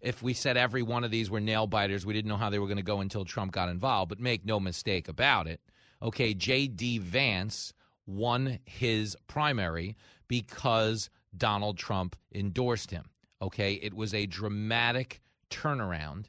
if 0.00 0.22
we 0.22 0.34
said 0.34 0.56
every 0.56 0.82
one 0.82 1.04
of 1.04 1.10
these 1.10 1.30
were 1.30 1.40
nail 1.40 1.66
biters, 1.66 2.04
we 2.04 2.12
didn't 2.12 2.28
know 2.28 2.36
how 2.36 2.50
they 2.50 2.58
were 2.58 2.66
going 2.66 2.76
to 2.76 2.82
go 2.82 3.00
until 3.00 3.24
Trump 3.24 3.52
got 3.52 3.68
involved. 3.68 4.08
But 4.08 4.20
make 4.20 4.44
no 4.44 4.60
mistake 4.60 5.08
about 5.08 5.46
it. 5.46 5.60
Okay, 6.02 6.34
J.D. 6.34 6.98
Vance 6.98 7.72
won 8.06 8.58
his 8.64 9.16
primary 9.26 9.96
because 10.28 11.10
Donald 11.36 11.78
Trump 11.78 12.16
endorsed 12.34 12.90
him. 12.90 13.10
Okay, 13.42 13.74
it 13.74 13.94
was 13.94 14.14
a 14.14 14.26
dramatic 14.26 15.20
turnaround 15.50 16.26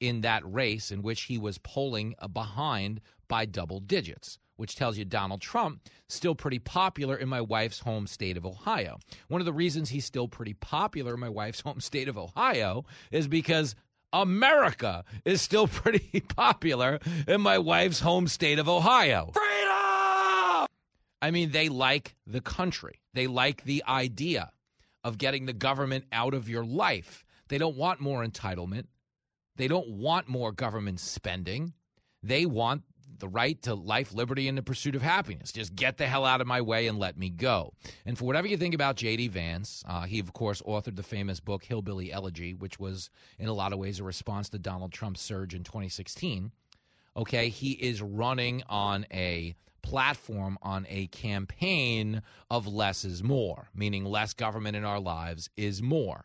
in 0.00 0.20
that 0.22 0.42
race 0.52 0.90
in 0.90 1.02
which 1.02 1.22
he 1.22 1.38
was 1.38 1.58
polling 1.58 2.14
behind 2.32 3.00
by 3.28 3.46
double 3.46 3.80
digits 3.80 4.38
which 4.56 4.76
tells 4.76 4.96
you 4.96 5.04
Donald 5.04 5.40
Trump 5.40 5.80
still 6.08 6.34
pretty 6.34 6.58
popular 6.58 7.16
in 7.16 7.28
my 7.28 7.40
wife's 7.40 7.80
home 7.80 8.06
state 8.06 8.36
of 8.36 8.46
Ohio. 8.46 8.98
One 9.28 9.40
of 9.40 9.44
the 9.44 9.52
reasons 9.52 9.88
he's 9.88 10.04
still 10.04 10.28
pretty 10.28 10.54
popular 10.54 11.14
in 11.14 11.20
my 11.20 11.28
wife's 11.28 11.60
home 11.64 11.80
state 11.80 12.08
of 12.08 12.18
Ohio 12.18 12.84
is 13.10 13.28
because 13.28 13.74
America 14.12 15.04
is 15.24 15.42
still 15.42 15.66
pretty 15.68 16.20
popular 16.20 17.00
in 17.26 17.40
my 17.40 17.58
wife's 17.58 18.00
home 18.00 18.28
state 18.28 18.58
of 18.58 18.68
Ohio. 18.68 19.30
Freedom! 19.32 20.66
I 21.20 21.30
mean, 21.30 21.50
they 21.50 21.68
like 21.68 22.14
the 22.26 22.40
country. 22.40 23.00
They 23.14 23.26
like 23.26 23.64
the 23.64 23.82
idea 23.88 24.50
of 25.02 25.18
getting 25.18 25.46
the 25.46 25.52
government 25.52 26.04
out 26.12 26.34
of 26.34 26.48
your 26.48 26.64
life. 26.64 27.24
They 27.48 27.58
don't 27.58 27.76
want 27.76 28.00
more 28.00 28.24
entitlement. 28.24 28.86
They 29.56 29.68
don't 29.68 29.88
want 29.90 30.28
more 30.28 30.52
government 30.52 31.00
spending. 31.00 31.72
They 32.22 32.46
want 32.46 32.82
the 33.18 33.28
right 33.28 33.60
to 33.62 33.74
life, 33.74 34.12
liberty, 34.12 34.48
and 34.48 34.56
the 34.56 34.62
pursuit 34.62 34.94
of 34.94 35.02
happiness. 35.02 35.52
Just 35.52 35.74
get 35.74 35.96
the 35.96 36.06
hell 36.06 36.24
out 36.24 36.40
of 36.40 36.46
my 36.46 36.60
way 36.60 36.86
and 36.86 36.98
let 36.98 37.16
me 37.16 37.30
go. 37.30 37.72
And 38.06 38.16
for 38.16 38.24
whatever 38.24 38.46
you 38.46 38.56
think 38.56 38.74
about 38.74 38.96
J.D. 38.96 39.28
Vance, 39.28 39.82
uh, 39.86 40.02
he, 40.02 40.20
of 40.20 40.32
course, 40.32 40.62
authored 40.62 40.96
the 40.96 41.02
famous 41.02 41.40
book 41.40 41.64
Hillbilly 41.64 42.12
Elegy, 42.12 42.54
which 42.54 42.78
was, 42.78 43.10
in 43.38 43.48
a 43.48 43.52
lot 43.52 43.72
of 43.72 43.78
ways, 43.78 44.00
a 44.00 44.04
response 44.04 44.48
to 44.50 44.58
Donald 44.58 44.92
Trump's 44.92 45.20
surge 45.20 45.54
in 45.54 45.64
2016. 45.64 46.52
Okay, 47.16 47.48
he 47.48 47.72
is 47.72 48.02
running 48.02 48.62
on 48.68 49.06
a 49.12 49.54
platform 49.82 50.58
on 50.62 50.86
a 50.88 51.06
campaign 51.08 52.22
of 52.50 52.66
less 52.66 53.04
is 53.04 53.22
more, 53.22 53.68
meaning 53.74 54.04
less 54.04 54.32
government 54.32 54.76
in 54.76 54.84
our 54.84 54.98
lives 54.98 55.50
is 55.56 55.82
more 55.82 56.24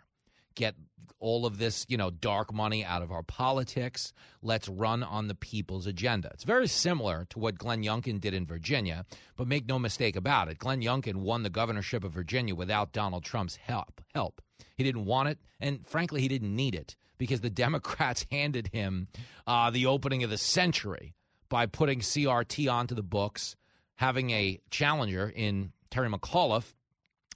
get 0.56 0.76
all 1.20 1.46
of 1.46 1.58
this, 1.58 1.86
you 1.90 1.98
know, 1.98 2.10
dark 2.10 2.54
money 2.54 2.84
out 2.86 3.02
of 3.02 3.12
our 3.12 3.24
politics. 3.24 4.14
Let's 4.42 4.70
run 4.70 5.04
on 5.04 5.28
the 5.28 5.36
people's 5.36 5.86
agenda. 5.86 6.30
It's 6.34 6.44
very 6.44 6.68
similar 6.68 7.26
to 7.32 7.40
what 7.40 7.58
Glenn 7.58 7.84
Youngkin 7.84 8.22
did 8.22 8.34
in 8.34 8.46
Virginia, 8.46 9.06
but 9.36 9.48
make 9.48 9.68
no 9.68 9.78
mistake 9.80 10.16
about 10.16 10.50
it. 10.50 10.60
Glenn 10.60 10.82
Youngkin 10.82 11.18
won 11.18 11.44
the 11.44 11.50
governorship 11.50 12.04
of 12.04 12.14
Virginia 12.14 12.56
without 12.56 12.94
Donald 12.94 13.24
Trump's 13.24 13.58
help. 13.58 14.02
Help. 14.14 14.42
He 14.76 14.84
didn't 14.84 15.06
want 15.06 15.30
it, 15.30 15.40
and 15.60 15.86
frankly, 15.86 16.22
he 16.22 16.28
didn't 16.28 16.56
need 16.56 16.76
it 16.76 16.96
because 17.18 17.42
the 17.42 17.50
Democrats 17.66 18.26
handed 18.32 18.70
him 18.72 19.08
uh, 19.46 19.70
the 19.70 19.86
opening 19.86 20.24
of 20.24 20.30
the 20.30 20.38
century 20.38 21.16
by 21.50 21.66
putting 21.66 22.00
CRT 22.00 22.72
onto 22.72 22.96
the 22.96 23.04
books, 23.04 23.56
having 23.96 24.30
a 24.30 24.60
challenger 24.70 25.30
in 25.36 25.74
Terry 25.90 26.10
McAuliffe 26.10 26.74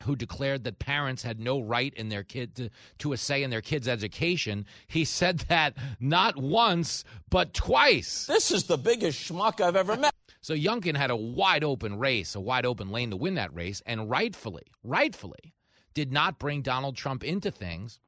who 0.04 0.16
declared 0.16 0.64
that 0.64 0.80
parents 0.80 1.24
had 1.24 1.40
no 1.40 1.60
right 1.60 1.94
in 1.96 2.10
their 2.10 2.24
kid 2.24 2.56
to, 2.56 2.70
to 3.00 3.14
a 3.14 3.18
say 3.18 3.44
in 3.44 3.50
their 3.50 3.62
kids' 3.62 3.88
education. 3.88 4.66
He 4.88 5.06
said 5.06 5.40
that 5.50 5.76
not 6.00 6.38
once, 6.38 7.04
but 7.30 7.54
twice. 7.54 8.26
This 8.26 8.52
is 8.52 8.66
the 8.66 8.78
biggest 8.78 9.20
schmuck 9.20 9.62
I've 9.62 9.76
ever 9.76 9.96
met. 9.96 10.14
So 10.42 10.54
Youngkin 10.54 10.98
had 10.98 11.10
a 11.10 11.16
wide 11.16 11.64
open 11.64 11.98
race, 11.98 12.36
a 12.36 12.42
wide 12.42 12.66
open 12.66 12.90
lane 12.90 13.12
to 13.12 13.18
win 13.18 13.36
that 13.36 13.56
race, 13.56 13.82
and 13.86 14.10
rightfully, 14.10 14.64
rightfully, 14.84 15.54
did 15.94 16.12
not 16.12 16.40
bring 16.40 16.62
Donald 16.62 16.98
Trump 16.98 17.24
into 17.24 17.50
things 17.52 18.00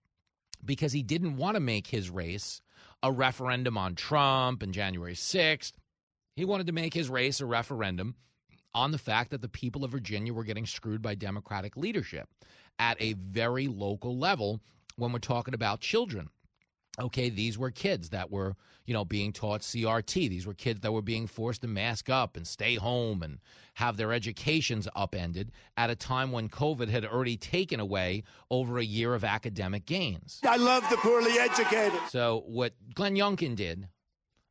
because 0.64 0.92
he 0.92 1.04
didn't 1.04 1.38
want 1.38 1.56
to 1.56 1.62
make 1.62 1.88
his 1.88 2.10
race 2.10 2.62
a 3.02 3.12
referendum 3.12 3.78
on 3.78 3.96
Trump 3.96 4.64
and 4.64 4.74
January 4.74 5.14
6th. 5.14 5.74
He 6.36 6.44
wanted 6.44 6.68
to 6.68 6.74
make 6.74 6.94
his 6.94 7.10
race 7.10 7.40
a 7.40 7.46
referendum 7.46 8.16
on 8.76 8.92
the 8.92 8.98
fact 8.98 9.32
that 9.32 9.42
the 9.42 9.50
people 9.50 9.84
of 9.84 9.92
Virginia 9.92 10.34
were 10.34 10.44
getting 10.44 10.66
screwed 10.66 11.02
by 11.02 11.16
Democratic 11.16 11.78
leadership 11.78 12.28
at 12.78 13.02
a 13.02 13.14
very 13.14 13.68
local 13.68 14.18
level 14.18 14.60
when 14.98 15.12
we're 15.12 15.20
talking 15.20 15.54
about 15.54 15.80
children. 15.80 16.30
Okay, 17.00 17.30
these 17.30 17.58
were 17.58 17.72
kids 17.72 18.10
that 18.10 18.32
were, 18.32 18.56
you 18.86 18.94
know, 18.94 19.04
being 19.04 19.34
taught 19.34 19.62
CRT. 19.62 20.30
These 20.30 20.48
were 20.48 20.54
kids 20.54 20.82
that 20.82 20.94
were 20.94 21.02
being 21.02 21.28
forced 21.28 21.62
to 21.62 21.68
mask 21.68 22.10
up 22.10 22.38
and 22.38 22.48
stay 22.48 22.76
home 22.76 23.22
and 23.22 23.40
have 23.74 23.98
their 23.98 24.14
educations 24.14 24.88
upended 24.96 25.52
at 25.76 25.90
a 25.90 25.96
time 25.96 26.32
when 26.32 26.48
COVID 26.48 26.88
had 26.88 27.06
already 27.06 27.36
taken 27.36 27.82
away 27.82 28.24
over 28.50 28.78
a 28.78 28.84
year 28.84 29.14
of 29.14 29.26
academic 29.26 29.86
gains. 29.86 30.40
I 30.46 30.56
love 30.56 30.90
the 30.90 30.98
poorly 30.98 31.38
educated. 31.38 32.00
So, 32.10 32.44
what 32.46 32.74
Glenn 32.94 33.16
Youngkin 33.16 33.56
did, 33.56 33.90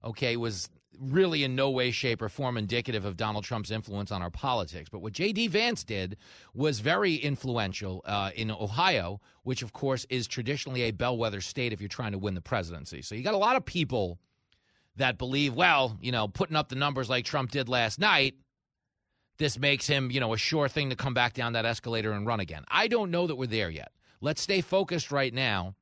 okay, 0.04 0.36
was 0.36 0.68
really 1.00 1.44
in 1.44 1.54
no 1.54 1.70
way, 1.70 1.90
shape, 1.90 2.22
or 2.22 2.28
form 2.28 2.56
indicative 2.56 3.04
of 3.04 3.16
Donald 3.16 3.44
Trump's 3.44 3.70
influence 3.70 4.10
on 4.12 4.22
our 4.22 4.30
politics. 4.30 4.88
But 4.88 5.00
what 5.00 5.12
J.D. 5.12 5.48
Vance 5.48 5.84
did 5.84 6.16
was 6.54 6.80
very 6.80 7.14
influential 7.14 8.02
uh, 8.04 8.30
in 8.34 8.50
Ohio, 8.50 9.20
which, 9.42 9.62
of 9.62 9.72
course, 9.72 10.06
is 10.10 10.26
traditionally 10.26 10.82
a 10.82 10.90
bellwether 10.90 11.40
state 11.40 11.72
if 11.72 11.80
you're 11.80 11.88
trying 11.88 12.12
to 12.12 12.18
win 12.18 12.34
the 12.34 12.40
presidency. 12.40 13.02
So 13.02 13.14
you 13.14 13.22
got 13.22 13.34
a 13.34 13.38
lot 13.38 13.56
of 13.56 13.64
people 13.64 14.18
that 14.96 15.18
believe, 15.18 15.54
well, 15.54 15.96
you 16.00 16.12
know, 16.12 16.28
putting 16.28 16.56
up 16.56 16.68
the 16.68 16.76
numbers 16.76 17.10
like 17.10 17.24
Trump 17.24 17.50
did 17.50 17.68
last 17.68 17.98
night, 17.98 18.34
this 19.38 19.58
makes 19.58 19.86
him, 19.86 20.10
you 20.10 20.20
know, 20.20 20.32
a 20.32 20.38
sure 20.38 20.68
thing 20.68 20.90
to 20.90 20.96
come 20.96 21.14
back 21.14 21.34
down 21.34 21.54
that 21.54 21.64
escalator 21.64 22.12
and 22.12 22.26
run 22.26 22.40
again. 22.40 22.64
I 22.68 22.86
don't 22.88 23.10
know 23.10 23.26
that 23.26 23.34
we're 23.34 23.46
there 23.46 23.70
yet. 23.70 23.92
Let's 24.20 24.40
stay 24.40 24.60
focused 24.60 25.10
right 25.10 25.34
now 25.34 25.74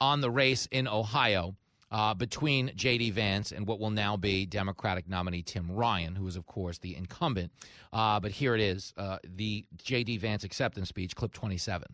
on 0.00 0.20
the 0.20 0.30
race 0.30 0.66
in 0.70 0.86
Ohio 0.86 1.56
uh, 1.94 2.12
between 2.12 2.72
J.D. 2.74 3.12
Vance 3.12 3.52
and 3.52 3.68
what 3.68 3.78
will 3.78 3.90
now 3.90 4.16
be 4.16 4.46
Democratic 4.46 5.08
nominee 5.08 5.42
Tim 5.42 5.70
Ryan, 5.70 6.16
who 6.16 6.26
is, 6.26 6.34
of 6.34 6.44
course, 6.44 6.78
the 6.78 6.96
incumbent. 6.96 7.52
Uh, 7.92 8.18
but 8.18 8.32
here 8.32 8.56
it 8.56 8.60
is 8.60 8.92
uh, 8.96 9.18
the 9.24 9.64
J.D. 9.76 10.16
Vance 10.16 10.42
acceptance 10.42 10.88
speech, 10.88 11.14
clip 11.14 11.32
27. 11.32 11.86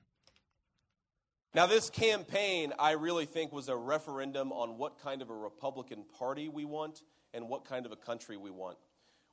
Now, 1.54 1.66
this 1.66 1.90
campaign, 1.90 2.72
I 2.78 2.92
really 2.92 3.26
think, 3.26 3.52
was 3.52 3.68
a 3.68 3.76
referendum 3.76 4.52
on 4.52 4.78
what 4.78 4.98
kind 4.98 5.20
of 5.20 5.28
a 5.28 5.34
Republican 5.34 6.04
Party 6.18 6.48
we 6.48 6.64
want 6.64 7.02
and 7.34 7.46
what 7.46 7.66
kind 7.66 7.84
of 7.84 7.92
a 7.92 7.96
country 7.96 8.38
we 8.38 8.50
want 8.50 8.78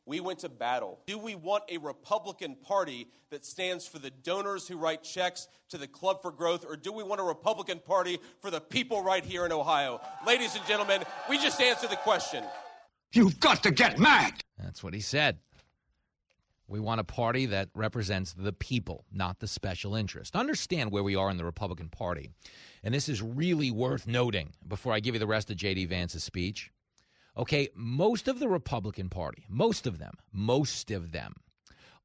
we 0.07 0.21
went 0.21 0.39
to 0.39 0.49
battle. 0.49 0.99
Do 1.05 1.17
we 1.17 1.35
want 1.35 1.65
a 1.69 1.77
Republican 1.77 2.55
Party 2.55 3.09
that 3.29 3.45
stands 3.45 3.85
for 3.85 3.99
the 3.99 4.09
donors 4.09 4.67
who 4.67 4.77
write 4.77 5.03
checks 5.03 5.49
to 5.69 5.77
the 5.77 5.87
Club 5.87 6.21
for 6.21 6.31
Growth, 6.31 6.65
or 6.67 6.77
do 6.77 6.93
we 6.93 7.03
want 7.03 7.19
a 7.19 7.25
Republican 7.25 7.79
Party 7.79 8.17
for 8.41 8.49
the 8.49 8.61
people 8.61 9.03
right 9.03 9.23
here 9.23 9.45
in 9.45 9.51
Ohio? 9.51 9.99
Ladies 10.25 10.55
and 10.55 10.65
gentlemen, 10.65 11.03
we 11.29 11.37
just 11.37 11.61
answered 11.61 11.89
the 11.89 11.97
question. 11.97 12.43
You've 13.11 13.39
got 13.39 13.61
to 13.63 13.71
get 13.71 13.99
mad. 13.99 14.33
That's 14.57 14.81
what 14.81 14.93
he 14.93 15.01
said. 15.01 15.39
We 16.69 16.79
want 16.79 16.99
a 16.99 17.05
party 17.05 17.45
that 17.47 17.69
represents 17.73 18.33
the 18.33 18.51
people, 18.51 19.05
not 19.13 19.39
the 19.39 19.47
special 19.47 19.95
interest. 19.95 20.35
Understand 20.35 20.91
where 20.91 21.03
we 21.03 21.15
are 21.15 21.29
in 21.29 21.37
the 21.37 21.45
Republican 21.45 21.89
Party. 21.89 22.29
And 22.83 22.93
this 22.93 23.09
is 23.09 23.21
really 23.21 23.71
worth 23.71 24.07
noting 24.07 24.53
before 24.67 24.93
I 24.93 24.99
give 24.99 25.15
you 25.15 25.19
the 25.19 25.27
rest 25.27 25.49
of 25.49 25.57
J.D. 25.57 25.85
Vance's 25.85 26.23
speech. 26.23 26.71
Okay, 27.38 27.69
most 27.75 28.27
of 28.27 28.39
the 28.39 28.49
Republican 28.49 29.09
Party, 29.09 29.45
most 29.47 29.85
of 29.85 29.99
them, 29.99 30.15
most 30.33 30.89
of 30.89 31.11
them 31.11 31.35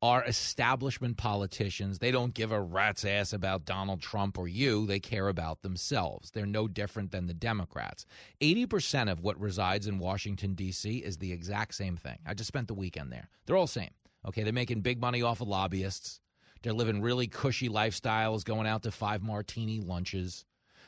are 0.02 0.22
establishment 0.24 1.16
politicians. 1.16 1.98
They 1.98 2.10
don't 2.10 2.34
give 2.34 2.52
a 2.52 2.60
rat's 2.60 3.04
ass 3.04 3.32
about 3.32 3.64
Donald 3.64 4.02
Trump 4.02 4.36
or 4.36 4.46
you. 4.46 4.84
They 4.84 5.00
care 5.00 5.28
about 5.28 5.62
themselves. 5.62 6.32
They're 6.32 6.44
no 6.44 6.68
different 6.68 7.12
than 7.12 7.28
the 7.28 7.34
Democrats. 7.34 8.04
80% 8.42 9.10
of 9.10 9.20
what 9.20 9.40
resides 9.40 9.86
in 9.86 9.98
Washington, 9.98 10.54
D.C. 10.54 10.98
is 10.98 11.16
the 11.16 11.32
exact 11.32 11.76
same 11.76 11.96
thing. 11.96 12.18
I 12.26 12.34
just 12.34 12.48
spent 12.48 12.68
the 12.68 12.74
weekend 12.74 13.10
there. 13.10 13.30
They're 13.46 13.56
all 13.56 13.66
the 13.66 13.72
same. 13.72 13.90
Okay, 14.26 14.42
they're 14.42 14.52
making 14.52 14.82
big 14.82 15.00
money 15.00 15.22
off 15.22 15.40
of 15.40 15.48
lobbyists. 15.48 16.20
They're 16.62 16.72
living 16.74 17.00
really 17.00 17.26
cushy 17.26 17.68
lifestyles, 17.68 18.44
going 18.44 18.66
out 18.66 18.82
to 18.82 18.90
five 18.90 19.22
martini 19.22 19.80
lunches. 19.80 20.44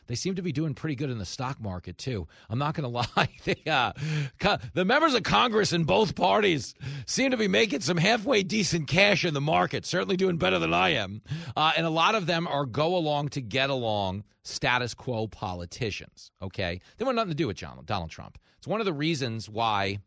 They 0.06 0.14
seem 0.14 0.34
to 0.36 0.42
be 0.42 0.52
doing 0.52 0.74
pretty 0.74 0.96
good 0.96 1.10
in 1.10 1.18
the 1.18 1.24
stock 1.24 1.60
market 1.60 1.98
too. 1.98 2.26
I'm 2.48 2.58
not 2.58 2.74
going 2.74 2.90
to 2.92 3.08
lie. 3.16 3.28
They, 3.44 3.70
uh, 3.70 3.92
co- 4.38 4.58
the 4.74 4.84
members 4.84 5.14
of 5.14 5.22
Congress 5.22 5.72
in 5.72 5.84
both 5.84 6.14
parties 6.14 6.74
seem 7.06 7.30
to 7.30 7.36
be 7.36 7.48
making 7.48 7.80
some 7.80 7.96
halfway 7.96 8.42
decent 8.42 8.88
cash 8.88 9.24
in 9.24 9.34
the 9.34 9.40
market. 9.40 9.84
Certainly 9.86 10.16
doing 10.16 10.36
better 10.36 10.58
than 10.58 10.74
I 10.74 10.90
am. 10.90 11.22
Uh, 11.56 11.72
and 11.76 11.86
a 11.86 11.90
lot 11.90 12.14
of 12.14 12.26
them 12.26 12.46
are 12.46 12.66
go 12.66 12.96
along 12.96 13.28
to 13.30 13.40
get 13.40 13.70
along 13.70 14.24
status 14.42 14.94
quo 14.94 15.26
politicians. 15.26 16.30
Okay, 16.42 16.80
they 16.98 17.04
want 17.04 17.16
nothing 17.16 17.30
to 17.30 17.36
do 17.36 17.46
with 17.46 17.56
John, 17.56 17.78
Donald 17.84 18.10
Trump. 18.10 18.38
It's 18.58 18.66
one 18.66 18.80
of 18.80 18.86
the 18.86 18.92
reasons 18.92 19.48
why, 19.48 19.98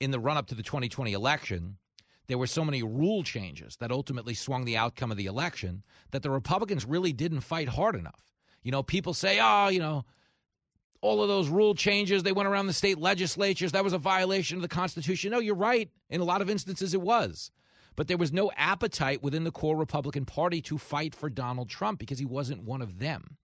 in 0.00 0.10
the 0.10 0.20
run 0.20 0.36
up 0.36 0.46
to 0.48 0.54
the 0.54 0.62
2020 0.62 1.12
election 1.12 1.76
there 2.30 2.38
were 2.38 2.46
so 2.46 2.64
many 2.64 2.80
rule 2.80 3.24
changes 3.24 3.76
that 3.78 3.90
ultimately 3.90 4.34
swung 4.34 4.64
the 4.64 4.76
outcome 4.76 5.10
of 5.10 5.16
the 5.16 5.26
election 5.26 5.82
that 6.12 6.22
the 6.22 6.30
Republicans 6.30 6.84
really 6.84 7.12
didn't 7.12 7.40
fight 7.40 7.68
hard 7.68 7.96
enough. 7.96 8.29
You 8.62 8.72
know, 8.72 8.82
people 8.82 9.14
say, 9.14 9.38
oh, 9.42 9.68
you 9.68 9.80
know, 9.80 10.04
all 11.00 11.22
of 11.22 11.28
those 11.28 11.48
rule 11.48 11.74
changes, 11.74 12.22
they 12.22 12.32
went 12.32 12.48
around 12.48 12.66
the 12.66 12.72
state 12.72 12.98
legislatures. 12.98 13.72
That 13.72 13.84
was 13.84 13.94
a 13.94 13.98
violation 13.98 14.56
of 14.56 14.62
the 14.62 14.68
Constitution. 14.68 15.30
No, 15.30 15.38
you're 15.38 15.54
right. 15.54 15.90
In 16.10 16.20
a 16.20 16.24
lot 16.24 16.42
of 16.42 16.50
instances, 16.50 16.92
it 16.92 17.00
was. 17.00 17.50
But 17.96 18.06
there 18.06 18.18
was 18.18 18.32
no 18.32 18.50
appetite 18.56 19.22
within 19.22 19.44
the 19.44 19.50
core 19.50 19.76
Republican 19.76 20.24
Party 20.24 20.60
to 20.62 20.78
fight 20.78 21.14
for 21.14 21.30
Donald 21.30 21.68
Trump 21.68 21.98
because 21.98 22.18
he 22.18 22.26
wasn't 22.26 22.62
one 22.62 22.82
of 22.82 22.98
them. 22.98 23.36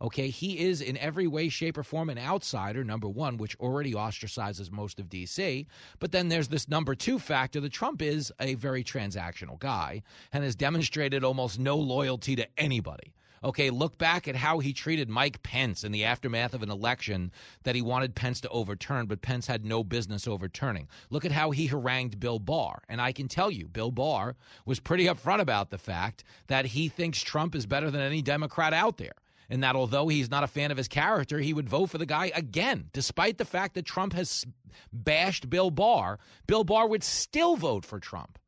Okay, 0.00 0.28
he 0.28 0.60
is 0.60 0.80
in 0.80 0.96
every 0.98 1.26
way, 1.26 1.48
shape, 1.48 1.76
or 1.76 1.82
form 1.82 2.08
an 2.08 2.18
outsider, 2.18 2.84
number 2.84 3.08
one, 3.08 3.36
which 3.36 3.56
already 3.58 3.94
ostracizes 3.94 4.70
most 4.70 5.00
of 5.00 5.08
D.C. 5.08 5.66
But 5.98 6.12
then 6.12 6.28
there's 6.28 6.46
this 6.48 6.68
number 6.68 6.94
two 6.94 7.18
factor 7.18 7.60
that 7.60 7.72
Trump 7.72 8.00
is 8.00 8.32
a 8.38 8.54
very 8.54 8.84
transactional 8.84 9.58
guy 9.58 10.02
and 10.32 10.44
has 10.44 10.54
demonstrated 10.54 11.24
almost 11.24 11.58
no 11.58 11.76
loyalty 11.76 12.36
to 12.36 12.46
anybody. 12.56 13.12
Okay, 13.42 13.70
look 13.70 13.98
back 13.98 14.26
at 14.28 14.36
how 14.36 14.58
he 14.58 14.72
treated 14.72 15.08
Mike 15.08 15.42
Pence 15.42 15.84
in 15.84 15.92
the 15.92 16.04
aftermath 16.04 16.54
of 16.54 16.62
an 16.62 16.70
election 16.70 17.32
that 17.64 17.74
he 17.74 17.82
wanted 17.82 18.14
Pence 18.14 18.40
to 18.42 18.48
overturn, 18.48 19.06
but 19.06 19.22
Pence 19.22 19.46
had 19.46 19.64
no 19.64 19.84
business 19.84 20.26
overturning. 20.26 20.88
Look 21.10 21.24
at 21.24 21.32
how 21.32 21.50
he 21.50 21.66
harangued 21.66 22.20
Bill 22.20 22.38
Barr. 22.38 22.82
And 22.88 23.00
I 23.00 23.12
can 23.12 23.28
tell 23.28 23.50
you, 23.50 23.68
Bill 23.68 23.90
Barr 23.90 24.36
was 24.64 24.80
pretty 24.80 25.04
upfront 25.06 25.40
about 25.40 25.70
the 25.70 25.78
fact 25.78 26.24
that 26.48 26.66
he 26.66 26.88
thinks 26.88 27.20
Trump 27.20 27.54
is 27.54 27.66
better 27.66 27.90
than 27.90 28.00
any 28.00 28.22
Democrat 28.22 28.72
out 28.72 28.98
there 28.98 29.14
and 29.50 29.62
that 29.62 29.76
although 29.76 30.08
he's 30.08 30.30
not 30.30 30.44
a 30.44 30.48
fan 30.48 30.70
of 30.70 30.76
his 30.76 30.88
character, 30.88 31.38
he 31.38 31.54
would 31.54 31.68
vote 31.68 31.86
for 31.86 31.98
the 31.98 32.06
guy 32.06 32.30
again, 32.34 32.90
despite 32.92 33.38
the 33.38 33.44
fact 33.44 33.74
that 33.74 33.86
Trump 33.86 34.12
has 34.12 34.44
bashed 34.92 35.48
Bill 35.48 35.70
Barr. 35.70 36.18
Bill 36.46 36.64
Barr 36.64 36.86
would 36.86 37.02
still 37.02 37.56
vote 37.56 37.84
for 37.84 37.98
Trump 37.98 38.38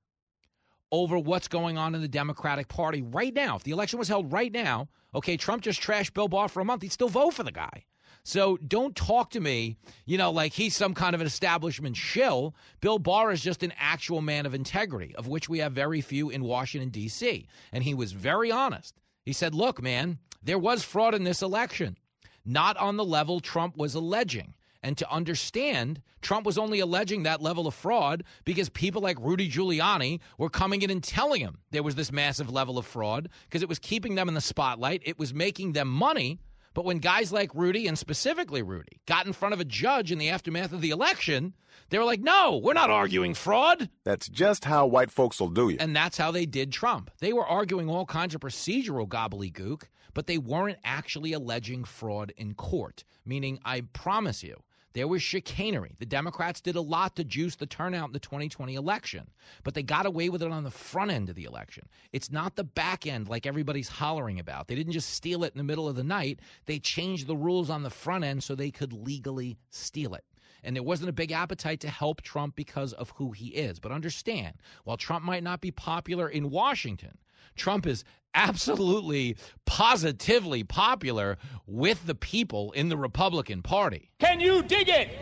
over 0.92 1.18
what's 1.18 1.48
going 1.48 1.78
on 1.78 1.94
in 1.94 2.00
the 2.00 2.08
Democratic 2.08 2.68
Party 2.68 3.02
right 3.02 3.34
now. 3.34 3.56
If 3.56 3.62
the 3.62 3.70
election 3.70 3.98
was 3.98 4.08
held 4.08 4.32
right 4.32 4.52
now, 4.52 4.88
okay, 5.14 5.36
Trump 5.36 5.62
just 5.62 5.80
trashed 5.80 6.14
Bill 6.14 6.28
Barr 6.28 6.48
for 6.48 6.60
a 6.60 6.64
month, 6.64 6.82
he'd 6.82 6.92
still 6.92 7.08
vote 7.08 7.34
for 7.34 7.42
the 7.42 7.52
guy. 7.52 7.84
So 8.22 8.58
don't 8.58 8.94
talk 8.94 9.30
to 9.30 9.40
me, 9.40 9.76
you 10.04 10.18
know, 10.18 10.30
like 10.30 10.52
he's 10.52 10.76
some 10.76 10.94
kind 10.94 11.14
of 11.14 11.20
an 11.20 11.26
establishment 11.26 11.96
shill. 11.96 12.54
Bill 12.80 12.98
Barr 12.98 13.32
is 13.32 13.40
just 13.40 13.62
an 13.62 13.72
actual 13.78 14.20
man 14.20 14.44
of 14.46 14.54
integrity, 14.54 15.14
of 15.16 15.26
which 15.26 15.48
we 15.48 15.58
have 15.60 15.72
very 15.72 16.00
few 16.00 16.28
in 16.30 16.44
Washington, 16.44 16.90
D.C. 16.90 17.46
And 17.72 17.82
he 17.82 17.94
was 17.94 18.12
very 18.12 18.50
honest. 18.50 19.00
He 19.24 19.32
said, 19.32 19.54
look, 19.54 19.82
man, 19.82 20.18
there 20.42 20.58
was 20.58 20.82
fraud 20.82 21.14
in 21.14 21.24
this 21.24 21.42
election, 21.42 21.96
not 22.44 22.76
on 22.76 22.96
the 22.96 23.04
level 23.04 23.40
Trump 23.40 23.76
was 23.76 23.94
alleging. 23.94 24.54
And 24.82 24.96
to 24.98 25.10
understand, 25.10 26.00
Trump 26.22 26.46
was 26.46 26.56
only 26.56 26.80
alleging 26.80 27.24
that 27.24 27.42
level 27.42 27.66
of 27.66 27.74
fraud 27.74 28.24
because 28.44 28.68
people 28.68 29.02
like 29.02 29.18
Rudy 29.20 29.50
Giuliani 29.50 30.20
were 30.38 30.48
coming 30.48 30.82
in 30.82 30.90
and 30.90 31.02
telling 31.02 31.40
him 31.40 31.58
there 31.70 31.82
was 31.82 31.94
this 31.94 32.10
massive 32.12 32.50
level 32.50 32.78
of 32.78 32.86
fraud 32.86 33.28
because 33.44 33.62
it 33.62 33.68
was 33.68 33.78
keeping 33.78 34.14
them 34.14 34.28
in 34.28 34.34
the 34.34 34.40
spotlight. 34.40 35.02
It 35.04 35.18
was 35.18 35.34
making 35.34 35.72
them 35.72 35.88
money. 35.88 36.38
But 36.72 36.84
when 36.84 36.98
guys 36.98 37.32
like 37.32 37.52
Rudy, 37.52 37.88
and 37.88 37.98
specifically 37.98 38.62
Rudy, 38.62 39.00
got 39.06 39.26
in 39.26 39.32
front 39.32 39.54
of 39.54 39.60
a 39.60 39.64
judge 39.64 40.12
in 40.12 40.18
the 40.18 40.30
aftermath 40.30 40.72
of 40.72 40.80
the 40.80 40.90
election, 40.90 41.52
they 41.88 41.98
were 41.98 42.04
like, 42.04 42.20
no, 42.20 42.60
we're 42.62 42.74
not 42.74 42.90
arguing 42.90 43.34
fraud. 43.34 43.90
That's 44.04 44.28
just 44.28 44.64
how 44.64 44.86
white 44.86 45.10
folks 45.10 45.40
will 45.40 45.48
do 45.48 45.68
you. 45.68 45.78
And 45.80 45.96
that's 45.96 46.16
how 46.16 46.30
they 46.30 46.46
did 46.46 46.70
Trump. 46.70 47.10
They 47.18 47.32
were 47.32 47.44
arguing 47.44 47.90
all 47.90 48.06
kinds 48.06 48.36
of 48.36 48.40
procedural 48.40 49.08
gobbledygook, 49.08 49.82
but 50.14 50.28
they 50.28 50.38
weren't 50.38 50.78
actually 50.84 51.32
alleging 51.32 51.82
fraud 51.82 52.32
in 52.36 52.54
court. 52.54 53.02
Meaning, 53.24 53.58
I 53.64 53.80
promise 53.92 54.44
you, 54.44 54.62
there 54.92 55.08
was 55.08 55.22
chicanery. 55.22 55.94
The 55.98 56.06
Democrats 56.06 56.60
did 56.60 56.76
a 56.76 56.80
lot 56.80 57.16
to 57.16 57.24
juice 57.24 57.56
the 57.56 57.66
turnout 57.66 58.08
in 58.08 58.12
the 58.12 58.18
2020 58.18 58.74
election, 58.74 59.30
but 59.62 59.74
they 59.74 59.82
got 59.82 60.06
away 60.06 60.28
with 60.28 60.42
it 60.42 60.50
on 60.50 60.64
the 60.64 60.70
front 60.70 61.10
end 61.10 61.28
of 61.28 61.36
the 61.36 61.44
election. 61.44 61.88
It's 62.12 62.30
not 62.30 62.56
the 62.56 62.64
back 62.64 63.06
end 63.06 63.28
like 63.28 63.46
everybody's 63.46 63.88
hollering 63.88 64.40
about. 64.40 64.68
They 64.68 64.74
didn't 64.74 64.92
just 64.92 65.10
steal 65.10 65.44
it 65.44 65.52
in 65.52 65.58
the 65.58 65.64
middle 65.64 65.88
of 65.88 65.96
the 65.96 66.04
night, 66.04 66.40
they 66.66 66.78
changed 66.78 67.26
the 67.26 67.36
rules 67.36 67.70
on 67.70 67.82
the 67.82 67.90
front 67.90 68.24
end 68.24 68.42
so 68.42 68.54
they 68.54 68.70
could 68.70 68.92
legally 68.92 69.58
steal 69.70 70.14
it. 70.14 70.24
And 70.62 70.76
there 70.76 70.82
wasn't 70.82 71.08
a 71.08 71.12
big 71.12 71.32
appetite 71.32 71.80
to 71.80 71.88
help 71.88 72.22
Trump 72.22 72.56
because 72.56 72.92
of 72.92 73.10
who 73.10 73.32
he 73.32 73.48
is. 73.48 73.80
But 73.80 73.92
understand, 73.92 74.56
while 74.84 74.96
Trump 74.96 75.24
might 75.24 75.42
not 75.42 75.60
be 75.60 75.70
popular 75.70 76.28
in 76.28 76.50
Washington, 76.50 77.16
Trump 77.56 77.86
is 77.86 78.04
absolutely, 78.34 79.36
positively 79.66 80.62
popular 80.64 81.38
with 81.66 82.06
the 82.06 82.14
people 82.14 82.72
in 82.72 82.88
the 82.88 82.96
Republican 82.96 83.62
Party. 83.62 84.10
Can 84.20 84.40
you 84.40 84.62
dig 84.62 84.88
it? 84.88 85.18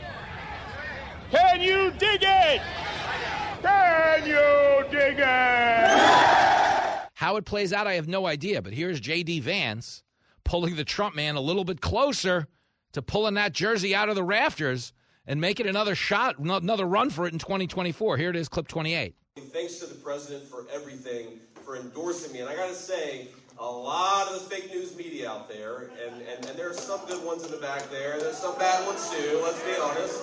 Can 1.30 1.61
you 1.61 1.91
dig 1.99 2.22
it? 2.22 2.62
Can 3.62 4.26
you 4.26 4.84
dig 4.91 5.18
it? 5.18 6.28
How 7.14 7.36
it 7.36 7.45
plays 7.45 7.72
out, 7.72 7.86
I 7.86 7.95
have 7.95 8.09
no 8.09 8.26
idea. 8.26 8.62
But 8.62 8.72
here's 8.72 9.01
J.D. 9.01 9.41
Vance 9.41 10.03
pulling 10.45 10.76
the 10.76 10.84
Trump 10.84 11.14
man 11.16 11.34
a 11.34 11.41
little 11.41 11.64
bit 11.64 11.80
closer 11.80 12.47
to 12.93 13.03
pulling 13.03 13.34
that 13.34 13.53
jersey 13.53 13.95
out 13.95 14.09
of 14.09 14.14
the 14.14 14.22
rafters 14.22 14.93
and 15.29 15.41
make 15.41 15.61
it 15.61 15.66
another 15.66 15.95
shot, 15.95 16.39
another 16.39 16.87
run 16.87 17.11
for 17.11 17.26
it 17.26 17.33
in 17.33 17.39
2024. 17.39 18.16
Here 18.16 18.31
it 18.31 18.37
is, 18.37 18.49
clip 18.49 18.66
28. 18.66 19.14
Thanks 19.53 19.79
to 19.79 19.87
the 19.87 19.95
president 19.95 20.49
for 20.49 20.66
everything 20.72 21.39
for 21.64 21.76
endorsing 21.76 22.33
me. 22.33 22.41
And 22.41 22.49
I 22.49 22.57
got 22.57 22.68
to 22.68 22.74
say, 22.74 23.29
a 23.61 23.70
lot 23.70 24.29
of 24.29 24.35
the 24.35 24.55
fake 24.55 24.72
news 24.72 24.97
media 24.97 25.31
out 25.31 25.49
there, 25.49 25.91
and, 26.07 26.22
and, 26.22 26.47
and 26.47 26.59
there 26.59 26.70
are 26.70 26.74
some 26.74 27.01
good 27.07 27.24
ones 27.24 27.45
in 27.45 27.51
the 27.51 27.59
back 27.59 27.89
there, 27.91 28.14
and 28.14 28.22
there's 28.22 28.39
some 28.39 28.57
bad 28.59 28.87
ones 28.87 29.11
too, 29.11 29.41
let's 29.43 29.62
be 29.64 29.76
honest. 29.81 30.22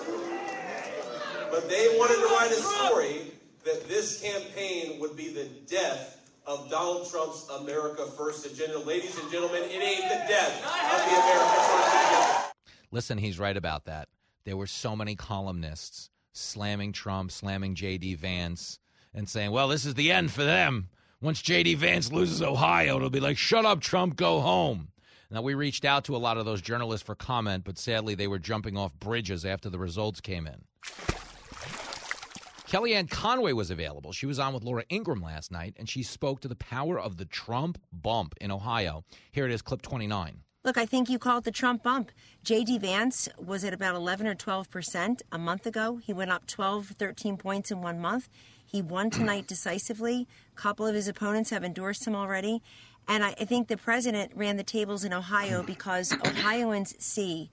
But 1.51 1.70
they 1.70 1.95
wanted 1.97 2.16
to 2.16 2.34
write 2.34 2.51
a 2.51 2.56
story 2.56 3.32
that 3.64 3.88
this 3.88 4.22
campaign 4.22 4.99
would 4.99 5.16
be 5.16 5.30
the 5.30 5.45
death 5.68 6.32
of 6.47 6.70
Donald 6.70 7.10
Trump's 7.10 7.47
America 7.49 8.06
First 8.18 8.45
agenda. 8.45 8.80
Ladies 8.80 9.18
and 9.20 9.32
gentlemen, 9.32 9.64
it 9.64 9.84
ain't 9.84 10.03
the 10.03 10.26
death 10.28 10.64
of 10.64 11.10
the 11.10 11.16
America 11.16 11.62
First 11.62 11.95
agenda. 11.95 12.45
Listen, 12.91 13.18
he's 13.18 13.38
right 13.38 13.58
about 13.58 13.86
that. 13.86 14.08
There 14.46 14.56
were 14.58 14.68
so 14.68 14.96
many 14.96 15.16
columnists 15.16 16.12
slamming 16.32 16.93
Trump, 16.93 17.32
slamming 17.32 17.74
J.D. 17.74 18.16
Vance, 18.16 18.80
and 19.14 19.28
saying, 19.28 19.52
well, 19.52 19.68
this 19.68 19.86
is 19.86 19.96
the 19.96 20.12
end 20.12 20.32
for 20.32 20.43
them. 20.43 20.89
Once 21.20 21.41
J.D. 21.41 21.76
Vance 21.76 22.12
loses 22.12 22.43
Ohio, 22.43 22.98
it'll 22.98 23.10
be 23.10 23.20
like, 23.20 23.38
shut 23.38 23.66
up, 23.66 23.82
Trump, 23.82 24.16
go 24.16 24.41
home. 24.41 24.89
Now, 25.32 25.41
we 25.41 25.56
reached 25.56 25.84
out 25.84 26.06
to 26.06 26.16
a 26.16 26.18
lot 26.18 26.38
of 26.38 26.46
those 26.46 26.62
journalists 26.62 27.06
for 27.06 27.16
comment, 27.16 27.64
but 27.64 27.80
sadly, 27.80 28.14
they 28.14 28.28
were 28.28 28.38
jumping 28.38 28.78
off 28.78 28.93
bridges 29.00 29.46
after 29.46 29.70
the 29.70 29.80
results 29.80 30.22
came 30.22 30.46
in. 30.46 30.64
Kellyanne 32.68 33.10
Conway 33.10 33.54
was 33.54 33.72
available. 33.72 34.12
She 34.12 34.28
was 34.28 34.38
on 34.38 34.54
with 34.54 34.64
Laura 34.64 34.84
Ingraham 34.89 35.24
last 35.24 35.52
night, 35.52 35.76
and 35.78 35.89
she 35.89 36.04
spoke 36.04 36.41
to 36.41 36.48
the 36.48 36.56
power 36.56 37.00
of 37.00 37.18
the 37.18 37.26
Trump 37.26 37.80
bump 37.91 38.36
in 38.39 38.52
Ohio. 38.52 39.04
Here 39.32 39.46
it 39.46 39.52
is, 39.52 39.62
clip 39.64 39.82
29. 39.82 40.41
Look, 40.66 40.80
I 40.80 40.88
think 40.88 41.11
you 41.11 41.20
call 41.20 41.38
it 41.38 41.43
the 41.43 41.51
Trump 41.51 41.84
bump. 41.84 42.11
J.D. 42.43 42.80
Vance 42.80 43.30
was 43.38 43.63
at 43.63 43.72
about 43.72 43.93
11 43.93 44.26
or 44.26 44.34
12 44.34 44.72
percent 44.72 45.22
a 45.32 45.38
month 45.38 45.68
ago. 45.68 45.97
He 45.97 46.11
went 46.11 46.32
up 46.32 46.47
12, 46.47 46.95
13 46.97 47.38
points 47.38 47.70
in 47.70 47.84
one 47.84 48.01
month. 48.01 48.30
He 48.66 48.82
won 48.82 49.11
tonight 49.11 49.45
decisively. 49.45 50.28
A 50.51 50.59
couple 50.59 50.88
of 50.88 50.95
his 50.95 51.07
opponents 51.07 51.51
have 51.51 51.63
endorsed 51.63 52.07
him 52.07 52.16
already. 52.16 52.63
And 53.07 53.24
I, 53.24 53.36
I 53.39 53.45
think 53.45 53.68
the 53.68 53.78
president 53.78 54.32
ran 54.34 54.57
the 54.57 54.63
tables 54.63 55.03
in 55.03 55.13
Ohio 55.13 55.61
because 55.61 56.11
Ohioans 56.11 56.95
see 56.97 57.51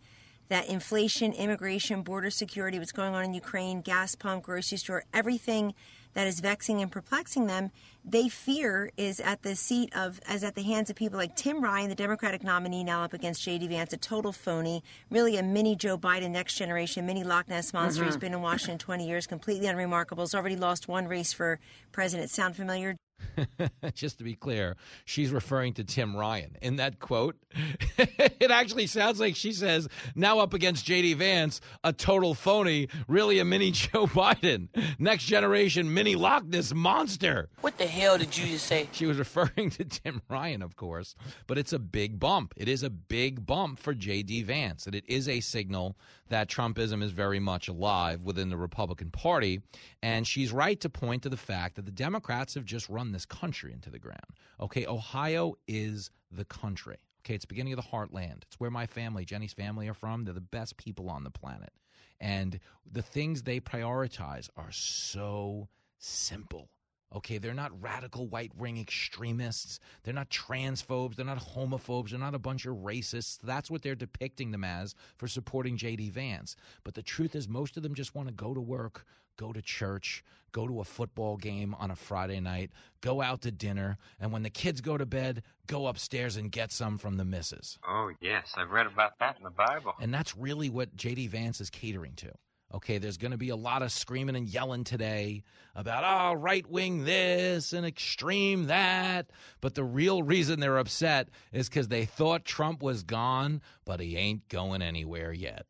that 0.49 0.71
inflation, 0.71 1.35
immigration, 1.35 2.01
border 2.01 2.31
security, 2.31 2.79
what's 2.79 2.93
going 2.93 3.15
on 3.15 3.25
in 3.25 3.35
Ukraine, 3.35 3.83
gas 3.83 4.15
pump, 4.15 4.45
grocery 4.45 4.79
store, 4.79 5.05
everything 5.13 5.75
that 6.15 6.27
is 6.27 6.41
vexing 6.41 6.81
and 6.81 6.91
perplexing 6.91 7.47
them, 7.47 7.71
they 8.05 8.29
fear 8.29 8.91
is 8.97 9.21
at 9.21 9.43
the 9.43 9.55
seat 9.55 9.95
of, 9.95 10.21
as 10.27 10.43
at 10.43 10.55
the 10.55 10.63
hands 10.63 10.91
of 10.91 10.97
people 10.97 11.19
like 11.19 11.37
Tim 11.37 11.63
Ryan, 11.63 11.89
the 11.89 11.95
Democratic 11.95 12.43
nominee, 12.43 12.85
now 12.85 13.03
up 13.03 13.13
against 13.13 13.43
J.D. 13.43 13.69
Vance, 13.69 13.93
a 13.93 13.97
total 13.97 14.33
phony, 14.33 14.83
really 15.11 15.37
a 15.37 15.43
mini 15.43 15.77
Joe 15.77 15.97
Biden, 15.97 16.31
next 16.31 16.57
generation, 16.57 17.07
mini 17.07 17.23
Loch 17.23 17.49
Ness 17.49 17.73
monster. 17.73 18.03
Mm-hmm. 18.03 18.11
He's 18.11 18.17
been 18.17 18.35
in 18.35 18.43
Washington 18.43 18.79
20 18.79 19.07
years, 19.07 19.27
completely 19.27 19.69
unremarkable. 19.69 20.23
Has 20.23 20.35
already 20.35 20.57
lost 20.57 20.89
one 20.89 21.07
race 21.07 21.33
for 21.33 21.61
president. 21.93 22.31
Sound 22.31 22.57
familiar? 22.57 22.97
just 23.95 24.19
to 24.19 24.25
be 24.25 24.35
clear, 24.35 24.77
she's 25.05 25.31
referring 25.31 25.75
to 25.75 25.85
Tim 25.85 26.17
Ryan. 26.17 26.57
In 26.63 26.77
that 26.77 26.99
quote, 26.99 27.37
it 27.99 28.51
actually 28.51 28.87
sounds 28.87 29.21
like 29.21 29.37
she 29.37 29.53
says, 29.53 29.89
now 30.15 30.39
up 30.39 30.55
against 30.55 30.87
JD 30.87 31.17
Vance, 31.17 31.61
a 31.85 31.93
total 31.93 32.35
phony, 32.35 32.89
really 33.09 33.39
a 33.39 33.45
mini 33.45 33.71
Joe 33.73 34.07
Biden, 34.07 34.69
next 34.99 35.25
generation 35.25 35.93
mini 35.93 36.15
Loch 36.15 36.45
Ness 36.45 36.73
monster. 36.75 37.49
What 37.61 37.79
the 37.79 37.87
hell 37.87 38.19
did 38.19 38.37
you 38.37 38.47
just 38.47 38.67
say? 38.67 38.89
She 38.93 39.07
was 39.07 39.19
referring 39.19 39.71
to 39.71 39.85
Tim 39.85 40.23
Ryan, 40.29 40.63
of 40.63 40.77
course, 40.77 41.15
but 41.47 41.59
it's 41.59 41.73
a 41.73 41.79
big 41.79 42.19
bump. 42.19 42.55
It 42.57 42.69
is 42.69 42.83
a 42.83 42.91
big 42.91 43.47
bump 43.47 43.79
for 43.79 43.95
JD 43.95 44.45
Vance, 44.45 44.87
and 44.87 44.95
it 44.95 45.05
is 45.07 45.29
a 45.29 45.41
signal 45.41 45.97
that 46.33 46.49
Trumpism 46.49 47.03
is 47.03 47.13
very 47.13 47.39
much 47.39 47.69
alive 47.69 48.23
within 48.23 48.49
the 48.49 48.57
Republican 48.57 49.11
Party. 49.11 49.61
And 50.03 50.27
she's 50.27 50.51
right 50.51 50.81
to 50.81 50.89
point 50.89 51.23
to 51.25 51.29
the 51.29 51.37
fact 51.37 51.77
that 51.77 51.85
the 51.85 51.93
Democrats 51.93 52.55
have 52.55 52.65
just 52.65 52.89
run 52.89 53.12
this 53.13 53.27
country 53.27 53.73
into 53.73 53.91
the 53.91 53.99
ground. 53.99 54.39
Okay, 54.61 54.87
Ohio 54.87 55.55
is 55.67 56.11
the 56.31 56.45
country. 56.45 56.97
Okay, 57.25 57.35
it's 57.35 57.45
beginning 57.45 57.73
of 57.73 57.77
the 57.77 57.89
heartland. 57.89 58.43
It's 58.43 58.59
where 58.59 58.71
my 58.71 58.87
family, 58.87 59.25
Jenny's 59.25 59.53
family, 59.53 59.89
are 59.89 59.95
from. 59.95 60.25
They're 60.25 60.35
the 60.35 60.41
best 60.41 60.77
people 60.77 61.09
on 61.09 61.23
the 61.23 61.31
planet. 61.31 61.73
And 62.21 62.59
the 62.91 63.03
things 63.03 63.43
they 63.43 63.61
prioritize 63.61 64.49
are 64.57 64.71
so 64.71 65.69
simple. 65.99 66.69
Okay, 67.15 67.39
they're 67.39 67.53
not 67.53 67.83
radical 67.83 68.27
white 68.27 68.57
wing 68.57 68.79
extremists. 68.79 69.81
They're 70.03 70.15
not 70.15 70.31
transphobes. 70.31 71.15
They're 71.15 71.27
not 71.27 71.39
homophobes. 71.39 72.11
They're 72.11 72.19
not 72.19 72.35
a 72.35 72.39
bunch 72.39 72.65
of 72.65 72.77
racists. 72.77 73.39
That's 73.43 73.71
what 73.71 73.83
they're 73.83 73.95
depicting 73.95 74.51
them 74.51 74.65
as 74.65 74.95
for 75.19 75.29
supporting 75.29 75.77
J.D. 75.77 76.11
Vance. 76.11 76.57
But 76.85 76.95
the 76.95 77.03
truth 77.03 77.35
is, 77.35 77.49
most 77.49 77.77
of 77.77 77.83
them 77.83 77.95
just 77.95 78.15
want 78.15 78.29
to 78.29 78.35
go 78.35 78.55
to 78.55 78.61
work, 78.61 79.05
go 79.37 79.53
to 79.53 79.63
church, 79.63 80.25
go 80.53 80.67
to 80.67 80.81
a 80.81 80.85
football 80.85 81.37
game 81.37 81.75
on 81.79 81.91
a 81.91 81.97
Friday 81.97 82.41
night, 82.41 82.71
go 83.01 83.23
out 83.23 83.43
to 83.43 83.51
dinner, 83.51 83.99
and 84.21 84.33
when 84.33 84.43
the 84.43 84.51
kids 84.51 84.81
go 84.81 84.97
to 84.97 85.07
bed, 85.07 85.43
go 85.67 85.87
upstairs 85.87 86.37
and 86.37 86.53
get 86.53 86.71
some 86.71 86.99
from 86.99 87.17
the 87.17 87.25
missus. 87.25 87.79
Oh, 87.89 88.11
yes, 88.21 88.53
I've 88.57 88.71
read 88.71 88.87
about 88.87 89.19
that 89.19 89.37
in 89.39 89.45
the 89.45 89.51
Bible. 89.51 89.95
And 90.01 90.13
that's 90.13 90.37
really 90.37 90.71
what 90.71 90.95
J.D. 90.97 91.29
Vance 91.29 91.61
is 91.61 91.71
catering 91.71 92.15
to. 92.17 92.33
Okay, 92.75 92.97
there's 92.97 93.19
going 93.19 93.33
to 93.33 93.39
be 93.39 93.51
a 93.51 93.57
lot 93.57 93.83
of 93.83 93.93
screaming 93.93 94.35
and 94.35 94.49
yelling 94.49 94.85
today 94.85 95.43
about, 95.75 96.05
oh, 96.07 96.39
right 96.39 96.67
wing 96.71 97.05
this 97.05 97.75
and 97.75 97.85
extreme 97.85 98.69
that. 98.69 99.27
But 99.61 99.75
the 99.75 99.85
real 99.85 100.23
reason 100.23 100.59
they're 100.59 100.79
upset 100.79 101.29
is 101.53 101.69
because 101.69 101.89
they 101.89 102.07
thought 102.07 102.47
Trump 102.47 102.83
was 102.83 103.03
gone, 103.03 103.61
but 103.85 104.01
he 104.01 104.17
ain't 104.17 104.49
going 104.49 104.81
anywhere 104.81 105.35
yet. 105.35 105.67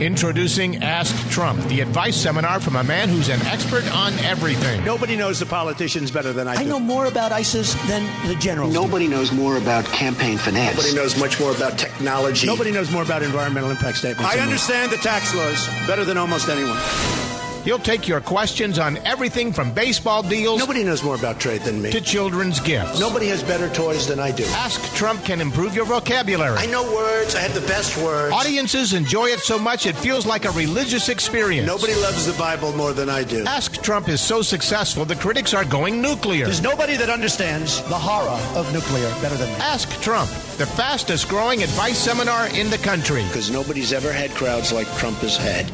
Introducing 0.00 0.76
Ask 0.76 1.14
Trump, 1.30 1.62
the 1.68 1.80
advice 1.80 2.16
seminar 2.16 2.60
from 2.60 2.76
a 2.76 2.84
man 2.84 3.08
who's 3.08 3.28
an 3.28 3.40
expert 3.42 3.84
on 3.94 4.12
everything. 4.20 4.84
Nobody 4.84 5.16
knows 5.16 5.38
the 5.38 5.46
politicians 5.46 6.10
better 6.10 6.32
than 6.32 6.48
I 6.48 6.56
do. 6.56 6.62
I 6.62 6.64
know 6.64 6.80
more 6.80 7.06
about 7.06 7.30
ISIS 7.30 7.74
than 7.86 8.04
the 8.28 8.34
generals. 8.36 8.74
Nobody 8.74 9.06
do. 9.06 9.12
knows 9.12 9.32
more 9.32 9.56
about 9.56 9.84
campaign 9.86 10.36
finance. 10.38 10.76
Nobody 10.76 10.94
knows 10.94 11.18
much 11.18 11.38
more 11.40 11.54
about 11.54 11.78
technology. 11.78 12.46
Nobody 12.46 12.72
knows 12.72 12.90
more 12.90 13.02
about 13.02 13.22
environmental 13.22 13.70
impact 13.70 13.98
statements. 13.98 14.32
I 14.32 14.38
understand 14.40 14.90
the 14.90 14.98
tax 14.98 15.34
laws 15.34 15.66
better 15.86 16.04
than 16.04 16.16
almost 16.16 16.48
anyone. 16.48 16.78
He'll 17.64 17.78
take 17.78 18.08
your 18.08 18.20
questions 18.20 18.78
on 18.78 18.96
everything 18.98 19.52
from 19.52 19.72
baseball 19.72 20.22
deals. 20.22 20.58
Nobody 20.58 20.84
knows 20.84 21.02
more 21.02 21.14
about 21.14 21.40
trade 21.40 21.62
than 21.62 21.82
me. 21.82 21.90
To 21.90 22.00
children's 22.00 22.60
gifts. 22.60 23.00
Nobody 23.00 23.26
has 23.28 23.42
better 23.42 23.68
toys 23.70 24.06
than 24.06 24.20
I 24.20 24.30
do. 24.30 24.44
Ask 24.46 24.80
Trump 24.94 25.24
can 25.24 25.40
improve 25.40 25.74
your 25.74 25.84
vocabulary. 25.84 26.56
I 26.56 26.66
know 26.66 26.82
words. 26.94 27.34
I 27.34 27.40
have 27.40 27.54
the 27.54 27.66
best 27.66 27.96
words. 28.02 28.32
Audiences 28.32 28.92
enjoy 28.94 29.26
it 29.26 29.40
so 29.40 29.58
much 29.58 29.86
it 29.86 29.96
feels 29.96 30.24
like 30.26 30.44
a 30.44 30.50
religious 30.52 31.08
experience. 31.08 31.66
Nobody 31.66 31.94
loves 31.94 32.26
the 32.26 32.32
Bible 32.38 32.72
more 32.72 32.92
than 32.92 33.08
I 33.08 33.24
do. 33.24 33.44
Ask 33.44 33.82
Trump 33.82 34.08
is 34.08 34.20
so 34.20 34.42
successful 34.42 35.04
the 35.04 35.16
critics 35.16 35.54
are 35.54 35.64
going 35.64 36.00
nuclear. 36.00 36.44
There's 36.44 36.62
nobody 36.62 36.96
that 36.96 37.10
understands 37.10 37.82
the 37.88 37.98
horror 37.98 38.40
of 38.56 38.72
nuclear 38.72 39.08
better 39.20 39.36
than 39.36 39.48
me. 39.48 39.54
Ask 39.56 39.90
Trump, 40.00 40.30
the 40.58 40.66
fastest 40.66 41.28
growing 41.28 41.62
advice 41.62 41.98
seminar 41.98 42.48
in 42.48 42.70
the 42.70 42.78
country. 42.78 43.24
Because 43.24 43.50
nobody's 43.50 43.92
ever 43.92 44.12
had 44.12 44.30
crowds 44.30 44.72
like 44.72 44.86
Trump 44.96 45.18
has 45.18 45.36
had. 45.36 45.70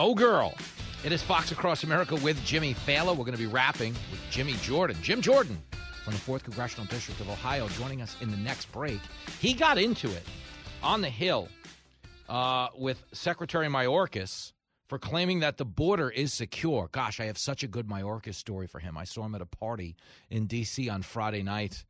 Oh, 0.00 0.14
girl. 0.14 0.54
It 1.02 1.10
is 1.10 1.24
Fox 1.24 1.50
Across 1.50 1.82
America 1.82 2.14
with 2.14 2.40
Jimmy 2.44 2.72
Failla. 2.72 3.08
We're 3.08 3.24
going 3.24 3.32
to 3.32 3.36
be 3.36 3.48
rapping 3.48 3.94
with 4.12 4.20
Jimmy 4.30 4.52
Jordan. 4.62 4.96
Jim 5.02 5.20
Jordan 5.20 5.60
from 6.04 6.12
the 6.12 6.20
4th 6.20 6.44
Congressional 6.44 6.86
District 6.86 7.20
of 7.20 7.28
Ohio 7.28 7.66
joining 7.70 8.00
us 8.00 8.14
in 8.20 8.30
the 8.30 8.36
next 8.36 8.70
break. 8.70 9.00
He 9.40 9.54
got 9.54 9.76
into 9.76 10.08
it 10.12 10.22
on 10.84 11.00
the 11.00 11.08
Hill 11.08 11.48
uh, 12.28 12.68
with 12.76 13.02
Secretary 13.12 13.66
Mayorkas 13.66 14.52
for 14.88 15.00
claiming 15.00 15.40
that 15.40 15.56
the 15.56 15.64
border 15.64 16.10
is 16.10 16.32
secure. 16.32 16.88
Gosh, 16.92 17.18
I 17.18 17.24
have 17.24 17.36
such 17.36 17.64
a 17.64 17.66
good 17.66 17.88
Mayorkas 17.88 18.36
story 18.36 18.68
for 18.68 18.78
him. 18.78 18.96
I 18.96 19.02
saw 19.02 19.24
him 19.24 19.34
at 19.34 19.42
a 19.42 19.46
party 19.46 19.96
in 20.30 20.46
D.C. 20.46 20.88
on 20.88 21.02
Friday 21.02 21.42
night 21.42 21.84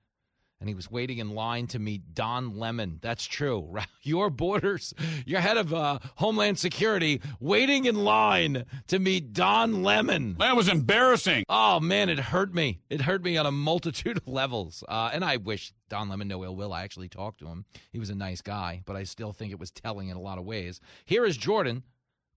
and 0.61 0.69
he 0.69 0.75
was 0.75 0.91
waiting 0.91 1.19
in 1.19 1.31
line 1.31 1.67
to 1.69 1.79
meet 1.79 2.15
Don 2.15 2.59
Lemon. 2.59 2.99
That's 3.01 3.25
true. 3.27 3.77
Your 4.03 4.31
borders, 4.31 4.95
your 5.27 5.41
head 5.41 5.59
of 5.59 5.75
uh, 5.75 5.99
Homeland 6.17 6.59
Security, 6.59 7.21
waiting 7.41 7.85
in 7.85 8.05
line 8.05 8.65
to 8.87 8.99
meet 8.99 9.35
Don 9.35 9.83
Lemon. 9.83 10.37
That 10.39 10.57
was 10.57 10.69
embarrassing. 10.69 11.45
Oh 11.49 11.79
man, 11.79 12.09
it 12.09 12.19
hurt 12.19 12.55
me. 12.55 12.81
It 12.89 13.03
hurt 13.03 13.23
me 13.23 13.37
on 13.37 13.45
a 13.45 13.51
multitude 13.51 14.17
of 14.17 14.27
levels. 14.27 14.83
Uh, 14.89 15.11
and 15.13 15.25
I 15.25 15.37
wish 15.37 15.75
Don 15.91 16.09
Lemon 16.09 16.29
no 16.29 16.43
ill 16.43 16.57
will. 16.57 16.73
I 16.73 16.85
actually 16.85 17.11
talked 17.11 17.41
to 17.41 17.49
him. 17.49 17.67
He 17.93 17.99
was 17.99 18.09
a 18.09 18.15
nice 18.15 18.41
guy, 18.41 18.83
but 18.87 18.97
I 18.97 19.05
still 19.05 19.33
think 19.35 19.53
it 19.53 19.61
was 19.61 19.71
telling 19.71 20.09
in 20.09 20.17
a 20.17 20.21
lot 20.23 20.39
of 20.39 20.45
ways. 20.45 20.81
Here 21.05 21.27
is 21.27 21.37
Jordan 21.37 21.83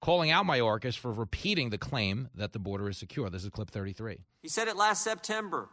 calling 0.02 0.30
out 0.30 0.46
Mayorkas 0.46 0.98
for 0.98 1.14
repeating 1.14 1.70
the 1.70 1.78
claim 1.78 2.28
that 2.36 2.52
the 2.52 2.60
border 2.60 2.90
is 2.90 2.98
secure. 2.98 3.30
This 3.30 3.44
is 3.46 3.50
clip 3.50 3.72
33. 3.72 4.26
He 4.42 4.50
said 4.50 4.68
it 4.68 4.76
last 4.76 5.04
September. 5.04 5.70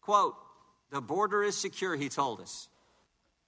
Quote. 0.00 0.34
The 0.90 1.00
border 1.00 1.42
is 1.42 1.56
secure, 1.56 1.96
he 1.96 2.08
told 2.08 2.40
us. 2.40 2.68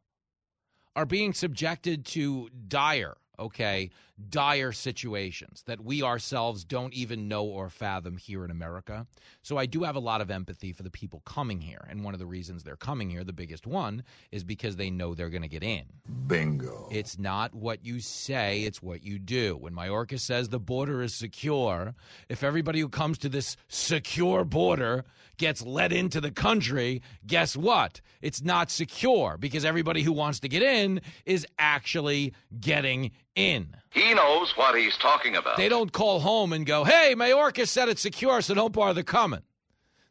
are 0.96 1.06
being 1.06 1.32
subjected 1.32 2.04
to 2.06 2.48
dire, 2.66 3.16
okay, 3.38 3.90
dire 4.30 4.72
situations 4.72 5.64
that 5.66 5.82
we 5.82 6.02
ourselves 6.02 6.64
don't 6.64 6.94
even 6.94 7.28
know 7.28 7.44
or 7.44 7.68
fathom 7.68 8.16
here 8.16 8.44
in 8.44 8.50
America. 8.50 9.06
So 9.42 9.58
I 9.58 9.66
do 9.66 9.82
have 9.82 9.96
a 9.96 10.00
lot 10.00 10.20
of 10.20 10.30
empathy 10.30 10.72
for 10.72 10.82
the 10.82 10.90
people 10.90 11.20
coming 11.24 11.60
here. 11.60 11.84
And 11.88 12.04
one 12.04 12.14
of 12.14 12.20
the 12.20 12.26
reasons 12.26 12.62
they're 12.62 12.76
coming 12.76 13.10
here, 13.10 13.24
the 13.24 13.32
biggest 13.32 13.66
one, 13.66 14.04
is 14.30 14.44
because 14.44 14.76
they 14.76 14.90
know 14.90 15.14
they're 15.14 15.30
going 15.30 15.42
to 15.42 15.48
get 15.48 15.62
in. 15.62 15.84
Bingo. 16.26 16.88
It's 16.92 17.18
not 17.18 17.54
what 17.54 17.84
you 17.84 18.00
say, 18.00 18.62
it's 18.62 18.82
what 18.82 19.02
you 19.02 19.18
do. 19.18 19.56
When 19.56 19.74
Mayorkas 19.74 20.20
says 20.20 20.48
the 20.48 20.60
border 20.60 21.02
is 21.02 21.14
secure, 21.14 21.94
if 22.28 22.44
everybody 22.44 22.80
who 22.80 22.88
comes 22.88 23.18
to 23.18 23.28
this 23.28 23.56
secure 23.68 24.44
border 24.44 25.04
gets 25.36 25.62
let 25.62 25.92
into 25.92 26.20
the 26.20 26.30
country, 26.30 27.02
guess 27.26 27.56
what? 27.56 28.00
It's 28.22 28.42
not 28.42 28.70
secure 28.70 29.36
because 29.38 29.64
everybody 29.64 30.02
who 30.02 30.12
wants 30.12 30.40
to 30.40 30.48
get 30.48 30.62
in 30.62 31.00
is 31.26 31.46
actually 31.58 32.34
getting 32.60 33.10
in. 33.34 33.74
He 34.04 34.12
knows 34.12 34.54
what 34.56 34.76
he's 34.76 34.96
talking 34.98 35.36
about. 35.36 35.56
They 35.56 35.70
don't 35.70 35.90
call 35.90 36.20
home 36.20 36.52
and 36.52 36.66
go, 36.66 36.84
hey, 36.84 37.14
Mayorkas 37.16 37.68
said 37.68 37.88
it's 37.88 38.02
secure, 38.02 38.42
so 38.42 38.52
don't 38.52 38.72
bother 38.72 39.02
coming. 39.02 39.40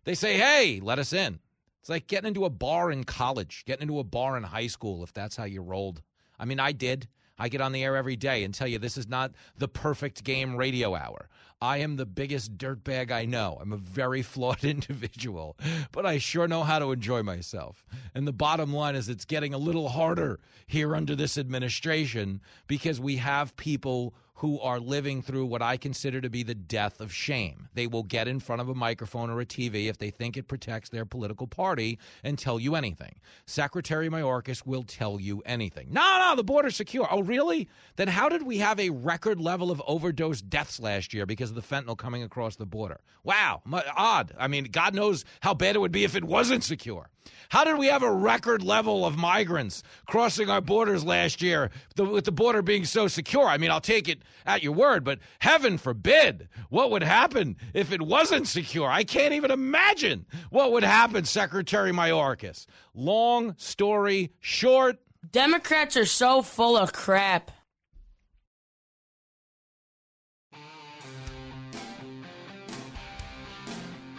They 0.04 0.16
say, 0.16 0.36
hey, 0.36 0.80
let 0.82 0.98
us 0.98 1.14
in. 1.14 1.39
It's 1.80 1.89
like 1.89 2.08
getting 2.08 2.30
into 2.30 2.46
a 2.46 2.50
bar 2.50 2.91
in 2.91 3.04
college, 3.04 3.64
getting 3.66 3.84
into 3.84 4.00
a 4.00 4.04
bar 4.04 4.36
in 4.36 4.44
high 4.44 4.68
school, 4.68 5.04
if 5.04 5.14
that's 5.14 5.36
how 5.36 5.44
you 5.44 5.62
rolled. 5.62 6.02
I 6.39 6.46
mean, 6.46 6.60
I 6.60 6.72
did. 6.72 7.08
I 7.38 7.50
get 7.50 7.62
on 7.62 7.72
the 7.72 7.84
air 7.84 7.96
every 7.96 8.16
day 8.16 8.44
and 8.44 8.54
tell 8.54 8.68
you 8.68 8.80
this 8.80 8.98
is 8.98 9.08
not 9.08 9.32
the 9.58 9.68
perfect 9.68 10.24
game 10.24 10.56
radio 10.56 10.96
hour. 10.96 11.30
I 11.62 11.78
am 11.78 11.96
the 11.96 12.06
biggest 12.06 12.58
dirtbag 12.58 13.10
I 13.10 13.26
know. 13.26 13.58
I'm 13.62 13.72
a 13.72 13.78
very 13.78 14.22
flawed 14.34 14.64
individual, 14.66 15.58
but 15.92 16.06
I 16.06 16.18
sure 16.18 16.48
know 16.48 16.64
how 16.64 16.80
to 16.80 16.92
enjoy 16.92 17.24
myself. 17.24 17.86
And 18.14 18.28
the 18.28 18.34
bottom 18.34 18.74
line 18.74 18.96
is 18.96 19.08
it's 19.10 19.26
getting 19.26 19.54
a 19.54 19.58
little 19.58 19.90
harder 19.90 20.40
here 20.68 20.96
under 20.96 21.16
this 21.16 21.38
administration 21.38 22.42
because 22.68 23.00
we 23.00 23.16
have 23.18 23.56
people 23.56 24.14
who 24.44 24.60
are 24.60 24.78
living 24.78 25.22
through 25.22 25.46
what 25.46 25.62
I 25.62 25.78
consider 25.78 26.20
to 26.20 26.30
be 26.30 26.44
the 26.44 26.54
death 26.54 27.00
of 27.00 27.14
shame. 27.14 27.70
They 27.76 27.88
will 27.88 28.04
get 28.04 28.28
in 28.28 28.41
front 28.41 28.62
of 28.62 28.68
a 28.68 28.76
microphone 28.76 29.30
or 29.30 29.39
a 29.39 29.46
TV 29.46 29.88
if 29.88 30.00
they 30.00 30.10
think 30.10 30.36
it 30.36 30.50
protects 30.50 30.89
their 30.89 31.06
political 31.06 31.48
party 31.48 31.98
and 32.26 32.38
tell 32.38 32.60
you 32.60 32.76
anything. 32.76 33.22
Secretary 33.46 34.10
Mayorkas 34.10 34.66
will 34.66 34.84
tell 34.84 35.18
you 35.18 35.41
anything. 35.46 35.88
No, 35.91 36.18
no, 36.20 36.36
the 36.36 36.44
border's 36.44 36.76
secure. 36.76 37.08
Oh, 37.10 37.24
really? 37.24 37.70
Then 37.96 38.10
how 38.10 38.28
did 38.28 38.44
we 38.44 38.58
have 38.58 38.82
a 38.82 38.89
record 38.89 39.39
level 39.39 39.72
of 39.72 39.82
overdose 39.88 40.41
deaths 40.41 40.78
last 40.78 41.14
year 41.14 41.26
because 41.26 41.50
of 41.50 41.56
the 41.56 41.62
fentanyl 41.62 41.98
coming 41.98 42.22
across 42.22 42.58
the 42.58 42.66
border? 42.66 43.00
Wow, 43.24 43.62
odd. 43.96 44.34
I 44.38 44.50
mean, 44.50 44.66
God 44.66 44.94
knows 44.94 45.24
how 45.39 45.54
bad 45.54 45.78
it 45.78 45.80
would 45.80 45.94
be 45.94 46.04
if 46.04 46.18
it 46.18 46.26
wasn't 46.26 46.66
secure. 46.66 47.10
How 47.50 47.64
did 47.64 47.78
we 47.78 47.88
have 47.88 48.04
a 48.04 48.12
record 48.12 48.64
level 48.64 49.06
of 49.06 49.18
migrants 49.18 49.84
crossing 50.08 50.50
our 50.50 50.62
borders 50.62 51.04
last 51.04 51.42
year 51.42 51.70
the, 51.96 52.06
with 52.06 52.26
the 52.26 52.32
border 52.32 52.62
being 52.62 52.86
so 52.86 53.08
secure? 53.08 53.46
I 53.46 53.58
mean, 53.58 53.72
I'll 53.72 53.82
take 53.82 54.10
it 54.10 54.24
at 54.46 54.64
your 54.64 54.74
word, 54.74 55.04
but 55.04 55.20
heaven 55.40 55.78
forbid 55.78 56.50
what 56.70 56.92
would 56.92 57.04
happen 57.04 57.56
if 57.74 57.92
it 57.92 58.02
wasn't 58.02 58.48
secure. 58.48 58.90
I 58.90 59.04
can't 59.04 59.34
even 59.34 59.52
imagine 59.52 60.26
what 60.50 60.72
would 60.72 60.84
happen, 60.84 61.26
Secretary 61.26 61.92
Mayorkas. 61.92 62.66
Long 62.96 63.56
story 63.58 64.32
short. 64.40 64.98
Democrats 65.32 65.96
are 65.96 66.06
so 66.06 66.42
full 66.42 66.76
of 66.76 66.92
crap. 66.92 67.52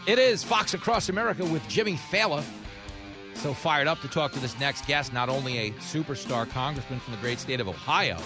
It 0.07 0.19
is 0.19 0.45
Fox 0.45 0.75
Across 0.75 1.09
America 1.09 1.45
with 1.47 1.67
Jimmy 1.67 1.95
Failla. 1.95 2.45
So 3.45 3.53
fired 3.53 3.87
up 3.87 4.01
to 4.01 4.09
talk 4.09 4.33
to 4.33 4.41
this 4.41 4.59
next 4.59 4.87
guest, 4.87 5.13
not 5.13 5.29
only 5.29 5.59
a 5.59 5.71
superstar 5.73 6.49
congressman 6.49 6.99
from 6.99 7.13
the 7.13 7.21
great 7.21 7.39
state 7.39 7.61
of 7.61 7.69
Ohio, 7.69 8.17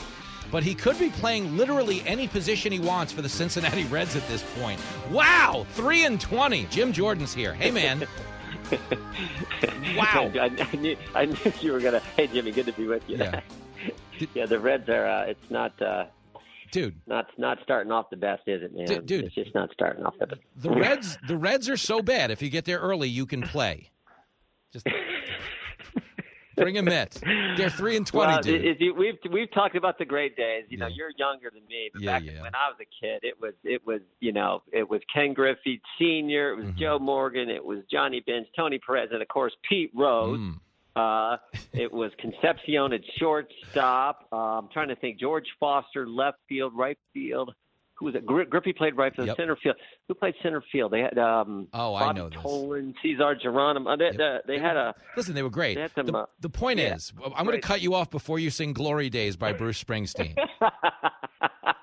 but 0.52 0.62
he 0.62 0.76
could 0.76 0.96
be 0.96 1.10
playing 1.10 1.56
literally 1.56 2.04
any 2.06 2.28
position 2.28 2.70
he 2.70 2.78
wants 2.78 3.12
for 3.12 3.20
the 3.20 3.28
Cincinnati 3.28 3.82
Reds 3.90 4.14
at 4.14 4.24
this 4.28 4.44
point. 4.60 4.80
Wow, 5.10 5.66
3 5.72 6.04
and 6.04 6.20
20. 6.20 6.66
Jim 6.66 6.92
Jordan's 6.92 7.34
here. 7.34 7.52
Hey, 7.52 7.72
man. 7.72 8.06
wow. 9.96 10.30
I, 10.34 10.52
I, 10.72 10.76
knew, 10.76 10.96
I 11.16 11.24
knew 11.24 11.52
you 11.62 11.72
were 11.72 11.80
going 11.80 11.94
to. 11.94 12.00
Hey, 12.14 12.28
Jimmy, 12.28 12.52
good 12.52 12.66
to 12.66 12.72
be 12.72 12.86
with 12.86 13.02
you. 13.10 13.16
Yeah, 13.16 13.40
yeah 14.34 14.46
the 14.46 14.60
Reds 14.60 14.88
are, 14.88 15.04
uh, 15.04 15.24
it's 15.24 15.50
not. 15.50 15.82
Uh, 15.82 16.04
dude. 16.70 16.94
Not 17.08 17.26
not 17.36 17.58
starting 17.64 17.90
off 17.90 18.08
the 18.10 18.16
best, 18.16 18.42
is 18.46 18.62
it, 18.62 18.72
man? 18.72 18.86
Dude, 18.86 19.06
dude. 19.06 19.24
it's 19.24 19.34
just 19.34 19.52
not 19.52 19.72
starting 19.72 20.04
off 20.04 20.14
the 20.20 20.28
best. 20.28 20.42
The 20.58 20.70
Reds, 20.70 21.18
the 21.26 21.36
Reds 21.36 21.68
are 21.68 21.76
so 21.76 22.02
bad. 22.02 22.30
If 22.30 22.40
you 22.40 22.50
get 22.50 22.66
there 22.66 22.78
early, 22.78 23.08
you 23.08 23.26
can 23.26 23.42
play. 23.42 23.90
Just 24.72 24.86
bring 26.56 26.76
a 26.78 26.82
mitt. 26.82 27.20
They're 27.56 27.70
three 27.70 27.96
and 27.96 28.06
twenty. 28.06 28.32
Well, 28.32 28.42
dude. 28.42 28.64
It, 28.64 28.80
it, 28.82 28.90
we've 28.96 29.18
we've 29.30 29.50
talked 29.52 29.76
about 29.76 29.98
the 29.98 30.04
great 30.04 30.36
days. 30.36 30.64
You 30.68 30.78
know, 30.78 30.86
Yeah. 30.88 30.94
you're 30.96 31.10
younger 31.16 31.50
than 31.52 31.62
me, 31.68 31.90
but 31.92 32.02
Yeah, 32.02 32.18
back 32.18 32.24
yeah. 32.24 32.42
when 32.42 32.54
I 32.54 32.68
was 32.68 32.76
a 32.80 32.84
kid, 33.04 33.20
it 33.22 33.40
was 33.40 33.54
it 33.64 33.86
was 33.86 34.00
you 34.20 34.32
know 34.32 34.62
it 34.72 34.88
was 34.88 35.00
Ken 35.12 35.32
Griffey 35.32 35.80
Senior, 35.98 36.52
it 36.52 36.56
was 36.56 36.66
Mm-hmm. 36.66 36.78
Joe 36.80 36.98
Morgan, 36.98 37.48
it 37.48 37.64
was 37.64 37.78
Johnny 37.90 38.20
Bench, 38.26 38.48
Tony 38.56 38.78
Perez, 38.78 39.08
and 39.12 39.22
of 39.22 39.28
course 39.28 39.52
Pete 39.68 39.90
Rose. 39.94 40.38
Mm. 40.38 40.54
Uh, 40.96 41.36
it 41.72 41.92
was 41.92 42.10
Concepcion 42.18 42.92
at 42.92 43.00
shortstop. 43.18 44.26
Uh, 44.32 44.58
I'm 44.58 44.68
trying 44.72 44.88
to 44.88 44.96
think. 44.96 45.20
George 45.20 45.46
Foster, 45.60 46.08
left 46.08 46.38
field, 46.48 46.72
right 46.76 46.98
field. 47.14 47.54
Who 47.98 48.06
was 48.06 48.14
it? 48.14 48.24
Gri- 48.24 48.44
Griffey 48.46 48.72
played 48.72 48.96
right 48.96 49.14
field, 49.14 49.26
Yep. 49.28 49.36
center 49.36 49.56
field. 49.56 49.74
Who 50.06 50.14
played 50.14 50.34
center 50.42 50.62
field? 50.70 50.92
They 50.92 51.00
had 51.00 51.18
um, 51.18 51.66
Oh, 51.72 51.94
I 51.96 52.12
know 52.12 52.28
this. 52.28 52.38
Tolan, 52.38 52.94
Cesar 53.02 53.34
Geronimo. 53.34 53.96
They, 53.96 54.12
they, 54.16 54.38
they 54.46 54.58
had 54.58 54.76
a. 54.76 54.94
Listen, 55.16 55.34
they 55.34 55.42
were 55.42 55.50
great. 55.50 55.74
They 55.76 55.88
some, 55.96 56.06
the, 56.06 56.16
uh, 56.18 56.26
the 56.40 56.48
point 56.48 56.78
yeah, 56.78 56.94
is, 56.94 57.12
I'm 57.36 57.44
going 57.44 57.60
to 57.60 57.66
cut 57.66 57.80
you 57.80 57.94
off 57.94 58.10
before 58.10 58.38
you 58.38 58.50
sing 58.50 58.72
"Glory 58.72 59.10
Days" 59.10 59.36
by 59.36 59.52
Bruce 59.52 59.82
Springsteen. 59.82 60.36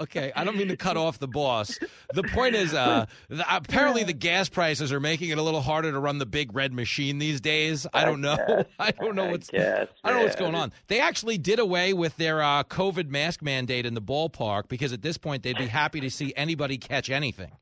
okay, 0.00 0.32
I 0.34 0.44
don't 0.44 0.56
mean 0.56 0.68
to 0.68 0.76
cut 0.76 0.96
off 0.96 1.18
the 1.18 1.28
boss. 1.28 1.78
The 2.14 2.22
point 2.22 2.54
is, 2.54 2.74
uh, 2.74 3.06
the, 3.28 3.44
apparently 3.54 4.04
the 4.04 4.12
gas 4.12 4.48
prices 4.48 4.92
are 4.92 5.00
making 5.00 5.30
it 5.30 5.38
a 5.38 5.42
little 5.42 5.60
harder 5.60 5.92
to 5.92 5.98
run 5.98 6.18
the 6.18 6.26
big 6.26 6.54
red 6.54 6.72
machine 6.72 7.18
these 7.18 7.40
days. 7.40 7.86
I 7.92 8.04
don't 8.04 8.20
know. 8.20 8.64
I 8.78 8.90
don't 9.00 9.14
know 9.14 9.26
what's. 9.26 9.50
guess, 9.50 9.88
I 10.04 10.10
don't 10.10 10.18
know 10.18 10.24
what's 10.24 10.36
going 10.36 10.54
on. 10.54 10.72
They 10.86 11.00
actually 11.00 11.38
did 11.38 11.58
away 11.58 11.92
with 11.92 12.16
their 12.16 12.42
uh, 12.42 12.64
COVID 12.64 13.08
mask 13.08 13.42
mandate 13.42 13.86
in 13.86 13.94
the 13.94 14.02
ballpark 14.02 14.68
because 14.68 14.92
at 14.92 15.02
this 15.02 15.18
point 15.18 15.42
they'd 15.42 15.58
be 15.58 15.66
happy 15.66 16.00
to 16.00 16.10
see 16.10 16.32
anybody 16.36 16.78
catch 16.78 17.10
anything. 17.10 17.52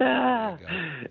Ah, 0.00 0.56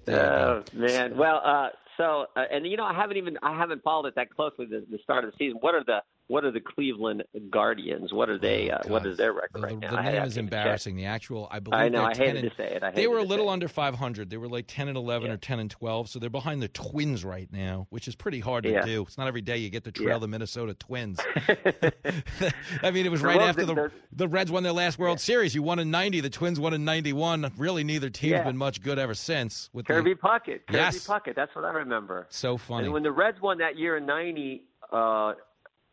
oh 0.07 0.64
man. 0.74 1.16
Well, 1.16 1.41
uh, 1.45 1.70
so 1.97 2.26
uh, 2.36 2.43
and 2.51 2.66
you 2.66 2.76
know 2.76 2.84
I 2.84 2.93
haven't 2.93 3.18
even 3.18 3.38
I 3.43 3.55
haven't 3.55 3.84
followed 3.84 4.07
it 4.07 4.16
that 4.16 4.34
closely 4.34 4.66
the, 4.66 4.84
the 4.89 4.97
start 5.03 5.24
of 5.24 5.32
the 5.32 5.38
season. 5.38 5.57
What 5.62 5.76
are 5.76 5.84
the 5.84 5.99
what 6.32 6.45
are 6.45 6.51
the 6.51 6.59
Cleveland 6.61 7.23
Guardians? 7.49 8.13
What 8.13 8.29
are 8.29 8.38
they? 8.38 8.71
Uh, 8.71 8.79
what 8.88 9.05
is 9.05 9.17
their 9.17 9.34
record 9.34 9.51
The, 9.55 9.59
right 9.61 9.79
now? 9.79 9.91
the 9.91 10.01
name 10.01 10.23
is 10.23 10.34
check. 10.36 10.39
embarrassing. 10.43 10.95
The 10.95 11.05
actual, 11.05 11.47
I 11.51 11.59
believe, 11.59 11.79
I 11.79 11.89
know. 11.89 12.05
I 12.05 12.13
10 12.13 12.25
hated 12.27 12.43
and- 12.45 12.51
to 12.51 12.57
say 12.57 12.73
it. 12.75 12.84
I 12.84 12.91
they 12.91 13.07
were 13.07 13.17
a 13.19 13.23
little 13.23 13.49
under 13.49 13.67
500. 13.67 14.29
They 14.29 14.38
were 14.38 14.47
like 14.47 14.65
10 14.67 14.88
and 14.88 14.97
11 14.97 15.27
Yeah. 15.27 15.34
or 15.34 15.38
10 15.38 15.59
and 15.59 15.69
12. 15.69 16.09
So 16.09 16.19
they're 16.19 16.29
behind 16.29 16.61
the 16.61 16.67
Twins 16.69 17.25
right 17.25 17.49
now, 17.51 17.88
which 17.89 18.07
is 18.07 18.15
pretty 18.15 18.39
hard 18.39 18.63
to 18.63 18.71
Yeah. 18.71 18.86
do. 18.86 19.01
It's 19.03 19.17
not 19.17 19.27
every 19.27 19.41
day 19.41 19.57
you 19.57 19.69
get 19.69 19.84
to 19.84 19.91
trail 19.91 20.09
Yeah. 20.09 20.17
the 20.19 20.27
Minnesota 20.27 20.73
Twins. 20.73 21.19
I 22.84 22.91
mean, 22.91 23.05
it 23.05 23.11
was 23.11 23.21
right 23.21 23.41
after 23.41 23.65
the 23.65 23.75
the- 23.75 23.91
the 24.13 24.27
Reds 24.27 24.51
won 24.51 24.63
their 24.63 24.73
last 24.73 24.99
World 24.99 25.19
Series. 25.19 25.55
You 25.55 25.63
won 25.63 25.79
in 25.79 25.89
90. 25.91 26.19
The 26.21 26.29
Twins 26.29 26.59
won 26.59 26.73
in 26.73 26.84
91. 26.86 27.51
Really, 27.57 27.84
neither 27.84 28.09
team's 28.09 28.41
been 28.43 28.57
much 28.57 28.82
good 28.82 28.99
ever 28.99 29.13
since. 29.13 29.69
With 29.73 29.88
the- 29.88 29.93
Kirby 29.93 30.15
Puckett. 30.15 30.65
Kirby 30.67 30.73
Yes. 30.73 31.07
Puckett. 31.07 31.36
That's 31.36 31.55
what 31.55 31.65
I 31.65 31.71
remember. 31.71 32.27
so 32.29 32.57
funny. 32.57 32.86
And 32.86 32.93
when 32.93 33.03
the 33.03 33.11
Reds 33.11 33.41
won 33.41 33.57
that 33.59 33.77
year 33.77 33.97
in 33.97 34.05
90, 34.05 34.63
uh, 34.91 35.34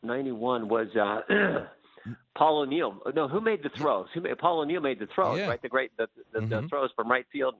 91 0.03 0.69
was 0.69 0.89
uh, 0.97 1.21
Paul 2.37 2.61
O'Neill. 2.61 3.01
No, 3.15 3.29
who 3.29 3.41
made 3.41 3.63
the 3.63 3.69
throws? 3.71 4.07
Who 4.15 4.21
made, 4.21 4.39
Paul 4.39 4.61
O'Neill 4.61 4.81
made 4.81 4.99
the 4.99 5.07
throws, 5.15 5.39
Yeah. 5.39 5.49
right? 5.49 5.61
The 5.63 5.69
great 5.69 5.91
the, 5.97 6.09
the, 6.33 6.41
the 6.41 6.47
Mhm. 6.63 6.69
throws 6.69 6.91
from 6.97 7.11
right 7.11 7.27
field. 7.33 7.55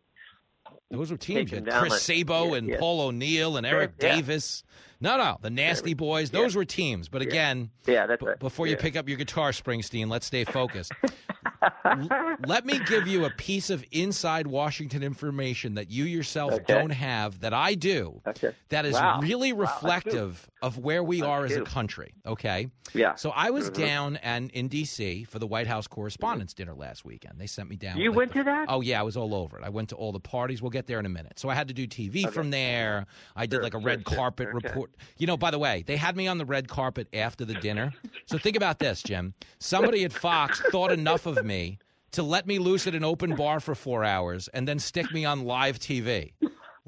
Those 0.91 1.11
were 1.11 1.17
teams. 1.17 1.51
Chris 1.51 1.65
like- 1.73 1.93
Sabo 1.93 2.49
yeah, 2.51 2.55
and 2.57 2.69
yeah. 2.69 2.79
Paul 2.79 3.01
O'Neill 3.01 3.57
and 3.57 3.67
Eric. 3.67 3.99
Davis. 3.99 4.63
No, 5.01 5.17
no, 5.17 5.39
the 5.41 5.49
Nasty 5.51 5.95
Boys. 5.95 6.31
Those 6.31 6.57
were 6.57 6.65
teams. 6.65 7.09
But 7.09 7.23
again, 7.23 7.71
Yeah, 7.87 8.07
that's 8.07 8.21
b- 8.21 8.27
right. 8.29 8.39
before 8.39 8.67
you 8.67 8.77
pick 8.77 8.97
up 8.97 9.09
your 9.09 9.17
guitar, 9.17 9.51
Springsteen, 9.53 10.09
let's 10.11 10.27
stay 10.27 10.45
focused. 10.45 10.93
L- 11.85 12.37
let 12.47 12.67
me 12.67 12.81
give 12.87 13.07
you 13.07 13.25
a 13.25 13.31
piece 13.31 13.71
of 13.71 13.85
inside 13.93 14.47
Washington 14.47 15.03
information 15.03 15.75
that 15.75 15.91
you 15.91 16.05
yourself 16.05 16.53
Okay. 16.55 16.65
don't 16.75 16.91
have 16.91 17.41
that 17.41 17.55
I 17.55 17.75
do. 17.75 18.21
Okay. 18.27 18.51
That 18.71 18.85
is 18.87 18.95
Wow. 18.95 19.21
really 19.23 19.53
reflective 19.53 20.51
of 20.63 20.79
where 20.79 21.03
we 21.05 21.23
are 21.23 21.45
as 21.45 21.55
a 21.57 21.63
country. 21.63 22.13
Okay. 22.27 22.69
Yeah. 22.95 23.15
So 23.15 23.31
I 23.31 23.51
was 23.51 23.71
Mhm. 23.71 23.75
down 23.75 24.17
and 24.19 24.51
in 24.51 24.69
D.C. 24.69 25.25
for 25.25 25.39
the 25.39 25.47
White 25.47 25.67
House 25.67 25.87
Correspondents' 25.87 26.55
Dinner 26.55 26.75
last 26.75 27.05
weekend. 27.05 27.41
They 27.41 27.47
sent 27.47 27.69
me 27.69 27.77
down. 27.77 27.99
You 27.99 28.11
like, 28.11 28.17
went 28.17 28.33
the- 28.33 28.39
to 28.41 28.45
that? 28.45 28.67
Oh 28.69 28.81
yeah, 28.81 28.99
I 28.99 29.03
was 29.03 29.17
all 29.17 29.35
over 29.35 29.59
it. 29.59 29.65
I 29.65 29.69
went 29.69 29.89
to 29.91 29.97
all 29.97 30.11
the 30.13 30.21
parties. 30.21 30.61
We'll 30.61 30.71
get 30.71 30.87
there 30.87 30.99
in 30.99 31.07
a 31.07 31.11
minute. 31.11 31.39
So 31.39 31.49
I 31.49 31.55
had 31.55 31.69
to 31.69 31.75
do 31.75 31.87
TV 31.87 32.25
Okay. 32.25 32.33
from 32.35 32.51
there. 32.51 33.07
I 33.37 33.47
did 33.47 33.57
Sure, 33.57 33.63
like 33.63 33.75
a 33.75 33.79
red 33.79 34.05
sure. 34.09 34.17
carpet 34.17 34.49
report. 34.53 34.91
You 35.19 35.27
know, 35.27 35.37
by 35.37 35.51
the 35.51 35.59
way, 35.59 35.85
they 35.87 35.97
had 35.97 36.17
me 36.17 36.27
on 36.27 36.39
the 36.39 36.45
red 36.47 36.69
carpet 36.69 37.09
after 37.13 37.45
the 37.45 37.55
dinner. 37.55 37.93
So 38.27 38.39
think 38.39 38.57
about 38.57 38.79
this, 38.79 39.03
Jim. 39.03 39.35
Somebody 39.61 40.05
at 40.05 40.13
Fox 40.13 40.61
thought 40.73 40.91
enough 40.93 41.27
of 41.27 41.45
me 41.45 41.79
to 42.13 42.23
let 42.23 42.47
me 42.47 42.59
loose 42.59 42.87
at 42.87 42.95
an 42.95 43.05
open 43.05 43.37
bar 43.37 43.61
for 43.61 43.75
four 43.75 44.03
hours 44.03 44.49
and 44.49 44.67
then 44.67 44.79
stick 44.79 45.13
me 45.13 45.25
on 45.25 45.45
live 45.45 45.79
TV. 45.79 46.33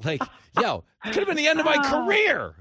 Like, 0.03 0.23
yo, 0.59 0.83
could 1.05 1.15
have 1.17 1.27
been 1.27 1.37
the 1.37 1.47
end 1.47 1.59
of 1.59 1.65
my 1.67 1.77
career. 1.77 2.55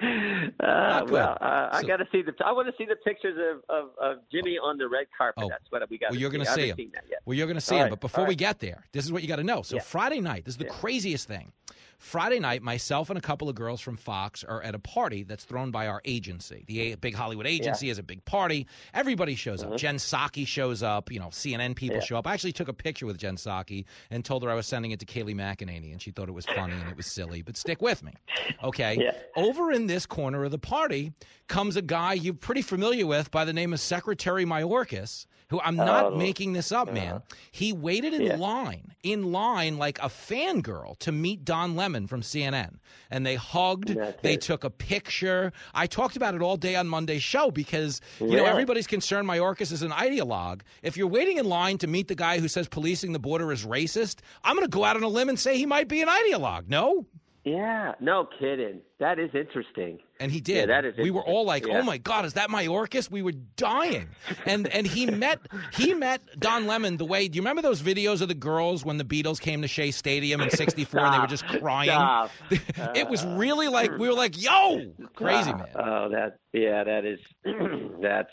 Uh, 0.60 1.04
well, 1.08 1.38
uh, 1.40 1.68
I 1.72 1.82
got 1.82 1.98
to 1.98 2.06
see 2.12 2.22
the. 2.22 2.32
I 2.44 2.52
want 2.52 2.68
to 2.68 2.74
see 2.76 2.84
the 2.84 2.96
pictures 2.96 3.36
of, 3.38 3.62
of, 3.74 3.90
of 4.00 4.18
Jimmy 4.30 4.58
on 4.58 4.76
the 4.76 4.88
red 4.88 5.06
carpet. 5.16 5.44
Oh. 5.44 5.48
That's 5.48 5.64
what 5.70 5.88
we 5.88 5.98
got. 5.98 6.10
Well, 6.10 6.20
you're 6.20 6.30
going 6.30 6.44
to 6.44 6.52
see 6.52 6.68
him. 6.68 6.76
Well, 7.24 7.36
you're 7.36 7.46
going 7.46 7.56
to 7.56 7.60
see 7.60 7.74
All 7.76 7.80
him. 7.82 7.84
right, 7.84 7.90
But 7.90 8.00
before 8.00 8.22
all 8.24 8.28
we 8.28 8.34
get 8.34 8.58
there, 8.58 8.84
this 8.92 9.04
is 9.04 9.12
what 9.12 9.22
you 9.22 9.28
got 9.28 9.36
to 9.36 9.44
know. 9.44 9.62
So 9.62 9.76
Yeah. 9.76 9.82
Friday 9.82 10.20
night, 10.20 10.44
this 10.44 10.54
is 10.54 10.58
the 10.58 10.64
Yeah. 10.64 10.72
craziest 10.72 11.28
thing. 11.28 11.52
Friday 12.00 12.40
night, 12.40 12.62
myself 12.62 13.10
and 13.10 13.18
a 13.18 13.20
couple 13.20 13.48
of 13.50 13.54
girls 13.54 13.78
from 13.80 13.96
Fox 13.96 14.42
are 14.42 14.62
at 14.62 14.74
a 14.74 14.78
party 14.78 15.22
that's 15.22 15.44
thrown 15.44 15.70
by 15.70 15.86
our 15.86 16.00
agency. 16.06 16.64
The 16.66 16.92
a- 16.92 16.96
big 16.96 17.14
Hollywood 17.14 17.46
agency 17.46 17.88
has 17.88 17.98
a 17.98 18.02
big 18.02 18.24
party. 18.24 18.66
Everybody 18.94 19.34
shows 19.34 19.62
up. 19.62 19.76
Jen 19.76 19.96
Psaki 19.96 20.46
shows 20.46 20.82
up. 20.82 21.12
You 21.12 21.20
know, 21.20 21.26
CNN 21.28 21.76
people 21.76 21.96
Mm-hmm. 21.96 22.00
Yeah. 22.00 22.06
show 22.06 22.16
up. 22.16 22.26
I 22.26 22.32
actually 22.32 22.52
took 22.52 22.68
a 22.68 22.72
picture 22.72 23.04
with 23.04 23.18
Jen 23.18 23.36
Psaki 23.36 23.84
and 24.10 24.24
told 24.24 24.42
her 24.44 24.50
I 24.50 24.54
was 24.54 24.66
sending 24.66 24.92
it 24.92 25.00
to 25.00 25.06
Kayleigh 25.06 25.34
McEnany, 25.34 25.92
and 25.92 26.00
she 26.00 26.10
thought 26.10 26.28
it 26.28 26.32
was 26.32 26.46
funny 26.46 26.72
and 26.72 26.88
it 26.88 26.96
was 26.96 27.06
silly. 27.06 27.42
But 27.42 27.56
stick 27.58 27.82
with 27.82 28.02
me, 28.02 28.12
okay? 28.64 28.96
Yeah. 28.98 29.12
Over 29.36 29.70
in 29.70 29.86
this 29.86 30.06
corner 30.06 30.42
of 30.44 30.52
the 30.52 30.58
party 30.58 31.12
comes 31.48 31.76
a 31.76 31.82
guy 31.82 32.14
you're 32.14 32.32
pretty 32.32 32.62
familiar 32.62 33.06
with 33.06 33.30
by 33.30 33.44
the 33.44 33.52
name 33.52 33.72
of 33.74 33.80
Secretary 33.80 34.44
Mayorkas, 34.46 35.26
who 35.48 35.60
I'm 35.60 35.74
not 35.76 36.04
Oh, 36.12 36.16
making 36.16 36.52
this 36.52 36.70
up, 36.70 36.92
man. 36.92 37.22
He 37.50 37.72
waited 37.72 38.14
in 38.14 38.22
Yeah. 38.22 38.36
line, 38.36 38.94
in 39.02 39.32
line 39.32 39.76
like 39.78 39.98
a 39.98 40.08
fangirl 40.08 40.96
to 41.00 41.10
meet 41.12 41.44
Don 41.44 41.74
Lemon 41.74 41.89
from 42.08 42.22
CNN. 42.22 42.76
And 43.10 43.24
they 43.26 43.34
hugged, 43.36 43.88
That's 43.96 44.20
they 44.22 44.34
it. 44.34 44.40
took 44.40 44.64
a 44.64 44.70
picture. 44.70 45.52
I 45.74 45.86
talked 45.86 46.16
about 46.16 46.34
it 46.34 46.42
all 46.42 46.56
day 46.56 46.76
on 46.76 46.88
Monday's 46.88 47.22
show 47.22 47.50
because, 47.50 48.00
you 48.20 48.36
know, 48.36 48.44
everybody's 48.44 48.86
concerned 48.86 49.28
Mayorkas 49.28 49.72
is 49.72 49.82
an 49.82 49.90
ideologue. 49.90 50.60
If 50.82 50.96
you're 50.96 51.06
waiting 51.06 51.38
in 51.38 51.46
line 51.46 51.78
to 51.78 51.86
meet 51.86 52.08
the 52.08 52.14
guy 52.14 52.38
who 52.38 52.48
says 52.48 52.68
policing 52.68 53.12
the 53.12 53.18
border 53.18 53.50
is 53.52 53.64
racist, 53.66 54.20
I'm 54.44 54.56
going 54.56 54.66
to 54.66 54.70
go 54.70 54.84
out 54.84 54.96
on 54.96 55.02
a 55.02 55.08
limb 55.08 55.28
and 55.28 55.38
say 55.38 55.56
he 55.56 55.66
might 55.66 55.88
be 55.88 56.02
an 56.02 56.08
ideologue. 56.08 56.68
No? 56.68 57.06
Yeah, 57.42 57.94
no 58.00 58.28
kidding. 58.38 58.82
That 58.98 59.18
is 59.18 59.30
interesting. 59.34 59.98
And 60.20 60.30
he 60.30 60.42
did. 60.42 60.68
Yeah, 60.68 60.80
that 60.80 60.84
is 60.84 60.94
we 60.98 61.10
were 61.10 61.22
all 61.22 61.46
like, 61.46 61.62
interesting. 61.62 61.82
"Oh 61.82 61.86
my 61.86 61.96
God, 61.96 62.26
is 62.26 62.34
that 62.34 62.50
my 62.50 62.66
Mayorkas?" 62.66 63.10
We 63.10 63.22
were 63.22 63.32
dying. 63.56 64.08
And 64.44 64.68
and 64.68 64.86
he 64.86 65.06
met 65.10 65.40
he 65.72 65.94
met 65.94 66.20
Don 66.38 66.66
Lemon 66.66 66.98
the 66.98 67.06
way. 67.06 67.28
Do 67.28 67.36
you 67.36 67.40
remember 67.40 67.62
those 67.62 67.80
videos 67.80 68.20
of 68.20 68.28
the 68.28 68.34
girls 68.34 68.84
when 68.84 68.98
the 68.98 69.04
Beatles 69.04 69.40
came 69.40 69.62
to 69.62 69.68
Shea 69.68 69.90
Stadium 69.90 70.42
in 70.42 70.50
'64 70.50 71.00
and 71.00 71.14
they 71.14 71.18
were 71.18 71.26
just 71.26 71.46
crying? 71.46 72.28
It 72.94 73.08
was 73.08 73.24
really 73.24 73.68
like 73.68 73.90
we 73.96 74.06
were 74.06 74.14
like, 74.14 74.40
"Yo, 74.40 74.92
crazy 75.14 75.54
man." 75.54 75.68
Oh, 75.76 76.10
that 76.10 76.36
yeah, 76.52 76.84
that 76.84 77.06
is 77.06 77.20
that's 78.02 78.28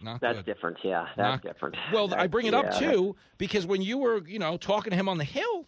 Not 0.00 0.20
that's 0.20 0.38
good. 0.38 0.46
different. 0.46 0.76
Yeah, 0.84 1.06
that's 1.16 1.18
Not- 1.18 1.42
different. 1.42 1.76
Well, 1.92 2.14
I 2.14 2.28
bring 2.28 2.46
it 2.46 2.54
up 2.54 2.66
yeah, 2.66 2.78
too 2.92 3.16
because 3.38 3.66
when 3.66 3.82
you 3.82 3.98
were, 3.98 4.24
you 4.26 4.38
know, 4.38 4.56
talking 4.56 4.90
to 4.90 4.96
him 4.96 5.08
on 5.08 5.18
the 5.18 5.24
Hill, 5.24 5.66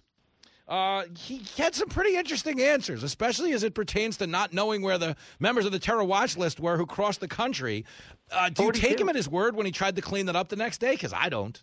uh, 0.69 1.05
he 1.17 1.43
had 1.57 1.75
some 1.75 1.89
pretty 1.89 2.17
interesting 2.17 2.61
answers, 2.61 3.03
especially 3.03 3.53
as 3.53 3.63
it 3.63 3.75
pertains 3.75 4.17
to 4.17 4.27
not 4.27 4.53
knowing 4.53 4.83
where 4.83 4.99
the 4.99 5.17
members 5.39 5.65
of 5.65 5.73
the 5.73 5.79
terror 5.79 6.03
watch 6.03 6.37
list 6.37 6.59
were 6.59 6.77
who 6.77 6.87
crossed 6.87 7.21
the 7.21 7.29
country. 7.29 7.85
Uh, 8.33 8.49
do 8.49 8.65
you 8.65 8.73
take 8.73 9.01
him 9.01 9.09
at 9.09 9.15
his 9.15 9.29
word 9.29 9.55
when 9.55 9.67
he 9.67 9.73
tried 9.73 9.95
to 9.97 10.03
clean 10.03 10.27
that 10.27 10.35
up 10.35 10.49
the 10.49 10.57
next 10.57 10.79
day? 10.79 10.93
Because 10.93 11.13
I 11.13 11.29
don't. 11.29 11.63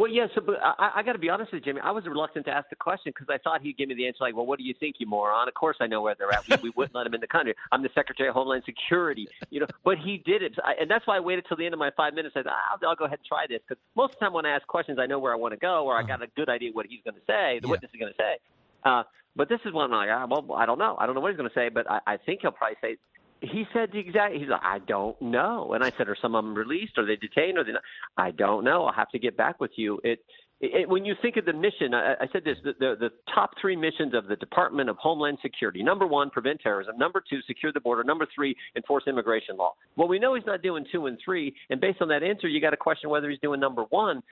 Well, 0.00 0.10
yeah. 0.10 0.28
So, 0.34 0.40
but 0.40 0.54
I, 0.64 0.92
I 0.96 1.02
got 1.02 1.12
to 1.12 1.18
be 1.18 1.28
honest 1.28 1.52
with 1.52 1.60
you, 1.60 1.72
Jimmy. 1.72 1.82
I 1.84 1.90
was 1.90 2.06
reluctant 2.06 2.46
to 2.46 2.50
ask 2.50 2.70
the 2.70 2.76
question 2.76 3.12
because 3.14 3.26
I 3.28 3.36
thought 3.36 3.60
he'd 3.60 3.76
give 3.76 3.86
me 3.90 3.94
the 3.94 4.06
answer 4.06 4.24
like, 4.24 4.34
"Well, 4.34 4.46
what 4.46 4.58
do 4.58 4.64
you 4.64 4.72
think, 4.80 4.96
you 4.98 5.06
moron?" 5.06 5.46
Of 5.46 5.52
course, 5.52 5.76
I 5.78 5.86
know 5.86 6.00
where 6.00 6.14
they're 6.18 6.32
at. 6.32 6.48
We, 6.48 6.56
we 6.62 6.70
wouldn't 6.76 6.94
let 6.94 7.06
him 7.06 7.12
in 7.12 7.20
the 7.20 7.26
country. 7.26 7.54
I'm 7.70 7.82
the 7.82 7.90
Secretary 7.94 8.26
of 8.30 8.34
Homeland 8.34 8.62
Security, 8.64 9.28
you 9.50 9.60
know. 9.60 9.66
But 9.84 9.98
he 9.98 10.22
did 10.24 10.42
it, 10.42 10.54
I, 10.64 10.72
and 10.80 10.90
that's 10.90 11.06
why 11.06 11.18
I 11.18 11.20
waited 11.20 11.44
till 11.46 11.58
the 11.58 11.66
end 11.66 11.74
of 11.74 11.78
my 11.78 11.90
five 11.98 12.14
minutes. 12.14 12.34
I 12.34 12.40
said, 12.40 12.46
"I'll, 12.48 12.88
I'll 12.88 12.96
go 12.96 13.04
ahead 13.04 13.18
and 13.18 13.26
try 13.26 13.44
this," 13.46 13.60
because 13.68 13.78
most 13.94 14.14
of 14.14 14.20
the 14.20 14.24
time 14.24 14.32
when 14.32 14.46
I 14.46 14.56
ask 14.56 14.66
questions, 14.66 14.98
I 14.98 15.04
know 15.04 15.18
where 15.18 15.34
I 15.34 15.36
want 15.36 15.52
to 15.52 15.60
go, 15.60 15.84
or 15.84 15.98
I 15.98 16.02
got 16.02 16.22
a 16.22 16.28
good 16.34 16.48
idea 16.48 16.70
what 16.72 16.86
he's 16.86 17.00
going 17.04 17.16
to 17.16 17.26
say, 17.26 17.58
the 17.60 17.68
Yeah. 17.68 17.72
witness 17.72 17.90
is 17.92 18.00
going 18.00 18.12
to 18.12 18.16
say. 18.18 18.38
Uh, 18.84 19.02
but 19.36 19.50
this 19.50 19.60
is 19.66 19.72
one 19.74 19.92
I'm 19.92 19.98
like, 19.98 20.08
ah, 20.10 20.26
well, 20.26 20.56
I 20.56 20.64
don't 20.64 20.78
know. 20.78 20.96
I 20.98 21.04
don't 21.04 21.14
know 21.14 21.20
what 21.20 21.30
he's 21.30 21.36
going 21.36 21.50
to 21.50 21.54
say, 21.54 21.68
but 21.68 21.88
I, 21.90 22.00
I 22.06 22.16
think 22.16 22.40
he'll 22.40 22.52
probably 22.52 22.76
say. 22.80 22.96
He 23.42 23.64
said 23.72 23.90
the 23.92 23.98
exact. 23.98 24.34
He's 24.34 24.48
like, 24.48 24.60
I 24.62 24.80
don't 24.80 25.20
know, 25.20 25.72
and 25.72 25.82
I 25.82 25.90
said, 25.96 26.08
are 26.08 26.16
some 26.20 26.34
of 26.34 26.44
them 26.44 26.54
released? 26.54 26.98
Are 26.98 27.06
they 27.06 27.16
detained? 27.16 27.56
Or 27.56 27.64
they 27.64 27.72
not? 27.72 27.82
I 28.16 28.32
don't 28.32 28.64
know. 28.64 28.84
I'll 28.84 28.92
have 28.92 29.10
to 29.10 29.18
get 29.18 29.36
back 29.36 29.60
with 29.60 29.70
you. 29.76 29.98
It, 30.04 30.22
it 30.60 30.86
when 30.86 31.06
you 31.06 31.14
think 31.22 31.38
of 31.38 31.46
the 31.46 31.54
mission, 31.54 31.94
I, 31.94 32.14
I 32.20 32.26
said 32.32 32.44
this: 32.44 32.58
the, 32.62 32.74
the 32.78 32.96
the 33.00 33.10
top 33.34 33.52
three 33.58 33.76
missions 33.76 34.12
of 34.14 34.26
the 34.26 34.36
Department 34.36 34.90
of 34.90 34.96
Homeland 34.98 35.38
Security. 35.40 35.82
Number 35.82 36.06
one, 36.06 36.28
prevent 36.28 36.60
terrorism. 36.60 36.98
Number 36.98 37.22
two, 37.28 37.40
secure 37.46 37.72
the 37.72 37.80
border. 37.80 38.04
Number 38.04 38.26
three, 38.34 38.54
enforce 38.76 39.04
immigration 39.06 39.56
law. 39.56 39.72
Well, 39.96 40.08
we 40.08 40.18
know 40.18 40.34
he's 40.34 40.44
not 40.46 40.60
doing 40.60 40.84
two 40.92 41.06
and 41.06 41.18
three, 41.24 41.54
and 41.70 41.80
based 41.80 42.02
on 42.02 42.08
that 42.08 42.22
answer, 42.22 42.46
you 42.46 42.60
got 42.60 42.70
to 42.70 42.76
question 42.76 43.08
whether 43.08 43.30
he's 43.30 43.40
doing 43.40 43.58
number 43.58 43.84
one. 43.88 44.22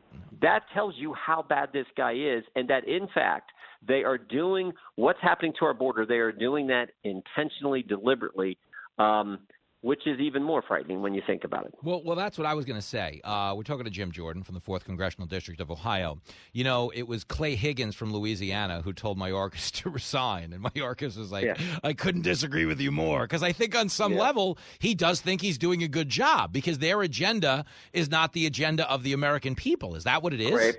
That 0.43 0.65
tells 0.75 0.95
you 0.99 1.15
how 1.15 1.47
bad 1.49 1.71
this 1.73 1.87
guy 1.97 2.13
is, 2.13 2.45
and 2.57 2.69
that 2.69 2.87
in 2.87 3.09
fact 3.15 3.53
they 3.87 4.05
are 4.05 4.19
doing 4.19 4.73
what's 4.97 5.21
happening 5.23 5.53
to 5.61 5.65
our 5.65 5.75
border. 5.75 6.05
They 6.05 6.17
are 6.17 6.33
doing 6.33 6.67
that 6.67 6.91
intentionally, 7.05 7.83
deliberately. 7.83 8.59
Um, 8.99 9.39
which 9.81 10.09
is 10.09 10.19
even 10.19 10.43
more 10.43 10.61
frightening 10.61 11.03
when 11.03 11.15
you 11.15 11.23
think 11.25 11.45
about 11.45 11.65
it. 11.65 11.73
Well, 11.85 12.03
well, 12.05 12.17
that's 12.17 12.37
what 12.37 12.49
I 12.49 12.55
was 12.55 12.65
going 12.65 12.81
to 12.81 12.85
say. 12.87 13.21
Uh, 13.23 13.55
we're 13.57 13.63
talking 13.63 13.85
to 13.85 13.91
Jim 13.91 14.11
Jordan 14.11 14.43
from 14.43 14.57
the 14.57 14.61
Fourth 14.61 14.85
Congressional 14.85 15.29
District 15.29 15.61
of 15.61 15.71
Ohio. 15.71 16.19
You 16.53 16.65
know, 16.65 16.91
it 16.93 17.07
was 17.07 17.23
Clay 17.23 17.55
Higgins 17.55 17.95
from 17.95 18.13
Louisiana 18.13 18.83
who 18.83 18.93
told 18.93 19.19
Mayorkas 19.21 19.71
to 19.83 19.89
resign, 19.91 20.53
and 20.53 20.65
Mayorkas 20.65 21.17
was 21.17 21.31
like, 21.31 21.45
Yeah. 21.45 21.55
"I 21.85 21.93
couldn't 21.93 22.23
disagree 22.23 22.67
with 22.67 22.81
you 22.81 22.91
more," 22.91 23.23
because 23.23 23.45
I 23.45 23.53
think 23.53 23.77
on 23.77 23.89
some 23.89 24.15
Yeah. 24.15 24.21
level 24.21 24.59
he 24.81 24.97
does 24.97 25.21
think 25.21 25.41
he's 25.41 25.59
doing 25.59 25.85
a 25.85 25.89
good 25.89 26.09
job 26.09 26.53
because 26.53 26.81
their 26.81 27.01
agenda 27.03 27.65
is 27.93 28.11
not 28.11 28.33
the 28.33 28.47
agenda 28.47 28.91
of 28.91 29.05
the 29.05 29.13
American 29.13 29.55
people. 29.55 29.95
Is 29.95 30.03
that 30.05 30.25
what 30.25 30.35
it 30.35 30.41
is? 30.41 30.51
Great. 30.51 30.77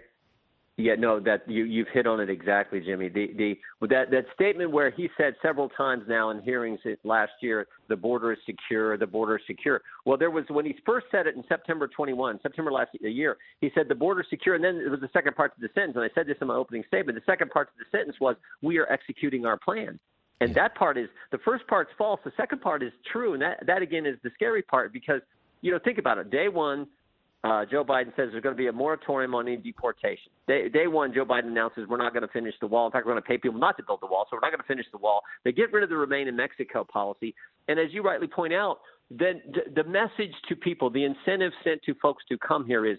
Yeah, 0.79 0.95
no, 0.97 1.19
that 1.19 1.41
you 1.45 1.65
you've 1.65 1.89
hit 1.89 2.07
on 2.07 2.21
it 2.21 2.29
exactly, 2.29 2.79
Jimmy. 2.79 3.09
The 3.09 3.33
the 3.37 3.87
that 3.87 4.11
that 4.11 4.25
statement 4.33 4.71
where 4.71 4.89
he 4.89 5.09
said 5.17 5.35
several 5.41 5.67
times 5.67 6.03
now 6.07 6.29
in 6.29 6.41
hearings 6.41 6.79
last 7.03 7.33
year, 7.41 7.67
the 7.89 7.97
border 7.97 8.31
is 8.31 8.39
secure, 8.45 8.97
the 8.97 9.05
border 9.05 9.35
is 9.35 9.41
secure. 9.45 9.81
Well, 10.05 10.17
there 10.17 10.31
was 10.31 10.45
when 10.47 10.65
he 10.65 10.73
first 10.85 11.07
said 11.11 11.27
it 11.27 11.35
in 11.35 11.43
September 11.49 11.89
21, 11.89 12.39
September 12.41 12.71
last 12.71 12.91
year, 13.01 13.35
he 13.59 13.69
said 13.75 13.89
the 13.89 13.95
border 13.95 14.21
is 14.21 14.27
secure, 14.29 14.55
and 14.55 14.63
then 14.63 14.77
there 14.77 14.89
was 14.89 15.01
the 15.01 15.09
second 15.11 15.35
part 15.35 15.53
to 15.55 15.61
the 15.61 15.67
sentence, 15.75 15.97
and 15.97 16.05
I 16.05 16.09
said 16.15 16.27
this 16.27 16.37
in 16.39 16.47
my 16.47 16.55
opening 16.55 16.85
statement. 16.87 17.17
The 17.17 17.29
second 17.29 17.51
part 17.51 17.67
to 17.67 17.73
the 17.77 17.97
sentence 17.97 18.15
was, 18.21 18.37
"We 18.61 18.77
are 18.77 18.89
executing 18.89 19.45
our 19.45 19.57
plan." 19.57 19.99
And 20.39 20.55
that 20.55 20.75
part 20.75 20.97
is 20.97 21.09
the 21.31 21.39
first 21.39 21.67
part's 21.67 21.91
false. 21.97 22.21
The 22.23 22.31
second 22.37 22.61
part 22.61 22.83
is 22.83 22.93
true, 23.11 23.33
and 23.33 23.41
that 23.41 23.65
that 23.67 23.81
again 23.81 24.05
is 24.05 24.15
the 24.23 24.29
scary 24.33 24.61
part 24.61 24.93
because 24.93 25.21
you 25.59 25.73
know 25.73 25.79
think 25.79 25.97
about 25.97 26.19
it. 26.19 26.29
Day 26.29 26.47
one, 26.47 26.87
uh, 27.43 27.65
Joe 27.65 27.85
Biden 27.85 28.07
says 28.15 28.29
there's 28.31 28.43
going 28.43 28.55
to 28.55 28.57
be 28.59 28.67
a 28.67 28.73
moratorium 28.73 29.33
on 29.33 29.47
any 29.47 29.57
deportation. 29.57 30.31
Day, 30.47 30.67
day 30.67 30.87
one, 30.87 31.13
Joe 31.13 31.23
Biden 31.23 31.47
announces 31.47 31.87
we're 31.87 31.97
not 31.97 32.13
going 32.13 32.25
to 32.27 32.33
finish 32.33 32.53
the 32.59 32.67
wall. 32.67 32.85
In 32.85 32.91
fact, 32.91 33.05
we're 33.05 33.13
going 33.13 33.23
to 33.23 33.27
pay 33.27 33.37
people 33.37 33.59
not 33.59 33.77
to 33.77 33.83
build 33.83 34.01
the 34.01 34.07
wall, 34.07 34.25
so 34.29 34.35
we're 34.35 34.41
not 34.41 34.51
going 34.51 34.61
to 34.61 34.67
finish 34.67 34.85
the 34.91 34.97
wall. 34.97 35.21
They 35.45 35.53
get 35.53 35.71
rid 35.71 35.83
of 35.83 35.89
the 35.89 35.95
Remain 35.95 36.27
in 36.27 36.35
Mexico 36.35 36.83
policy, 36.83 37.33
and 37.67 37.79
as 37.79 37.87
you 37.91 38.01
rightly 38.01 38.27
point 38.27 38.53
out, 38.53 38.79
then 39.09 39.41
the, 39.53 39.83
the 39.83 39.89
message 39.89 40.33
to 40.49 40.55
people, 40.55 40.89
the 40.89 41.03
incentive 41.03 41.51
sent 41.63 41.81
to 41.83 41.95
folks 41.95 42.23
to 42.29 42.37
come 42.37 42.65
here 42.65 42.85
is 42.85 42.97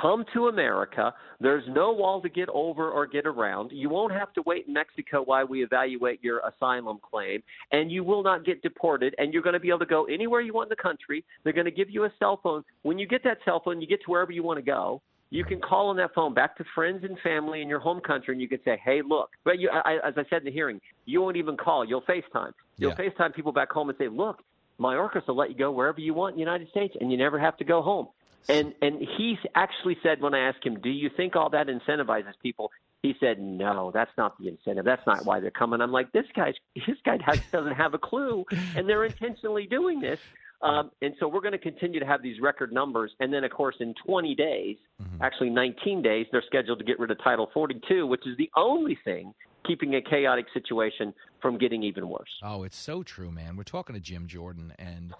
come 0.00 0.24
to 0.34 0.48
America. 0.48 1.12
There's 1.40 1.64
no 1.68 1.92
wall 1.92 2.20
to 2.22 2.28
get 2.28 2.48
over 2.50 2.90
or 2.90 3.06
get 3.06 3.26
around. 3.26 3.70
You 3.72 3.88
won't 3.88 4.12
have 4.12 4.32
to 4.34 4.42
wait 4.46 4.66
in 4.66 4.72
Mexico 4.72 5.22
while 5.22 5.46
we 5.46 5.62
evaluate 5.62 6.22
your 6.22 6.40
asylum 6.40 6.98
claim, 7.02 7.42
and 7.72 7.90
you 7.90 8.04
will 8.04 8.22
not 8.22 8.44
get 8.44 8.62
deported. 8.62 9.14
And 9.18 9.32
you're 9.32 9.42
going 9.42 9.54
to 9.54 9.60
be 9.60 9.68
able 9.68 9.80
to 9.80 9.86
go 9.86 10.04
anywhere 10.04 10.40
you 10.40 10.52
want 10.52 10.66
in 10.66 10.76
the 10.76 10.82
country. 10.82 11.24
They're 11.42 11.52
going 11.52 11.64
to 11.64 11.70
give 11.70 11.90
you 11.90 12.04
a 12.04 12.12
cell 12.18 12.40
phone. 12.42 12.64
When 12.82 12.98
you 12.98 13.06
get 13.06 13.22
that 13.24 13.38
cell 13.44 13.60
phone, 13.64 13.80
you 13.80 13.86
get 13.86 14.00
to 14.04 14.10
wherever 14.10 14.32
you 14.32 14.42
want 14.42 14.58
to 14.58 14.64
go. 14.64 15.02
You 15.30 15.44
can 15.44 15.60
call 15.60 15.88
on 15.88 15.96
that 15.96 16.14
phone 16.14 16.32
back 16.32 16.56
to 16.58 16.64
friends 16.76 17.02
and 17.02 17.18
family 17.18 17.60
in 17.60 17.68
your 17.68 17.80
home 17.80 18.00
country, 18.00 18.34
and 18.34 18.40
you 18.40 18.48
can 18.48 18.60
say, 18.64 18.80
"Hey, 18.84 19.02
look." 19.02 19.30
But 19.44 19.58
you, 19.58 19.68
I, 19.68 19.98
as 20.06 20.14
I 20.16 20.24
said 20.30 20.42
in 20.42 20.44
the 20.44 20.52
hearing, 20.52 20.80
you 21.06 21.20
won't 21.22 21.36
even 21.36 21.56
call. 21.56 21.84
You'll 21.84 22.02
FaceTime. 22.02 22.52
You'll 22.76 22.92
Yeah. 22.92 22.96
FaceTime 22.96 23.34
people 23.34 23.50
back 23.50 23.72
home 23.72 23.88
and 23.88 23.98
say, 23.98 24.06
"Look, 24.06 24.42
Mayorkas 24.78 25.26
will 25.26 25.34
let 25.34 25.48
you 25.50 25.56
go 25.56 25.72
wherever 25.72 26.00
you 26.00 26.14
want 26.14 26.34
in 26.34 26.36
the 26.36 26.40
United 26.40 26.68
States, 26.68 26.94
and 27.00 27.10
you 27.10 27.18
never 27.18 27.38
have 27.38 27.56
to 27.56 27.64
go 27.64 27.82
home." 27.82 28.08
And 28.48 28.74
and 28.82 29.00
he 29.00 29.38
actually 29.54 29.96
said 30.02 30.20
when 30.20 30.34
I 30.34 30.48
asked 30.48 30.64
him, 30.64 30.80
"Do 30.80 30.90
you 30.90 31.10
think 31.16 31.36
all 31.36 31.50
that 31.50 31.68
incentivizes 31.68 32.34
people?" 32.42 32.70
He 33.02 33.14
said, 33.20 33.38
"No, 33.38 33.90
that's 33.92 34.10
not 34.16 34.38
the 34.38 34.48
incentive. 34.48 34.84
That's 34.84 35.06
not 35.06 35.24
why 35.24 35.40
they're 35.40 35.50
coming." 35.50 35.80
I'm 35.80 35.92
like, 35.92 36.12
"This 36.12 36.26
guy's 36.34 36.54
this 36.74 36.96
guy 37.04 37.18
has, 37.24 37.40
doesn't 37.52 37.74
have 37.74 37.94
a 37.94 37.98
clue, 37.98 38.44
and 38.76 38.88
they're 38.88 39.04
intentionally 39.04 39.66
doing 39.66 40.00
this." 40.00 40.20
Um, 40.62 40.90
and 41.02 41.14
so 41.20 41.28
we're 41.28 41.42
going 41.42 41.52
to 41.52 41.58
continue 41.58 42.00
to 42.00 42.06
have 42.06 42.22
these 42.22 42.40
record 42.40 42.72
numbers. 42.72 43.12
And 43.20 43.30
then, 43.32 43.44
of 43.44 43.50
course, 43.50 43.76
in 43.80 43.92
20 44.06 44.34
days, 44.34 44.76
actually 45.20 45.50
19 45.50 46.00
days, 46.00 46.26
they're 46.32 46.44
scheduled 46.46 46.78
to 46.78 46.84
get 46.86 46.98
rid 46.98 47.10
of 47.10 47.22
Title 47.22 47.50
42, 47.52 48.06
which 48.06 48.26
is 48.26 48.34
the 48.38 48.50
only 48.56 48.96
thing 49.04 49.34
keeping 49.66 49.94
a 49.94 50.02
chaotic 50.02 50.46
situation 50.54 51.12
from 51.40 51.58
getting 51.58 51.82
even 51.82 52.08
worse. 52.08 52.30
Oh, 52.42 52.62
it's 52.62 52.78
so 52.78 53.02
true, 53.02 53.30
man. 53.30 53.56
We're 53.56 53.64
talking 53.64 53.94
to 53.94 54.00
Jim 54.00 54.26
Jordan, 54.26 54.72
and 54.78 55.12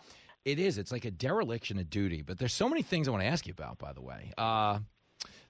it 0.45 0.59
is. 0.59 0.79
It's 0.79 0.93
like 0.93 1.05
a 1.05 1.11
dereliction 1.11 1.79
of 1.79 1.89
duty. 1.91 2.23
But 2.23 2.39
there's 2.39 2.53
so 2.53 2.69
many 2.69 2.83
things 2.83 3.09
I 3.09 3.11
want 3.11 3.23
to 3.23 3.29
ask 3.29 3.47
you 3.47 3.53
about, 3.53 3.79
by 3.79 3.93
the 3.93 4.03
way. 4.03 4.33
Uh, 4.37 4.81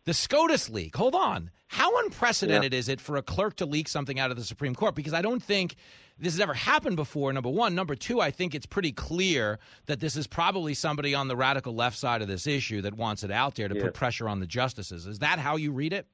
the 0.04 0.14
SCOTUS 0.14 0.68
leak. 0.70 0.96
Hold 0.96 1.14
on. 1.14 1.50
How 1.68 1.98
unprecedented 2.04 2.74
is 2.74 2.88
it 2.88 3.00
for 3.00 3.16
a 3.16 3.22
clerk 3.22 3.56
to 3.56 3.66
leak 3.66 3.88
something 3.88 4.18
out 4.20 4.30
of 4.30 4.36
the 4.36 4.44
Supreme 4.44 4.74
Court? 4.74 4.94
Because 4.94 5.14
I 5.14 5.22
don't 5.22 5.42
think 5.42 5.76
this 6.18 6.34
has 6.34 6.40
ever 6.40 6.54
happened 6.54 6.96
before, 6.96 7.32
number 7.32 7.48
one. 7.48 7.74
Number 7.74 7.94
two, 7.96 8.20
I 8.20 8.30
think 8.30 8.54
it's 8.54 8.66
pretty 8.66 8.92
clear 8.92 9.58
that 9.86 10.00
this 10.00 10.14
is 10.16 10.26
probably 10.26 10.74
somebody 10.74 11.14
on 11.14 11.26
the 11.26 11.36
radical 11.36 11.74
left 11.74 11.96
side 11.98 12.22
of 12.22 12.28
this 12.28 12.46
issue 12.46 12.82
that 12.82 12.94
wants 12.94 13.24
it 13.24 13.30
out 13.30 13.54
there 13.56 13.66
to 13.68 13.74
Yeah. 13.74 13.82
put 13.84 13.94
pressure 13.94 14.28
on 14.28 14.40
the 14.40 14.46
justices. 14.46 15.06
Is 15.06 15.18
that 15.20 15.38
how 15.38 15.56
you 15.56 15.72
read 15.72 15.92
it? 15.92 16.06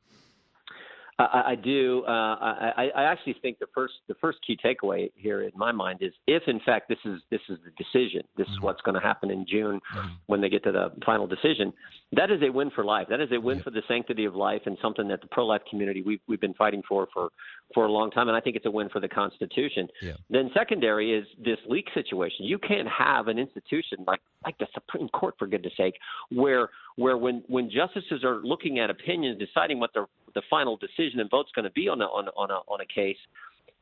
I, 1.20 1.52
I 1.52 1.54
do. 1.54 2.02
Uh, 2.06 2.10
I, 2.10 2.90
I 2.96 3.02
actually 3.04 3.36
think 3.42 3.58
the 3.58 3.66
first 3.74 3.94
the 4.08 4.14
first 4.20 4.38
key 4.46 4.56
takeaway 4.64 5.10
here 5.14 5.42
in 5.42 5.50
my 5.54 5.72
mind 5.72 5.98
is 6.00 6.12
if 6.26 6.42
in 6.46 6.60
fact 6.60 6.88
this 6.88 6.98
is 7.04 7.20
this 7.30 7.40
is 7.48 7.58
the 7.64 7.70
decision, 7.82 8.22
this 8.36 8.46
is 8.48 8.60
what's 8.60 8.80
going 8.82 8.94
to 8.94 9.00
happen 9.00 9.30
in 9.30 9.46
June 9.46 9.80
when 10.26 10.40
they 10.40 10.48
get 10.48 10.64
to 10.64 10.72
the 10.72 10.92
final 11.04 11.26
decision. 11.26 11.72
That 12.12 12.30
is 12.30 12.40
a 12.42 12.50
win 12.50 12.70
for 12.70 12.84
life. 12.84 13.06
That 13.10 13.20
is 13.20 13.28
a 13.32 13.40
win 13.40 13.62
for 13.62 13.70
the 13.70 13.82
sanctity 13.86 14.24
of 14.24 14.34
life 14.34 14.62
and 14.66 14.76
something 14.82 15.08
that 15.08 15.20
the 15.20 15.28
pro 15.28 15.46
life 15.46 15.62
community 15.68 16.02
we've 16.02 16.20
we've 16.26 16.40
been 16.40 16.54
fighting 16.54 16.82
for 16.88 17.08
for 17.12 17.28
for 17.74 17.84
a 17.84 17.92
long 17.92 18.10
time. 18.10 18.28
And 18.28 18.36
I 18.36 18.40
think 18.40 18.56
it's 18.56 18.66
a 18.66 18.70
win 18.70 18.88
for 18.88 19.00
the 19.00 19.08
Constitution. 19.08 19.88
Then 20.28 20.50
secondary 20.54 21.12
is 21.12 21.26
this 21.38 21.58
leak 21.68 21.86
situation. 21.94 22.46
You 22.46 22.58
can't 22.58 22.88
have 22.88 23.28
an 23.28 23.38
institution 23.38 23.98
like 24.06 24.20
like 24.44 24.56
the 24.58 24.66
Supreme 24.72 25.08
Court, 25.10 25.34
for 25.38 25.46
goodness 25.46 25.74
sake, 25.76 25.94
where 26.30 26.70
where 27.00 27.16
when 27.16 27.42
when 27.48 27.70
justices 27.70 28.22
are 28.24 28.40
looking 28.44 28.78
at 28.78 28.90
opinions, 28.90 29.38
deciding 29.38 29.80
what 29.80 29.92
the 29.94 30.06
the 30.34 30.42
final 30.50 30.76
decision 30.76 31.18
and 31.18 31.30
vote's 31.30 31.50
going 31.52 31.64
to 31.64 31.70
be 31.70 31.88
on 31.88 32.00
a 32.02 32.04
on 32.04 32.28
a, 32.28 32.30
on 32.32 32.50
a 32.50 32.60
on 32.70 32.80
a 32.80 32.86
case, 32.86 33.16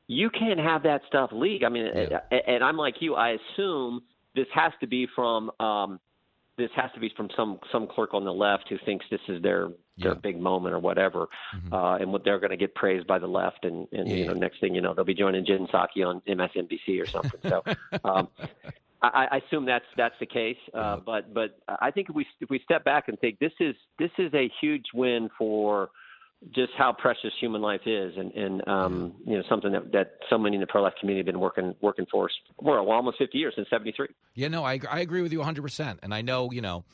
you 0.07 0.31
can't 0.31 0.61
have 0.61 0.85
that 0.85 1.03
stuff 1.09 1.31
leak. 1.33 1.63
I 1.65 1.69
mean, 1.69 1.87
and, 1.87 2.21
and 2.47 2.65
I'm 2.65 2.77
like 2.77 2.97
you. 3.01 3.17
I 3.17 3.37
assume 3.37 4.03
this 4.35 4.47
has 4.55 4.73
to 4.81 4.87
be 4.87 5.09
from 5.17 5.51
um, 5.59 5.99
this 6.57 6.71
has 6.77 6.91
to 6.95 7.01
be 7.01 7.11
from 7.17 7.29
some 7.37 7.59
some 7.73 7.89
clerk 7.89 8.15
on 8.15 8.25
the 8.25 8.33
left 8.33 8.69
who 8.69 8.77
thinks 8.87 9.05
this 9.11 9.21
is 9.29 9.43
their 9.43 9.69
their 9.97 10.15
big 10.15 10.41
moment 10.41 10.73
or 10.73 10.79
whatever, 10.79 11.27
uh, 11.73 11.99
and 12.01 12.13
what 12.13 12.23
they're 12.25 12.39
going 12.39 12.51
to 12.51 12.57
get 12.57 12.73
praised 12.77 13.05
by 13.09 13.19
the 13.19 13.27
left, 13.27 13.65
and, 13.65 13.89
and 13.91 14.09
you 14.09 14.27
know 14.27 14.33
next 14.33 14.61
thing 14.61 14.77
you 14.77 14.81
know 14.81 14.95
they'll 14.95 15.05
be 15.05 15.15
joining 15.15 15.45
Jen 15.45 15.67
Psaki 15.67 16.07
on 16.07 16.21
MSNBC 16.29 17.03
or 17.03 17.07
something. 17.07 17.41
So. 17.43 17.63
Um, 18.05 18.29
I, 19.03 19.27
I 19.31 19.37
assume 19.47 19.65
that's 19.65 19.85
that's 19.97 20.15
the 20.19 20.27
case, 20.27 20.57
uh, 20.75 20.97
but 21.05 21.33
but 21.33 21.59
I 21.69 21.91
think 21.91 22.09
if 22.11 22.17
we 22.17 22.27
if 22.41 22.51
we 22.51 22.61
step 22.65 22.85
back 22.85 23.09
and 23.09 23.19
think 23.21 23.39
this 23.39 23.53
is 23.61 23.77
this 23.99 24.11
is 24.19 24.33
a 24.35 24.51
huge 24.61 24.87
win 24.93 25.29
for 25.39 25.91
just 26.55 26.73
how 26.77 26.93
precious 26.93 27.33
human 27.41 27.63
life 27.63 27.83
is, 27.87 28.15
and 28.17 28.33
and 28.33 28.69
um, 28.69 29.15
you 29.25 29.37
know 29.37 29.43
something 29.49 29.73
that 29.73 29.93
that 29.93 30.13
so 30.29 30.37
many 30.37 30.57
in 30.57 30.61
the 30.61 30.67
pro 30.67 30.83
life 30.83 30.95
community 30.99 31.21
have 31.21 31.27
been 31.27 31.41
working 31.41 31.75
working 31.81 32.07
for 32.11 32.29
for 32.61 32.83
well, 32.83 32.91
almost 32.91 33.19
50 33.19 33.39
years 33.39 33.55
since 33.57 33.69
'73. 33.71 34.09
Yeah, 34.35 34.49
no, 34.49 34.65
I 34.65 34.81
I 34.91 35.01
agree 35.01 35.23
with 35.23 35.33
you 35.33 35.39
100, 35.39 35.63
percent 35.63 36.01
and 36.03 36.13
I 36.13 36.23
know 36.23 36.51
you 36.51 36.61
know. 36.61 36.85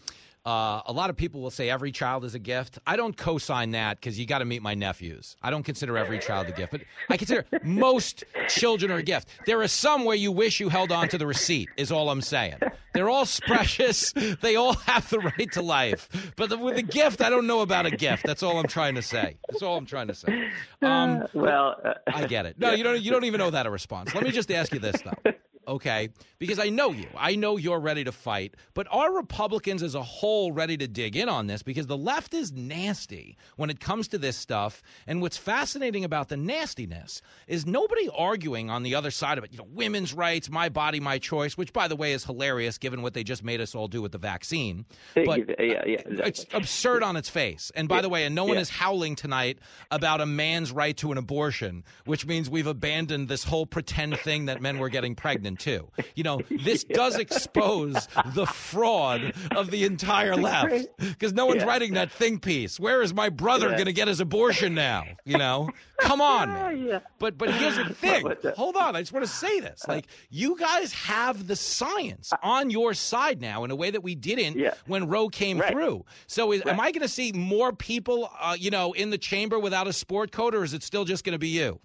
Uh, 0.45 0.83
a 0.85 0.93
lot 0.93 1.09
of 1.09 1.17
people 1.17 1.41
will 1.41 1.51
say 1.51 1.71
every 1.71 1.91
child 1.91 2.23
is 2.23 2.35
a 2.35 2.39
gift. 2.39 2.79
I 2.87 2.97
don't 2.97 3.17
co-sign 3.17 3.71
that 3.71 3.99
because 3.99 4.19
you 4.19 4.27
got 4.27 4.41
to 4.41 4.45
meet 4.45 4.61
my 4.61 4.75
nephews. 4.75 5.37
I 5.43 5.51
don't 5.51 5.63
consider 5.63 5.97
every 5.97 6.19
child 6.19 6.49
a 6.49 6.53
gift, 6.53 6.71
but 6.73 6.83
I 7.09 7.17
consider 7.17 7.47
most 7.63 8.25
children 8.49 8.91
are 8.91 8.99
a 8.99 9.03
gift. 9.03 9.29
There 9.47 9.63
are 9.63 9.69
some 9.69 10.05
where 10.05 10.17
you 10.17 10.31
wish 10.31 10.61
you 10.61 10.69
held 10.69 10.93
on 10.93 11.09
to 11.09 11.19
the 11.19 11.27
receipt. 11.27 11.71
Is 11.79 11.91
all 11.91 12.11
I'm 12.11 12.21
saying. 12.21 12.59
They're 12.93 13.09
all 13.09 13.27
precious. 13.47 14.13
They 14.43 14.57
all 14.57 14.75
have 14.75 15.09
the 15.09 15.19
right 15.19 15.51
to 15.53 15.63
life. 15.63 16.09
But 16.37 16.61
with 16.61 16.77
a 16.77 16.83
gift, 16.83 17.23
I 17.23 17.31
don't 17.31 17.47
know 17.47 17.61
about 17.61 17.87
a 17.87 17.91
gift. 17.91 18.25
That's 18.27 18.43
all 18.43 18.59
I'm 18.59 18.69
trying 18.69 18.97
to 18.97 19.03
say. 19.03 19.39
That's 19.49 19.63
all 19.63 19.77
I'm 19.79 19.87
trying 19.87 20.09
to 20.09 20.15
say. 20.15 20.49
Um, 20.83 21.27
well, 21.33 21.77
uh, 21.85 21.95
I 22.07 22.27
get 22.27 22.47
it. 22.47 22.57
No, 22.65 22.73
you 22.73 22.85
don't. 22.85 23.01
You 23.01 23.11
don't 23.11 23.25
even 23.25 23.39
know 23.39 23.51
that 23.51 23.67
a 23.67 23.71
response. 23.71 24.15
Let 24.15 24.25
me 24.25 24.31
just 24.31 24.51
ask 24.51 24.73
you 24.73 24.79
this 24.81 25.03
though 25.03 25.33
okay? 25.67 26.09
Because 26.39 26.59
I 26.59 26.69
know 26.69 26.93
you. 26.93 27.07
I 27.17 27.37
know 27.37 27.57
you're 27.57 27.81
ready 27.81 28.05
to 28.05 28.13
fight. 28.13 28.55
But 28.75 28.87
are 28.91 29.13
Republicans 29.15 29.83
as 29.83 29.95
a 29.95 30.03
whole 30.03 30.53
ready 30.53 30.77
to 30.77 30.87
dig 30.87 31.17
in 31.17 31.29
on 31.29 31.47
this? 31.47 31.63
Because 31.63 31.87
the 31.87 31.97
left 31.97 32.35
is 32.35 32.53
nasty 32.53 33.37
when 33.57 33.71
it 33.71 33.81
comes 33.81 34.09
to 34.09 34.19
this 34.19 34.37
stuff. 34.37 34.83
And 35.07 35.23
what's 35.23 35.37
fascinating 35.37 36.05
about 36.05 36.29
the 36.29 36.37
nastiness 36.37 37.23
is 37.47 37.67
nobody 37.67 38.09
arguing 38.17 38.71
on 38.71 38.83
the 38.83 38.95
other 38.95 39.11
side 39.11 39.39
of 39.39 39.45
it. 39.45 39.53
You 39.53 39.59
know, 39.59 39.69
women's 39.73 40.13
rights, 40.13 40.51
my 40.51 40.69
body, 40.69 41.01
my 41.01 41.19
choice, 41.19 41.57
which, 41.57 41.73
by 41.73 41.89
the 41.89 41.97
way, 41.97 42.13
is 42.13 42.25
hilarious 42.25 42.79
given 42.79 43.03
what 43.03 43.15
they 43.15 43.25
just 43.25 43.43
made 43.43 43.61
us 43.61 43.75
all 43.75 43.89
do 43.89 44.03
with 44.03 44.13
the 44.13 44.19
vaccine. 44.19 44.85
But 45.15 45.49
yeah, 45.59 45.83
yeah, 45.87 46.01
exactly. 46.01 46.25
it's 46.25 46.47
absurd 46.53 47.03
on 47.03 47.17
its 47.17 47.29
face. 47.29 47.73
And 47.75 47.89
by 47.89 48.01
the 48.01 48.09
way, 48.09 48.25
and 48.25 48.35
no 48.35 48.45
one 48.45 48.55
yeah. 48.55 48.61
is 48.61 48.71
howling 48.71 49.17
tonight 49.17 49.59
about 49.91 50.21
a 50.21 50.27
man's 50.27 50.73
right 50.73 50.97
to 50.99 51.13
an 51.13 51.19
abortion, 51.19 51.85
which 52.05 52.27
means 52.27 52.51
we've 52.51 52.67
abandoned 52.67 53.29
this 53.29 53.45
whole 53.45 53.67
pretend 53.67 54.19
thing 54.19 54.47
that 54.47 54.61
men 54.61 54.79
were 54.79 54.89
getting 54.89 55.15
pregnant 55.15 55.54
too. 55.57 55.89
You 56.15 56.25
know, 56.25 56.41
this 56.65 56.85
does 56.85 57.17
expose 57.19 58.09
the 58.35 58.47
fraud 58.47 59.33
of 59.55 59.71
the 59.71 59.85
entire 59.85 60.37
left 60.37 60.87
because 60.99 61.33
no 61.33 61.47
one's 61.47 61.63
Yeah. 61.63 61.69
writing 61.69 61.95
that 61.95 62.11
think 62.11 62.43
piece. 62.43 62.79
Where 62.81 63.03
is 63.03 63.15
my 63.15 63.29
brother 63.29 63.69
Yeah. 63.71 63.75
going 63.77 63.87
to 63.87 63.93
get 63.93 64.09
his 64.09 64.21
abortion 64.21 64.75
now? 64.75 65.05
You 65.25 65.39
know, 65.39 65.71
come 66.01 66.21
on. 66.21 66.85
Yeah. 66.87 67.01
But 67.19 67.39
but 67.39 67.51
here's 67.53 67.77
the 67.77 67.85
thing. 67.95 68.27
Hold 68.57 68.77
on, 68.77 68.97
I 68.97 69.03
just 69.03 69.13
want 69.13 69.25
to 69.25 69.31
say 69.33 69.61
this. 69.61 69.83
Like 69.89 70.07
you 70.31 70.57
guys 70.59 70.93
have 70.93 71.47
the 71.47 71.57
science 71.57 72.33
on 72.43 72.71
your 72.71 72.95
side 72.95 73.41
now 73.41 73.65
in 73.65 73.71
a 73.71 73.77
way 73.77 73.91
that 73.91 74.03
we 74.03 74.15
didn't 74.15 74.61
when 74.87 75.09
Roe 75.09 75.29
came 75.29 75.61
through. 75.61 76.05
So 76.27 76.53
is, 76.53 76.63
am 76.67 76.81
I 76.81 76.91
going 76.93 77.03
to 77.03 77.09
see 77.09 77.33
more 77.33 77.73
people, 77.73 78.31
uh, 78.41 78.57
you 78.59 78.71
know, 78.71 78.93
in 78.93 79.11
the 79.11 79.19
chamber 79.19 79.59
without 79.59 79.87
a 79.87 79.93
sport 79.93 80.33
coat, 80.33 80.55
or 80.55 80.65
is 80.65 80.75
it 80.75 80.83
still 80.83 81.05
just 81.05 81.25
going 81.25 81.33
to 81.35 81.39
be 81.39 81.49
you? 81.49 81.81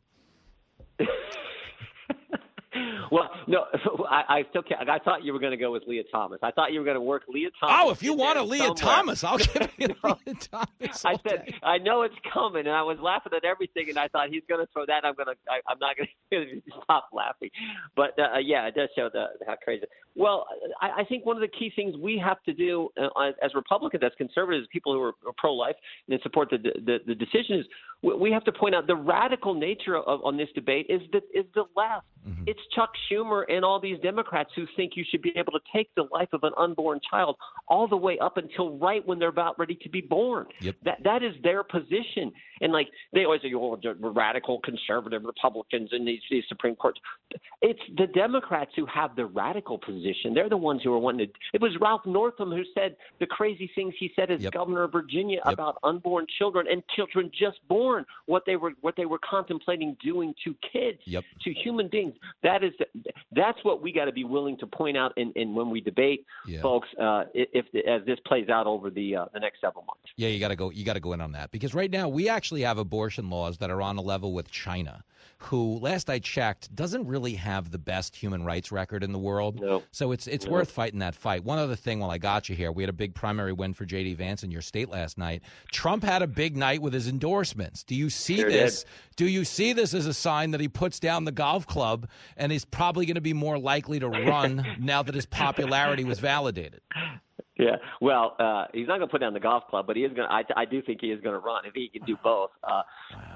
Well, 3.12 3.30
no, 3.47 3.66
I, 4.10 4.24
I 4.39 4.43
still 4.49 4.62
can't. 4.62 4.89
I 4.89 4.99
thought 4.99 5.24
you 5.24 5.34
were 5.34 5.39
going 5.39 5.51
to 5.51 5.57
go 5.57 5.72
with 5.72 5.84
Lia 5.88 6.03
Thomas. 6.12 6.39
I 6.43 6.51
thought 6.51 6.72
you 6.72 6.80
were 6.80 6.86
going 6.86 6.95
to 6.95 7.01
work 7.01 7.24
Lia 7.28 7.49
Thomas. 7.60 7.76
Oh, 7.80 7.89
if 7.91 8.03
you 8.03 8.14
want 8.14 8.38
a 8.38 8.43
Lia 8.43 8.60
somewhere. 8.60 8.76
Thomas, 8.76 9.24
I'll 9.24 9.38
give 9.38 9.70
you 9.78 9.88
a 10.03 10.07
Lia 10.07 10.36
Thomas. 10.36 11.05
I 11.05 11.16
said, 11.28 11.45
day. 11.47 11.55
I 11.64 11.78
know 11.78 12.03
it's 12.03 12.16
coming, 12.34 12.68
and 12.68 12.76
I 12.76 12.84
was 12.84 12.97
laughing 13.01 13.34
at 13.36 13.43
everything, 13.45 13.89
and 13.89 13.97
I 13.97 14.07
thought 14.07 14.30
he's 14.30 14.43
going 14.47 14.66
to 14.66 14.72
throw 14.72 14.86
that. 14.86 15.05
I'm 15.05 15.16
going 15.16 15.28
to, 15.28 15.36
I'm 15.68 15.80
not 15.80 15.95
going 15.97 16.10
to 16.32 16.62
stop 16.84 17.10
laughing. 17.14 17.49
But 17.95 18.18
uh, 18.20 18.39
yeah, 18.43 18.68
it 18.68 18.76
does 18.76 18.89
show 18.95 19.10
the 19.12 19.26
how 19.47 19.55
crazy. 19.64 19.86
Well, 20.16 20.45
I, 20.82 21.01
I 21.01 21.03
think 21.05 21.26
one 21.26 21.36
of 21.38 21.41
the 21.41 21.47
key 21.47 21.72
things 21.76 21.95
we 21.97 22.22
have 22.24 22.41
to 22.43 22.53
do 22.53 22.89
uh, 23.01 23.32
as 23.43 23.53
Republicans, 23.55 24.03
as 24.05 24.12
conservatives, 24.18 24.68
people 24.72 24.93
who 24.93 25.01
are, 25.01 25.14
are 25.26 25.34
pro-life 25.38 25.76
and 26.10 26.20
support 26.22 26.49
the, 26.49 26.57
the 26.57 26.97
the 27.05 27.16
decision 27.16 27.60
is 27.60 27.66
we- 28.01 28.16
we 28.16 28.32
have 28.32 28.43
to 28.45 28.51
point 28.51 28.76
out 28.76 28.88
the 28.88 28.95
radical 28.95 29.53
nature 29.53 29.97
of 29.97 30.24
on 30.24 30.38
this 30.38 30.49
debate 30.55 30.88
is 30.89 31.01
that 31.14 31.24
is 31.34 31.45
the 31.55 31.64
left. 31.76 32.05
Mm-hmm. 32.28 32.43
It's 32.47 32.59
Chuck 32.76 32.91
Schumer 33.09 33.43
and 33.49 33.63
all 33.63 33.80
these 33.80 33.99
Democrats 33.99 34.49
who 34.55 34.65
think 34.76 34.93
you 34.95 35.05
should 35.09 35.22
be 35.22 35.34
able 35.36 35.53
to 35.53 35.59
take 35.74 35.89
the 35.95 36.03
life 36.11 36.30
of 36.34 36.43
an 36.43 36.51
unborn 36.57 36.99
child 37.09 37.38
all 37.67 37.88
the 37.88 37.97
way 37.97 38.17
up 38.20 38.38
until 38.38 38.78
right 38.78 39.05
when 39.05 39.20
they're 39.20 39.30
about 39.30 39.57
ready 39.57 39.76
to 39.84 39.89
be 39.89 40.01
born. 40.01 40.45
Yep. 40.61 40.76
That 40.84 40.97
that 41.03 41.24
is 41.24 41.34
their 41.43 41.63
position. 41.63 42.32
And 42.61 42.74
like 42.74 42.88
they 43.13 43.26
always 43.26 43.41
say, 43.41 43.53
oh, 43.55 43.78
radical 43.99 44.59
conservative 44.61 45.24
Republicans 45.24 45.89
and 45.91 46.07
these, 46.07 46.20
these 46.30 46.43
Supreme 46.49 46.76
Courts. 46.76 46.99
It's 47.61 47.80
the 47.97 48.07
Democrats 48.07 48.72
who 48.76 48.86
have 48.88 49.15
the 49.15 49.26
radical 49.26 49.78
position. 49.78 50.34
They're 50.34 50.49
the 50.49 50.57
ones 50.57 50.82
who 50.84 50.93
are 50.93 50.99
wanting 50.99 51.28
to. 51.28 51.34
It 51.53 51.61
was 51.61 51.72
Ralph 51.80 52.05
Northam 52.05 52.49
who 52.49 52.63
said 52.74 52.95
the 53.20 53.28
crazy 53.28 53.72
things 53.76 53.93
he 53.99 54.11
said 54.15 54.32
as 54.32 54.45
governor 54.49 54.84
of 54.84 54.91
Virginia 54.91 55.39
about 55.45 55.78
unborn 55.84 56.26
children 56.38 56.67
and 56.70 56.84
children 56.95 57.32
just 57.38 57.59
born. 57.67 58.05
What 58.26 58.43
they 58.45 58.55
were 58.55 58.72
what 58.82 58.95
they 58.95 59.05
were 59.05 59.20
contemplating 59.20 59.95
doing 60.03 60.34
to 60.43 60.55
kids, 60.72 60.99
Yep. 61.05 61.24
to 61.43 61.53
human 61.53 61.88
beings. 61.88 62.09
That 62.43 62.64
is 62.64 62.74
that's 63.32 63.57
what 63.64 63.82
we 63.82 63.91
got 63.91 64.05
to 64.05 64.12
be 64.12 64.24
willing 64.24 64.57
to 64.57 64.68
point 64.68 64.97
out. 64.97 65.14
And 65.18 65.36
in, 65.36 65.53
when 65.55 65.70
we 65.70 65.82
debate, 65.82 66.26
Yeah. 66.47 66.62
folks, 66.62 66.88
uh, 66.99 67.26
if, 67.34 67.66
if 67.74 67.88
as 67.88 68.05
this 68.05 68.20
plays 68.26 68.49
out 68.49 68.68
over 68.68 68.89
the 68.89 69.16
uh, 69.16 69.26
the 69.34 69.39
next 69.39 69.62
several 69.62 69.84
months. 69.86 70.01
Yeah, 70.16 70.30
you 70.30 70.39
got 70.39 70.49
to 70.49 70.55
go. 70.55 70.70
You 70.72 70.84
got 70.86 70.93
to 70.93 70.99
go 70.99 71.14
in 71.14 71.22
on 71.22 71.32
that 71.34 71.51
because 71.51 71.74
right 71.74 71.91
now 71.91 72.07
we 72.10 72.30
actually 72.30 72.62
have 72.62 72.78
abortion 72.78 73.30
laws 73.30 73.57
that 73.60 73.70
are 73.70 73.82
on 73.82 73.97
a 73.97 74.01
level 74.01 74.34
with 74.34 74.49
China, 74.51 75.03
who 75.39 75.80
last 75.80 76.10
I 76.10 76.20
checked 76.20 76.74
doesn't 76.76 77.07
really 77.07 77.36
have 77.36 77.72
the 77.72 77.78
best 77.78 78.16
human 78.16 78.43
rights 78.43 78.72
record 78.72 79.03
in 79.03 79.12
the 79.12 79.20
world. 79.20 79.60
No. 79.62 79.84
So 79.91 80.12
it's 80.12 80.28
it's 80.28 80.45
No. 80.45 80.51
worth 80.53 80.72
fighting 80.72 80.99
that 80.99 81.16
fight. 81.16 81.43
One 81.43 81.60
other 81.60 81.76
thing, 81.76 81.99
while 81.99 82.12
I 82.12 82.18
got 82.18 82.49
you 82.49 82.55
here, 82.55 82.72
we 82.72 82.84
had 82.84 82.89
a 82.89 82.93
big 82.93 83.14
primary 83.14 83.53
win 83.53 83.74
for 83.74 83.86
J.D. 83.86 84.14
Vance 84.16 84.43
in 84.43 84.51
your 84.51 84.62
state 84.62 84.89
last 84.89 85.18
night. 85.18 85.41
Trump 85.72 86.03
had 86.03 86.22
a 86.22 86.28
big 86.28 86.55
night 86.57 86.82
with 86.82 86.93
his 86.93 87.07
endorsements. 87.07 87.84
Do 87.84 87.95
you 87.95 88.10
see 88.10 88.38
Sure 88.38 88.49
this? 88.49 88.84
did. 88.84 88.89
Do 89.18 89.28
you 89.28 89.43
see 89.43 89.74
this 89.74 89.93
as 89.93 90.05
a 90.05 90.14
sign 90.14 90.51
that 90.51 90.62
he 90.62 90.68
puts 90.70 90.99
down 90.99 91.26
the 91.26 91.32
golf 91.32 91.68
club 91.68 91.99
and 92.38 92.52
is 92.52 92.66
probably 92.66 93.06
going 93.06 93.16
to 93.16 93.22
be 93.22 93.34
more 93.34 93.58
likely 93.58 94.00
to 94.00 94.08
run 94.08 94.66
now 94.80 95.04
that 95.04 95.16
his 95.16 95.26
popularity 95.26 96.04
was 96.04 96.20
validated? 96.20 96.82
Yeah, 97.60 97.76
well, 98.00 98.38
uh, 98.39 98.66
he's 98.74 98.88
not 98.88 99.00
going 99.00 99.10
to 99.10 99.12
put 99.12 99.20
down 99.20 99.34
the 99.34 99.39
golf 99.41 99.66
club, 99.70 99.86
but 99.86 99.97
he 99.97 100.04
is 100.04 100.14
going. 100.14 100.30
I, 100.30 100.43
I 100.56 100.64
do 100.64 100.82
think 100.82 101.00
he 101.02 101.08
is 101.08 101.20
going 101.20 101.34
to 101.34 101.45
run 101.45 101.66
if 101.66 101.74
he 101.74 101.89
can 101.89 102.06
do 102.06 102.16
both. 102.24 102.52
Uh, 102.64 102.84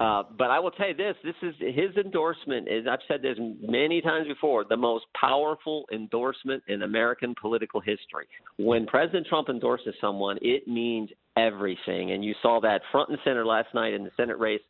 uh, 0.02 0.22
but 0.38 0.50
I 0.50 0.60
will 0.60 0.70
tell 0.70 0.88
you 0.88 0.94
this: 0.94 1.14
this 1.22 1.34
is 1.42 1.54
his 1.58 1.94
endorsement. 2.02 2.66
Is 2.66 2.86
I've 2.90 3.00
said 3.06 3.20
this 3.20 3.36
many 3.60 4.00
times 4.00 4.26
before, 4.26 4.64
the 4.64 4.78
most 4.78 5.04
powerful 5.20 5.84
endorsement 5.92 6.62
in 6.68 6.82
American 6.82 7.34
political 7.38 7.80
history. 7.82 8.26
When 8.56 8.86
President 8.86 9.26
Trump 9.26 9.50
endorses 9.50 9.94
someone, 10.00 10.38
it 10.40 10.66
means 10.66 11.10
everything, 11.36 12.12
and 12.12 12.24
you 12.24 12.34
saw 12.40 12.60
that 12.62 12.80
front 12.90 13.10
and 13.10 13.18
center 13.24 13.44
last 13.44 13.74
night 13.74 13.92
in 13.92 14.04
the 14.04 14.10
Senate 14.16 14.38
race 14.38 14.62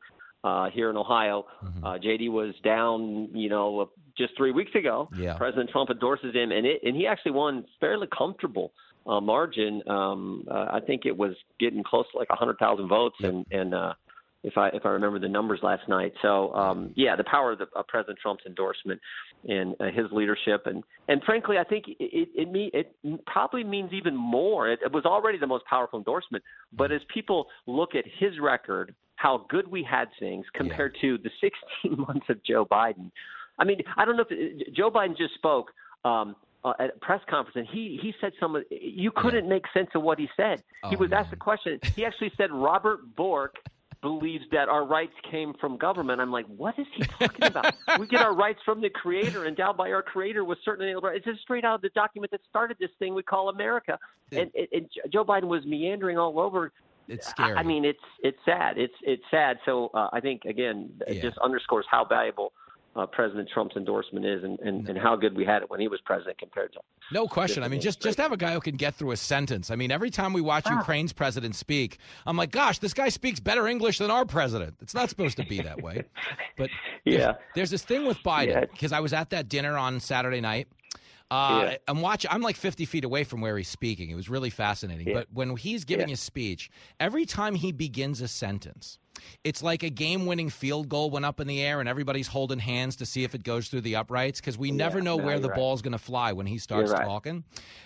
uh, 0.45 0.71
here 0.71 0.91
in 0.91 0.97
Ohio. 0.97 1.47
Uh, 1.83 1.99
JD 1.99 2.31
was 2.31 2.55
down, 2.63 3.31
you 3.33 3.49
know, 3.49 3.91
just 4.17 4.37
three 4.37 4.53
weeks 4.53 4.75
ago. 4.75 5.09
Yeah. 5.17 5.37
President 5.37 5.71
Trump 5.71 5.91
endorses 5.91 6.35
him, 6.35 6.53
and 6.53 6.67
it 6.67 6.83
and 6.85 6.95
he 6.95 7.07
actually 7.07 7.33
won 7.33 7.65
fairly 7.81 8.07
comfortable 8.17 8.73
uh, 9.07 9.21
margin. 9.21 9.83
Um, 9.89 10.47
uh, 10.51 10.67
I 10.71 10.81
think 10.87 11.07
it 11.07 11.17
was 11.17 11.35
getting 11.59 11.83
close 11.83 12.05
to 12.13 12.19
like 12.19 12.29
a 12.31 12.37
hundred 12.37 12.59
thousand 12.59 12.89
votes, 12.89 13.17
and 13.21 13.47
and 13.51 13.75
uh, 13.75 13.95
if 14.43 14.59
I 14.59 14.69
if 14.69 14.85
I 14.85 14.91
remember 14.91 15.19
the 15.19 15.29
numbers 15.29 15.61
last 15.63 15.89
night. 15.89 16.13
So 16.21 16.55
um, 16.55 16.93
yeah, 16.95 17.17
the 17.17 17.25
power 17.25 17.53
of 17.53 17.59
the, 17.59 17.67
uh, 17.75 17.83
President 17.89 18.19
Trump's 18.21 18.45
endorsement 18.47 19.01
and 19.49 19.75
uh, 19.81 19.87
his 19.87 20.07
leadership, 20.13 20.67
and 20.67 20.85
and 21.09 21.23
frankly, 21.25 21.57
I 21.59 21.65
think 21.65 21.87
it 21.89 21.97
it 21.99 22.29
it, 22.35 22.53
me, 22.53 22.71
it 22.73 22.95
probably 23.27 23.65
means 23.65 23.93
even 23.93 24.15
more. 24.15 24.71
It, 24.71 24.81
it 24.85 24.93
was 24.93 25.07
already 25.07 25.39
the 25.39 25.47
most 25.47 25.65
powerful 25.65 25.99
endorsement, 25.99 26.45
but 26.73 26.93
as 26.93 27.01
people 27.13 27.47
look 27.67 27.95
at 27.95 28.05
his 28.19 28.39
record 28.41 28.95
how 29.17 29.47
good 29.49 29.69
we 29.69 29.83
had 29.83 30.09
things 30.19 30.45
compared 30.55 30.97
yeah. 30.97 31.03
to 31.03 31.19
the 31.19 31.31
16 31.85 32.07
months 32.07 32.27
of 32.29 32.43
Joe 32.45 32.65
Biden. 32.67 33.11
I 33.59 33.65
mean, 33.65 33.81
I 33.97 34.05
don't 34.05 34.17
know 34.17 34.25
if 34.29 34.75
Joe 34.75 34.91
Biden 34.91 35.17
just 35.17 35.35
spoke 35.35 35.71
um, 36.05 36.35
uh, 36.65 36.73
at 36.79 36.91
a 36.91 36.99
press 37.01 37.21
conference, 37.29 37.57
and 37.57 37.67
he 37.67 37.99
he 38.03 38.13
said 38.21 38.33
some. 38.41 38.63
You 38.71 39.13
couldn't 39.15 39.45
yeah. 39.45 39.51
make 39.51 39.65
sense 39.73 39.91
of 39.95 40.03
what 40.03 40.19
he 40.19 40.29
said. 40.37 40.63
Oh, 40.83 40.91
he 40.91 40.97
was 40.97 41.11
man. 41.11 41.21
asked 41.21 41.33
a 41.33 41.37
question. 41.37 41.79
He 41.95 42.05
actually 42.05 42.33
said 42.37 42.51
Robert 42.51 43.15
Bork 43.15 43.57
believes 44.03 44.45
that 44.53 44.69
our 44.69 44.85
rights 44.85 45.15
came 45.31 45.55
from 45.59 45.79
government. 45.79 46.21
I'm 46.21 46.31
like, 46.31 46.45
what 46.47 46.79
is 46.79 46.87
he 46.95 47.05
talking 47.05 47.47
about? 47.47 47.75
we 47.99 48.07
get 48.07 48.21
our 48.21 48.35
rights 48.35 48.61
from 48.65 48.83
the 48.83 48.91
Creator, 48.91 49.47
endowed 49.47 49.77
by 49.77 49.91
our 49.93 50.03
Creator 50.03 50.45
with 50.45 50.59
certain. 50.65 50.95
Rights. 50.97 51.19
It's 51.19 51.27
just 51.27 51.41
straight 51.41 51.65
out 51.65 51.77
of 51.77 51.83
the 51.83 51.91
document 51.91 52.31
that 52.33 52.41
started 52.49 52.77
this 52.79 52.91
thing 52.99 53.15
we 53.15 53.23
call 53.23 53.49
America. 53.49 53.99
And, 54.33 54.51
and, 54.55 54.69
and 54.73 54.89
Joe 55.13 55.25
Biden 55.25 55.45
was 55.45 55.65
meandering 55.65 56.19
all 56.19 56.39
over. 56.39 56.73
It's 57.09 57.29
scary. 57.29 57.55
I, 57.55 57.61
I 57.61 57.63
mean, 57.63 57.85
it's 57.85 57.99
it's 58.23 58.39
sad. 58.45 58.79
It's 58.79 58.95
it's 59.03 59.25
sad. 59.31 59.59
So 59.65 59.91
uh, 59.95 60.09
I 60.13 60.21
think 60.21 60.45
again, 60.45 60.91
it 61.07 61.17
yeah. 61.17 61.23
just 61.23 61.39
underscores 61.39 61.87
how 61.91 62.05
valuable 62.05 62.53
uh, 62.97 63.07
President 63.07 63.49
Trump's 63.53 63.77
endorsement 63.77 64.25
is 64.25 64.45
and, 64.45 64.59
and, 64.61 64.89
and, 64.89 64.97
how 64.97 65.17
good 65.17 65.37
we 65.37 65.45
had 65.45 65.63
it 65.63 65.71
when 65.71 65.81
he 65.81 65.89
was 65.89 66.01
president 66.05 66.39
compared 66.39 66.73
to. 66.75 66.81
No 67.13 67.27
question. 67.27 67.63
I 67.63 67.69
mean, 67.69 67.81
just 67.81 68.01
just 68.01 68.19
have 68.19 68.33
a 68.33 68.37
guy 68.37 68.53
who 68.53 68.61
can 68.61 68.77
get 68.77 68.95
through 68.95 69.11
a 69.11 69.17
sentence. 69.17 69.71
I 69.71 69.77
mean, 69.77 69.91
every 69.91 70.11
time 70.11 70.33
we 70.33 70.41
watch 70.41 70.65
ah. 70.67 70.79
Ukraine's 70.79 71.13
president 71.13 71.57
speak, 71.57 71.99
I'm 72.27 72.37
like, 72.37 72.51
gosh, 72.51 72.79
this 72.79 72.95
guy 72.95 73.09
speaks 73.09 73.41
better 73.41 73.67
English 73.67 73.99
than 73.99 74.11
our 74.11 74.25
president. 74.25 74.77
It's 74.81 74.95
not 74.95 75.11
supposed 75.11 75.37
to 75.39 75.45
be 75.45 75.61
that 75.63 75.83
way. 75.83 76.05
But 76.57 76.71
yeah, 77.05 77.19
there's, 77.19 77.37
there's 77.55 77.71
this 77.71 77.83
thing 77.83 78.07
with 78.07 78.19
Biden 78.19 78.71
because 78.71 78.93
yeah. 78.93 78.99
I 78.99 79.01
was 79.01 79.13
at 79.13 79.31
that 79.31 79.49
dinner 79.49 79.77
on 79.77 79.99
Saturday 80.01 80.41
night. 80.41 80.69
Uh, 81.31 81.69
yeah. 81.71 81.77
I'm 81.89 82.01
watching. 82.01 82.31
I'm 82.31 82.43
like 82.43 82.57
50 82.57 82.85
feet 82.85 83.05
away 83.05 83.25
from 83.25 83.41
where 83.41 83.57
he's 83.57 83.69
speaking. 83.69 84.11
It 84.11 84.15
was 84.15 84.29
really 84.29 84.51
fascinating. 84.51 85.09
Yeah. 85.09 85.15
But 85.15 85.29
when 85.33 85.57
he's 85.57 85.85
giving 85.85 86.09
yeah. 86.09 86.15
a 86.15 86.17
speech, 86.17 86.71
every 87.01 87.25
time 87.27 87.55
he 87.55 87.73
begins 87.73 88.21
a 88.21 88.29
sentence, 88.29 88.99
it's 89.43 89.63
like 89.63 89.83
a 89.83 89.91
game-winning 89.91 90.51
field 90.51 90.89
goal 90.89 91.11
went 91.11 91.25
up 91.25 91.41
in 91.41 91.47
the 91.47 91.63
air, 91.63 91.81
and 91.81 91.89
everybody's 91.89 92.27
holding 92.27 92.59
hands 92.59 92.97
to 92.97 93.07
see 93.07 93.25
if 93.25 93.35
it 93.35 93.43
goes 93.43 93.69
through 93.69 93.83
the 93.83 93.97
uprights 93.97 94.41
because 94.41 94.59
we 94.59 94.71
never 94.71 95.01
know 95.01 95.17
no, 95.17 95.25
where 95.25 95.39
the 95.39 95.49
right. 95.49 95.57
ball's 95.57 95.83
going 95.83 95.93
to 95.93 95.99
fly 95.99 96.33
when 96.33 96.47
he 96.47 96.59
starts 96.59 96.91
right. 96.91 97.05
talking. 97.05 97.45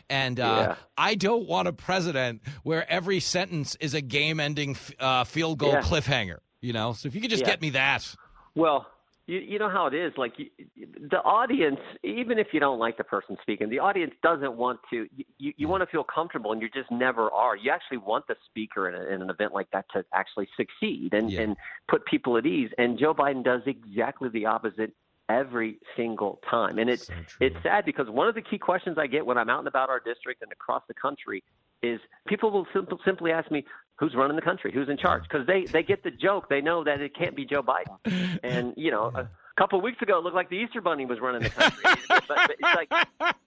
And 0.09 0.41
uh, 0.41 0.75
I 0.97 1.15
don't 1.15 1.47
want 1.47 1.69
a 1.69 1.73
president 1.73 2.43
where 2.63 2.91
every 2.91 3.21
sentence 3.21 3.77
is 3.81 3.95
a 3.95 4.01
game-ending 4.01 4.77
uh, 4.99 5.25
field 5.25 5.59
goal 5.59 5.75
cliffhanger. 5.77 6.39
You 6.61 6.73
know, 6.73 6.93
so 6.93 7.07
if 7.07 7.15
you 7.15 7.21
could 7.21 7.31
just 7.31 7.45
get 7.45 7.63
me 7.63 7.71
that. 7.71 8.15
Well, 8.57 8.87
you, 9.29 9.39
you 9.41 9.59
know 9.59 9.69
how 9.69 9.87
it 9.87 9.95
is. 9.95 10.13
Like 10.17 10.33
you, 10.39 10.47
the 11.11 11.19
audience, 11.19 11.79
even 12.03 12.39
if 12.39 12.49
you 12.53 12.61
don't 12.61 12.79
like 12.79 12.97
the 12.97 13.05
person 13.05 13.37
speaking, 13.43 13.69
the 13.69 13.79
audience 13.79 14.15
doesn't 14.23 14.55
want 14.55 14.81
to. 14.91 15.07
You, 15.37 15.53
you 15.57 15.69
want 15.69 15.83
to 15.83 15.87
feel 15.87 16.03
comfortable, 16.03 16.51
and 16.53 16.63
you 16.63 16.69
just 16.71 16.91
never 16.91 17.31
are. 17.31 17.55
You 17.55 17.71
actually 17.71 17.99
want 17.99 18.27
the 18.27 18.37
speaker 18.47 18.89
in, 18.89 18.95
a, 18.95 19.15
in 19.15 19.23
an 19.23 19.29
event 19.29 19.53
like 19.53 19.71
that 19.73 19.85
to 19.93 20.05
actually 20.15 20.49
succeed 20.57 21.13
and, 21.13 21.31
yeah. 21.31 21.43
and 21.43 21.57
put 21.89 22.07
people 22.07 22.39
at 22.39 22.47
ease. 22.47 22.71
And 22.79 22.99
Joe 22.99 23.15
Biden 23.15 23.45
does 23.45 23.61
exactly 23.67 24.31
the 24.31 24.47
opposite 24.47 24.93
every 25.29 25.79
single 25.95 26.41
time. 26.49 26.79
And 26.79 26.89
it's 26.89 27.07
so 27.07 27.15
it's 27.41 27.57
sad 27.63 27.85
because 27.85 28.09
one 28.09 28.29
of 28.29 28.35
the 28.35 28.41
key 28.43 28.59
questions 28.59 28.97
I 28.99 29.07
get 29.07 29.27
when 29.27 29.37
I'm 29.37 29.51
out 29.51 29.59
and 29.59 29.69
about 29.69 29.91
our 29.91 30.01
district 30.01 30.43
and 30.43 30.51
across 30.51 30.83
the 30.89 30.95
country 30.95 31.45
is 31.83 32.01
people 32.27 32.51
will 32.51 32.67
simple, 32.73 32.99
simply 33.05 33.33
ask 33.33 33.51
me 33.51 33.65
who's 33.99 34.15
running 34.15 34.37
the 34.37 34.43
country, 34.43 34.71
who's 34.73 34.89
in 34.89 34.97
charge, 34.97 35.23
because 35.25 35.47
they 35.47 35.65
they 35.65 35.83
get 35.83 36.03
the 36.03 36.11
joke. 36.11 36.49
They 36.49 36.61
know 36.61 36.85
that 36.85 37.01
it 37.01 37.15
can't 37.17 37.37
be 37.37 37.45
Joe 37.45 37.63
Biden, 37.63 38.39
and 38.43 38.75
you 38.77 38.91
know. 38.91 39.13
Yeah 39.15 39.25
couple 39.59 39.79
of 39.79 39.85
weeks 39.85 40.01
ago, 40.01 40.19
it 40.19 40.25
looked 40.25 40.37
like 40.37 40.49
the 40.51 40.57
Easter 40.57 40.81
Bunny 40.81 41.05
was 41.05 41.19
running 41.21 41.43
the 41.43 41.51
country. 41.51 41.83
but, 42.09 42.25
but, 42.29 42.51
it's 42.51 42.63
like, 42.63 42.89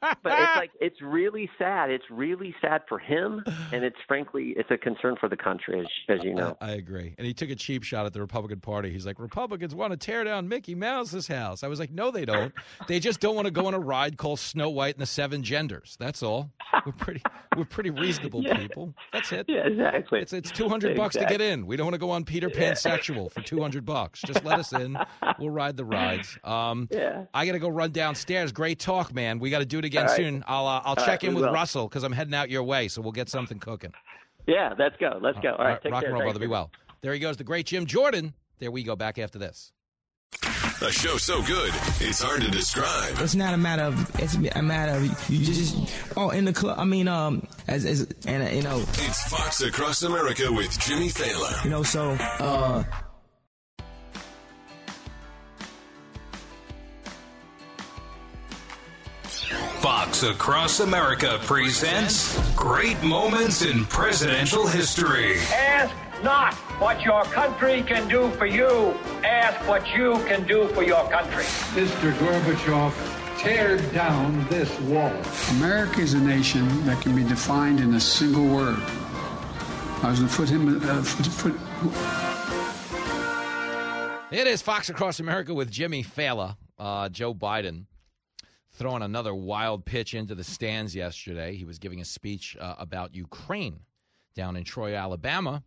but 0.01 0.17
it's 0.25 0.55
like 0.55 0.71
it's 0.81 1.01
really 1.01 1.49
sad. 1.57 1.89
It's 1.89 2.03
really 2.11 2.53
sad 2.61 2.81
for 2.89 2.99
him, 2.99 3.43
and 3.71 3.83
it's 3.85 3.95
frankly 4.07 4.53
it's 4.57 4.69
a 4.69 4.77
concern 4.77 5.15
for 5.19 5.29
the 5.29 5.37
country, 5.37 5.79
as, 5.79 5.87
as 6.09 6.23
you 6.23 6.35
know. 6.35 6.57
I, 6.59 6.71
I, 6.71 6.73
agree. 6.73 7.15
And 7.17 7.25
he 7.25 7.33
took 7.33 7.49
a 7.49 7.55
cheap 7.55 7.83
shot 7.83 8.05
at 8.05 8.13
the 8.13 8.19
Republican 8.19 8.59
Party. 8.59 8.91
He's 8.91 9.05
like, 9.05 9.19
Republicans 9.19 9.73
want 9.73 9.91
to 9.91 9.97
tear 9.97 10.23
down 10.23 10.49
Mickey 10.49 10.75
Mouse's 10.75 11.27
house. 11.27 11.63
I 11.63 11.67
was 11.67 11.79
like, 11.79 11.91
no, 11.91 12.11
they 12.11 12.25
don't. 12.25 12.53
They 12.87 12.99
just 12.99 13.21
don't 13.21 13.35
want 13.35 13.45
to 13.45 13.51
go 13.51 13.67
on 13.67 13.73
a 13.73 13.79
ride 13.79 14.17
called 14.17 14.39
Snow 14.39 14.69
White 14.69 14.95
and 14.95 15.01
the 15.01 15.05
Seven 15.05 15.43
Genders. 15.43 15.95
That's 15.99 16.21
all. 16.21 16.51
We're 16.85 16.91
pretty 16.93 17.21
we're 17.55 17.65
pretty 17.65 17.89
reasonable 17.89 18.43
yeah. 18.43 18.57
people. 18.57 18.93
That's 19.13 19.31
it. 19.31 19.45
Yeah, 19.47 19.67
exactly. 19.67 20.19
It's 20.19 20.33
it's 20.33 20.51
two 20.51 20.67
hundred 20.67 20.91
exactly. 20.91 21.03
bucks 21.03 21.15
to 21.15 21.25
get 21.25 21.41
in. 21.41 21.65
We 21.65 21.77
don't 21.77 21.85
want 21.85 21.95
to 21.95 21.99
go 21.99 22.09
on 22.09 22.25
Peter 22.25 22.49
Pan 22.49 22.69
yeah. 22.69 22.73
Sexual 22.73 23.29
for 23.29 23.41
two 23.41 23.61
hundred 23.61 23.85
bucks. 23.85 24.21
Just 24.21 24.43
let 24.43 24.59
us 24.59 24.73
in. 24.73 24.97
We'll 25.39 25.49
ride 25.49 25.77
the 25.77 25.85
ride 25.85 26.00
rides. 26.05 26.39
Um, 26.43 26.87
yeah. 26.91 27.25
I 27.33 27.45
got 27.45 27.53
to 27.53 27.59
go 27.59 27.69
run 27.69 27.91
downstairs. 27.91 28.51
Great 28.51 28.79
talk, 28.79 29.13
man. 29.13 29.39
We 29.39 29.49
got 29.49 29.59
to 29.59 29.65
do 29.65 29.79
it 29.79 29.85
again 29.85 30.05
right. 30.05 30.15
soon. 30.15 30.43
I'll 30.47 30.67
uh, 30.67 30.81
I'll 30.83 30.89
All 30.89 30.95
check 30.95 31.07
right, 31.07 31.23
in 31.23 31.35
with 31.35 31.45
will. 31.45 31.53
Russell 31.53 31.87
because 31.87 32.03
I'm 32.03 32.11
heading 32.11 32.33
out 32.33 32.49
your 32.49 32.63
way, 32.63 32.87
so 32.87 33.01
we'll 33.01 33.11
get 33.11 33.29
something 33.29 33.59
cooking. 33.59 33.93
Yeah, 34.47 34.73
let's 34.77 34.95
go. 34.97 35.19
Let's 35.21 35.39
go. 35.39 35.51
All 35.51 35.57
right, 35.57 35.67
All 35.67 35.67
right 35.67 35.91
rock 35.91 36.01
care. 36.01 36.09
and 36.09 36.13
roll, 36.13 36.23
brother. 36.23 36.39
Be 36.39 36.47
well. 36.47 36.71
There 37.01 37.13
he 37.13 37.19
goes, 37.19 37.37
the 37.37 37.43
great 37.43 37.65
Jim 37.65 37.85
Jordan. 37.85 38.33
There 38.59 38.71
we 38.71 38.83
go. 38.83 38.95
Back 38.95 39.17
after 39.17 39.39
this. 39.39 39.71
A 40.83 40.91
show 40.91 41.17
so 41.17 41.43
good, 41.43 41.71
it's 41.99 42.23
hard 42.23 42.41
to 42.41 42.49
describe. 42.49 43.13
It's 43.19 43.35
not 43.35 43.53
a 43.53 43.57
matter 43.57 43.83
of. 43.83 44.19
It's 44.19 44.33
a 44.33 44.61
matter 44.63 44.93
of 44.93 45.29
you 45.29 45.45
just. 45.45 45.77
Oh, 46.17 46.31
in 46.31 46.45
the 46.45 46.53
club. 46.53 46.79
I 46.79 46.85
mean, 46.85 47.07
um, 47.07 47.47
as 47.67 47.85
as 47.85 48.07
and 48.25 48.41
uh, 48.41 48.49
you 48.49 48.63
know. 48.63 48.79
It's 48.79 49.29
Fox 49.29 49.61
Across 49.61 50.01
America 50.01 50.51
with 50.51 50.79
Jimmy 50.79 51.09
Failla. 51.09 51.63
You 51.63 51.69
know, 51.69 51.83
so 51.83 52.11
uh. 52.39 52.83
Fox 59.81 60.21
Across 60.21 60.81
America 60.81 61.39
presents 61.41 62.37
Great 62.55 63.01
Moments 63.01 63.63
in 63.63 63.83
Presidential 63.85 64.67
History. 64.67 65.39
Ask 65.51 65.91
not 66.21 66.53
what 66.79 67.01
your 67.01 67.23
country 67.23 67.81
can 67.81 68.07
do 68.07 68.29
for 68.33 68.45
you, 68.45 68.91
ask 69.23 69.67
what 69.67 69.91
you 69.95 70.23
can 70.27 70.45
do 70.45 70.67
for 70.67 70.83
your 70.83 71.09
country. 71.09 71.45
Mr. 71.73 72.13
Gorbachev, 72.19 72.93
tear 73.39 73.77
down 73.91 74.47
this 74.49 74.69
wall. 74.81 75.11
America 75.57 76.01
is 76.01 76.13
a 76.13 76.19
nation 76.19 76.85
that 76.85 77.01
can 77.01 77.15
be 77.15 77.23
defined 77.23 77.79
in 77.79 77.95
a 77.95 77.99
single 77.99 78.45
word. 78.45 78.77
I 80.03 80.11
was 80.11 80.19
going 80.19 80.29
to 80.29 80.37
put 80.37 80.47
him. 80.47 80.77
Uh, 80.77 81.01
foot, 81.01 81.25
foot. 81.25 81.55
It 84.31 84.45
is 84.45 84.61
Fox 84.61 84.89
Across 84.89 85.19
America 85.19 85.55
with 85.55 85.71
Jimmy 85.71 86.03
Failla, 86.03 86.55
uh, 86.77 87.09
Joe 87.09 87.33
Biden 87.33 87.87
throwing 88.73 89.03
another 89.03 89.33
wild 89.33 89.85
pitch 89.85 90.13
into 90.13 90.35
the 90.35 90.43
stands 90.43 90.95
yesterday. 90.95 91.55
He 91.55 91.65
was 91.65 91.79
giving 91.79 92.01
a 92.01 92.05
speech 92.05 92.55
uh, 92.59 92.75
about 92.77 93.13
Ukraine 93.15 93.81
down 94.35 94.55
in 94.55 94.63
Troy, 94.63 94.95
Alabama. 94.95 95.63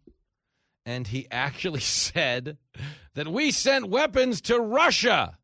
And 0.87 1.07
he 1.07 1.27
actually 1.31 1.81
said 1.81 2.57
that 3.15 3.29
we 3.29 3.51
sent 3.51 3.89
weapons 3.89 4.41
to 4.43 4.59
Russia. 4.59 5.39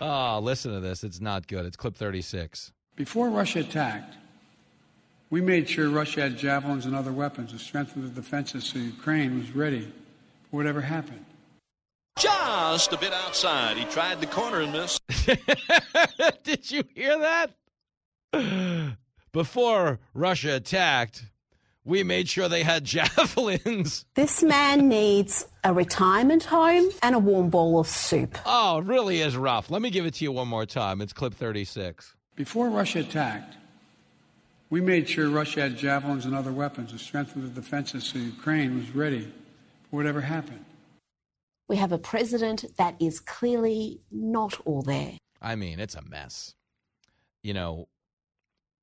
oh, 0.00 0.40
listen 0.42 0.72
to 0.72 0.80
this. 0.80 1.04
It's 1.04 1.20
not 1.20 1.46
good. 1.46 1.66
It's 1.66 1.76
clip 1.76 1.96
36. 1.96 2.72
Before 2.96 3.28
Russia 3.28 3.60
attacked, 3.60 4.14
we 5.30 5.40
made 5.40 5.68
sure 5.68 5.88
Russia 5.88 6.22
had 6.22 6.38
javelins 6.38 6.86
and 6.86 6.94
other 6.94 7.12
weapons 7.12 7.50
to 7.52 7.58
strengthen 7.58 8.02
the 8.02 8.08
defenses 8.08 8.64
so 8.64 8.78
Ukraine 8.78 9.38
was 9.38 9.50
ready 9.50 9.92
for 10.50 10.56
whatever 10.58 10.80
happened 10.80 11.23
just 12.18 12.92
a 12.92 12.96
bit 12.96 13.12
outside. 13.12 13.76
He 13.76 13.84
tried 13.86 14.20
the 14.20 14.26
corner 14.26 14.60
and 14.60 14.72
missed. 14.72 15.00
Did 16.44 16.70
you 16.70 16.84
hear 16.94 17.18
that? 17.18 18.96
Before 19.32 19.98
Russia 20.12 20.54
attacked, 20.54 21.24
we 21.84 22.02
made 22.02 22.28
sure 22.28 22.48
they 22.48 22.62
had 22.62 22.84
javelins. 22.84 24.06
This 24.14 24.42
man 24.42 24.88
needs 24.88 25.46
a 25.62 25.72
retirement 25.72 26.44
home 26.44 26.90
and 27.02 27.14
a 27.14 27.18
warm 27.18 27.50
bowl 27.50 27.78
of 27.78 27.86
soup. 27.86 28.38
Oh, 28.46 28.78
it 28.78 28.84
really 28.84 29.20
is 29.20 29.36
rough. 29.36 29.70
Let 29.70 29.82
me 29.82 29.90
give 29.90 30.06
it 30.06 30.14
to 30.14 30.24
you 30.24 30.32
one 30.32 30.48
more 30.48 30.66
time. 30.66 31.00
It's 31.00 31.12
clip 31.12 31.34
36. 31.34 32.14
Before 32.36 32.68
Russia 32.68 33.00
attacked, 33.00 33.56
we 34.70 34.80
made 34.80 35.08
sure 35.08 35.28
Russia 35.28 35.62
had 35.62 35.76
javelins 35.76 36.24
and 36.24 36.34
other 36.34 36.52
weapons 36.52 36.90
to 36.92 36.98
strengthen 36.98 37.42
the 37.42 37.48
defenses 37.48 38.04
so 38.04 38.18
Ukraine 38.18 38.78
was 38.78 38.90
ready 38.94 39.32
for 39.90 39.96
whatever 39.96 40.20
happened. 40.20 40.64
We 41.68 41.76
have 41.76 41.92
a 41.92 41.98
president 41.98 42.64
that 42.76 42.94
is 43.00 43.20
clearly 43.20 44.00
not 44.10 44.60
all 44.64 44.82
there. 44.82 45.18
I 45.40 45.54
mean, 45.56 45.80
it's 45.80 45.94
a 45.94 46.02
mess. 46.02 46.54
You 47.42 47.54
know, 47.54 47.88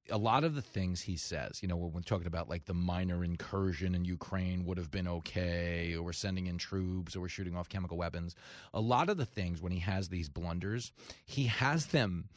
a 0.09 0.17
lot 0.17 0.43
of 0.43 0.55
the 0.55 0.61
things 0.61 1.01
he 1.01 1.15
says, 1.15 1.61
you 1.61 1.67
know, 1.67 1.75
when 1.75 1.91
we're 1.93 2.01
talking 2.01 2.27
about 2.27 2.49
like 2.49 2.65
the 2.65 2.73
minor 2.73 3.23
incursion 3.23 3.95
in 3.95 4.03
Ukraine 4.05 4.65
would 4.65 4.77
have 4.77 4.91
been 4.91 5.07
okay, 5.07 5.95
or 5.95 6.03
we're 6.03 6.13
sending 6.13 6.47
in 6.47 6.57
troops, 6.57 7.15
or 7.15 7.21
we're 7.21 7.29
shooting 7.29 7.55
off 7.55 7.69
chemical 7.69 7.97
weapons. 7.97 8.35
A 8.73 8.81
lot 8.81 9.09
of 9.09 9.17
the 9.17 9.25
things 9.25 9.61
when 9.61 9.71
he 9.71 9.79
has 9.79 10.09
these 10.09 10.29
blunders, 10.29 10.91
he 11.25 11.45
has 11.45 11.87
them 11.87 12.29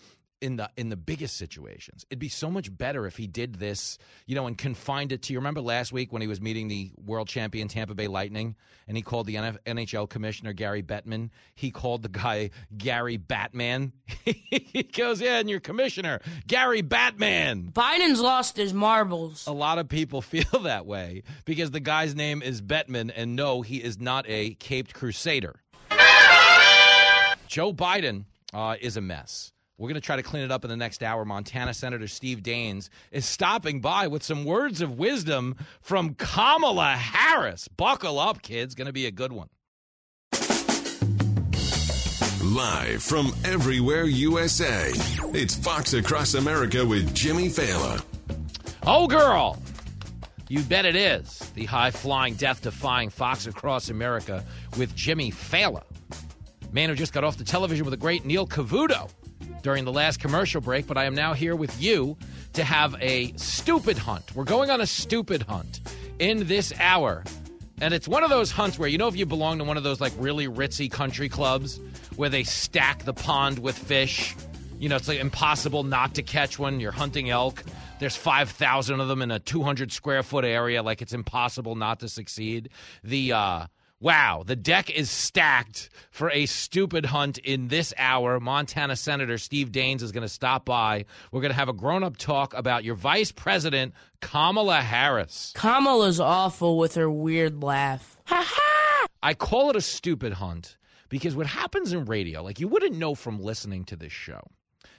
in 0.44 0.56
the 0.56 0.68
in 0.76 0.90
the 0.90 0.96
biggest 0.96 1.38
situations. 1.38 2.04
It'd 2.10 2.18
be 2.18 2.28
so 2.28 2.50
much 2.50 2.76
better 2.76 3.06
if 3.06 3.16
he 3.16 3.26
did 3.26 3.54
this, 3.54 3.96
you 4.26 4.34
know, 4.34 4.46
and 4.46 4.58
confined 4.58 5.10
it 5.10 5.22
to. 5.22 5.32
You 5.32 5.38
remember 5.38 5.62
last 5.62 5.90
week 5.90 6.12
when 6.12 6.20
he 6.20 6.28
was 6.28 6.38
meeting 6.38 6.68
the 6.68 6.90
world 7.02 7.28
champion 7.28 7.66
Tampa 7.66 7.94
Bay 7.94 8.08
Lightning, 8.08 8.54
and 8.86 8.94
he 8.94 9.02
called 9.02 9.26
the 9.26 9.36
NF, 9.36 9.56
NHL 9.66 10.08
commissioner 10.08 10.52
Gary 10.52 10.82
Bettman. 10.82 11.30
He 11.54 11.70
called 11.70 12.02
the 12.02 12.10
guy 12.10 12.50
Gary 12.76 13.16
Batman. 13.16 13.92
he 14.24 14.82
goes, 14.82 15.18
"Yeah, 15.18 15.38
and 15.38 15.48
your 15.48 15.60
commissioner 15.60 16.20
Gary 16.46 16.82
Batman." 16.82 17.70
Biden's 17.72 18.20
lost 18.20 18.58
his 18.58 18.74
marbles. 18.74 19.46
A 19.46 19.52
lot 19.52 19.78
of 19.78 19.88
people 19.88 20.20
feel 20.34 20.60
that 20.60 20.84
way 20.84 21.22
because 21.46 21.70
the 21.70 21.80
guy's 21.80 22.14
name 22.14 22.42
is 22.42 22.60
Bettman, 22.60 23.10
and 23.16 23.34
no, 23.34 23.62
he 23.62 23.82
is 23.82 23.98
not 23.98 24.26
a 24.28 24.54
caped 24.54 24.92
crusader. 24.92 25.56
Joe 27.46 27.72
Biden 27.72 28.24
uh, 28.52 28.76
is 28.78 28.98
a 28.98 29.00
mess. 29.00 29.53
We're 29.76 29.88
going 29.88 30.00
to 30.00 30.06
try 30.06 30.14
to 30.14 30.22
clean 30.22 30.44
it 30.44 30.52
up 30.52 30.64
in 30.64 30.70
the 30.70 30.76
next 30.76 31.02
hour. 31.02 31.24
Montana 31.24 31.74
Senator 31.74 32.06
Steve 32.06 32.44
Daines 32.44 32.90
is 33.10 33.26
stopping 33.26 33.80
by 33.80 34.06
with 34.06 34.22
some 34.22 34.44
words 34.44 34.80
of 34.80 34.98
wisdom 34.98 35.56
from 35.80 36.14
Kamala 36.14 36.92
Harris. 36.92 37.66
Buckle 37.66 38.20
up, 38.20 38.40
kids. 38.40 38.76
Going 38.76 38.86
to 38.86 38.92
be 38.92 39.06
a 39.06 39.10
good 39.10 39.32
one. 39.32 39.48
Live 42.44 43.02
from 43.02 43.32
everywhere 43.44 44.04
USA, 44.04 44.92
it's 45.32 45.56
Fox 45.56 45.92
Across 45.94 46.34
America 46.34 46.86
with 46.86 47.12
Jimmy 47.12 47.48
Failla. 47.48 48.00
Oh, 48.86 49.08
girl. 49.08 49.60
You 50.48 50.60
bet 50.62 50.84
it 50.84 50.94
is. 50.94 51.38
The 51.56 51.64
high 51.64 51.90
flying, 51.90 52.34
death 52.34 52.62
defying 52.62 53.10
Fox 53.10 53.48
Across 53.48 53.88
America 53.88 54.44
with 54.76 54.94
Jimmy 54.94 55.32
Failla. 55.32 55.82
Man 56.70 56.90
who 56.90 56.94
just 56.94 57.12
got 57.12 57.24
off 57.24 57.38
the 57.38 57.44
television 57.44 57.84
with 57.84 57.94
a 57.94 57.96
great 57.96 58.24
Neil 58.24 58.46
Cavuto 58.46 59.10
during 59.64 59.86
the 59.86 59.92
last 59.92 60.20
commercial 60.20 60.60
break, 60.60 60.86
but 60.86 60.98
I 60.98 61.06
am 61.06 61.14
now 61.14 61.32
here 61.32 61.56
with 61.56 61.82
you 61.82 62.16
to 62.52 62.62
have 62.62 62.94
a 63.00 63.32
stupid 63.36 63.96
hunt. 63.96 64.36
We're 64.36 64.44
going 64.44 64.68
on 64.68 64.82
a 64.82 64.86
stupid 64.86 65.42
hunt 65.42 65.80
in 66.18 66.46
this 66.46 66.72
hour. 66.78 67.24
And 67.80 67.94
it's 67.94 68.06
one 68.06 68.22
of 68.22 68.30
those 68.30 68.52
hunts 68.52 68.78
where, 68.78 68.88
you 68.88 68.98
know, 68.98 69.08
if 69.08 69.16
you 69.16 69.24
belong 69.24 69.58
to 69.58 69.64
one 69.64 69.78
of 69.78 69.82
those 69.82 70.02
like 70.02 70.12
really 70.18 70.46
ritzy 70.46 70.90
country 70.90 71.30
clubs 71.30 71.80
where 72.14 72.28
they 72.28 72.44
stack 72.44 73.04
the 73.04 73.14
pond 73.14 73.58
with 73.58 73.76
fish, 73.76 74.36
you 74.78 74.90
know, 74.90 74.96
it's 74.96 75.08
like 75.08 75.18
impossible 75.18 75.82
not 75.82 76.14
to 76.16 76.22
catch 76.22 76.58
one. 76.58 76.78
You're 76.78 76.92
hunting 76.92 77.30
elk. 77.30 77.64
There's 78.00 78.16
5,000 78.16 79.00
of 79.00 79.08
them 79.08 79.22
in 79.22 79.30
a 79.30 79.38
200 79.38 79.90
square 79.92 80.22
foot 80.22 80.44
area. 80.44 80.82
Like 80.82 81.00
it's 81.00 81.14
impossible 81.14 81.74
not 81.74 82.00
to 82.00 82.08
succeed. 82.10 82.68
The, 83.02 83.32
uh, 83.32 83.66
Wow, 84.00 84.42
the 84.44 84.56
deck 84.56 84.90
is 84.90 85.10
stacked 85.10 85.88
for 86.10 86.30
a 86.30 86.46
stupid 86.46 87.06
hunt 87.06 87.38
in 87.38 87.68
this 87.68 87.94
hour. 87.96 88.40
Montana 88.40 88.96
Senator 88.96 89.38
Steve 89.38 89.70
Daines 89.70 90.02
is 90.02 90.12
going 90.12 90.22
to 90.22 90.28
stop 90.28 90.64
by. 90.64 91.04
We're 91.32 91.40
going 91.40 91.52
to 91.52 91.56
have 91.56 91.68
a 91.68 91.72
grown 91.72 92.02
up 92.02 92.16
talk 92.16 92.54
about 92.54 92.84
your 92.84 92.96
Vice 92.96 93.32
President, 93.32 93.94
Kamala 94.20 94.80
Harris. 94.82 95.52
Kamala's 95.54 96.20
awful 96.20 96.76
with 96.76 96.96
her 96.96 97.10
weird 97.10 97.62
laugh. 97.62 98.18
Ha 98.26 98.44
ha! 98.46 99.06
I 99.22 99.32
call 99.32 99.70
it 99.70 99.76
a 99.76 99.80
stupid 99.80 100.34
hunt 100.34 100.76
because 101.08 101.34
what 101.34 101.46
happens 101.46 101.92
in 101.92 102.04
radio, 102.04 102.42
like 102.42 102.60
you 102.60 102.68
wouldn't 102.68 102.98
know 102.98 103.14
from 103.14 103.40
listening 103.40 103.84
to 103.84 103.96
this 103.96 104.12
show, 104.12 104.42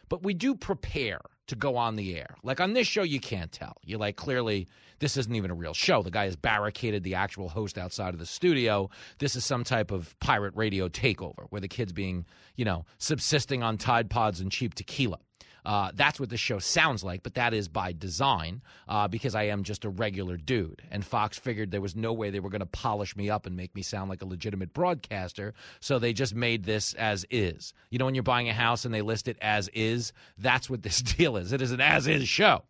but 0.10 0.24
we 0.24 0.34
do 0.34 0.56
prepare 0.56 1.22
to 1.48 1.56
go 1.56 1.78
on 1.78 1.96
the 1.96 2.18
air. 2.18 2.36
Like 2.44 2.60
on 2.60 2.74
this 2.74 2.88
show, 2.88 3.04
you 3.04 3.20
can't 3.20 3.52
tell. 3.52 3.78
You're 3.84 4.00
like 4.00 4.16
clearly 4.16 4.68
this 5.00 5.18
isn't 5.18 5.36
even 5.36 5.52
a 5.52 5.56
real 5.56 5.74
show. 5.74 6.02
The 6.02 6.12
guy 6.12 6.26
has 6.26 6.36
barricaded 6.36 7.04
the 7.04 7.16
actual 7.16 7.50
host 7.50 7.78
outside 7.78 8.14
of 8.14 8.20
the 8.20 8.26
studio. 8.26 8.90
This 9.20 9.36
is 9.36 9.46
some 9.46 9.64
type 9.64 9.92
of 9.92 10.18
pirate 10.20 10.54
radio 10.56 10.88
takeover 10.88 11.48
where 11.50 11.62
the 11.62 11.68
kid's 11.68 11.94
being, 11.94 12.26
you 12.56 12.66
know, 12.66 12.86
subsisting 12.98 13.62
on 13.62 13.78
Tide 13.78 14.10
Pods 14.10 14.40
and 14.40 14.52
cheap 14.52 14.74
tequila. 14.74 15.20
Uh, 15.66 15.92
that's 15.96 16.20
what 16.20 16.30
the 16.30 16.38
show 16.38 16.60
sounds 16.60 17.04
like, 17.04 17.24
but 17.24 17.34
that 17.34 17.54
is 17.54 17.68
by 17.68 17.92
design 17.92 18.62
uh, 18.88 19.08
because 19.08 19.36
I 19.36 19.44
am 19.44 19.64
just 19.64 19.84
a 19.84 19.90
regular 19.90 20.38
dude. 20.38 20.82
And 20.92 21.04
Fox 21.04 21.38
figured 21.38 21.72
there 21.72 21.82
was 21.82 21.96
no 21.96 22.14
way 22.14 22.30
they 22.30 22.40
were 22.40 22.50
going 22.50 22.60
to 22.60 22.66
polish 22.68 23.16
me 23.16 23.30
up 23.30 23.46
and 23.46 23.56
make 23.56 23.74
me 23.76 23.82
sound 23.82 24.10
like 24.10 24.22
a 24.22 24.26
legitimate 24.26 24.74
broadcaster. 24.74 25.54
So 25.80 25.98
they 25.98 26.14
just 26.14 26.36
made 26.36 26.64
this 26.64 26.94
as 26.94 27.26
is. 27.30 27.74
You 27.90 28.00
know, 28.00 28.06
when 28.06 28.16
you're 28.16 28.24
buying 28.24 28.50
a 28.50 28.54
house 28.54 28.86
and 28.86 28.94
they 28.94 29.02
list 29.02 29.28
it 29.28 29.38
as 29.42 29.70
is, 29.70 30.14
that's 30.38 30.70
what 30.70 30.84
this 30.84 31.02
deal 31.18 31.38
is. 31.38 31.52
It 31.52 31.62
is 31.62 31.72
an 31.72 31.82
as 31.82 32.08
is 32.08 32.28
show. 32.28 32.64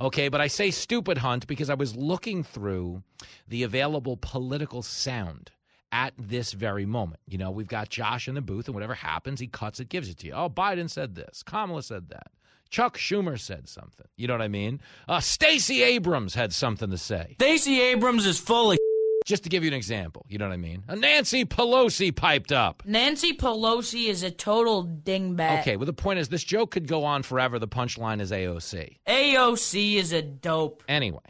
Okay, 0.00 0.28
but 0.28 0.40
I 0.40 0.46
say 0.46 0.70
stupid 0.70 1.18
hunt 1.18 1.46
because 1.46 1.70
I 1.70 1.74
was 1.74 1.96
looking 1.96 2.42
through 2.42 3.02
the 3.48 3.62
available 3.62 4.16
political 4.16 4.82
sound 4.82 5.50
at 5.94 6.12
this 6.18 6.52
very 6.52 6.84
moment. 6.84 7.20
You 7.28 7.38
know, 7.38 7.52
we've 7.52 7.68
got 7.68 7.88
Josh 7.88 8.26
in 8.26 8.34
the 8.34 8.40
booth, 8.40 8.66
and 8.66 8.74
whatever 8.74 8.94
happens, 8.94 9.38
he 9.38 9.46
cuts 9.46 9.78
it, 9.78 9.88
gives 9.88 10.08
it 10.08 10.18
to 10.18 10.26
you. 10.26 10.32
Oh, 10.32 10.50
Biden 10.50 10.90
said 10.90 11.14
this. 11.14 11.44
Kamala 11.44 11.84
said 11.84 12.08
that. 12.08 12.32
Chuck 12.68 12.98
Schumer 12.98 13.38
said 13.38 13.68
something. 13.68 14.06
You 14.16 14.26
know 14.26 14.34
what 14.34 14.42
I 14.42 14.48
mean? 14.48 14.80
Uh, 15.06 15.20
Stacey 15.20 15.84
Abrams 15.84 16.34
had 16.34 16.52
something 16.52 16.90
to 16.90 16.98
say. 16.98 17.36
Stacey 17.38 17.80
Abrams 17.80 18.26
is 18.26 18.40
fully. 18.40 18.76
Just 19.24 19.44
to 19.44 19.48
give 19.48 19.62
you 19.62 19.68
an 19.68 19.74
example, 19.74 20.26
you 20.28 20.36
know 20.36 20.48
what 20.48 20.52
I 20.52 20.58
mean? 20.58 20.82
Uh, 20.86 20.96
Nancy 20.96 21.44
Pelosi 21.46 22.14
piped 22.14 22.52
up. 22.52 22.82
Nancy 22.84 23.32
Pelosi 23.32 24.08
is 24.08 24.22
a 24.22 24.30
total 24.30 24.84
dingbat. 24.84 25.60
Okay, 25.60 25.76
well, 25.76 25.86
the 25.86 25.94
point 25.94 26.18
is, 26.18 26.28
this 26.28 26.44
joke 26.44 26.72
could 26.72 26.88
go 26.88 27.04
on 27.04 27.22
forever. 27.22 27.58
The 27.58 27.68
punchline 27.68 28.20
is 28.20 28.32
AOC. 28.32 28.98
AOC 29.06 29.94
is 29.94 30.12
a 30.12 30.20
dope. 30.20 30.82
Anyway, 30.88 31.20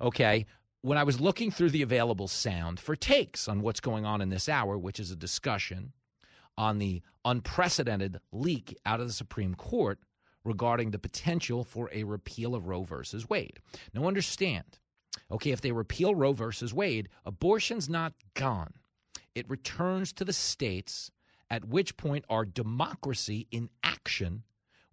okay, 0.00 0.46
when 0.88 0.96
I 0.96 1.04
was 1.04 1.20
looking 1.20 1.50
through 1.50 1.68
the 1.68 1.82
available 1.82 2.28
sound 2.28 2.80
for 2.80 2.96
takes 2.96 3.46
on 3.46 3.60
what's 3.60 3.78
going 3.78 4.06
on 4.06 4.22
in 4.22 4.30
this 4.30 4.48
hour, 4.48 4.78
which 4.78 4.98
is 4.98 5.10
a 5.10 5.16
discussion 5.16 5.92
on 6.56 6.78
the 6.78 7.02
unprecedented 7.26 8.18
leak 8.32 8.74
out 8.86 8.98
of 8.98 9.06
the 9.06 9.12
Supreme 9.12 9.54
Court 9.54 9.98
regarding 10.44 10.90
the 10.90 10.98
potential 10.98 11.62
for 11.62 11.90
a 11.92 12.04
repeal 12.04 12.54
of 12.54 12.68
Roe 12.68 12.84
versus 12.84 13.28
Wade. 13.28 13.58
Now, 13.92 14.06
understand, 14.06 14.64
okay, 15.30 15.50
if 15.50 15.60
they 15.60 15.72
repeal 15.72 16.14
Roe 16.14 16.32
versus 16.32 16.72
Wade, 16.72 17.10
abortion's 17.26 17.90
not 17.90 18.14
gone. 18.32 18.72
It 19.34 19.50
returns 19.50 20.14
to 20.14 20.24
the 20.24 20.32
states, 20.32 21.10
at 21.50 21.66
which 21.66 21.98
point 21.98 22.24
our 22.30 22.46
democracy 22.46 23.46
in 23.50 23.68
action 23.82 24.42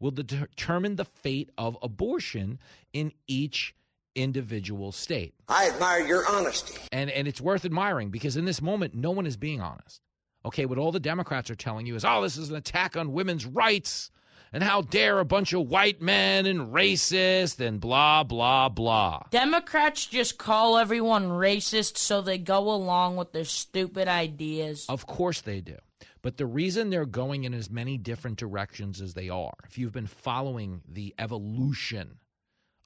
will 0.01 0.11
determine 0.11 0.97
the 0.97 1.05
fate 1.05 1.51
of 1.57 1.77
abortion 1.81 2.59
in 2.91 3.13
each 3.27 3.73
individual 4.15 4.91
state. 4.91 5.33
I 5.47 5.69
admire 5.69 6.05
your 6.05 6.27
honesty. 6.27 6.79
And 6.91 7.09
and 7.09 7.27
it's 7.27 7.41
worth 7.41 7.65
admiring 7.65 8.09
because 8.09 8.37
in 8.37 8.45
this 8.45 8.61
moment 8.61 8.95
no 8.95 9.11
one 9.11 9.25
is 9.25 9.37
being 9.37 9.61
honest. 9.61 10.01
Okay, 10.45 10.65
what 10.65 10.77
all 10.77 10.91
the 10.91 10.99
Democrats 10.99 11.49
are 11.49 11.55
telling 11.55 11.85
you 11.85 11.95
is, 11.95 12.05
"Oh, 12.05 12.21
this 12.21 12.37
is 12.37 12.49
an 12.49 12.55
attack 12.55 12.95
on 12.95 13.13
women's 13.13 13.45
rights." 13.45 14.11
And 14.53 14.63
how 14.63 14.83
dare 14.83 15.19
a 15.19 15.25
bunch 15.25 15.51
of 15.51 15.67
white 15.67 16.01
men 16.01 16.45
and 16.45 16.71
racist 16.71 17.59
and 17.59 17.81
blah, 17.81 18.23
blah, 18.23 18.69
blah. 18.69 19.23
Democrats 19.29 20.05
just 20.05 20.37
call 20.37 20.77
everyone 20.77 21.25
racist 21.25 21.97
so 21.97 22.21
they 22.21 22.37
go 22.37 22.71
along 22.71 23.17
with 23.17 23.33
their 23.33 23.43
stupid 23.43 24.07
ideas. 24.07 24.85
Of 24.87 25.07
course 25.07 25.41
they 25.41 25.59
do. 25.59 25.75
But 26.21 26.37
the 26.37 26.45
reason 26.45 26.89
they're 26.89 27.05
going 27.05 27.43
in 27.43 27.53
as 27.53 27.69
many 27.69 27.97
different 27.97 28.37
directions 28.37 29.01
as 29.01 29.13
they 29.13 29.27
are, 29.27 29.55
if 29.65 29.77
you've 29.77 29.91
been 29.91 30.07
following 30.07 30.81
the 30.87 31.13
evolution 31.19 32.19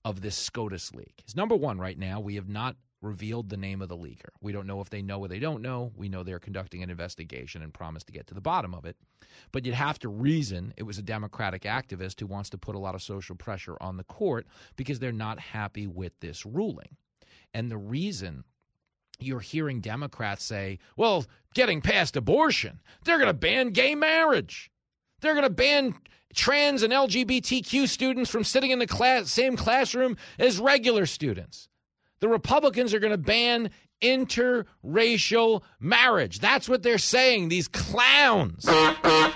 of 0.06 0.22
this 0.22 0.36
SCOTUS 0.36 0.94
leak, 0.94 1.24
is 1.28 1.36
number 1.36 1.56
one, 1.56 1.80
right 1.80 1.98
now, 1.98 2.20
we 2.20 2.36
have 2.36 2.50
not 2.50 2.76
revealed 3.02 3.50
the 3.50 3.58
name 3.58 3.82
of 3.82 3.90
the 3.90 3.98
leaker. 3.98 4.30
We 4.42 4.52
don't 4.52 4.68
know 4.68 4.82
if 4.82 4.90
they 4.90 5.02
know 5.02 5.20
or 5.20 5.28
they 5.28 5.40
don't 5.40 5.62
know. 5.62 5.92
We 5.96 6.10
know 6.10 6.24
they're 6.24 6.40
conducting 6.40 6.84
an 6.84 6.90
investigation 6.90 7.62
and 7.62 7.74
promise 7.74 8.04
to 8.04 8.12
get 8.12 8.28
to 8.28 8.34
the 8.34 8.42
bottom 8.42 8.74
of 8.74 8.86
it. 8.86 8.98
But 9.52 9.66
you'd 9.66 9.76
have 9.76 10.00
to 10.00 10.10
reason 10.10 10.74
it 10.76 10.84
was 10.84 10.98
a 10.98 11.04
Democratic 11.04 11.64
activist 11.64 12.20
who 12.20 12.28
wants 12.28 12.50
to 12.52 12.58
put 12.58 12.76
a 12.76 12.80
lot 12.80 12.96
of 12.96 13.02
social 13.02 13.36
pressure 13.36 13.78
on 13.80 13.98
the 13.98 14.04
court 14.04 14.48
because 14.76 15.00
they're 15.00 15.12
not 15.12 15.40
happy 15.40 15.88
with 15.88 16.12
this 16.20 16.46
ruling. 16.46 16.98
And 17.54 17.72
the 17.72 17.78
reason 17.78 18.44
you're 19.20 19.40
hearing 19.40 19.82
Democrats 19.82 20.44
say, 20.44 20.80
well, 20.98 21.26
getting 21.54 21.82
past 21.82 22.16
abortion, 22.16 22.80
they're 23.04 23.18
going 23.18 23.28
to 23.28 23.34
ban 23.34 23.70
gay 23.70 23.96
marriage. 23.96 24.72
They're 25.22 25.34
going 25.34 25.44
to 25.44 25.50
ban 25.50 25.96
trans 26.34 26.84
and 26.84 26.94
LGBTQ 26.94 27.88
students 27.88 28.30
from 28.30 28.44
sitting 28.44 28.72
in 28.72 28.80
the 28.80 28.88
class, 28.88 29.32
same 29.32 29.58
classroom 29.58 30.18
as 30.38 30.60
regular 30.60 31.06
students. 31.06 31.70
The 32.20 32.30
Republicans 32.30 32.94
are 32.94 33.00
going 33.00 33.12
to 33.12 33.18
ban 33.18 33.72
interracial 34.02 35.62
marriage. 35.80 36.40
That's 36.40 36.70
what 36.70 36.84
they're 36.84 36.98
saying, 36.98 37.50
these 37.50 37.68
clowns. 37.68 38.66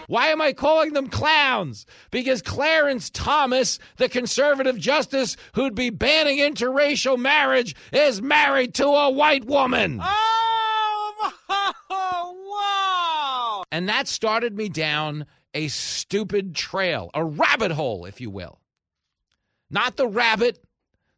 Why 0.08 0.28
am 0.28 0.42
I 0.42 0.54
calling 0.54 0.94
them 0.94 1.08
clowns? 1.08 1.86
Because 2.12 2.42
Clarence 2.42 3.10
Thomas, 3.10 3.80
the 3.98 4.10
conservative 4.10 4.78
justice 4.78 5.38
who'd 5.54 5.76
be 5.76 5.90
banning 5.90 6.40
interracial 6.40 7.18
marriage, 7.18 7.76
is 7.92 8.22
married 8.22 8.74
to 8.76 8.88
a 8.88 9.10
white 9.10 9.46
woman. 9.46 10.00
Oh, 10.02 11.34
wow. 13.60 13.64
And 13.72 13.90
that 13.90 14.08
started 14.08 14.56
me 14.56 14.70
down 14.70 15.26
a 15.54 15.68
stupid 15.68 16.56
trail, 16.56 17.10
a 17.14 17.24
rabbit 17.24 17.72
hole, 17.72 18.06
if 18.06 18.22
you 18.22 18.30
will. 18.30 18.60
Not 19.70 19.96
the 19.96 20.08
rabbit 20.08 20.60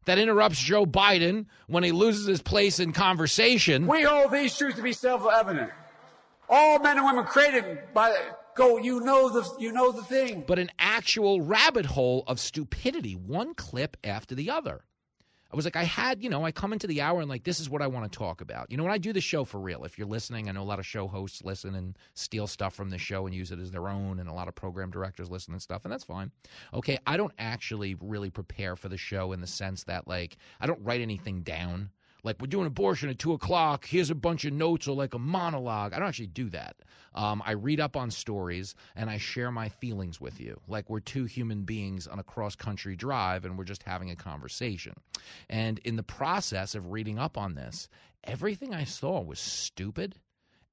that 0.06 0.18
interrupts 0.18 0.60
Joe 0.60 0.86
Biden 0.86 1.48
when 1.68 1.84
he 1.84 1.92
loses 1.92 2.26
his 2.26 2.42
place 2.42 2.80
in 2.80 2.94
conversation. 2.94 3.88
We 3.88 4.04
hold 4.04 4.32
these 4.32 4.58
truths 4.58 4.78
to 4.78 4.84
be 4.84 4.94
self 4.94 5.26
evident. 5.32 5.72
All 6.50 6.80
men 6.80 6.98
and 6.98 7.06
women 7.06 7.26
created 7.26 7.80
by 7.94 8.16
go. 8.56 8.78
You 8.78 9.02
know 9.02 9.30
the 9.30 9.48
you 9.60 9.72
know 9.72 9.92
the 9.92 10.04
thing. 10.04 10.44
But 10.48 10.60
an 10.60 10.72
actual 10.78 11.42
rabbit 11.42 11.86
hole 11.86 12.24
of 12.28 12.40
stupidity, 12.40 13.14
one 13.14 13.56
clip 13.56 13.98
after 14.04 14.36
the 14.36 14.52
other. 14.52 14.86
I 15.52 15.56
was 15.56 15.64
like, 15.64 15.76
I 15.76 15.84
had, 15.84 16.24
you 16.24 16.30
know, 16.30 16.44
I 16.44 16.52
come 16.52 16.74
into 16.74 16.88
the 16.88 17.02
hour 17.02 17.22
and 17.22 17.30
like, 17.30 17.44
this 17.44 17.60
is 17.60 17.70
what 17.70 17.82
I 17.82 17.88
want 17.88 18.12
to 18.12 18.18
talk 18.18 18.42
about. 18.42 18.70
You 18.72 18.78
know, 18.78 18.84
when 18.84 18.92
I 18.92 18.98
do 18.98 19.14
the 19.14 19.22
show 19.22 19.44
for 19.46 19.60
real, 19.60 19.84
if 19.84 19.98
you're 19.98 20.08
listening, 20.08 20.50
I 20.50 20.52
know 20.52 20.62
a 20.62 20.64
lot 20.64 20.80
of 20.80 20.86
show 20.86 21.08
hosts 21.08 21.44
listen 21.44 21.76
and 21.76 21.98
steal 22.14 22.48
stuff 22.48 22.74
from 22.74 22.90
the 22.90 22.98
show 22.98 23.26
and 23.26 23.36
use 23.36 23.52
it 23.52 23.60
as 23.60 23.72
their 23.72 23.88
own, 23.88 24.20
and 24.20 24.28
a 24.28 24.34
lot 24.34 24.48
of 24.48 24.56
program 24.56 24.90
directors 24.90 25.30
listen 25.30 25.54
and 25.54 25.62
stuff, 25.62 25.86
and 25.86 25.94
that's 25.94 26.04
fine. 26.04 26.32
Okay, 26.74 26.98
I 27.06 27.16
don't 27.16 27.34
actually 27.38 27.96
really 28.02 28.30
prepare 28.30 28.76
for 28.76 28.90
the 28.90 28.98
show 28.98 29.32
in 29.34 29.42
the 29.42 29.48
sense 29.48 29.84
that, 29.84 30.08
like, 30.08 30.38
I 30.60 30.68
don't 30.68 30.84
write 30.84 31.02
anything 31.02 31.42
down 31.42 31.92
like 32.26 32.42
we're 32.42 32.48
doing 32.48 32.66
abortion 32.66 33.08
at 33.10 33.20
two 33.20 33.34
o'clock. 33.34 33.86
Here's 33.86 34.10
a 34.10 34.16
bunch 34.16 34.46
of 34.46 34.54
notes 34.54 34.88
or 34.88 34.96
like 34.96 35.14
a 35.14 35.20
monologue. 35.20 35.94
I 35.94 36.00
don't 36.00 36.08
actually 36.08 36.28
do 36.28 36.50
that. 36.50 36.76
Um, 37.14 37.42
I 37.46 37.52
read 37.52 37.80
up 37.80 37.96
on 37.96 38.10
stories 38.10 38.74
and 38.96 39.10
I 39.10 39.18
share 39.18 39.52
my 39.52 39.70
feelings 39.70 40.20
with 40.20 40.42
you. 40.42 40.60
Like 40.68 40.90
we're 40.90 41.00
two 41.00 41.26
human 41.26 41.62
beings 41.62 42.08
on 42.08 42.18
a 42.18 42.24
cross 42.24 42.56
country 42.56 42.96
drive 42.96 43.46
and 43.46 43.58
we're 43.58 43.64
just 43.64 43.84
having 43.84 44.10
a 44.10 44.16
conversation. 44.16 44.94
And 45.50 45.78
in 45.80 45.96
the 45.96 46.04
process 46.04 46.74
of 46.74 46.92
reading 46.92 47.20
up 47.20 47.38
on 47.38 47.54
this, 47.54 47.88
everything 48.24 48.74
I 48.74 48.86
saw 48.86 49.22
was 49.22 49.40
stupid 49.40 50.16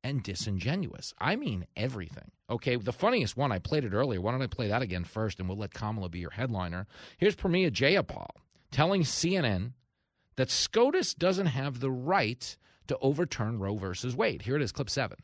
and 0.02 0.22
disingenuous. 0.22 1.12
I 1.18 1.36
mean 1.36 1.66
everything. 1.76 2.30
Okay, 2.48 2.76
the 2.76 2.92
funniest 2.92 3.36
one, 3.36 3.52
I 3.52 3.58
played 3.58 3.84
it 3.84 3.92
earlier. 3.92 4.20
Why 4.22 4.32
don't 4.32 4.42
I 4.42 4.46
play 4.46 4.68
that 4.68 4.82
again 4.82 5.04
first 5.04 5.38
and 5.38 5.48
we'll 5.48 5.58
let 5.58 5.74
Kamala 5.74 6.08
be 6.08 6.18
your 6.18 6.30
headliner? 6.30 6.86
Here's 7.18 7.36
Pramila 7.36 7.70
Jayapal 7.70 8.30
telling 8.70 9.02
CNN 9.02 9.72
that 10.36 10.50
SCOTUS 10.50 11.14
doesn't 11.14 11.46
have 11.46 11.80
the 11.80 11.90
right 11.90 12.56
to 12.88 12.98
overturn 12.98 13.58
Roe 13.58 13.76
versus 13.76 14.16
Wade. 14.16 14.42
Here 14.42 14.56
it 14.56 14.62
is, 14.62 14.72
clip 14.72 14.90
seven. 14.90 15.18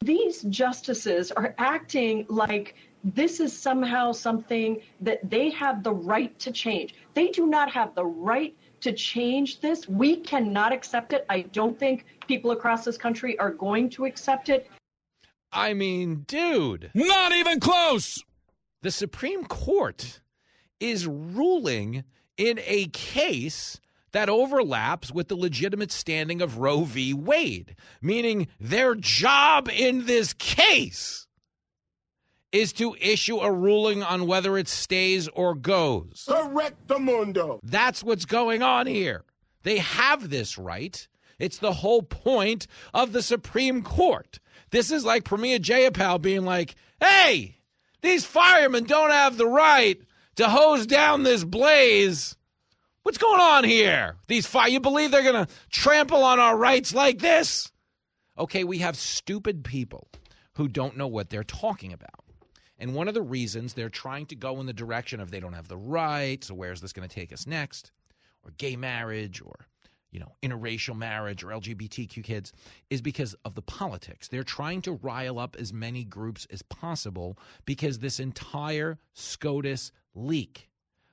These 0.00 0.42
justices 0.42 1.32
are 1.32 1.54
acting 1.58 2.24
like 2.28 2.76
this 3.02 3.40
is 3.40 3.56
somehow 3.56 4.12
something 4.12 4.80
that 5.00 5.28
they 5.28 5.50
have 5.50 5.82
the 5.82 5.92
right 5.92 6.36
to 6.40 6.52
change. 6.52 6.94
They 7.14 7.28
do 7.28 7.46
not 7.46 7.70
have 7.72 7.94
the 7.94 8.04
right 8.04 8.56
to 8.80 8.92
change 8.92 9.60
this. 9.60 9.88
We 9.88 10.16
cannot 10.16 10.72
accept 10.72 11.12
it. 11.12 11.26
I 11.28 11.42
don't 11.42 11.78
think 11.78 12.04
people 12.26 12.52
across 12.52 12.84
this 12.84 12.96
country 12.96 13.38
are 13.38 13.50
going 13.50 13.90
to 13.90 14.04
accept 14.04 14.48
it. 14.48 14.70
I 15.52 15.74
mean, 15.74 16.24
dude. 16.26 16.90
Not 16.94 17.32
even 17.32 17.58
close. 17.58 18.22
The 18.82 18.90
Supreme 18.90 19.44
Court 19.44 20.20
is 20.78 21.06
ruling 21.06 22.04
in 22.36 22.60
a 22.64 22.86
case 22.86 23.80
that 24.18 24.28
overlaps 24.28 25.12
with 25.12 25.28
the 25.28 25.36
legitimate 25.36 25.92
standing 25.92 26.42
of 26.42 26.58
Roe 26.58 26.82
v. 26.82 27.14
Wade, 27.14 27.76
meaning 28.02 28.48
their 28.58 28.96
job 28.96 29.68
in 29.72 30.06
this 30.06 30.32
case 30.32 31.28
is 32.50 32.72
to 32.72 32.96
issue 33.00 33.38
a 33.38 33.52
ruling 33.52 34.02
on 34.02 34.26
whether 34.26 34.58
it 34.58 34.66
stays 34.66 35.28
or 35.28 35.54
goes. 35.54 36.24
Correct 36.28 36.88
the 36.88 36.98
mundo. 36.98 37.60
That's 37.62 38.02
what's 38.02 38.24
going 38.24 38.60
on 38.60 38.88
here. 38.88 39.22
They 39.62 39.78
have 39.78 40.30
this 40.30 40.58
right. 40.58 41.06
It's 41.38 41.58
the 41.58 41.74
whole 41.74 42.02
point 42.02 42.66
of 42.92 43.12
the 43.12 43.22
Supreme 43.22 43.84
Court. 43.84 44.40
This 44.72 44.90
is 44.90 45.04
like 45.04 45.22
Pramila 45.22 45.60
Jayapal 45.60 46.20
being 46.20 46.44
like, 46.44 46.74
hey, 47.00 47.58
these 48.02 48.24
firemen 48.24 48.82
don't 48.82 49.12
have 49.12 49.36
the 49.36 49.46
right 49.46 50.00
to 50.34 50.48
hose 50.48 50.88
down 50.88 51.22
this 51.22 51.44
blaze 51.44 52.34
What's 53.02 53.18
going 53.18 53.40
on 53.40 53.64
here? 53.64 54.16
These 54.26 54.46
fire, 54.46 54.68
you 54.68 54.80
believe 54.80 55.10
they're 55.10 55.22
going 55.22 55.46
to 55.46 55.52
trample 55.70 56.24
on 56.24 56.38
our 56.38 56.56
rights 56.56 56.92
like 56.92 57.20
this? 57.20 57.70
Okay, 58.38 58.64
we 58.64 58.78
have 58.78 58.96
stupid 58.96 59.64
people 59.64 60.08
who 60.54 60.68
don't 60.68 60.96
know 60.96 61.06
what 61.06 61.30
they're 61.30 61.44
talking 61.44 61.92
about. 61.92 62.24
And 62.78 62.94
one 62.94 63.08
of 63.08 63.14
the 63.14 63.22
reasons 63.22 63.74
they're 63.74 63.88
trying 63.88 64.26
to 64.26 64.36
go 64.36 64.60
in 64.60 64.66
the 64.66 64.72
direction 64.72 65.20
of 65.20 65.30
they 65.30 65.40
don't 65.40 65.52
have 65.52 65.68
the 65.68 65.76
rights, 65.76 66.48
so 66.48 66.54
where's 66.54 66.80
this 66.80 66.92
going 66.92 67.08
to 67.08 67.14
take 67.14 67.32
us 67.32 67.46
next? 67.46 67.90
Or 68.44 68.52
gay 68.58 68.76
marriage, 68.76 69.40
or 69.40 69.66
you 70.10 70.20
know, 70.20 70.32
interracial 70.42 70.96
marriage, 70.96 71.44
or 71.44 71.48
LGBTQ 71.48 72.22
kids, 72.24 72.52
is 72.88 73.02
because 73.02 73.34
of 73.44 73.54
the 73.54 73.62
politics. 73.62 74.28
They're 74.28 74.42
trying 74.42 74.82
to 74.82 74.92
rile 74.92 75.38
up 75.38 75.56
as 75.58 75.72
many 75.72 76.04
groups 76.04 76.46
as 76.50 76.62
possible 76.62 77.38
because 77.64 77.98
this 77.98 78.20
entire 78.20 78.98
SCOTUS 79.14 79.92
leak 80.14 80.68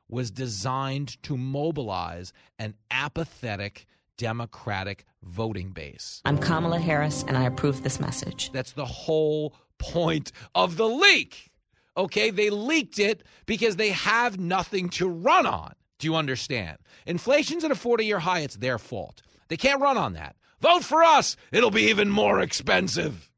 was 0.10 0.32
designed 0.32 1.22
to 1.24 1.38
mobilize 1.38 2.34
an 2.60 2.76
apathetic 2.92 3.86
Democratic 4.18 5.06
voting 5.24 5.72
base. 5.72 6.22
I'm 6.26 6.38
Kamala 6.38 6.80
Harris, 6.80 7.24
and 7.28 7.38
I 7.38 7.44
approve 7.44 7.84
this 7.84 8.00
message. 8.00 8.52
That's 8.54 8.72
the 8.74 8.86
whole 8.86 9.56
point 9.78 10.32
of 10.54 10.78
the 10.78 10.88
leak. 10.88 11.52
Okay, 11.98 12.30
they 12.30 12.50
leaked 12.50 13.00
it 13.00 13.24
because 13.46 13.76
they 13.76 13.90
have 13.90 14.40
nothing 14.40 14.90
to 14.90 15.08
run 15.08 15.46
on. 15.46 15.74
Do 16.00 16.08
you 16.08 16.16
understand? 16.16 16.78
Inflation's 17.06 17.64
at 17.64 17.72
a 17.72 17.76
40 17.76 18.06
year 18.06 18.20
high, 18.20 18.40
it's 18.42 18.58
their 18.58 18.78
fault. 18.78 19.22
They 19.48 19.58
can't 19.58 19.82
run 19.82 19.98
on 19.98 20.14
that. 20.14 20.36
Vote 20.62 20.84
for 20.84 21.04
us, 21.04 21.36
it'll 21.52 21.72
be 21.72 21.90
even 21.90 22.10
more 22.10 22.42
expensive. 22.42 23.32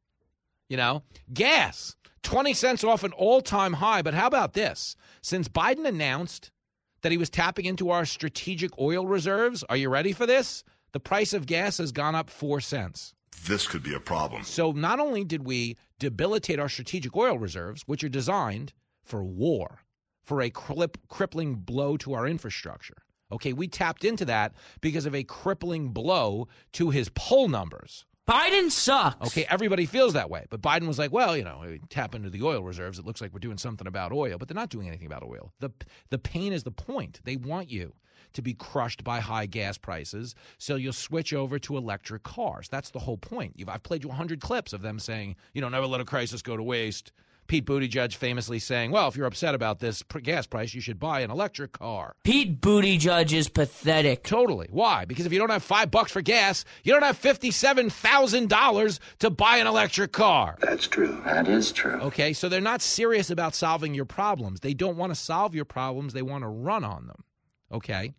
You 0.70 0.78
know, 0.78 1.04
gas, 1.34 1.96
20 2.24 2.54
cents 2.54 2.84
off 2.84 3.04
an 3.04 3.14
all 3.14 3.42
time 3.42 3.74
high. 3.74 4.02
But 4.02 4.14
how 4.14 4.28
about 4.28 4.54
this? 4.54 4.96
Since 5.22 5.48
Biden 5.48 5.86
announced 5.86 6.52
that 7.02 7.12
he 7.12 7.18
was 7.18 7.30
tapping 7.30 7.66
into 7.66 7.90
our 7.90 8.06
strategic 8.06 8.78
oil 8.80 9.06
reserves. 9.06 9.64
Are 9.64 9.78
you 9.78 9.90
ready 9.90 10.14
for 10.14 10.26
this? 10.26 10.64
The 10.94 11.00
price 11.00 11.34
of 11.34 11.46
gas 11.46 11.78
has 11.78 11.92
gone 11.92 12.16
up 12.16 12.30
four 12.30 12.62
cents. 12.62 13.14
This 13.46 13.68
could 13.68 13.84
be 13.84 13.94
a 13.94 14.00
problem. 14.00 14.44
So 14.44 14.72
not 14.72 15.00
only 15.00 15.24
did 15.24 15.46
we 15.46 15.78
debilitate 16.00 16.60
our 16.60 16.70
strategic 16.70 17.16
oil 17.16 17.38
reserves, 17.38 17.84
which 17.86 18.04
are 18.04 18.10
designed 18.10 18.74
for 19.04 19.24
war, 19.24 19.82
for 20.24 20.42
a 20.42 20.50
crippling 20.50 21.56
blow 21.56 21.96
to 21.98 22.14
our 22.14 22.28
infrastructure. 22.28 22.98
Okay, 23.32 23.54
we 23.54 23.68
tapped 23.68 24.04
into 24.04 24.26
that 24.26 24.54
because 24.82 25.06
of 25.06 25.16
a 25.16 25.24
crippling 25.24 25.90
blow 25.90 26.48
to 26.74 26.90
his 26.90 27.10
poll 27.16 27.48
numbers. 27.48 28.06
Biden 28.28 28.70
sucks. 28.70 29.28
Okay, 29.28 29.46
everybody 29.50 29.86
feels 29.86 30.14
that 30.14 30.30
way. 30.30 30.46
But 30.50 30.62
Biden 30.62 30.86
was 30.86 31.00
like, 31.00 31.14
well, 31.14 31.38
you 31.38 31.46
know, 31.46 31.64
tap 31.90 32.14
into 32.14 32.30
the 32.30 32.44
oil 32.44 32.62
reserves. 32.62 33.00
It 33.00 33.06
looks 33.06 33.22
like 33.22 33.34
we're 33.34 33.40
doing 33.40 33.58
something 33.58 33.88
about 33.88 34.12
oil, 34.12 34.38
but 34.38 34.48
they're 34.48 34.56
not 34.56 34.70
doing 34.70 34.88
anything 34.88 35.08
about 35.08 35.24
oil. 35.24 35.54
The 35.60 35.72
the 36.10 36.18
pain 36.18 36.52
is 36.52 36.64
the 36.64 36.72
point. 36.72 37.22
They 37.24 37.38
want 37.38 37.70
you 37.70 37.94
to 38.34 38.42
be 38.42 38.54
crushed 38.54 39.04
by 39.04 39.22
high 39.22 39.46
gas 39.46 39.78
prices, 39.78 40.36
so 40.58 40.76
you'll 40.76 40.92
switch 40.92 41.34
over 41.34 41.58
to 41.60 41.78
electric 41.78 42.24
cars. 42.24 42.68
That's 42.68 42.90
the 42.90 43.00
whole 43.00 43.18
point. 43.18 43.54
You've, 43.56 43.70
I've 43.70 43.84
played 43.84 44.04
you 44.04 44.10
100 44.10 44.42
clips 44.42 44.74
of 44.74 44.82
them 44.82 45.00
saying, 45.00 45.38
you 45.54 45.62
know, 45.62 45.70
never 45.70 45.88
let 45.88 46.02
a 46.02 46.06
crisis 46.06 46.42
go 46.42 46.58
to 46.58 46.64
waste. 46.64 47.14
Pete 47.48 47.66
Buttigieg 47.66 47.90
judge 47.90 48.16
famously 48.16 48.60
saying, 48.60 48.92
"Well, 48.92 49.08
if 49.08 49.16
you're 49.16 49.26
upset 49.26 49.56
about 49.56 49.80
this 49.80 50.04
gas 50.24 50.46
price, 50.46 50.74
you 50.74 50.82
should 50.82 51.00
buy 51.00 51.22
an 51.22 51.32
electric 51.32 51.72
car." 51.72 52.16
Pete 52.24 52.62
Buttigieg 52.62 53.00
judge 53.00 53.34
is 53.34 53.50
pathetic. 53.50 54.24
Totally. 54.24 54.68
Why? 54.70 55.06
Because 55.06 55.26
if 55.26 55.34
you 55.34 55.40
don't 55.40 55.50
have 55.50 55.64
five 55.64 55.92
bucks 55.92 56.12
for 56.12 56.22
gas, 56.22 56.66
you 56.84 56.94
don't 56.94 57.04
have 57.04 57.18
fifty-seven 57.18 57.90
thousand 57.90 58.50
dollars 58.50 59.00
to 59.20 59.30
buy 59.30 59.58
an 59.58 59.68
electric 59.68 60.12
car. 60.12 60.58
That's 60.62 60.88
true. 60.88 61.22
That 61.26 61.48
is 61.48 61.72
true. 61.72 62.00
Okay, 62.02 62.34
so 62.34 62.50
they're 62.50 62.62
not 62.62 62.82
serious 62.82 63.30
about 63.30 63.56
solving 63.56 63.94
your 63.94 64.06
problems. 64.06 64.60
They 64.60 64.74
don't 64.74 64.98
want 64.98 65.12
to 65.12 65.16
solve 65.16 65.56
your 65.56 65.66
problems. 65.66 66.14
They 66.14 66.22
want 66.22 66.44
to 66.44 66.50
run 66.50 66.84
on 66.84 67.08
them. 67.08 67.24
Okay, 67.72 68.14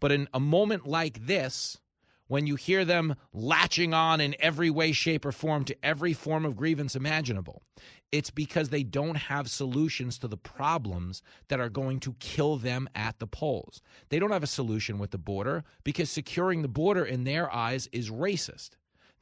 but 0.00 0.12
in 0.12 0.28
a 0.32 0.40
moment 0.40 0.86
like 0.86 1.26
this 1.26 1.78
when 2.28 2.46
you 2.46 2.56
hear 2.56 2.84
them 2.84 3.14
latching 3.32 3.92
on 3.92 4.20
in 4.20 4.34
every 4.40 4.70
way, 4.70 4.92
shape, 4.92 5.24
or 5.24 5.32
form 5.32 5.64
to 5.64 5.76
every 5.84 6.12
form 6.12 6.44
of 6.44 6.56
grievance 6.56 6.96
imaginable. 6.96 7.62
It's 8.10 8.30
because 8.30 8.68
they 8.68 8.82
don't 8.82 9.16
have 9.16 9.50
solutions 9.50 10.18
to 10.18 10.28
the 10.28 10.36
problems 10.36 11.22
that 11.48 11.60
are 11.60 11.70
going 11.70 12.00
to 12.00 12.14
kill 12.20 12.56
them 12.56 12.88
at 12.94 13.18
the 13.18 13.26
polls. 13.26 13.80
They 14.10 14.18
don't 14.18 14.30
have 14.30 14.42
a 14.42 14.46
solution 14.46 14.98
with 14.98 15.10
the 15.10 15.18
border 15.18 15.64
because 15.82 16.10
securing 16.10 16.62
the 16.62 16.68
border 16.68 17.04
in 17.04 17.24
their 17.24 17.52
eyes 17.52 17.88
is 17.90 18.10
racist. 18.10 18.70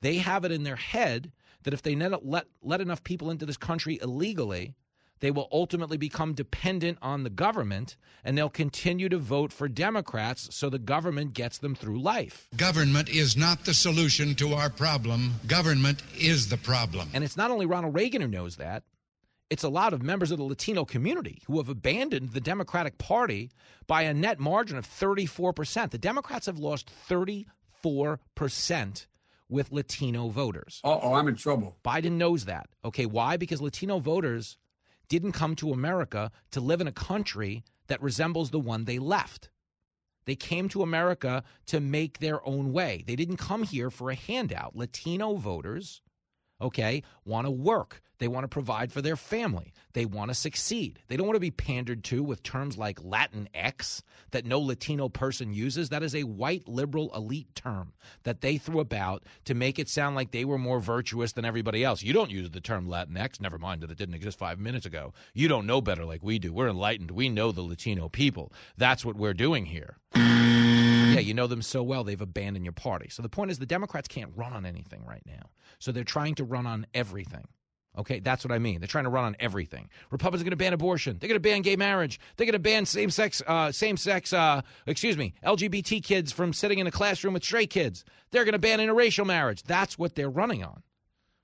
They 0.02 0.16
have 0.16 0.44
it 0.44 0.52
in 0.52 0.64
their 0.64 0.76
head 0.76 1.32
that 1.62 1.74
if 1.74 1.82
they 1.82 1.94
let, 1.94 2.46
let, 2.62 2.80
enough 2.80 3.04
people 3.04 3.30
into 3.30 3.46
this 3.46 3.56
country 3.56 3.98
illegally, 4.02 4.74
they 5.20 5.30
will 5.30 5.48
ultimately 5.52 5.96
become 5.96 6.32
dependent 6.34 6.98
on 7.00 7.22
the 7.22 7.30
government 7.30 7.96
and 8.24 8.36
they'll 8.36 8.50
continue 8.50 9.08
to 9.08 9.18
vote 9.18 9.52
for 9.52 9.68
Democrats 9.68 10.48
so 10.54 10.68
the 10.68 10.78
government 10.78 11.34
gets 11.34 11.58
them 11.58 11.74
through 11.74 12.00
life. 12.00 12.48
Government 12.56 13.08
is 13.08 13.36
not 13.36 13.64
the 13.64 13.74
solution 13.74 14.34
to 14.36 14.54
our 14.54 14.70
problem. 14.70 15.34
Government 15.46 16.02
is 16.18 16.48
the 16.48 16.56
problem. 16.56 17.08
And 17.14 17.22
it's 17.22 17.36
not 17.36 17.50
only 17.50 17.66
Ronald 17.66 17.94
Reagan 17.94 18.22
who 18.22 18.28
knows 18.28 18.56
that. 18.56 18.82
It's 19.50 19.64
a 19.64 19.68
lot 19.68 19.92
of 19.92 20.02
members 20.02 20.30
of 20.30 20.38
the 20.38 20.44
Latino 20.44 20.84
community 20.84 21.42
who 21.46 21.58
have 21.58 21.68
abandoned 21.68 22.30
the 22.30 22.40
Democratic 22.40 22.98
Party 22.98 23.50
by 23.88 24.02
a 24.02 24.14
net 24.14 24.38
margin 24.38 24.78
of 24.78 24.86
34%. 24.86 25.90
The 25.90 25.98
Democrats 25.98 26.46
have 26.46 26.60
lost 26.60 26.88
34% 27.08 29.06
with 29.48 29.72
Latino 29.72 30.28
voters. 30.28 30.80
oh, 30.84 31.14
I'm 31.14 31.26
in 31.26 31.34
trouble. 31.34 31.76
Biden 31.84 32.12
knows 32.12 32.44
that. 32.44 32.68
Okay, 32.84 33.06
why? 33.06 33.36
Because 33.36 33.60
Latino 33.60 33.98
voters 33.98 34.56
didn't 35.10 35.32
come 35.32 35.54
to 35.56 35.72
America 35.72 36.30
to 36.52 36.60
live 36.60 36.80
in 36.80 36.86
a 36.86 36.92
country 36.92 37.62
that 37.88 38.00
resembles 38.00 38.50
the 38.50 38.60
one 38.60 38.84
they 38.86 38.98
left. 38.98 39.50
They 40.24 40.36
came 40.36 40.68
to 40.70 40.82
America 40.82 41.42
to 41.66 41.80
make 41.80 42.18
their 42.18 42.46
own 42.46 42.72
way. 42.72 43.04
They 43.06 43.16
didn't 43.16 43.36
come 43.36 43.64
here 43.64 43.90
for 43.90 44.10
a 44.10 44.14
handout. 44.14 44.76
Latino 44.76 45.34
voters, 45.34 46.00
okay, 46.60 47.02
want 47.24 47.46
to 47.46 47.50
work. 47.50 48.00
They 48.18 48.28
want 48.28 48.44
to 48.44 48.48
provide 48.48 48.92
for 48.92 49.00
their 49.00 49.16
family. 49.16 49.72
They 49.94 50.04
want 50.04 50.30
to 50.30 50.34
succeed. 50.34 51.00
They 51.08 51.16
don't 51.16 51.26
want 51.26 51.36
to 51.36 51.40
be 51.40 51.50
pandered 51.50 52.04
to 52.04 52.22
with 52.22 52.42
terms 52.42 52.76
like 52.76 53.02
Latin 53.02 53.48
X 53.54 54.02
that 54.30 54.44
no 54.44 54.60
Latino 54.60 55.08
person 55.08 55.54
uses. 55.54 55.88
That 55.88 56.02
is 56.02 56.14
a 56.14 56.24
white 56.24 56.68
liberal 56.68 57.10
elite 57.14 57.54
term 57.54 57.94
that 58.24 58.42
they 58.42 58.58
threw 58.58 58.80
about 58.80 59.24
to 59.46 59.54
make 59.54 59.78
it 59.78 59.88
sound 59.88 60.16
like 60.16 60.30
they 60.30 60.44
were 60.44 60.58
more 60.58 60.80
virtuous 60.80 61.32
than 61.32 61.46
everybody 61.46 61.82
else. 61.82 62.02
You 62.02 62.12
don't 62.12 62.30
use 62.30 62.50
the 62.50 62.60
term 62.60 62.88
Latin 62.88 63.16
X. 63.16 63.40
Never 63.40 63.58
mind 63.58 63.80
that 63.80 63.90
it 63.90 63.98
didn't 63.98 64.14
exist 64.14 64.38
five 64.38 64.58
minutes 64.58 64.84
ago. 64.84 65.14
You 65.32 65.48
don't 65.48 65.66
know 65.66 65.80
better 65.80 66.04
like 66.04 66.22
we 66.22 66.38
do. 66.38 66.52
We're 66.52 66.68
enlightened. 66.68 67.10
We 67.10 67.30
know 67.30 67.52
the 67.52 67.62
Latino 67.62 68.10
people. 68.10 68.52
That's 68.76 69.04
what 69.04 69.16
we're 69.16 69.34
doing 69.34 69.64
here. 69.64 69.96
Yeah, 71.14 71.20
you 71.20 71.34
know 71.34 71.46
them 71.46 71.62
so 71.62 71.82
well, 71.82 72.04
they've 72.04 72.20
abandoned 72.20 72.64
your 72.64 72.72
party. 72.72 73.08
So 73.10 73.22
the 73.22 73.28
point 73.28 73.50
is, 73.50 73.58
the 73.58 73.66
Democrats 73.66 74.08
can't 74.08 74.32
run 74.36 74.52
on 74.52 74.66
anything 74.66 75.04
right 75.04 75.22
now. 75.26 75.50
So 75.78 75.92
they're 75.92 76.04
trying 76.04 76.34
to 76.36 76.44
run 76.44 76.66
on 76.66 76.86
everything. 76.94 77.46
Okay, 77.98 78.20
that's 78.20 78.44
what 78.44 78.52
I 78.52 78.58
mean. 78.60 78.80
They're 78.80 78.86
trying 78.86 79.04
to 79.04 79.10
run 79.10 79.24
on 79.24 79.36
everything. 79.40 79.88
Republicans 80.10 80.42
are 80.42 80.44
going 80.44 80.50
to 80.52 80.56
ban 80.56 80.72
abortion. 80.72 81.18
They're 81.18 81.28
going 81.28 81.36
to 81.36 81.40
ban 81.40 81.62
gay 81.62 81.74
marriage. 81.74 82.20
They're 82.36 82.46
going 82.46 82.52
to 82.52 82.60
ban 82.60 82.86
same 82.86 83.10
sex, 83.10 83.42
uh, 83.46 83.72
same 83.72 83.96
sex, 83.96 84.32
uh, 84.32 84.62
excuse 84.86 85.16
me, 85.16 85.34
LGBT 85.44 86.02
kids 86.02 86.30
from 86.30 86.52
sitting 86.52 86.78
in 86.78 86.86
a 86.86 86.92
classroom 86.92 87.34
with 87.34 87.42
straight 87.42 87.70
kids. 87.70 88.04
They're 88.30 88.44
going 88.44 88.52
to 88.52 88.60
ban 88.60 88.78
interracial 88.78 89.26
marriage. 89.26 89.64
That's 89.64 89.98
what 89.98 90.14
they're 90.14 90.30
running 90.30 90.62
on. 90.62 90.82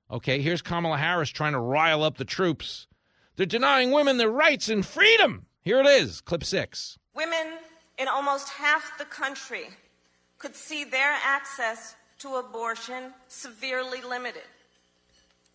Okay, 0.08 0.40
here's 0.40 0.62
Kamala 0.62 0.98
Harris 0.98 1.30
trying 1.30 1.52
to 1.52 1.58
rile 1.58 2.04
up 2.04 2.16
the 2.16 2.24
troops. 2.24 2.86
They're 3.34 3.44
denying 3.44 3.90
women 3.90 4.16
their 4.16 4.30
rights 4.30 4.68
and 4.68 4.86
freedom. 4.86 5.46
Here 5.62 5.80
it 5.80 5.86
is, 5.86 6.20
clip 6.20 6.44
six. 6.44 6.96
Women 7.12 7.58
in 7.98 8.08
almost 8.08 8.48
half 8.50 8.98
the 8.98 9.04
country 9.04 9.68
could 10.38 10.54
see 10.54 10.84
their 10.84 11.16
access 11.24 11.94
to 12.18 12.36
abortion 12.36 13.12
severely 13.28 14.02
limited. 14.02 14.42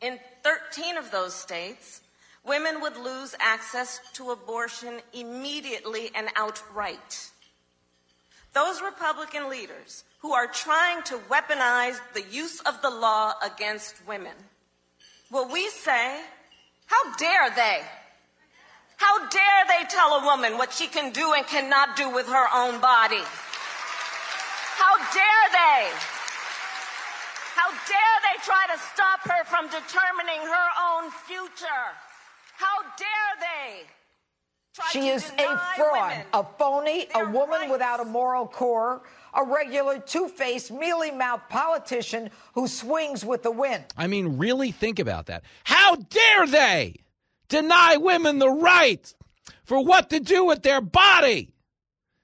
In 0.01 0.19
13 0.43 0.97
of 0.97 1.11
those 1.11 1.33
states, 1.33 2.01
women 2.43 2.81
would 2.81 2.97
lose 2.97 3.35
access 3.39 3.99
to 4.13 4.31
abortion 4.31 4.99
immediately 5.13 6.09
and 6.15 6.29
outright. 6.35 7.31
Those 8.53 8.81
Republican 8.81 9.49
leaders 9.49 10.03
who 10.19 10.33
are 10.33 10.47
trying 10.47 11.03
to 11.03 11.17
weaponize 11.29 11.99
the 12.13 12.23
use 12.31 12.59
of 12.61 12.81
the 12.81 12.89
law 12.89 13.33
against 13.43 13.95
women, 14.07 14.35
will 15.31 15.47
we 15.47 15.69
say, 15.69 16.21
how 16.87 17.15
dare 17.15 17.49
they? 17.55 17.81
How 19.01 19.17
dare 19.29 19.63
they 19.67 19.83
tell 19.89 20.21
a 20.21 20.23
woman 20.23 20.59
what 20.59 20.71
she 20.71 20.85
can 20.85 21.11
do 21.11 21.33
and 21.33 21.45
cannot 21.47 21.97
do 21.97 22.07
with 22.09 22.27
her 22.27 22.47
own 22.53 22.79
body? 22.79 23.23
How 24.77 24.95
dare 25.09 25.47
they? 25.51 25.89
How 27.57 27.69
dare 27.71 28.17
they 28.27 28.37
try 28.45 28.67
to 28.71 28.79
stop 28.93 29.21
her 29.25 29.43
from 29.45 29.65
determining 29.65 30.41
her 30.45 30.69
own 30.87 31.09
future? 31.25 31.85
How 32.57 32.77
dare 32.95 33.33
they? 33.39 33.87
try 34.73 34.85
She 34.91 34.99
to 35.01 35.05
is 35.07 35.31
a 35.37 35.57
fraud, 35.75 36.23
a 36.33 36.43
phony, 36.57 37.07
a 37.13 37.13
their 37.13 37.29
woman 37.29 37.69
without 37.69 37.99
a 37.99 38.05
moral 38.05 38.47
core, 38.47 39.01
a 39.33 39.43
regular 39.43 39.99
two 39.99 40.27
faced, 40.27 40.71
mealy 40.71 41.11
mouthed 41.11 41.49
politician 41.49 42.29
who 42.53 42.67
swings 42.67 43.25
with 43.25 43.43
the 43.43 43.51
wind. 43.51 43.83
I 43.97 44.07
mean, 44.07 44.37
really 44.37 44.71
think 44.71 44.99
about 44.99 45.25
that. 45.25 45.43
How 45.63 45.95
dare 45.95 46.47
they 46.47 47.01
deny 47.51 47.97
women 47.97 48.39
the 48.39 48.49
right 48.49 49.13
for 49.65 49.83
what 49.83 50.09
to 50.09 50.19
do 50.19 50.45
with 50.45 50.63
their 50.63 50.81
body? 50.81 51.53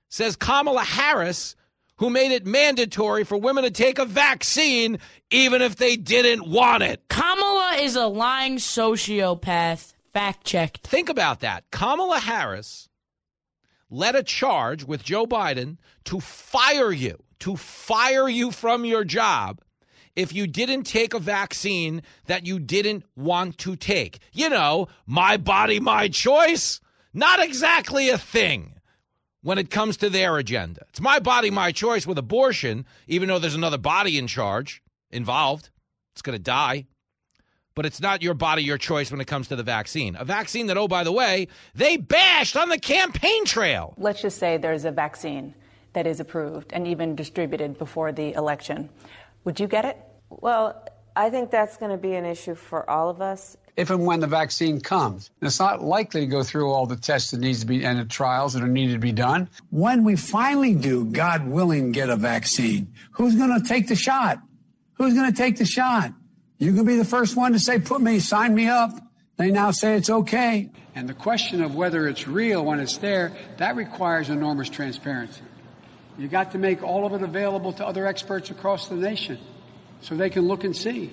Says 0.10 0.36
Kamala 0.36 0.84
Harris, 0.84 1.56
who 1.98 2.10
made 2.10 2.32
it 2.32 2.45
mandatory 2.45 3.26
for 3.26 3.38
women 3.38 3.66
to 3.66 3.72
take 3.72 3.99
a 3.99 4.06
vaccine 4.06 4.99
even 5.30 5.62
if 5.62 5.76
they 5.76 5.98
didn't 5.98 6.48
want 6.49 6.82
it. 6.82 7.04
Kamala 7.10 7.76
is 7.80 7.95
a 7.95 8.08
lying 8.08 8.56
sociopath. 8.56 9.94
Fact 10.14 10.45
checked. 10.45 10.88
Think 10.88 11.10
about 11.10 11.41
that. 11.41 11.66
Kamala 11.72 12.20
Harris 12.20 12.88
led 13.90 14.16
a 14.16 14.24
charge 14.24 14.86
with 14.86 15.04
Joe 15.04 15.28
Biden 15.28 15.78
to 16.06 16.22
fire 16.22 16.91
you, 16.91 17.22
to 17.40 17.58
fire 17.58 18.30
you 18.30 18.52
from 18.52 18.86
your 18.86 19.04
job 19.04 19.62
if 20.18 20.34
you 20.34 20.48
didn't 20.48 20.84
take 20.84 21.14
a 21.14 21.19
vaccine 21.19 22.02
that 22.26 22.45
you 22.45 22.60
didn't 22.60 23.06
want 23.15 23.60
to 23.60 23.76
take. 23.76 24.18
You 24.34 24.49
know, 24.49 24.88
my 25.06 25.38
body, 25.38 25.80
my 25.80 26.10
choice. 26.10 26.81
Not 27.14 27.41
exactly 27.41 28.10
a 28.10 28.18
thing 28.18 28.73
when 29.44 29.60
it 29.60 29.69
comes 29.69 29.95
to 29.98 30.10
their 30.10 30.38
agenda. 30.38 30.81
It's 30.89 30.99
my 30.99 31.19
body, 31.19 31.52
my 31.52 31.72
choice 31.72 32.07
with 32.07 32.18
abortion, 32.18 32.85
even 33.07 33.30
though 33.30 33.38
there's 33.38 33.56
another 33.56 33.77
body 33.77 34.18
in 34.18 34.26
charge, 34.26 34.81
involved. 35.11 35.69
It's 36.14 36.23
going 36.23 36.38
to 36.38 36.44
die. 36.44 36.88
But 37.76 37.85
it's 37.85 38.02
not 38.02 38.23
your 38.23 38.34
body, 38.34 38.64
your 38.64 38.80
choice 38.80 39.11
when 39.11 39.22
it 39.22 39.27
comes 39.27 39.49
to 39.49 39.56
the 39.56 39.61
vaccine. 39.61 40.15
A 40.15 40.26
vaccine 40.26 40.65
that, 40.65 40.77
oh, 40.77 40.88
by 40.88 41.03
the 41.03 41.11
way, 41.11 41.48
they 41.76 41.95
bashed 41.95 42.57
on 42.57 42.69
the 42.69 42.80
campaign 42.80 43.45
trail. 43.45 43.94
Let's 43.98 44.23
just 44.23 44.39
say 44.39 44.57
there's 44.57 44.84
a 44.84 44.91
vaccine 44.91 45.53
that 45.94 46.07
is 46.07 46.19
approved 46.19 46.73
and 46.73 46.88
even 46.88 47.15
distributed 47.15 47.77
before 47.77 48.11
the 48.11 48.34
election. 48.34 48.89
Would 49.44 49.60
you 49.60 49.68
get 49.68 49.85
it? 49.85 49.98
Well, 50.30 50.84
I 51.16 51.30
think 51.30 51.52
that's 51.52 51.78
going 51.78 51.91
to 51.91 51.98
be 51.98 52.14
an 52.14 52.26
issue 52.26 52.56
for 52.56 52.88
all 52.90 53.10
of 53.10 53.22
us. 53.22 53.58
if 53.76 53.90
and 53.90 54.06
when 54.06 54.20
the 54.20 54.28
vaccine 54.28 54.82
comes. 54.82 55.30
It's 55.41 55.60
not 55.60 55.84
likely 55.84 56.22
to 56.22 56.28
go 56.28 56.44
through 56.44 56.72
all 56.72 56.86
the 56.86 56.95
tests 56.95 57.32
that 57.32 57.40
needs 57.40 57.62
to 57.62 57.66
be 57.66 57.86
and 57.86 57.99
the 57.99 58.06
trials 58.06 58.54
that 58.54 58.64
are 58.64 58.68
needed 58.68 58.94
to 58.94 58.99
be 58.99 59.12
done. 59.12 59.49
When 59.70 60.04
we 60.04 60.16
finally 60.16 60.74
do, 60.74 61.06
God 61.06 61.48
willing, 61.48 61.91
get 61.91 62.10
a 62.10 62.16
vaccine, 62.16 62.94
who's 63.12 63.36
going 63.36 63.60
to 63.62 63.68
take 63.68 63.88
the 63.88 63.95
shot? 63.95 64.40
Who's 64.94 65.14
going 65.14 65.32
to 65.32 65.38
take 65.38 65.58
the 65.58 65.66
shot? 65.66 66.12
You 66.58 66.74
can 66.74 66.86
be 66.86 66.98
the 66.98 67.06
first 67.06 67.36
one 67.36 67.54
to 67.54 67.60
say, 67.60 67.80
"Put 67.80 68.02
me, 68.02 68.20
sign 68.20 68.56
me 68.56 68.68
up." 68.68 68.99
They 69.38 69.52
now 69.52 69.70
say 69.70 69.95
it's 69.95 70.10
okay. 70.10 70.72
And 70.95 71.08
the 71.08 71.14
question 71.14 71.62
of 71.62 71.76
whether 71.76 72.08
it's 72.08 72.28
real 72.28 72.66
when 72.66 72.80
it's 72.80 72.98
there, 72.98 73.32
that 73.58 73.76
requires 73.76 74.32
enormous 74.32 74.68
transparency. 74.68 75.44
You 76.18 76.28
got 76.28 76.54
to 76.54 76.58
make 76.58 76.82
all 76.82 77.06
of 77.06 77.14
it 77.14 77.22
available 77.22 77.74
to 77.74 77.86
other 77.86 78.08
experts 78.08 78.49
across 78.49 78.88
the 78.88 78.95
nation 78.95 79.38
so 80.02 80.15
they 80.15 80.30
can 80.30 80.48
look 80.48 80.64
and 80.64 80.76
see. 80.76 81.11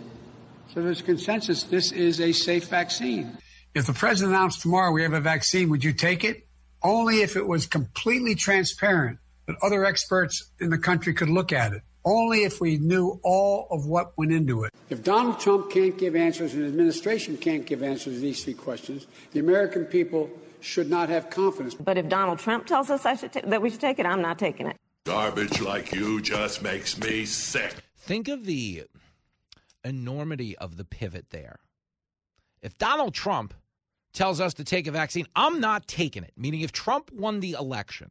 So 0.73 0.83
there's 0.83 1.03
consensus 1.03 1.65
this 1.65 1.93
is 1.93 2.21
a 2.21 2.33
safe 2.33 2.69
vaccine. 2.69 3.39
If 3.75 3.87
the 3.87 3.93
president 3.93 4.35
announced 4.35 4.63
tomorrow 4.63 4.93
we 4.93 5.03
have 5.03 5.13
a 5.13 5.21
vaccine, 5.21 5.69
would 5.71 5.85
you 5.85 5.93
take 5.93 6.25
it? 6.25 6.47
Only 6.83 7.23
if 7.23 7.37
it 7.37 7.47
was 7.47 7.67
completely 7.67 8.35
transparent 8.35 9.19
that 9.47 9.57
other 9.63 9.85
experts 9.85 10.51
in 10.61 10.71
the 10.71 10.79
country 10.79 11.15
could 11.15 11.29
look 11.29 11.53
at 11.53 11.73
it. 11.73 11.83
Only 12.05 12.45
if 12.45 12.61
we 12.61 12.77
knew 12.77 13.19
all 13.25 13.67
of 13.71 13.87
what 13.87 14.17
went 14.19 14.33
into 14.33 14.65
it. 14.65 14.73
If 14.91 15.03
Donald 15.03 15.41
Trump 15.41 15.71
can't 15.71 15.97
give 15.97 16.15
answers 16.15 16.53
and 16.53 16.63
the 16.63 16.67
administration 16.69 17.37
can't 17.39 17.65
give 17.65 17.83
answers 17.83 18.15
to 18.15 18.21
these 18.21 18.45
three 18.45 18.55
questions, 18.55 19.07
the 19.33 19.41
American 19.41 19.87
people 19.87 20.31
should 20.61 20.91
not 20.91 21.09
have 21.09 21.31
confidence. 21.31 21.75
But 21.75 21.97
if 21.97 22.09
Donald 22.09 22.39
Trump 22.39 22.67
tells 22.67 22.91
us 22.91 23.07
I 23.07 23.17
should 23.17 23.33
ta- 23.33 23.41
that 23.45 23.63
we 23.63 23.71
should 23.71 23.81
take 23.81 23.99
it, 23.99 24.07
I'm 24.07 24.23
not 24.23 24.39
taking 24.39 24.67
it. 24.67 24.77
Garbage 25.07 25.61
like 25.61 25.93
you 25.93 26.21
just 26.21 26.63
makes 26.63 26.99
me 26.99 27.25
sick. 27.25 27.75
Think 28.05 28.29
of 28.29 28.45
the 28.45 28.85
enormity 29.83 30.59
of 30.59 30.77
the 30.77 30.85
pivot 30.85 31.31
there. 31.31 31.61
If 32.61 32.77
Donald 32.77 33.15
Trump 33.15 33.55
tells 34.13 34.43
us 34.43 34.53
to 34.55 34.65
take 34.65 34.87
a 34.87 34.91
vaccine, 34.91 35.27
I'm 35.35 35.59
not 35.59 35.89
taking 35.89 36.23
it. 36.23 36.35
Meaning, 36.37 36.61
if 36.61 36.71
Trump 36.71 37.11
won 37.11 37.41
the 37.41 37.53
election, 37.53 38.11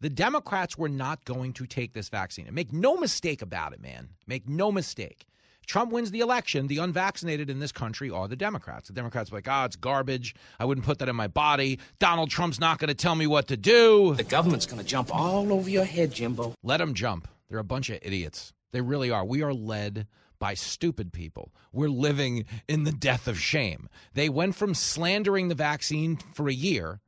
the 0.00 0.10
Democrats 0.10 0.78
were 0.78 0.88
not 0.88 1.24
going 1.24 1.54
to 1.54 1.66
take 1.66 1.92
this 1.92 2.08
vaccine. 2.08 2.46
And 2.46 2.54
make 2.54 2.72
no 2.72 2.96
mistake 2.96 3.42
about 3.42 3.72
it, 3.72 3.82
man. 3.82 4.10
Make 4.28 4.48
no 4.48 4.70
mistake. 4.70 5.26
Trump 5.66 5.90
wins 5.90 6.12
the 6.12 6.20
election, 6.20 6.68
the 6.68 6.78
unvaccinated 6.78 7.50
in 7.50 7.58
this 7.58 7.72
country 7.72 8.10
are 8.10 8.28
the 8.28 8.36
Democrats. 8.36 8.86
The 8.86 8.94
Democrats 8.94 9.32
are 9.32 9.34
like, 9.34 9.48
oh, 9.48 9.64
it's 9.64 9.74
garbage. 9.74 10.36
I 10.60 10.64
wouldn't 10.64 10.86
put 10.86 11.00
that 11.00 11.08
in 11.08 11.16
my 11.16 11.26
body. 11.26 11.80
Donald 11.98 12.30
Trump's 12.30 12.60
not 12.60 12.78
going 12.78 12.88
to 12.88 12.94
tell 12.94 13.16
me 13.16 13.26
what 13.26 13.48
to 13.48 13.56
do. 13.56 14.14
The 14.14 14.22
government's 14.22 14.66
going 14.66 14.80
to 14.80 14.86
jump 14.86 15.12
all 15.12 15.52
over 15.52 15.68
your 15.68 15.84
head, 15.84 16.12
Jimbo. 16.12 16.54
Let 16.62 16.76
them 16.76 16.94
jump. 16.94 17.26
They're 17.48 17.58
a 17.58 17.64
bunch 17.64 17.90
of 17.90 17.98
idiots. 18.02 18.52
They 18.72 18.80
really 18.80 19.10
are. 19.10 19.24
We 19.24 19.42
are 19.42 19.54
led 19.54 20.06
by 20.38 20.54
stupid 20.54 21.12
people. 21.12 21.52
We're 21.72 21.88
living 21.88 22.46
in 22.68 22.84
the 22.84 22.92
death 22.92 23.28
of 23.28 23.38
shame. 23.38 23.88
They 24.14 24.28
went 24.28 24.54
from 24.54 24.74
slandering 24.74 25.48
the 25.48 25.54
vaccine 25.54 26.16
for 26.34 26.48
a 26.48 26.52
year 26.52 27.00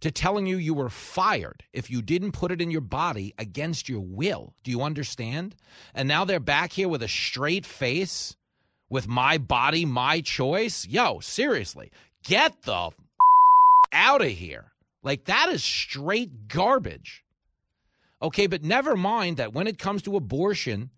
to 0.00 0.10
telling 0.10 0.46
you 0.46 0.56
you 0.56 0.74
were 0.74 0.88
fired 0.88 1.62
if 1.72 1.88
you 1.88 2.02
didn't 2.02 2.32
put 2.32 2.50
it 2.50 2.60
in 2.60 2.72
your 2.72 2.80
body 2.80 3.34
against 3.38 3.88
your 3.88 4.00
will. 4.00 4.52
Do 4.64 4.72
you 4.72 4.82
understand? 4.82 5.54
And 5.94 6.08
now 6.08 6.24
they're 6.24 6.40
back 6.40 6.72
here 6.72 6.88
with 6.88 7.04
a 7.04 7.08
straight 7.08 7.64
face 7.64 8.36
with 8.90 9.06
my 9.08 9.38
body, 9.38 9.86
my 9.86 10.20
choice. 10.20 10.86
Yo, 10.86 11.20
seriously, 11.20 11.90
get 12.24 12.62
the 12.62 12.88
f- 12.88 12.94
out 13.92 14.20
of 14.20 14.28
here. 14.28 14.72
Like, 15.04 15.24
that 15.26 15.48
is 15.48 15.64
straight 15.64 16.48
garbage. 16.48 17.24
Okay, 18.20 18.46
but 18.46 18.62
never 18.62 18.96
mind 18.96 19.38
that 19.38 19.52
when 19.52 19.66
it 19.66 19.78
comes 19.78 20.02
to 20.02 20.16
abortion, 20.16 20.90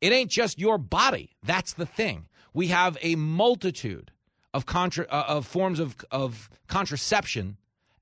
it 0.00 0.12
ain't 0.12 0.30
just 0.30 0.58
your 0.58 0.78
body. 0.78 1.36
That's 1.42 1.74
the 1.74 1.86
thing. 1.86 2.28
We 2.52 2.68
have 2.68 2.96
a 3.02 3.16
multitude 3.16 4.10
of 4.54 4.66
contra- 4.66 5.06
uh, 5.10 5.24
of 5.28 5.46
forms 5.46 5.78
of 5.78 5.96
of 6.10 6.48
contraception 6.68 7.58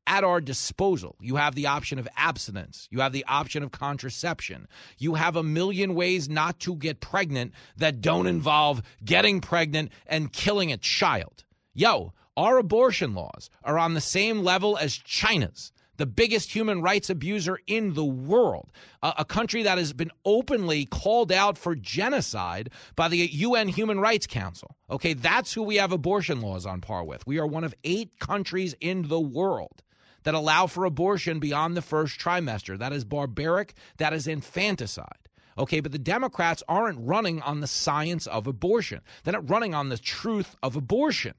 at 0.07 0.25
our 0.25 0.41
disposal. 0.41 1.17
You 1.21 1.37
have 1.37 1.55
the 1.55 1.67
option 1.67 1.99
of 1.99 2.09
abstinence. 2.17 2.89
You 2.91 3.01
have 3.01 3.13
the 3.13 3.25
option 3.27 3.63
of 3.63 3.73
contraception. 3.73 4.69
You 4.99 5.15
have 5.15 5.37
a 5.37 5.43
million 5.43 5.95
ways 5.95 6.29
not 6.29 6.61
to 6.61 6.77
get 6.77 7.01
pregnant 7.01 7.53
that 7.77 8.01
don't 8.01 8.27
involve 8.27 8.83
getting 9.05 9.41
pregnant 9.41 9.93
and 10.07 10.33
killing 10.33 10.71
a 10.71 10.77
child. 10.77 11.45
Yo, 11.73 12.13
our 12.37 12.59
abortion 12.59 13.15
laws 13.15 13.49
are 13.63 13.79
on 13.79 13.95
the 13.95 14.01
same 14.01 14.43
level 14.43 14.77
as 14.77 14.97
China's 14.97 15.73
the 15.97 16.07
biggest 16.07 16.55
human 16.55 16.83
rights 16.83 17.11
abuser 17.11 17.59
in 17.67 17.95
the 17.95 18.05
world, 18.05 18.71
a, 19.03 19.25
country 19.25 19.63
that 19.63 19.79
has 19.79 19.93
been 19.93 20.11
openly 20.25 20.87
called 20.87 21.33
out 21.33 21.57
for 21.57 21.75
genocide 21.75 22.71
by 22.97 23.09
the 23.09 23.17
UN 23.17 23.69
Human 23.69 24.01
Rights 24.01 24.27
Council. 24.27 24.77
Okay, 24.91 25.15
that's 25.15 25.53
who 25.53 25.63
we 25.63 25.77
have 25.77 25.93
abortion 25.93 26.41
laws 26.41 26.67
on 26.67 26.81
par 26.81 27.05
with. 27.05 27.27
We 27.27 27.39
are 27.39 27.47
one 27.47 27.65
of 27.65 27.75
eight 27.85 28.19
countries 28.19 28.75
in 28.81 29.09
the 29.09 29.21
world 29.21 29.83
that 30.25 30.35
allow 30.35 30.67
for 30.67 30.85
abortion 30.85 31.39
beyond 31.39 31.77
the 31.77 31.83
first 31.83 32.19
trimester. 32.19 32.79
That 32.79 32.93
is 32.93 33.05
barbaric, 33.05 33.75
that 33.99 34.13
is 34.13 34.27
infanticide. 34.27 35.29
Okay, 35.57 35.81
but 35.81 35.93
the 35.93 35.99
Democrats 35.99 36.63
aren't 36.69 36.99
running 37.01 37.41
on 37.43 37.61
the 37.61 37.67
science 37.67 38.27
of 38.27 38.47
abortion. 38.47 39.01
They're 39.23 39.33
not 39.33 39.49
running 39.49 39.75
on 39.75 39.89
the 39.89 39.99
truth 39.99 40.57
of 40.63 40.75
abortion. 40.75 41.35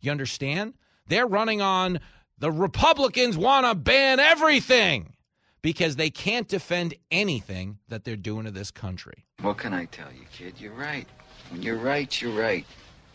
You 0.00 0.10
understand? 0.10 0.74
They're 1.08 1.26
running 1.26 1.62
on 1.62 2.00
the 2.38 2.50
Republicans 2.50 3.36
want 3.36 3.66
to 3.66 3.74
ban 3.74 4.20
everything 4.20 5.14
because 5.62 5.96
they 5.96 6.10
can't 6.10 6.48
defend 6.48 6.94
anything 7.10 7.78
that 7.88 8.04
they're 8.04 8.16
doing 8.16 8.44
to 8.44 8.50
this 8.50 8.70
country. 8.70 9.24
What 9.40 9.58
can 9.58 9.72
I 9.72 9.86
tell 9.86 10.12
you, 10.12 10.26
kid? 10.32 10.54
You're 10.58 10.74
right. 10.74 11.06
When 11.50 11.62
you're 11.62 11.78
right, 11.78 12.20
you're 12.20 12.38
right. 12.38 12.66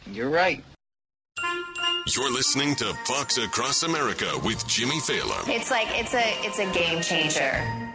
You're 0.07 0.29
right. 0.29 0.63
You're 2.15 2.31
listening 2.31 2.75
to 2.75 2.93
Fox 3.05 3.37
Across 3.37 3.83
America 3.83 4.31
with 4.43 4.65
Jimmy 4.67 4.99
Failla. 4.99 5.47
It's 5.47 5.69
like 5.69 5.87
it's 5.91 6.13
a 6.13 6.23
it's 6.45 6.59
a 6.59 6.65
game 6.73 7.01
changer. 7.01 7.89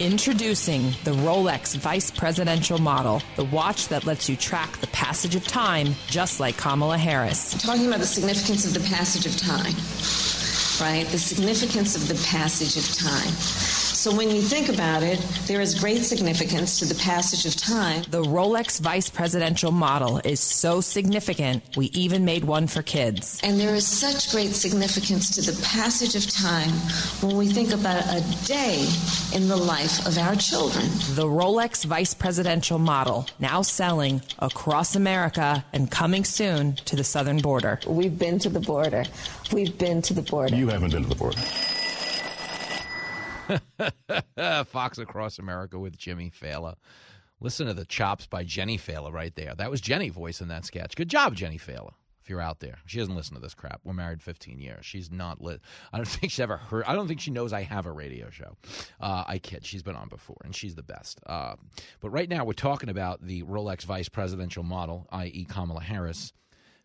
Introducing 0.00 0.90
the 1.04 1.12
Rolex 1.12 1.76
Vice 1.76 2.10
Presidential 2.10 2.78
Model, 2.78 3.22
the 3.36 3.44
watch 3.44 3.86
that 3.88 4.04
lets 4.04 4.28
you 4.28 4.34
track 4.34 4.76
the 4.78 4.88
passage 4.88 5.36
of 5.36 5.46
time 5.46 5.94
just 6.08 6.40
like 6.40 6.56
Kamala 6.56 6.98
Harris. 6.98 7.54
Talking 7.62 7.86
about 7.86 8.00
the 8.00 8.06
significance 8.06 8.66
of 8.66 8.74
the 8.74 8.88
passage 8.88 9.24
of 9.24 9.36
time, 9.36 9.72
right? 10.84 11.06
The 11.12 11.18
significance 11.18 11.94
of 11.94 12.08
the 12.08 12.20
passage 12.26 12.76
of 12.76 12.92
time. 12.92 13.93
So 14.04 14.14
when 14.14 14.28
you 14.28 14.42
think 14.42 14.68
about 14.68 15.02
it, 15.02 15.18
there 15.46 15.62
is 15.62 15.80
great 15.80 16.02
significance 16.02 16.78
to 16.80 16.84
the 16.84 16.94
passage 16.96 17.46
of 17.46 17.56
time. 17.56 18.02
The 18.10 18.22
Rolex 18.22 18.78
Vice 18.78 19.08
Presidential 19.08 19.72
model 19.72 20.18
is 20.18 20.40
so 20.40 20.82
significant, 20.82 21.64
we 21.74 21.86
even 21.94 22.22
made 22.22 22.44
one 22.44 22.66
for 22.66 22.82
kids. 22.82 23.40
And 23.42 23.58
there 23.58 23.74
is 23.74 23.86
such 23.86 24.30
great 24.30 24.50
significance 24.50 25.34
to 25.36 25.50
the 25.50 25.58
passage 25.64 26.16
of 26.16 26.30
time 26.30 26.68
when 27.22 27.38
we 27.38 27.46
think 27.46 27.72
about 27.72 28.04
a 28.08 28.20
day 28.44 28.86
in 29.34 29.48
the 29.48 29.56
life 29.56 30.06
of 30.06 30.18
our 30.18 30.36
children. 30.36 30.84
The 31.14 31.24
Rolex 31.24 31.86
Vice 31.86 32.12
Presidential 32.12 32.78
model, 32.78 33.26
now 33.38 33.62
selling 33.62 34.20
across 34.38 34.94
America 34.96 35.64
and 35.72 35.90
coming 35.90 36.24
soon 36.24 36.74
to 36.84 36.94
the 36.94 37.04
southern 37.04 37.38
border. 37.38 37.80
We've 37.86 38.18
been 38.18 38.38
to 38.40 38.50
the 38.50 38.60
border. 38.60 39.04
We've 39.50 39.78
been 39.78 40.02
to 40.02 40.12
the 40.12 40.20
border. 40.20 40.54
You 40.54 40.68
haven't 40.68 40.92
been 40.92 41.04
to 41.04 41.08
the 41.08 41.14
border. 41.14 41.40
Fox 44.66 44.98
Across 44.98 45.38
America 45.38 45.78
with 45.78 45.96
Jimmy 45.96 46.30
Failla. 46.30 46.74
Listen 47.40 47.66
to 47.66 47.74
the 47.74 47.84
chops 47.84 48.26
by 48.26 48.44
Jenny 48.44 48.78
Failla 48.78 49.12
right 49.12 49.34
there. 49.34 49.54
That 49.54 49.70
was 49.70 49.80
Jenny 49.80 50.08
voice 50.08 50.40
in 50.40 50.48
that 50.48 50.64
sketch. 50.64 50.96
Good 50.96 51.08
job, 51.08 51.34
Jenny 51.34 51.58
Failla. 51.58 51.92
If 52.22 52.30
you're 52.30 52.40
out 52.40 52.60
there, 52.60 52.78
she 52.86 52.98
doesn't 52.98 53.14
listen 53.14 53.34
to 53.34 53.40
this 53.40 53.52
crap. 53.52 53.82
We're 53.84 53.92
married 53.92 54.22
15 54.22 54.58
years. 54.58 54.86
She's 54.86 55.10
not 55.10 55.42
lit. 55.42 55.60
I 55.92 55.98
don't 55.98 56.08
think 56.08 56.32
she's 56.32 56.40
ever 56.40 56.56
heard. 56.56 56.84
I 56.86 56.94
don't 56.94 57.06
think 57.06 57.20
she 57.20 57.30
knows 57.30 57.52
I 57.52 57.60
have 57.62 57.84
a 57.84 57.92
radio 57.92 58.30
show. 58.30 58.56
Uh, 58.98 59.24
I 59.26 59.36
kid. 59.38 59.66
She's 59.66 59.82
been 59.82 59.94
on 59.94 60.08
before, 60.08 60.38
and 60.42 60.56
she's 60.56 60.74
the 60.74 60.82
best. 60.82 61.20
Uh, 61.26 61.56
but 62.00 62.08
right 62.08 62.28
now, 62.28 62.46
we're 62.46 62.54
talking 62.54 62.88
about 62.88 63.20
the 63.20 63.42
Rolex 63.42 63.84
vice 63.84 64.08
presidential 64.08 64.62
model, 64.62 65.06
i.e., 65.12 65.44
Kamala 65.46 65.82
Harris, 65.82 66.32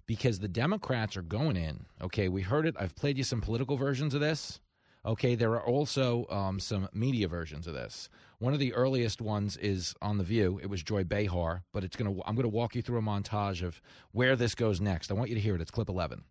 because 0.07 0.39
the 0.39 0.49
Democrats 0.49 1.15
are 1.15 1.21
going 1.21 1.55
in. 1.55 1.85
Okay, 2.01 2.27
we 2.27 2.41
heard 2.41 2.65
it. 2.65 2.75
I've 2.77 2.95
played 2.95 3.17
you 3.17 3.23
some 3.23 3.39
political 3.39 3.77
versions 3.77 4.13
of 4.13 4.19
this. 4.19 4.59
Okay, 5.05 5.35
there 5.35 5.51
are 5.51 5.65
also 5.65 6.27
um, 6.29 6.59
some 6.59 6.89
media 6.93 7.27
versions 7.27 7.67
of 7.67 7.73
this. 7.73 8.09
One 8.39 8.53
of 8.53 8.59
the 8.59 8.73
earliest 8.73 9.21
ones 9.21 9.55
is 9.57 9.95
on 10.01 10.17
the 10.17 10.23
View. 10.23 10.59
It 10.61 10.69
was 10.69 10.83
Joy 10.83 11.03
Behar, 11.03 11.63
but 11.73 11.83
it's 11.83 11.95
gonna. 11.95 12.15
I'm 12.25 12.35
gonna 12.35 12.49
walk 12.49 12.75
you 12.75 12.81
through 12.81 12.99
a 12.99 13.01
montage 13.01 13.63
of 13.63 13.81
where 14.11 14.35
this 14.35 14.55
goes 14.55 14.81
next. 14.81 15.09
I 15.09 15.13
want 15.13 15.29
you 15.29 15.35
to 15.35 15.41
hear 15.41 15.55
it. 15.55 15.61
It's 15.61 15.71
clip 15.71 15.89
11. 15.89 16.23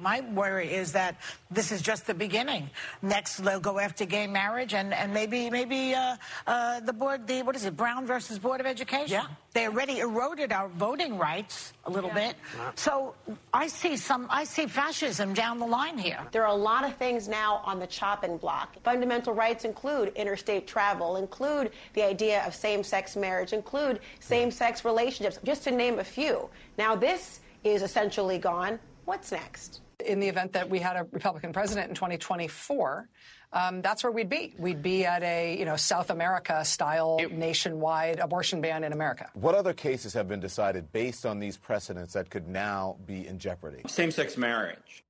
My 0.00 0.22
worry 0.22 0.72
is 0.72 0.92
that 0.92 1.16
this 1.50 1.70
is 1.70 1.82
just 1.82 2.06
the 2.06 2.14
beginning. 2.14 2.70
Next, 3.02 3.36
they'll 3.36 3.60
go 3.60 3.78
after 3.78 4.06
gay 4.06 4.26
marriage, 4.26 4.72
and, 4.72 4.94
and 4.94 5.12
maybe 5.12 5.50
maybe 5.50 5.94
uh, 5.94 6.16
uh, 6.46 6.80
the 6.80 6.92
board, 6.94 7.26
the 7.26 7.42
what 7.42 7.54
is 7.54 7.66
it, 7.66 7.76
Brown 7.76 8.06
versus 8.06 8.38
Board 8.38 8.60
of 8.60 8.66
Education? 8.66 9.10
Yeah, 9.10 9.26
they 9.52 9.66
already 9.66 9.98
eroded 9.98 10.52
our 10.52 10.68
voting 10.68 11.18
rights 11.18 11.74
a 11.84 11.90
little 11.90 12.08
yeah. 12.08 12.28
bit. 12.32 12.36
So 12.76 13.14
I 13.52 13.66
see 13.66 13.98
some, 13.98 14.26
I 14.30 14.44
see 14.44 14.66
fascism 14.66 15.34
down 15.34 15.58
the 15.58 15.66
line 15.66 15.98
here. 15.98 16.20
There 16.32 16.44
are 16.44 16.54
a 16.54 16.62
lot 16.70 16.84
of 16.84 16.96
things 16.96 17.28
now 17.28 17.60
on 17.64 17.78
the 17.78 17.86
chopping 17.86 18.38
block. 18.38 18.76
Fundamental 18.82 19.34
rights 19.34 19.66
include 19.66 20.14
interstate 20.16 20.66
travel, 20.66 21.16
include 21.16 21.72
the 21.92 22.02
idea 22.02 22.42
of 22.46 22.54
same-sex 22.54 23.16
marriage, 23.16 23.52
include 23.52 24.00
same-sex 24.20 24.82
relationships, 24.82 25.38
just 25.44 25.62
to 25.64 25.70
name 25.70 25.98
a 25.98 26.04
few. 26.04 26.48
Now 26.78 26.96
this 26.96 27.40
is 27.64 27.82
essentially 27.82 28.38
gone. 28.38 28.78
What's 29.10 29.32
next? 29.32 29.80
in 30.06 30.20
the 30.20 30.28
event 30.28 30.52
that 30.52 30.70
we 30.70 30.78
had 30.78 30.94
a 30.96 31.04
Republican 31.10 31.52
president 31.52 31.88
in 31.88 31.96
2024, 31.96 33.08
um, 33.52 33.82
that's 33.82 34.04
where 34.04 34.12
we'd 34.12 34.28
be. 34.28 34.54
We'd 34.56 34.82
be 34.82 35.04
at 35.04 35.24
a 35.24 35.58
you 35.58 35.64
know 35.64 35.74
South 35.74 36.10
America 36.10 36.64
style 36.64 37.16
it, 37.18 37.32
nationwide 37.32 38.20
abortion 38.20 38.60
ban 38.60 38.84
in 38.84 38.92
America. 38.92 39.28
What 39.34 39.56
other 39.56 39.72
cases 39.72 40.14
have 40.14 40.28
been 40.28 40.38
decided 40.38 40.92
based 40.92 41.26
on 41.26 41.40
these 41.40 41.56
precedents 41.56 42.12
that 42.12 42.30
could 42.30 42.46
now 42.46 42.98
be 43.04 43.26
in 43.26 43.40
jeopardy? 43.40 43.82
Same-sex 43.88 44.36
marriage. 44.36 45.04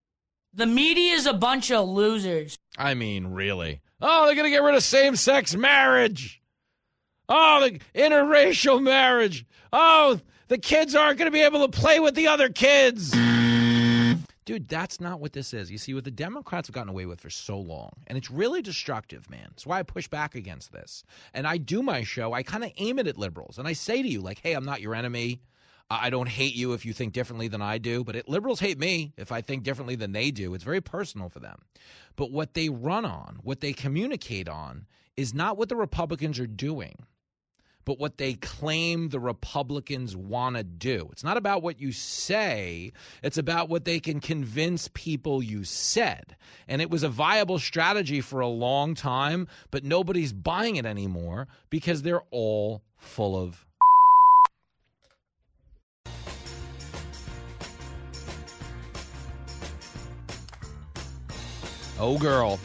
The 0.55 0.67
media 0.67 1.13
is 1.13 1.27
a 1.27 1.35
bunch 1.35 1.71
of 1.71 1.87
losers. 1.87 2.59
I 2.79 2.95
mean, 2.95 3.27
really? 3.27 3.83
Oh, 4.01 4.25
they're 4.25 4.35
gonna 4.35 4.49
get 4.49 4.63
rid 4.63 4.77
of 4.77 4.83
same-sex 4.83 5.55
marriage. 5.55 6.41
Oh, 7.29 7.69
the 7.69 7.79
interracial 7.95 8.83
marriage. 8.83 9.45
Oh, 9.75 10.19
the 10.49 10.59
kids 10.59 10.97
aren't 10.97 11.17
going 11.17 11.31
to 11.31 11.33
be 11.33 11.43
able 11.43 11.69
to 11.69 11.79
play 11.79 12.01
with 12.01 12.17
the 12.17 12.27
other 12.27 12.49
kids. 12.49 13.15
Dude, 14.51 14.67
that's 14.67 15.01
not 15.01 15.21
what 15.21 15.33
this 15.33 15.55
is. 15.55 15.71
You 15.71 15.79
see, 15.79 15.95
what 15.95 16.03
the 16.03 16.11
Democrats 16.11 16.67
have 16.67 16.75
gotten 16.75 16.89
away 16.89 17.07
with 17.07 17.21
for 17.21 17.31
so 17.31 17.57
long, 17.57 17.93
and 18.09 18.19
it's 18.19 18.33
really 18.33 18.63
destructive, 18.63 19.31
man. 19.31 19.47
That's 19.51 19.65
why 19.65 19.79
I 19.79 19.85
push 19.85 20.09
back 20.09 20.35
against 20.35 20.73
this. 20.73 21.05
And 21.33 21.47
I 21.47 21.57
do 21.57 21.85
my 21.85 22.03
show, 22.03 22.33
I 22.33 22.43
kind 22.43 22.65
of 22.65 22.73
aim 22.77 22.99
it 22.99 23.07
at 23.07 23.17
liberals, 23.17 23.61
and 23.61 23.69
I 23.69 23.75
say 23.75 24.03
to 24.03 24.09
you, 24.09 24.21
like, 24.21 24.41
hey, 24.43 24.55
I'm 24.55 24.65
not 24.65 24.81
your 24.81 24.97
enemy. 24.97 25.41
I 25.89 26.11
don't 26.11 26.29
hate 26.29 26.57
you 26.57 26.73
if 26.73 26.85
you 26.85 26.93
think 26.93 27.13
differently 27.13 27.47
than 27.47 27.63
I 27.63 27.79
do, 27.79 28.03
but 28.03 28.17
it, 28.17 28.29
liberals 28.29 28.59
hate 28.59 28.81
me 28.81 29.13
if 29.17 29.31
I 29.31 29.41
think 29.41 29.63
differently 29.63 29.95
than 29.95 30.11
they 30.11 30.33
do. 30.33 30.53
It's 30.55 30.65
very 30.65 30.81
personal 30.81 31.29
for 31.29 31.39
them. 31.39 31.63
But 32.17 32.33
what 32.33 32.55
they 32.55 32.71
run 32.71 33.05
on, 33.05 33.39
what 33.45 33.61
they 33.61 33.73
communicate 33.73 34.49
on, 34.49 34.85
is 35.17 35.33
not 35.33 35.59
what 35.59 35.69
the 35.69 35.77
Republicans 35.77 36.41
are 36.41 36.47
doing 36.49 37.07
but 37.91 37.99
what 37.99 38.19
they 38.19 38.35
claim 38.35 39.09
the 39.09 39.19
Republicans 39.19 40.15
want 40.15 40.55
to 40.55 40.63
do. 40.63 41.09
It's 41.11 41.25
not 41.25 41.37
about 41.37 41.61
what 41.61 41.81
you 41.81 41.91
say, 41.91 42.93
it's 43.21 43.37
about 43.37 43.69
what 43.69 43.85
they 43.85 43.99
can 43.99 44.21
convince 44.21 44.89
people 44.95 45.43
you 45.43 45.65
said. 45.65 46.37
And 46.69 46.81
it 46.81 46.89
was 46.89 47.03
a 47.03 47.09
viable 47.09 47.59
strategy 47.59 48.21
for 48.21 48.39
a 48.39 48.47
long 48.47 48.95
time, 48.95 49.49
but 49.73 49.83
nobody's 49.83 50.33
buying 50.33 50.77
it 50.77 50.87
anymore 50.87 51.49
because 51.69 52.03
they're 52.03 52.23
all 52.31 52.85
full 52.97 53.37
of. 53.37 53.67
Oh, 61.99 62.17
girl. 62.21 62.61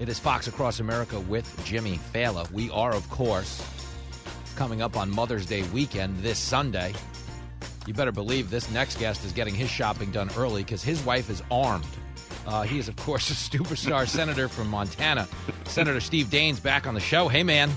It 0.00 0.08
is 0.08 0.18
Fox 0.18 0.48
Across 0.48 0.80
America 0.80 1.20
with 1.20 1.46
Jimmy 1.64 2.00
Failla. 2.12 2.50
We 2.50 2.68
are, 2.70 2.92
of 2.92 3.08
course, 3.10 3.62
coming 4.60 4.82
up 4.82 4.94
on 4.94 5.10
Mother's 5.10 5.46
Day 5.46 5.62
weekend 5.72 6.18
this 6.18 6.38
Sunday. 6.38 6.92
You 7.86 7.94
better 7.94 8.12
believe 8.12 8.50
this 8.50 8.70
next 8.70 8.98
guest 8.98 9.24
is 9.24 9.32
getting 9.32 9.54
his 9.54 9.70
shopping 9.70 10.10
done 10.10 10.28
early 10.36 10.62
because 10.62 10.82
his 10.82 11.02
wife 11.02 11.30
is 11.30 11.42
armed. 11.50 11.86
Uh, 12.46 12.60
he 12.60 12.78
is, 12.78 12.86
of 12.86 12.94
course, 12.96 13.30
a 13.30 13.32
superstar 13.32 14.06
senator 14.16 14.48
from 14.48 14.68
Montana. 14.68 15.26
Senator 15.64 15.98
Steve 15.98 16.26
Daines 16.26 16.62
back 16.62 16.86
on 16.86 16.92
the 16.92 17.00
show. 17.00 17.26
Hey, 17.26 17.42
man. 17.42 17.70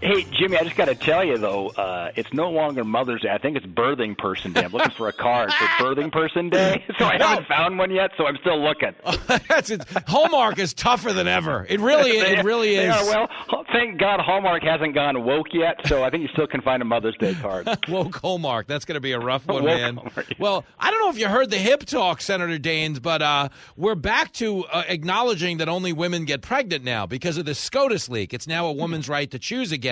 Hey, 0.00 0.24
Jimmy, 0.32 0.56
I 0.58 0.64
just 0.64 0.76
got 0.76 0.86
to 0.86 0.94
tell 0.94 1.24
you 1.24 1.38
though, 1.38 1.68
uh, 1.68 2.12
it's 2.14 2.32
no 2.32 2.50
longer 2.50 2.84
Mother's 2.84 3.22
Day. 3.22 3.30
I 3.30 3.38
think 3.38 3.56
it's 3.56 3.64
Birthing 3.64 4.16
Person 4.18 4.52
Day. 4.52 4.64
I'm 4.64 4.72
looking 4.72 4.90
for 4.90 5.08
a 5.08 5.12
card 5.12 5.52
for 5.52 5.64
Birthing 5.82 6.12
Person 6.12 6.50
Day, 6.50 6.84
so 6.98 7.06
I 7.06 7.16
haven't 7.16 7.46
found 7.48 7.78
one 7.78 7.90
yet. 7.90 8.10
So 8.16 8.26
I'm 8.26 8.36
still 8.38 8.60
looking. 8.62 8.94
That's 9.48 9.70
it. 9.70 9.82
Hallmark 10.06 10.58
is 10.58 10.74
tougher 10.74 11.12
than 11.12 11.26
ever. 11.26 11.66
It 11.68 11.80
really, 11.80 12.10
it 12.10 12.44
really 12.44 12.76
is. 12.76 12.94
are, 12.94 13.28
well, 13.50 13.64
thank 13.72 13.98
God 13.98 14.20
Hallmark 14.20 14.62
hasn't 14.62 14.94
gone 14.94 15.24
woke 15.24 15.54
yet, 15.54 15.80
so 15.86 16.04
I 16.04 16.10
think 16.10 16.22
you 16.22 16.28
still 16.28 16.46
can 16.46 16.60
find 16.60 16.82
a 16.82 16.84
Mother's 16.84 17.16
Day 17.16 17.34
card. 17.34 17.68
Woke 17.88 18.16
Hallmark. 18.16 18.66
That's 18.66 18.84
going 18.84 18.96
to 18.96 19.00
be 19.00 19.12
a 19.12 19.18
rough 19.18 19.46
one, 19.46 19.64
Woke 19.64 19.74
man. 19.74 19.94
Hallmark, 19.96 20.28
yeah. 20.28 20.36
Well, 20.38 20.64
I 20.78 20.90
don't 20.90 21.00
know 21.00 21.10
if 21.10 21.18
you 21.18 21.28
heard 21.28 21.50
the 21.50 21.58
hip 21.58 21.84
talk, 21.86 22.20
Senator 22.20 22.58
Daines, 22.58 23.00
but 23.00 23.22
uh, 23.22 23.48
we're 23.76 23.94
back 23.94 24.32
to 24.34 24.64
uh, 24.66 24.84
acknowledging 24.88 25.58
that 25.58 25.68
only 25.68 25.92
women 25.92 26.24
get 26.24 26.42
pregnant 26.42 26.84
now 26.84 27.06
because 27.06 27.38
of 27.38 27.46
the 27.46 27.54
SCOTUS 27.54 28.08
leak. 28.08 28.34
It's 28.34 28.46
now 28.46 28.66
a 28.66 28.72
woman's 28.72 29.08
right 29.08 29.30
to 29.30 29.38
choose 29.38 29.72
again. 29.72 29.83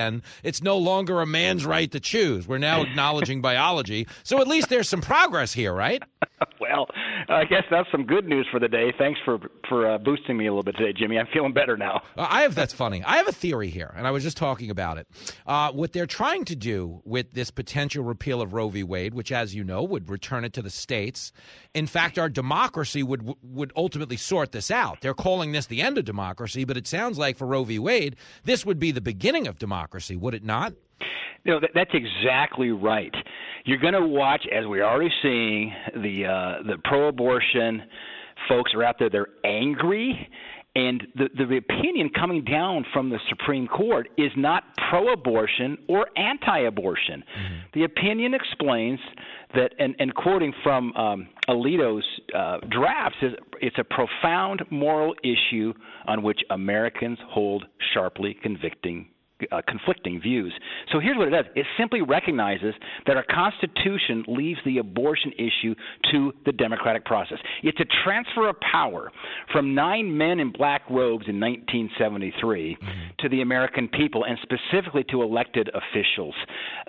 It's 0.43 0.63
no 0.63 0.79
longer 0.79 1.21
a 1.21 1.27
man's 1.27 1.67
right 1.67 1.91
to 1.93 2.01
choose. 2.01 2.49
We're 2.49 2.59
now 2.59 2.83
acknowledging 2.83 3.41
biology. 3.43 4.07
So 4.23 4.41
at 4.41 4.49
least 4.49 4.69
there's 4.69 4.89
some 4.89 5.01
progress 5.01 5.53
here, 5.53 5.73
right? 5.73 6.03
Well, 6.61 6.87
I 7.29 7.45
guess 7.45 7.65
that's 7.71 7.91
some 7.91 8.05
good 8.05 8.27
news 8.27 8.47
for 8.51 8.59
the 8.61 8.69
day. 8.69 8.93
Thanks 8.97 9.21
for 9.25 9.39
for 9.69 9.89
uh, 9.89 9.99
boosting 9.99 10.37
me 10.37 10.47
a 10.47 10.51
little 10.51 10.63
bit 10.63 10.77
today, 10.77 10.93
Jimmy. 10.93 11.19
I'm 11.19 11.27
feeling 11.33 11.53
better 11.53 11.77
now. 11.77 12.03
Uh, 12.17 12.27
I 12.29 12.43
have 12.43 12.55
that's 12.55 12.73
funny. 12.73 13.03
I 13.05 13.17
have 13.17 13.29
a 13.29 13.33
theory 13.33 13.69
here, 13.69 13.93
and 13.97 14.07
I 14.07 14.11
was 14.11 14.23
just 14.23 14.37
talking 14.37 14.71
about 14.71 14.99
it. 14.99 15.07
Uh, 15.47 15.73
what 15.73 15.93
they're 15.93 16.07
trying 16.07 16.45
to 16.47 16.57
do 16.57 17.03
with 17.05 17.33
this 17.33 17.51
potential 17.51 18.05
repeal 18.05 18.41
of 18.41 18.53
Roe 18.55 18.69
v. 18.69 18.83
Wade, 18.83 19.15
which, 19.15 19.33
as 19.33 19.55
you 19.55 19.65
know, 19.65 19.83
would 19.83 20.09
return 20.09 20.45
it 20.45 20.53
to 20.55 20.63
the 20.63 20.71
states. 20.71 21.33
In 21.75 21.87
fact, 21.87 22.19
our 22.19 22.29
democracy 22.29 23.03
would 23.03 23.35
would 23.43 23.73
ultimately 23.77 24.17
sort 24.17 24.53
this 24.53 24.71
out. 24.71 25.01
They're 25.01 25.15
calling 25.15 25.53
this 25.53 25.67
the 25.67 25.83
end 25.83 25.99
of 25.99 26.05
democracy, 26.05 26.65
but 26.65 26.77
it 26.77 26.87
sounds 26.87 27.19
like 27.19 27.37
for 27.37 27.47
Roe 27.47 27.65
v. 27.65 27.79
Wade, 27.79 28.17
this 28.45 28.65
would 28.65 28.79
be 28.79 28.93
the 28.93 29.01
beginning 29.01 29.47
of 29.47 29.59
democracy, 29.59 29.82
would 30.17 30.35
it 30.35 30.45
not? 30.45 30.73
No, 31.45 31.59
that, 31.61 31.71
that's 31.75 31.91
exactly 31.93 32.71
right. 32.71 33.15
You're 33.65 33.79
going 33.79 33.95
to 33.95 34.07
watch, 34.07 34.47
as 34.53 34.65
we're 34.67 34.85
already 34.85 35.11
seeing, 35.23 35.73
the 35.95 36.27
uh, 36.27 36.63
the 36.67 36.79
pro-abortion 36.85 37.83
folks 38.49 38.73
are 38.75 38.83
out 38.83 38.97
there. 38.99 39.11
They're 39.11 39.27
angry, 39.45 40.29
and 40.77 41.03
the 41.17 41.29
the 41.37 41.57
opinion 41.57 42.11
coming 42.15 42.45
down 42.45 42.85
from 42.93 43.11
the 43.11 43.19
Supreme 43.29 43.67
Court 43.67 44.09
is 44.17 44.31
not 44.37 44.65
pro-abortion 44.89 45.79
or 45.89 46.07
anti-abortion. 46.17 47.25
The 47.75 47.85
opinion 47.85 48.35
explains 48.35 49.01
that, 49.55 49.75
and, 49.79 49.95
and 49.99 50.15
quoting 50.15 50.53
from 50.63 50.93
um, 50.97 51.29
Alito's 51.49 52.05
uh, 52.37 52.59
drafts, 52.71 53.19
is 53.23 53.33
it's 53.61 53.79
a 53.79 53.85
profound 53.85 54.63
moral 54.71 55.15
issue 55.25 55.73
on 56.07 56.23
which 56.23 56.41
Americans 56.51 57.19
hold 57.29 57.65
sharply 57.93 58.37
convicting 58.43 59.09
uh, 59.51 59.63
conflicting 59.67 60.21
views. 60.21 60.53
So 60.93 61.01
here's 61.01 61.17
what 61.17 61.29
it 61.29 61.31
does 61.31 61.47
it 61.55 61.67
simply 61.79 62.03
recognizes 62.03 62.75
that 63.07 63.17
our 63.17 63.25
Constitution 63.25 64.25
leaves 64.29 64.61
the 64.65 64.79
abortion 64.79 65.33
issue 65.33 65.75
to 66.11 66.33
the 66.45 66.53
democratic 66.53 67.05
process. 67.05 67.39
It's 67.63 67.81
a 67.81 67.87
transfer 68.05 68.49
of 68.49 68.57
power 68.61 69.11
from 69.53 69.75
nine 69.75 70.17
men 70.17 70.41
in 70.41 70.53
black 70.53 70.83
robes 70.91 71.27
in 71.29 71.41
1973 71.41 72.77
to 73.21 73.29
the 73.29 73.41
American 73.41 73.89
people 73.89 74.25
and 74.25 74.39
specifically 74.43 75.05
to 75.05 75.23
elected 75.23 75.71
officials. 75.75 76.35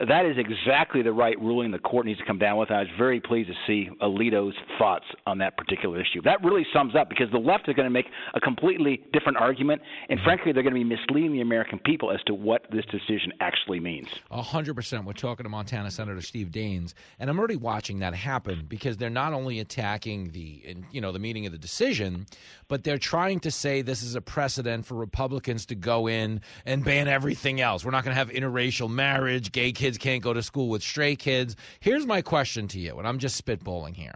That 0.08 0.26
is 0.26 0.38
exactly 0.38 1.02
the 1.02 1.14
right 1.14 1.40
ruling 1.40 1.72
the 1.72 1.80
court 1.80 2.06
needs 2.06 2.20
to 2.20 2.26
come 2.26 2.40
down 2.40 2.58
with. 2.58 2.72
I 2.72 2.80
was 2.80 2.88
very 2.98 3.20
pleased 3.20 3.50
to 3.50 3.56
see 3.68 3.90
Alito's 4.02 4.56
thoughts 4.78 5.06
on 5.26 5.38
that 5.40 5.58
particular 5.58 6.00
issue. 6.00 6.22
That 6.24 6.44
really 6.44 6.66
sums 6.74 6.96
up 6.96 7.10
because 7.10 7.32
the 7.32 7.38
left 7.38 7.70
is 7.70 7.76
going 7.76 7.86
to 7.86 7.92
make 7.92 8.06
a 8.34 8.40
completely 8.40 9.02
different 9.14 9.38
argument, 9.38 9.82
and 10.10 10.20
frankly, 10.24 10.52
they're 10.52 10.64
going 10.64 10.74
to 10.74 10.80
be 10.80 10.84
misleading 10.84 11.34
the 11.34 11.42
American 11.42 11.80
people 11.80 12.12
as 12.12 12.22
to 12.28 12.34
what 12.44 12.70
this 12.70 12.86
decision 12.86 13.34
actually 13.40 13.80
means. 13.80 14.08
A 14.30 14.42
hundred 14.42 14.76
percent. 14.76 15.06
We're 15.06 15.14
talking 15.14 15.44
to 15.46 15.50
Montana 15.50 15.90
Senator 15.90 16.22
Steve 16.22 16.50
Daines, 16.50 16.94
and 17.20 17.30
I'm 17.30 17.40
already 17.40 17.56
watching 17.56 18.00
that 18.00 18.14
happen 18.14 18.66
because 18.68 18.98
they're 18.98 19.10
not 19.10 19.34
only 19.34 19.60
attacking 19.60 20.32
the, 20.32 20.76
you 20.92 21.02
know, 21.02 21.12
the 21.12 21.20
meaning 21.20 21.46
of 21.46 21.52
the 21.52 21.58
decision, 21.58 22.26
but 22.68 22.84
they're 22.84 22.98
trying 22.98 23.40
to 23.42 23.52
say 23.52 23.82
this 23.82 24.04
is 24.04 24.16
a 24.16 24.22
precedent 24.22 24.86
for 24.86 24.96
Republicans 24.96 25.66
to 25.68 25.76
go 25.76 26.08
in 26.08 26.42
and 26.66 26.84
ban 26.84 27.08
everything 27.08 27.62
else. 27.62 27.86
We're 27.86 27.92
not 27.92 28.04
going 28.04 28.14
to 28.14 28.20
have 28.20 28.30
interracial 28.30 28.90
marriage. 28.90 29.52
Gay 29.52 29.72
kids 29.72 29.98
can't 29.98 30.22
go 30.22 30.34
to 30.34 30.44
school 30.44 30.70
with 30.70 30.84
stray 30.84 31.16
kids. 31.16 31.56
Here's 31.80 32.06
my 32.06 32.22
question 32.22 32.68
to 32.70 32.80
you, 32.80 32.98
and 33.00 33.08
I'm 33.08 33.20
just 33.20 33.44
spitballing 33.44 33.96
here. 33.96 34.14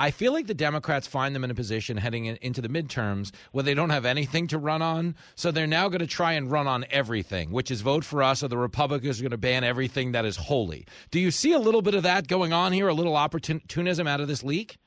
I 0.00 0.12
feel 0.12 0.32
like 0.32 0.46
the 0.46 0.54
Democrats 0.54 1.06
find 1.06 1.34
them 1.34 1.44
in 1.44 1.50
a 1.50 1.54
position 1.54 1.98
heading 1.98 2.24
in, 2.24 2.36
into 2.40 2.62
the 2.62 2.70
midterms 2.70 3.32
where 3.52 3.62
they 3.62 3.74
don't 3.74 3.90
have 3.90 4.06
anything 4.06 4.46
to 4.46 4.56
run 4.56 4.80
on. 4.80 5.14
So 5.34 5.50
they're 5.50 5.66
now 5.66 5.90
going 5.90 6.00
to 6.00 6.06
try 6.06 6.32
and 6.32 6.50
run 6.50 6.66
on 6.66 6.86
everything, 6.88 7.50
which 7.50 7.70
is 7.70 7.82
vote 7.82 8.02
for 8.02 8.22
us, 8.22 8.42
or 8.42 8.48
the 8.48 8.56
Republicans 8.56 9.20
are 9.20 9.22
going 9.22 9.30
to 9.32 9.36
ban 9.36 9.62
everything 9.62 10.12
that 10.12 10.24
is 10.24 10.38
holy. 10.38 10.86
Do 11.10 11.20
you 11.20 11.30
see 11.30 11.52
a 11.52 11.58
little 11.58 11.82
bit 11.82 11.94
of 11.94 12.04
that 12.04 12.28
going 12.28 12.54
on 12.54 12.72
here, 12.72 12.88
a 12.88 12.94
little 12.94 13.14
opportunism 13.14 14.06
out 14.06 14.22
of 14.22 14.26
this 14.26 14.42
leak? 14.42 14.78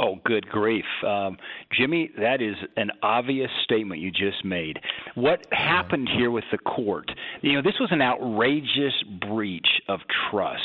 Oh, 0.00 0.18
good 0.24 0.48
grief. 0.48 0.86
Um, 1.06 1.36
Jimmy, 1.76 2.10
that 2.18 2.40
is 2.40 2.54
an 2.78 2.90
obvious 3.02 3.50
statement 3.64 4.00
you 4.00 4.10
just 4.10 4.42
made. 4.46 4.78
What 5.14 5.40
happened 5.52 6.08
here 6.16 6.30
with 6.30 6.44
the 6.50 6.56
court? 6.56 7.10
You 7.42 7.52
know, 7.52 7.62
this 7.62 7.78
was 7.78 7.90
an 7.92 8.00
outrageous 8.00 8.94
breach 9.28 9.66
of 9.88 10.00
trust 10.30 10.62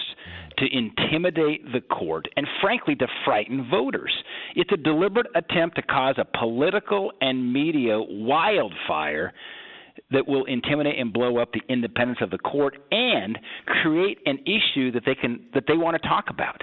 to 0.59 0.65
intimidate 0.71 1.69
the 1.73 1.81
court 1.81 2.29
and, 2.37 2.47
frankly, 2.61 2.95
to 2.95 3.07
frighten 3.25 3.67
voters. 3.69 4.13
It's 4.55 4.71
a 4.71 4.77
deliberate 4.77 5.27
attempt 5.35 5.75
to 5.75 5.81
cause 5.81 6.15
a 6.17 6.37
political 6.37 7.11
and 7.19 7.51
media 7.51 7.99
wildfire 7.99 9.33
that 10.11 10.27
will 10.27 10.45
intimidate 10.45 10.99
and 10.99 11.11
blow 11.11 11.37
up 11.37 11.51
the 11.53 11.61
independence 11.69 12.19
of 12.21 12.29
the 12.29 12.37
court 12.37 12.77
and 12.91 13.37
create 13.65 14.19
an 14.25 14.39
issue 14.45 14.91
that 14.91 15.03
they 15.05 15.15
can 15.15 15.45
that 15.53 15.63
they 15.67 15.75
want 15.75 16.01
to 16.01 16.07
talk 16.07 16.25
about. 16.29 16.61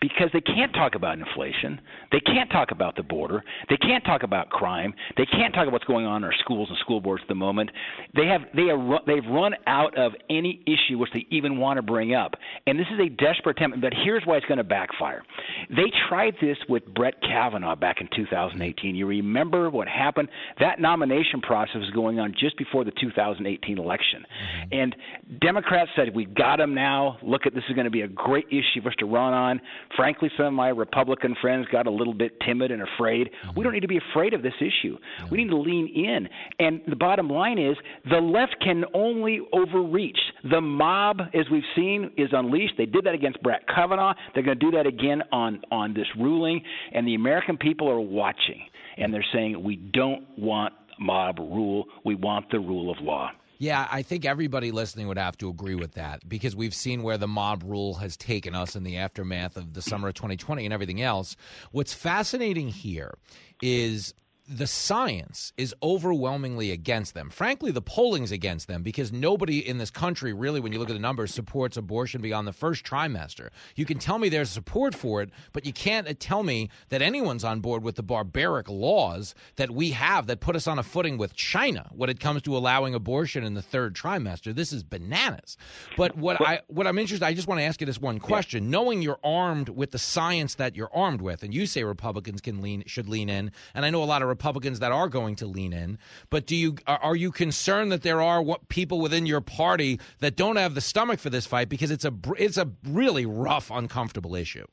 Because 0.00 0.28
they 0.32 0.40
can't 0.40 0.72
talk 0.74 0.94
about 0.94 1.18
inflation 1.18 1.80
they 2.12 2.20
can't 2.20 2.50
talk 2.50 2.72
about 2.72 2.94
the 2.96 3.02
border 3.02 3.42
they 3.70 3.76
can't 3.76 4.04
talk 4.04 4.22
about 4.22 4.50
crime 4.50 4.92
they 5.16 5.24
can't 5.24 5.54
talk 5.54 5.62
about 5.62 5.72
what's 5.72 5.84
going 5.84 6.04
on 6.04 6.18
in 6.18 6.24
our 6.24 6.34
schools 6.40 6.68
and 6.68 6.78
school 6.78 7.00
boards 7.00 7.22
at 7.22 7.28
the 7.28 7.34
moment. 7.34 7.70
They 8.14 8.26
have 8.26 8.42
they 8.54 8.70
are 8.70 9.00
they've 9.06 9.24
run 9.30 9.54
out 9.66 9.96
of 9.96 10.12
any 10.28 10.62
issue 10.66 10.98
which 10.98 11.10
they 11.14 11.26
even 11.30 11.58
want 11.58 11.78
to 11.78 11.82
bring 11.82 12.14
up. 12.14 12.34
And 12.66 12.78
this 12.78 12.86
is 12.92 13.00
a 13.00 13.08
desperate 13.08 13.56
attempt 13.56 13.80
but 13.80 13.92
here's 14.04 14.22
why 14.26 14.36
it's 14.36 14.46
going 14.46 14.58
to 14.58 14.64
backfire. 14.64 15.22
They 15.70 15.90
tried 16.08 16.34
this 16.40 16.58
with 16.68 16.84
Brett 16.94 17.20
Kavanaugh 17.22 17.76
back 17.76 18.00
in 18.00 18.08
2018 18.14 18.94
you 18.94 19.06
remember 19.06 19.70
what 19.70 19.88
happened? 19.88 20.28
That 20.60 20.80
nomination 20.80 21.40
process 21.40 21.76
was 21.76 21.90
going 21.90 22.18
on 22.18 22.34
just 22.38 22.58
before 22.58 22.73
the 22.82 22.92
2018 23.00 23.78
election. 23.78 24.24
Mm-hmm. 24.24 24.74
And 24.74 24.96
Democrats 25.40 25.90
said, 25.94 26.14
We 26.14 26.24
got 26.24 26.58
him 26.58 26.74
now. 26.74 27.18
Look 27.22 27.46
at 27.46 27.54
this 27.54 27.62
is 27.68 27.74
going 27.74 27.84
to 27.84 27.90
be 27.90 28.00
a 28.00 28.08
great 28.08 28.46
issue 28.48 28.82
for 28.82 28.88
us 28.88 28.94
to 28.98 29.06
run 29.06 29.32
on. 29.32 29.60
Frankly, 29.96 30.30
some 30.36 30.46
of 30.46 30.52
my 30.54 30.68
Republican 30.68 31.36
friends 31.40 31.66
got 31.70 31.86
a 31.86 31.90
little 31.90 32.14
bit 32.14 32.32
timid 32.40 32.70
and 32.70 32.82
afraid. 32.82 33.30
We 33.54 33.62
don't 33.62 33.70
mm-hmm. 33.70 33.74
need 33.74 33.80
to 33.80 33.88
be 33.88 34.00
afraid 34.10 34.34
of 34.34 34.42
this 34.42 34.54
issue. 34.58 34.96
Mm-hmm. 34.96 35.28
We 35.30 35.44
need 35.44 35.50
to 35.50 35.58
lean 35.58 35.88
in. 35.94 36.28
And 36.58 36.80
the 36.88 36.96
bottom 36.96 37.28
line 37.28 37.58
is 37.58 37.76
the 38.10 38.18
left 38.18 38.56
can 38.60 38.84
only 38.94 39.40
overreach. 39.52 40.18
The 40.50 40.60
mob, 40.60 41.20
as 41.32 41.46
we've 41.50 41.62
seen, 41.76 42.10
is 42.16 42.30
unleashed. 42.32 42.74
They 42.78 42.86
did 42.86 43.04
that 43.04 43.14
against 43.14 43.42
Brett 43.42 43.62
Kavanaugh. 43.68 44.14
They're 44.34 44.42
going 44.42 44.58
to 44.58 44.64
do 44.64 44.76
that 44.76 44.86
again 44.86 45.22
on, 45.32 45.62
on 45.70 45.94
this 45.94 46.06
ruling. 46.18 46.62
And 46.92 47.06
the 47.06 47.14
American 47.14 47.56
people 47.56 47.90
are 47.90 48.00
watching. 48.00 48.62
And 48.96 49.12
they're 49.12 49.26
saying, 49.32 49.62
We 49.62 49.76
don't 49.76 50.24
want 50.38 50.72
mob 50.98 51.38
rule. 51.38 51.86
We 52.04 52.14
want 52.14 52.50
the 52.50 52.60
rule 52.60 52.90
of 52.90 53.00
law. 53.00 53.30
Yeah, 53.58 53.86
I 53.90 54.02
think 54.02 54.24
everybody 54.24 54.72
listening 54.72 55.06
would 55.08 55.18
have 55.18 55.38
to 55.38 55.48
agree 55.48 55.76
with 55.76 55.92
that 55.92 56.28
because 56.28 56.56
we've 56.56 56.74
seen 56.74 57.02
where 57.02 57.18
the 57.18 57.28
mob 57.28 57.62
rule 57.64 57.94
has 57.94 58.16
taken 58.16 58.54
us 58.54 58.74
in 58.74 58.82
the 58.82 58.96
aftermath 58.96 59.56
of 59.56 59.74
the 59.74 59.82
summer 59.82 60.08
of 60.08 60.14
2020 60.14 60.64
and 60.64 60.74
everything 60.74 61.00
else. 61.00 61.36
What's 61.70 61.94
fascinating 61.94 62.68
here 62.68 63.16
is 63.62 64.12
the 64.46 64.66
science 64.66 65.52
is 65.56 65.74
overwhelmingly 65.82 66.70
against 66.70 67.14
them. 67.14 67.30
Frankly, 67.30 67.70
the 67.70 67.80
polling's 67.80 68.30
against 68.30 68.68
them 68.68 68.82
because 68.82 69.10
nobody 69.10 69.66
in 69.66 69.78
this 69.78 69.90
country 69.90 70.34
really, 70.34 70.60
when 70.60 70.70
you 70.70 70.78
look 70.78 70.90
at 70.90 70.94
the 70.94 70.98
numbers, 70.98 71.32
supports 71.32 71.78
abortion 71.78 72.20
beyond 72.20 72.46
the 72.46 72.52
first 72.52 72.84
trimester. 72.84 73.48
You 73.74 73.86
can 73.86 73.98
tell 73.98 74.18
me 74.18 74.28
there's 74.28 74.50
support 74.50 74.94
for 74.94 75.22
it, 75.22 75.30
but 75.52 75.64
you 75.64 75.72
can't 75.72 76.06
uh, 76.06 76.12
tell 76.18 76.42
me 76.42 76.68
that 76.90 77.00
anyone's 77.00 77.42
on 77.42 77.60
board 77.60 77.82
with 77.82 77.96
the 77.96 78.02
barbaric 78.02 78.68
laws 78.68 79.34
that 79.56 79.70
we 79.70 79.90
have 79.92 80.26
that 80.26 80.40
put 80.40 80.56
us 80.56 80.66
on 80.66 80.78
a 80.78 80.82
footing 80.82 81.16
with 81.16 81.34
China 81.34 81.88
when 81.94 82.10
it 82.10 82.20
comes 82.20 82.42
to 82.42 82.56
allowing 82.56 82.94
abortion 82.94 83.44
in 83.44 83.54
the 83.54 83.62
third 83.62 83.94
trimester. 83.94 84.54
This 84.54 84.72
is 84.72 84.82
bananas. 84.82 85.56
But 85.96 86.18
what 86.18 86.40
I 86.42 86.60
what 86.68 86.86
I'm 86.86 86.98
interested, 86.98 87.24
I 87.24 87.32
just 87.32 87.48
want 87.48 87.60
to 87.60 87.64
ask 87.64 87.80
you 87.80 87.86
this 87.86 88.00
one 88.00 88.20
question: 88.20 88.68
Knowing 88.68 89.00
you're 89.00 89.20
armed 89.24 89.70
with 89.70 89.90
the 89.92 89.98
science 89.98 90.56
that 90.56 90.76
you're 90.76 90.94
armed 90.94 91.22
with, 91.22 91.42
and 91.42 91.54
you 91.54 91.66
say 91.66 91.82
Republicans 91.82 92.42
can 92.42 92.60
lean 92.60 92.84
should 92.86 93.08
lean 93.08 93.30
in, 93.30 93.50
and 93.74 93.86
I 93.86 93.90
know 93.90 94.02
a 94.02 94.04
lot 94.04 94.20
of 94.20 94.33
Republicans 94.34 94.80
that 94.80 94.92
are 94.92 95.08
going 95.08 95.36
to 95.36 95.46
lean 95.46 95.72
in. 95.72 95.98
But 96.30 96.46
do 96.46 96.56
you 96.56 96.76
are 96.86 97.16
you 97.16 97.30
concerned 97.30 97.92
that 97.92 98.02
there 98.02 98.20
are 98.20 98.42
what 98.42 98.68
people 98.68 99.00
within 99.00 99.26
your 99.26 99.40
party 99.40 100.00
that 100.18 100.36
don't 100.36 100.56
have 100.56 100.74
the 100.74 100.80
stomach 100.80 101.20
for 101.20 101.30
this 101.30 101.46
fight 101.46 101.68
because 101.68 101.90
it's 101.90 102.04
a 102.04 102.12
it's 102.36 102.58
a 102.58 102.68
really 102.84 103.26
rough, 103.26 103.70
uncomfortable 103.70 104.34
issue? 104.34 104.66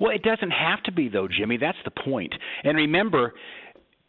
Well, 0.00 0.12
it 0.12 0.22
doesn't 0.22 0.50
have 0.50 0.82
to 0.84 0.92
be, 0.92 1.08
though, 1.08 1.28
Jimmy. 1.28 1.56
That's 1.56 1.78
the 1.84 1.90
point. 1.90 2.34
And 2.64 2.76
remember, 2.76 3.34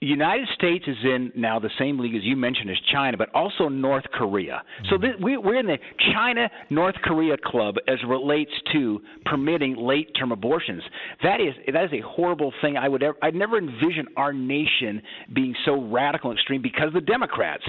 United 0.06 0.48
States 0.56 0.86
is 0.88 0.98
in 1.04 1.32
now 1.36 1.60
the 1.60 1.70
same 1.80 2.00
league 2.00 2.16
as 2.16 2.24
you 2.24 2.36
mentioned 2.36 2.70
as 2.70 2.78
China, 2.92 3.18
but 3.18 3.34
also 3.34 3.70
North 3.70 4.06
Korea. 4.14 4.64
So 4.90 4.96
mm-hmm. 4.96 5.06
this, 5.06 5.14
we, 5.22 5.38
we're 5.38 5.60
in 5.60 5.68
the 5.68 5.78
China 6.14 6.50
North 6.70 6.96
Korea 7.04 7.38
club 7.44 7.76
as 7.88 7.98
relates 8.08 8.52
to 8.74 9.02
permitting 9.26 9.76
late 9.76 10.12
term 10.18 10.32
abortions. 10.32 10.84
That 11.22 11.40
is 11.40 11.54
that 11.72 11.86
is 11.86 11.92
a 11.94 12.02
horrible 12.02 12.54
thing. 12.62 12.78
I 12.78 12.90
would 12.90 13.04
ever, 13.04 13.18
I'd 13.22 13.36
never 13.36 13.58
envision 13.58 14.08
our 14.18 14.34
nation 14.34 15.02
being 15.34 15.56
so 15.66 15.82
radical 15.82 16.32
and 16.32 16.40
extreme 16.40 16.62
because 16.62 16.88
of 16.88 16.94
the 16.94 17.02
Democrats. 17.02 17.64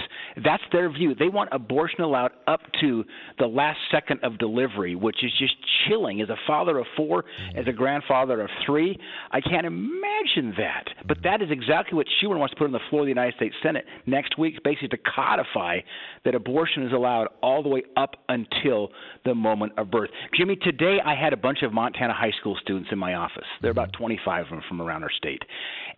That's 0.45 0.63
their 0.73 0.91
view. 0.91 1.15
They 1.15 1.29
want 1.29 1.51
abortion 1.53 2.03
allowed 2.03 2.33
up 2.47 2.61
to 2.81 3.05
the 3.39 3.47
last 3.47 3.79
second 3.91 4.21
of 4.23 4.39
delivery, 4.39 4.95
which 4.95 5.23
is 5.23 5.31
just 5.39 5.55
chilling. 5.87 6.21
As 6.21 6.29
a 6.29 6.37
father 6.47 6.79
of 6.79 6.87
four, 6.97 7.23
mm-hmm. 7.23 7.59
as 7.59 7.67
a 7.67 7.73
grandfather 7.73 8.41
of 8.41 8.51
three, 8.67 8.99
I 9.31 9.41
can't 9.41 9.67
imagine 9.67 10.55
that. 10.59 10.85
But 11.07 11.19
that 11.23 11.43
is 11.43 11.51
exactly 11.51 11.97
what 11.97 12.07
Schumer 12.25 12.39
wants 12.39 12.55
to 12.55 12.59
put 12.59 12.65
on 12.65 12.73
the 12.73 12.81
floor 12.91 13.03
of 13.03 13.07
the 13.07 13.11
United 13.11 13.35
States 13.35 13.55
Senate 13.63 13.85
next 14.07 14.39
week, 14.39 14.63
basically 14.65 14.89
to 14.89 14.99
codify 15.15 15.81
that 16.25 16.35
abortion 16.35 16.85
is 16.85 16.93
allowed 16.93 17.29
all 17.43 17.63
the 17.63 17.69
way 17.69 17.83
up 17.97 18.17
until 18.29 18.91
the 19.25 19.35
moment 19.35 19.73
of 19.77 19.91
birth. 19.91 20.11
Jimmy, 20.37 20.57
today 20.57 20.99
I 21.05 21.15
had 21.15 21.33
a 21.33 21.37
bunch 21.37 21.63
of 21.63 21.73
Montana 21.73 22.15
high 22.15 22.33
school 22.41 22.57
students 22.61 22.91
in 22.93 22.99
my 22.99 23.15
office. 23.15 23.45
There 23.61 23.69
are 23.69 23.73
about 23.73 23.93
25 23.93 24.45
of 24.45 24.51
them 24.51 24.63
from 24.69 24.81
around 24.81 25.03
our 25.03 25.11
state. 25.11 25.43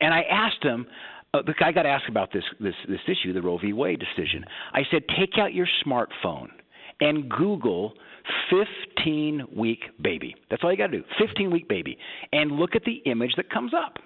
And 0.00 0.12
I 0.12 0.22
asked 0.22 0.62
them, 0.62 0.86
uh, 1.34 1.42
the 1.42 1.54
guy 1.58 1.72
got 1.72 1.86
asked 1.86 2.08
about 2.08 2.32
this, 2.32 2.44
this 2.60 2.74
this 2.88 3.00
issue, 3.08 3.32
the 3.32 3.42
Roe 3.42 3.58
v. 3.58 3.72
Wade 3.72 4.00
decision. 4.00 4.44
I 4.72 4.82
said, 4.90 5.02
take 5.18 5.38
out 5.38 5.52
your 5.52 5.66
smartphone 5.84 6.48
and 7.00 7.28
Google 7.28 7.92
15 8.50 9.46
week 9.54 9.80
baby. 10.02 10.34
That's 10.50 10.62
all 10.64 10.70
you 10.70 10.78
got 10.78 10.88
to 10.88 10.98
do. 10.98 11.04
15 11.18 11.50
week 11.50 11.68
baby, 11.68 11.98
and 12.32 12.52
look 12.52 12.74
at 12.74 12.84
the 12.84 13.02
image 13.10 13.34
that 13.36 13.50
comes 13.50 13.72
up. 13.74 13.98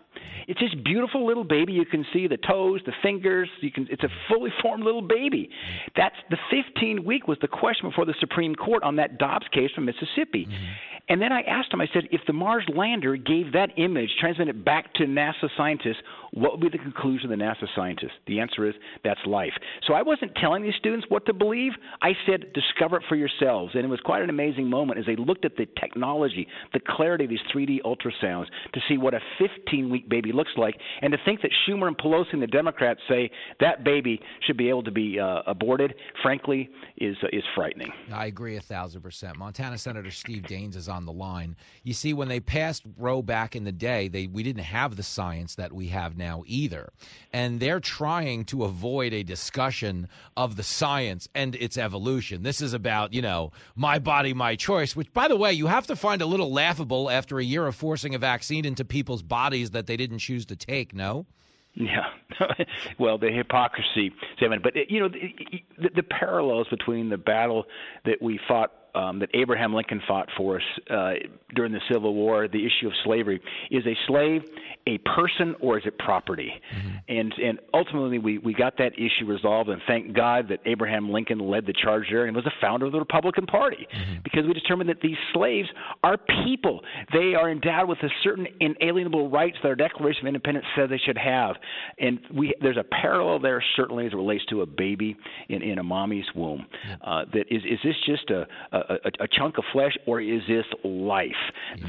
It's 0.49 0.61
this 0.61 0.75
beautiful 0.85 1.27
little 1.27 1.45
baby. 1.45 1.73
You 1.73 1.87
can 1.87 2.05
see 2.13 2.27
the 2.27 2.37
toes, 2.37 2.81
the 2.87 2.93
fingers. 3.03 3.49
You 3.61 3.71
can. 3.71 3.87
It's 3.91 4.03
a 4.03 4.09
fully 4.29 4.51
formed 4.63 4.85
little 4.85 5.03
baby. 5.03 5.51
That's 5.97 6.17
the 6.31 6.39
15 6.51 7.05
week 7.05 7.29
was 7.29 7.39
the 7.41 7.49
question 7.49 7.89
before 7.89 8.05
the 8.05 8.15
Supreme 8.19 8.55
Court 8.55 8.83
on 8.83 8.97
that 8.97 9.19
Dobbs 9.19 9.47
case 9.53 9.71
from 9.75 9.85
Mississippi. 9.85 10.47
Mm-hmm. 10.47 10.65
And 11.11 11.21
then 11.21 11.33
I 11.33 11.41
asked 11.43 11.75
him. 11.75 11.81
I 11.81 11.89
said, 11.93 12.05
if 12.13 12.21
the 12.29 12.33
Mars 12.33 12.65
lander 12.73 13.17
gave 13.17 13.53
that 13.53 13.71
image, 13.77 14.11
transmitted 14.21 14.65
back 14.65 14.95
to 14.95 15.05
NASA 15.05 15.49
scientists, 15.57 15.99
what 16.33 16.53
would 16.53 16.61
be 16.61 16.79
the 16.79 16.83
conclusion 16.83 17.33
of 17.33 17.37
the 17.37 17.45
NASA 17.45 17.67
scientists? 17.75 18.13
The 18.29 18.39
answer 18.39 18.69
is 18.69 18.75
that's 19.03 19.19
life. 19.27 19.53
So 19.87 19.95
I 19.95 20.03
wasn't 20.03 20.37
telling 20.37 20.63
these 20.63 20.77
students 20.79 21.07
what 21.09 21.27
to 21.27 21.33
believe. 21.33 21.73
I 22.01 22.13
said, 22.27 22.53
discover 22.55 22.97
it 22.97 23.03
for 23.09 23.17
yourselves. 23.17 23.73
And 23.75 23.85
it 23.85 23.89
was 23.89 23.99
quite 24.05 24.23
an 24.23 24.31
amazing 24.31 24.71
moment 24.71 25.01
as 25.01 25.07
they 25.07 25.17
looked 25.17 25.45
at 25.45 25.57
the 25.57 25.67
technology, 25.81 26.47
the 26.73 26.81
clarity 26.81 27.25
of 27.25 27.31
these 27.31 27.41
3D 27.53 27.79
ultrasounds 27.83 28.47
to 28.73 28.81
see 28.89 28.97
what 28.97 29.13
a 29.13 29.21
15 29.39 29.91
week 29.91 30.09
baby 30.09 30.31
looks 30.31 30.53
like, 30.57 30.77
and 31.03 31.11
to 31.13 31.19
think 31.25 31.43
that 31.43 31.51
Schumer 31.67 31.89
and 31.89 31.99
Pelosi 31.99 32.33
and 32.35 32.43
the 32.43 32.47
Democrats 32.47 33.01
say 33.09 33.31
that 33.59 33.83
baby 33.83 34.21
should 34.47 34.57
be 34.57 34.69
able 34.69 34.85
to 34.85 34.93
be 34.93 35.19
uh, 35.19 35.43
aborted, 35.49 35.95
frankly, 36.23 36.71
is 36.99 37.17
uh, 37.25 37.27
is 37.33 37.43
frightening. 37.57 37.91
I 38.13 38.27
agree 38.27 38.57
a 38.57 38.61
thousand 38.61 39.03
percent. 39.03 39.37
Montana 39.37 39.77
Senator 39.77 40.11
Steve 40.13 40.43
Daines 40.43 40.77
is 40.77 40.89
on 40.89 41.00
the 41.07 41.13
line. 41.13 41.57
You 41.83 41.93
see, 41.93 42.13
when 42.13 42.29
they 42.29 42.41
passed 42.41 42.83
Roe 42.97 43.23
back 43.23 43.57
in 43.57 43.65
the 43.65 43.73
day, 43.73 44.09
they 44.09 44.27
we 44.27 44.43
didn't 44.43 44.65
have 44.65 44.97
the 44.97 45.03
science 45.03 45.55
that 45.57 45.73
we 45.73 45.89
have 45.89 46.17
now 46.17 46.43
either, 46.47 46.93
and 47.33 47.61
they're 47.61 47.81
trying 47.81 48.45
to 48.47 48.65
avoid 48.65 49.13
a 49.13 49.23
discussion 49.23 50.09
of 50.37 50.57
the 50.57 50.63
science 50.63 51.29
and 51.35 51.55
its 51.57 51.77
evolution. 51.77 52.43
This 52.43 52.61
is 52.61 52.73
about 52.73 53.13
you 53.13 53.23
know 53.23 53.53
my 53.75 53.99
body, 53.99 54.35
my 54.35 54.57
choice. 54.57 54.97
Which, 54.97 55.13
by 55.13 55.29
the 55.29 55.37
way, 55.37 55.53
you 55.53 55.67
have 55.67 55.87
to 55.89 55.97
find 55.97 56.23
a 56.23 56.27
little 56.27 56.53
laughable 56.53 57.11
after 57.11 57.39
a 57.39 57.45
year 57.45 57.67
of 57.67 57.77
forcing 57.77 58.15
a 58.15 58.19
vaccine 58.19 58.65
into 58.65 58.85
people's 58.85 59.23
bodies 59.23 59.71
that 59.71 59.87
they 59.87 59.97
didn't 59.97 60.19
choose 60.19 60.47
to 60.47 60.57
take. 60.57 60.95
No. 60.95 61.27
Yeah, 61.75 62.07
well, 62.99 63.17
the 63.17 63.31
hypocrisy, 63.31 64.13
but 64.41 64.75
you 64.89 64.99
know, 64.99 65.09
the, 65.09 65.91
the 65.95 66.03
parallels 66.03 66.67
between 66.69 67.11
the 67.11 67.17
battle 67.17 67.65
that 68.05 68.21
we 68.21 68.41
fought 68.49 68.73
um, 68.95 69.19
that 69.21 69.31
Abraham 69.35 69.75
Lincoln 69.75 70.01
fought 70.07 70.29
for 70.37 70.57
us 70.57 70.63
uh, 70.91 71.13
during 71.55 71.73
the 71.73 71.81
Civil 71.91 72.15
War, 72.15 72.49
the 72.49 72.65
issue 72.65 72.87
of 72.87 72.93
slavery. 73.05 73.41
Is 73.71 73.85
a 73.87 73.95
slave 74.07 74.43
a 74.87 74.99
person 74.99 75.55
or 75.61 75.79
is 75.79 75.85
it 75.87 75.99
property? 75.99 76.53
Mm-hmm. 76.75 76.97
And 77.09 77.33
and 77.35 77.59
ultimately 77.75 78.19
we, 78.19 78.39
we 78.39 78.55
got 78.55 78.77
that 78.79 78.93
issue 78.95 79.27
resolved, 79.27 79.69
and 79.71 79.81
thank 79.87 80.15
God 80.15 80.49
that 80.49 80.61
Abraham 80.67 81.11
Lincoln 81.11 81.39
led 81.39 81.67
the 81.67 81.73
charge 81.73 82.07
there 82.11 82.27
and 82.27 82.35
was 82.35 82.45
the 82.45 82.53
founder 82.61 82.87
of 82.87 82.93
the 82.93 82.99
Republican 82.99 83.47
Party 83.47 83.87
mm-hmm. 83.93 84.21
because 84.25 84.45
we 84.47 84.53
determined 84.53 84.89
that 84.91 85.01
these 85.01 85.17
slaves 85.33 85.69
are 86.03 86.17
people. 86.45 86.81
They 87.13 87.35
are 87.35 87.51
endowed 87.51 87.89
with 87.89 87.99
a 88.03 88.09
certain 88.23 88.47
inalienable 88.61 89.31
rights 89.31 89.57
that 89.63 89.69
our 89.69 89.75
Declaration 89.75 90.23
of 90.23 90.29
Independence 90.29 90.67
says 90.77 90.89
they 90.91 90.99
should 90.99 91.19
have. 91.19 91.57
And 91.99 92.21
we 92.35 92.55
there's 92.61 92.77
a 92.77 92.85
parallel 92.85 93.39
there 93.39 93.63
certainly 93.77 94.07
as 94.07 94.13
it 94.13 94.17
relates 94.17 94.45
to 94.47 94.63
a 94.63 94.67
baby 94.67 95.17
in, 95.49 95.63
in 95.63 95.79
a 95.79 95.83
mommy's 95.83 96.27
womb. 96.35 96.67
Uh, 97.05 97.25
that 97.33 97.45
is 97.51 97.63
is 97.65 97.79
this 97.85 97.97
just 98.07 98.31
a, 98.31 98.47
a 98.73 98.80
a, 98.89 99.25
a 99.25 99.29
chunk 99.29 99.59
of 99.59 99.65
flesh 99.73 99.97
or 100.07 100.21
is 100.21 100.41
this 100.49 100.65
life? 100.85 101.31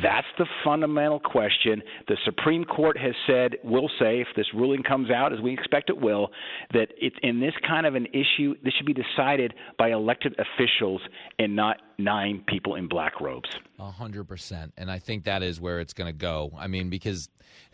That's 0.02 0.28
the 0.38 0.46
fundamental 0.64 1.20
question. 1.20 1.82
The 2.08 2.18
Supreme 2.26 2.66
Court 2.66 2.98
has 2.98 3.14
said, 3.28 3.58
will 3.64 3.90
say, 4.00 4.22
if 4.22 4.28
this 4.36 4.48
ruling 4.54 4.84
comes 4.84 5.10
out, 5.10 5.34
as 5.34 5.40
we 5.40 5.54
expect 5.54 5.90
it 5.90 6.00
will, 6.00 6.30
that 6.74 6.88
it's 7.00 7.16
in 7.24 7.40
this 7.40 7.54
kind 7.68 7.86
of 7.86 7.96
an 7.96 8.08
issue, 8.08 8.56
this 8.64 8.74
should 8.74 8.86
be 8.86 8.94
decided 8.94 9.54
by 9.78 9.92
elected 9.92 10.36
officials 10.40 11.02
and 11.40 11.56
not 11.56 11.78
nine 12.04 12.44
people 12.48 12.76
in 12.76 12.88
black 12.88 13.20
robes. 13.22 13.50
A 13.80 13.92
hundred 13.92 14.26
percent, 14.26 14.74
and 14.78 14.92
I 14.92 15.00
think 15.00 15.26
that 15.26 15.44
is 15.44 15.60
where 15.60 15.80
it's 15.80 15.94
going 15.94 16.08
to 16.08 16.18
go. 16.18 16.52
I 16.58 16.68
mean, 16.68 16.90
because 16.90 17.30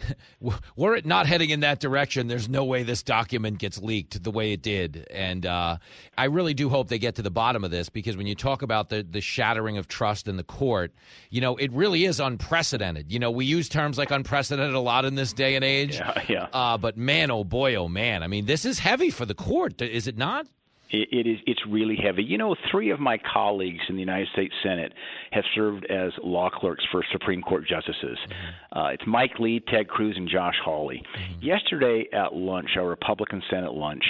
were 0.76 0.96
it 0.96 1.06
not 1.06 1.26
heading 1.28 1.50
in 1.50 1.62
that 1.62 1.80
direction, 1.80 2.28
there's 2.28 2.50
no 2.50 2.64
way 2.64 2.84
this 2.84 3.04
document 3.04 3.58
gets 3.58 3.80
leaked 3.80 4.24
the 4.24 4.32
way 4.32 4.54
it 4.54 4.62
did. 4.62 5.08
And 5.12 5.46
uh, 5.46 5.78
I 6.18 6.26
really 6.26 6.54
do 6.54 6.70
hope 6.70 6.88
they 6.88 7.00
get 7.00 7.16
to 7.16 7.22
the 7.22 7.32
bottom 7.32 7.64
of 7.64 7.72
this 7.72 7.90
because 7.90 8.16
when 8.18 8.28
you 8.28 8.36
talk 8.36 8.62
about 8.62 8.90
the 8.90 9.04
the 9.04 9.22
shattering 9.22 9.78
of 9.78 9.88
trust 9.88 10.28
in 10.28 10.38
the 10.38 10.44
court, 10.44 10.94
you 11.30 11.42
know, 11.42 11.56
it 11.58 11.72
really 11.72 12.06
is 12.06 12.20
unprecedented. 12.20 13.12
You 13.12 13.20
know, 13.20 13.32
we 13.32 13.46
use 13.46 13.70
terms 13.70 13.98
like 13.98 14.12
unprecedented 14.12 14.76
a 14.76 14.80
lot 14.80 15.06
in 15.06 15.16
this 15.16 15.34
day 15.34 15.56
and 15.56 15.64
age. 15.64 15.96
Yeah, 15.96 16.24
yeah. 16.28 16.48
Uh, 16.54 16.78
but 16.78 16.98
man, 16.98 17.32
oh 17.32 17.44
boy, 17.44 17.76
oh 17.76 17.88
man, 17.88 18.24
I 18.24 18.28
mean, 18.28 18.46
this 18.46 18.66
is 18.66 18.80
heavy 18.80 19.10
for 19.10 19.26
the 19.26 19.36
court, 19.36 19.82
is 19.82 20.08
it 20.08 20.18
not? 20.18 20.48
It, 20.90 21.10
it 21.12 21.28
is. 21.28 21.40
It's 21.46 21.62
really 21.68 21.96
heavy. 21.96 22.24
You 22.24 22.38
know, 22.38 22.56
three 22.72 22.92
of 22.92 23.00
my 23.00 23.18
colleagues 23.18 23.84
in 23.90 23.96
the 23.96 24.02
United 24.02 24.28
States 24.34 24.54
Senate 24.64 24.94
have 25.32 25.44
served 25.56 25.86
as 25.86 26.12
law 26.24 26.50
clerks 26.50 26.86
for 26.92 27.04
Supreme 27.12 27.42
Court 27.42 27.66
justices. 27.68 28.18
Mm-hmm. 28.18 28.80
Uh, 28.80 28.90
it's 28.90 29.04
Mike 29.06 29.40
Lee, 29.40 29.60
Ted 29.60 29.88
Cruz, 29.88 30.16
and 30.18 30.30
Josh 30.30 30.56
Hawley. 30.64 31.04
Mm-hmm. 31.16 31.46
Yesterday 31.46 32.08
at 32.14 32.34
lunch, 32.34 32.72
our 32.78 32.88
Republican 32.88 33.42
Senate 33.50 33.74
lunch, 33.74 34.04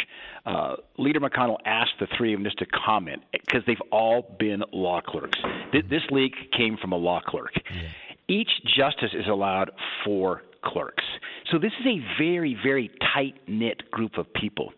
uh, 0.45 0.75
Leader 0.97 1.19
McConnell 1.19 1.57
asked 1.65 1.93
the 1.99 2.07
three 2.17 2.33
of 2.33 2.39
them 2.39 2.45
just 2.45 2.59
to 2.59 2.65
comment 2.65 3.23
because 3.31 3.61
they've 3.67 3.81
all 3.91 4.35
been 4.39 4.63
law 4.71 5.01
clerks. 5.01 5.39
Th- 5.71 5.85
this 5.89 6.03
leak 6.11 6.33
came 6.55 6.77
from 6.77 6.93
a 6.93 6.97
law 6.97 7.21
clerk. 7.25 7.51
Yeah. 7.55 7.89
Each 8.29 8.49
justice 8.77 9.11
is 9.13 9.27
allowed 9.27 9.71
four 10.03 10.43
clerks. 10.67 11.03
So 11.51 11.57
this 11.57 11.71
is 11.79 11.85
a 11.85 12.21
very, 12.21 12.57
very 12.61 12.91
tight 13.13 13.35
knit 13.47 13.89
group 13.89 14.17
of 14.17 14.31
people. 14.33 14.73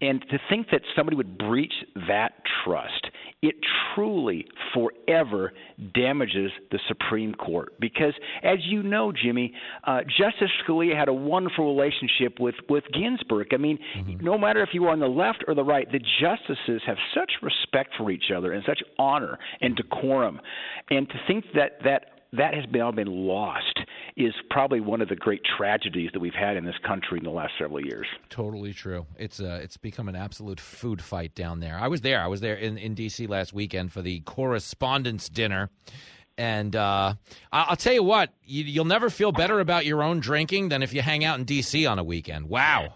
And 0.00 0.22
to 0.30 0.38
think 0.48 0.68
that 0.70 0.82
somebody 0.94 1.16
would 1.16 1.36
breach 1.36 1.72
that 2.08 2.32
trust, 2.64 3.08
it 3.42 3.56
truly 3.94 4.46
forever 4.72 5.52
damages 5.94 6.52
the 6.70 6.78
Supreme 6.86 7.34
Court. 7.34 7.72
Because, 7.80 8.14
as 8.44 8.58
you 8.62 8.84
know, 8.84 9.12
Jimmy, 9.12 9.52
uh, 9.84 10.00
Justice 10.02 10.50
Scalia 10.64 10.96
had 10.96 11.08
a 11.08 11.12
wonderful 11.12 11.74
relationship 11.74 12.38
with, 12.38 12.54
with 12.68 12.84
Ginsburg. 12.94 13.48
I 13.52 13.56
mean, 13.56 13.78
mm-hmm. 13.96 14.24
no 14.24 14.38
matter 14.38 14.62
if 14.62 14.70
you 14.72 14.84
are 14.84 14.90
on 14.90 15.00
the 15.00 15.08
left 15.08 15.44
or 15.48 15.54
the 15.54 15.64
right, 15.64 15.90
the 15.90 16.00
justices 16.20 16.82
have 16.86 16.96
such 17.14 17.32
respect 17.42 17.94
for 17.98 18.10
each 18.12 18.30
other 18.34 18.52
and 18.52 18.62
such 18.64 18.80
honor 18.98 19.38
and 19.60 19.74
decorum. 19.74 20.40
And 20.90 21.08
to 21.08 21.14
think 21.26 21.46
that 21.54 21.78
that 21.84 22.11
that 22.32 22.54
has 22.54 22.64
now 22.70 22.90
been 22.90 23.08
lost 23.08 23.80
is 24.16 24.32
probably 24.50 24.80
one 24.80 25.00
of 25.00 25.08
the 25.08 25.16
great 25.16 25.42
tragedies 25.56 26.10
that 26.12 26.20
we've 26.20 26.34
had 26.34 26.56
in 26.56 26.64
this 26.64 26.76
country 26.86 27.18
in 27.18 27.24
the 27.24 27.30
last 27.30 27.52
several 27.58 27.84
years. 27.84 28.06
Totally 28.30 28.72
true. 28.72 29.06
It's 29.18 29.40
uh, 29.40 29.60
it's 29.62 29.76
become 29.76 30.08
an 30.08 30.16
absolute 30.16 30.60
food 30.60 31.02
fight 31.02 31.34
down 31.34 31.60
there. 31.60 31.78
I 31.78 31.88
was 31.88 32.00
there. 32.00 32.20
I 32.20 32.26
was 32.26 32.40
there 32.40 32.54
in, 32.54 32.78
in 32.78 32.94
D.C. 32.94 33.26
last 33.26 33.52
weekend 33.52 33.92
for 33.92 34.02
the 34.02 34.20
correspondence 34.20 35.28
dinner. 35.28 35.70
And 36.38 36.74
uh, 36.74 37.14
I'll 37.52 37.76
tell 37.76 37.92
you 37.92 38.02
what, 38.02 38.30
you, 38.42 38.80
will 38.80 38.86
never 38.86 39.10
feel 39.10 39.32
better 39.32 39.60
about 39.60 39.84
your 39.84 40.02
own 40.02 40.20
drinking 40.20 40.70
than 40.70 40.82
if 40.82 40.94
you 40.94 41.02
hang 41.02 41.24
out 41.24 41.38
in 41.38 41.44
D.C. 41.44 41.84
on 41.84 41.98
a 41.98 42.04
weekend. 42.04 42.48
Wow. 42.48 42.94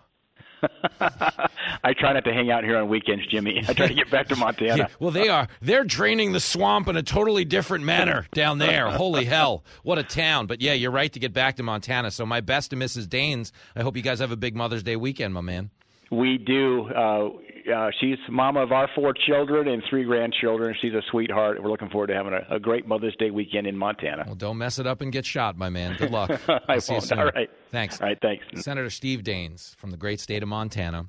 I 1.00 1.92
try 1.92 2.12
not 2.12 2.24
to 2.24 2.32
hang 2.32 2.50
out 2.50 2.64
here 2.64 2.76
on 2.76 2.88
weekends, 2.88 3.26
Jimmy. 3.26 3.62
I 3.66 3.72
try 3.72 3.88
to 3.88 3.94
get 3.94 4.10
back 4.10 4.28
to 4.28 4.36
Montana. 4.36 4.76
Yeah, 4.76 4.86
well, 4.98 5.10
they 5.10 5.28
are. 5.28 5.48
They're 5.60 5.84
draining 5.84 6.32
the 6.32 6.40
swamp 6.40 6.88
in 6.88 6.96
a 6.96 7.02
totally 7.02 7.44
different 7.44 7.84
manner 7.84 8.26
down 8.32 8.58
there. 8.58 8.90
Holy 8.90 9.24
hell. 9.36 9.64
What 9.82 9.98
a 9.98 10.02
town. 10.02 10.46
But 10.46 10.60
yeah, 10.60 10.72
you're 10.72 10.90
right 10.90 11.12
to 11.12 11.20
get 11.20 11.32
back 11.32 11.56
to 11.56 11.62
Montana. 11.62 12.10
So 12.10 12.26
my 12.26 12.40
best 12.40 12.70
to 12.70 12.76
Mrs. 12.76 13.06
Daines. 13.06 13.52
I 13.74 13.82
hope 13.82 13.96
you 13.96 14.02
guys 14.02 14.18
have 14.20 14.32
a 14.32 14.36
big 14.36 14.56
Mother's 14.56 14.82
Day 14.82 14.96
weekend, 14.96 15.34
my 15.34 15.40
man. 15.40 15.70
We 16.10 16.38
do. 16.38 16.88
Uh, 16.88 17.28
uh, 17.72 17.90
she's 18.00 18.18
mama 18.30 18.62
of 18.62 18.70
our 18.70 18.88
four 18.94 19.12
children 19.12 19.66
and 19.66 19.82
three 19.90 20.04
grandchildren. 20.04 20.74
She's 20.80 20.94
a 20.94 21.02
sweetheart. 21.10 21.60
We're 21.62 21.70
looking 21.70 21.88
forward 21.90 22.08
to 22.08 22.14
having 22.14 22.32
a, 22.32 22.54
a 22.54 22.60
great 22.60 22.86
Mother's 22.86 23.16
Day 23.16 23.30
weekend 23.30 23.66
in 23.66 23.76
Montana. 23.76 24.22
Well, 24.24 24.36
don't 24.36 24.58
mess 24.58 24.78
it 24.78 24.86
up 24.86 25.00
and 25.00 25.10
get 25.10 25.26
shot, 25.26 25.56
my 25.56 25.68
man. 25.68 25.96
Good 25.96 26.12
luck. 26.12 26.30
I 26.68 26.78
see 26.78 26.92
you 26.92 26.96
won't. 26.96 27.04
soon. 27.08 27.18
All 27.18 27.26
right. 27.26 27.50
Thanks. 27.72 28.00
All 28.00 28.06
right. 28.06 28.18
Thanks. 28.22 28.44
Senator 28.62 28.90
Steve 28.90 29.24
Daines 29.24 29.74
from 29.76 29.90
the 29.90 29.96
great 29.96 30.20
state 30.20 30.42
of 30.42 30.48
Montana. 30.48 31.06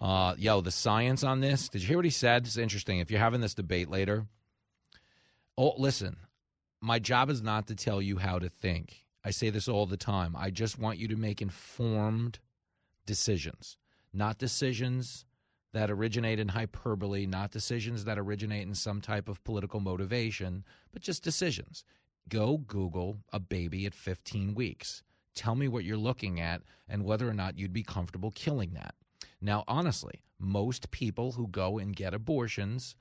Uh, 0.00 0.34
yo, 0.36 0.60
the 0.60 0.72
science 0.72 1.22
on 1.22 1.40
this. 1.40 1.68
Did 1.68 1.82
you 1.82 1.88
hear 1.88 1.98
what 1.98 2.04
he 2.04 2.10
said? 2.10 2.44
It's 2.46 2.56
interesting. 2.56 2.98
If 2.98 3.10
you're 3.10 3.20
having 3.20 3.40
this 3.40 3.54
debate 3.54 3.88
later, 3.88 4.26
oh, 5.56 5.74
listen. 5.78 6.16
My 6.80 6.98
job 6.98 7.30
is 7.30 7.40
not 7.40 7.68
to 7.68 7.74
tell 7.74 8.02
you 8.02 8.18
how 8.18 8.38
to 8.38 8.48
think. 8.48 9.06
I 9.24 9.30
say 9.30 9.48
this 9.48 9.68
all 9.68 9.86
the 9.86 9.96
time. 9.96 10.36
I 10.36 10.50
just 10.50 10.78
want 10.78 10.98
you 10.98 11.08
to 11.08 11.16
make 11.16 11.40
informed 11.40 12.40
decisions, 13.06 13.78
not 14.14 14.38
decisions 14.38 15.24
that 15.72 15.90
originate 15.90 16.38
in 16.38 16.48
hyperbole, 16.48 17.26
not 17.26 17.50
decisions 17.50 18.04
that 18.04 18.18
originate 18.18 18.66
in 18.66 18.74
some 18.74 19.00
type 19.00 19.28
of 19.28 19.42
political 19.44 19.80
motivation, 19.80 20.64
but 20.92 21.02
just 21.02 21.24
decisions. 21.24 21.84
Go 22.28 22.58
Google 22.58 23.18
a 23.32 23.40
baby 23.40 23.84
at 23.84 23.94
15 23.94 24.54
weeks. 24.54 25.02
Tell 25.34 25.56
me 25.56 25.66
what 25.66 25.84
you're 25.84 25.96
looking 25.96 26.40
at 26.40 26.62
and 26.88 27.04
whether 27.04 27.28
or 27.28 27.34
not 27.34 27.58
you'd 27.58 27.72
be 27.72 27.82
comfortable 27.82 28.30
killing 28.30 28.72
that. 28.74 28.94
Now, 29.40 29.64
honestly, 29.66 30.22
most 30.38 30.90
people 30.90 31.32
who 31.32 31.48
go 31.48 31.78
and 31.78 31.94
get 31.94 32.14
abortions 32.14 32.94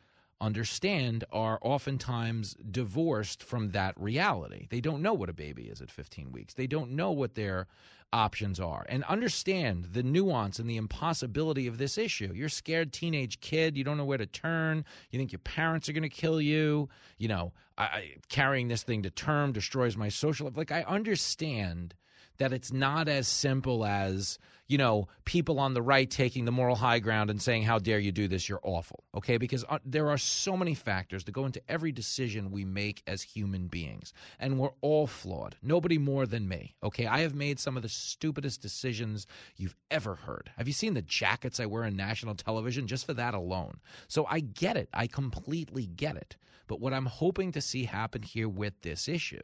understand 0.43 1.23
are 1.31 1.57
oftentimes 1.61 2.55
divorced 2.69 3.41
from 3.41 3.71
that 3.71 3.99
reality. 3.99 4.67
They 4.69 4.81
don't 4.81 5.01
know 5.01 5.13
what 5.13 5.29
a 5.29 5.33
baby 5.33 5.63
is 5.63 5.81
at 5.81 5.89
15 5.89 6.31
weeks. 6.31 6.53
They 6.53 6.67
don't 6.67 6.91
know 6.91 7.11
what 7.11 7.35
their 7.35 7.67
options 8.11 8.59
are 8.59 8.85
and 8.89 9.03
understand 9.05 9.85
the 9.93 10.03
nuance 10.03 10.59
and 10.59 10.69
the 10.69 10.77
impossibility 10.77 11.65
of 11.65 11.79
this 11.79 11.97
issue. 11.97 12.31
You're 12.33 12.47
a 12.47 12.51
scared 12.51 12.93
teenage 12.93 13.39
kid, 13.39 13.75
you 13.75 13.83
don't 13.83 13.97
know 13.97 14.05
where 14.05 14.19
to 14.19 14.27
turn, 14.27 14.85
you 15.09 15.17
think 15.17 15.31
your 15.31 15.39
parents 15.39 15.89
are 15.89 15.93
going 15.93 16.03
to 16.03 16.09
kill 16.09 16.39
you, 16.39 16.89
you 17.17 17.27
know, 17.27 17.51
I, 17.77 17.83
I, 17.83 18.11
carrying 18.29 18.67
this 18.67 18.83
thing 18.83 19.01
to 19.03 19.09
term 19.09 19.51
destroys 19.51 19.97
my 19.97 20.09
social 20.09 20.45
life. 20.45 20.57
Like 20.57 20.71
I 20.71 20.83
understand 20.83 21.95
that 22.37 22.53
it's 22.53 22.71
not 22.71 23.07
as 23.07 23.27
simple 23.27 23.85
as 23.85 24.39
you 24.67 24.77
know 24.77 25.07
people 25.25 25.59
on 25.59 25.73
the 25.73 25.81
right 25.81 26.09
taking 26.09 26.45
the 26.45 26.51
moral 26.51 26.75
high 26.75 26.99
ground 26.99 27.29
and 27.29 27.41
saying 27.41 27.63
how 27.63 27.79
dare 27.79 27.99
you 27.99 28.11
do 28.11 28.27
this? 28.27 28.47
You're 28.47 28.59
awful. 28.63 29.03
Okay? 29.15 29.37
Because 29.37 29.63
uh, 29.69 29.79
there 29.85 30.09
are 30.09 30.17
so 30.17 30.57
many 30.57 30.73
factors 30.73 31.23
that 31.25 31.31
go 31.31 31.45
into 31.45 31.61
every 31.69 31.91
decision 31.91 32.51
we 32.51 32.65
make 32.65 33.03
as 33.07 33.21
human 33.21 33.67
beings 33.67 34.13
and 34.39 34.57
we're 34.57 34.73
all 34.81 35.07
flawed. 35.07 35.55
Nobody 35.61 35.97
more 35.97 36.25
than 36.25 36.47
me. 36.47 36.75
Okay? 36.83 37.05
I 37.05 37.19
have 37.19 37.35
made 37.35 37.59
some 37.59 37.77
of 37.77 37.83
the 37.83 37.89
stupidest 37.89 38.61
decisions 38.61 39.27
you've 39.57 39.75
ever 39.91 40.15
heard. 40.15 40.49
Have 40.57 40.67
you 40.67 40.73
seen 40.73 40.93
the 40.93 41.01
jackets 41.01 41.59
i 41.59 41.65
wear 41.65 41.83
on 41.83 41.95
national 41.95 42.35
television 42.35 42.87
just 42.87 43.05
for 43.05 43.13
that 43.13 43.33
alone? 43.33 43.79
So 44.07 44.25
i 44.29 44.39
get 44.39 44.77
it. 44.77 44.89
I 44.93 45.07
completely 45.07 45.87
get 45.87 46.15
it. 46.15 46.35
But 46.67 46.79
what 46.79 46.93
i'm 46.93 47.05
hoping 47.05 47.51
to 47.51 47.61
see 47.61 47.83
happen 47.85 48.21
here 48.21 48.49
with 48.49 48.81
this 48.81 49.07
issue 49.07 49.43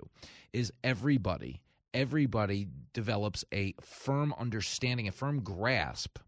is 0.54 0.72
everybody 0.84 1.62
everybody 1.94 2.68
develops 2.94 3.46
a 3.54 3.74
firm 3.82 4.34
understanding, 4.38 5.08
a 5.08 5.12
firm 5.12 5.42
grasp 5.42 6.20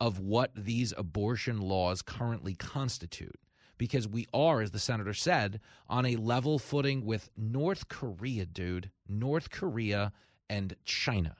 of 0.00 0.18
what 0.18 0.50
these 0.54 0.92
abortion 0.96 1.60
laws 1.60 2.02
currently 2.02 2.54
constitute. 2.54 3.38
Because 3.78 4.08
we 4.08 4.26
are, 4.32 4.62
as 4.62 4.70
the 4.70 4.78
senator 4.78 5.12
said, 5.12 5.60
on 5.88 6.06
a 6.06 6.16
level 6.16 6.58
footing 6.58 7.04
with 7.04 7.28
North 7.36 7.88
Korea, 7.88 8.46
dude. 8.46 8.90
North 9.06 9.50
Korea 9.50 10.12
and 10.48 10.74
China. 10.84 11.36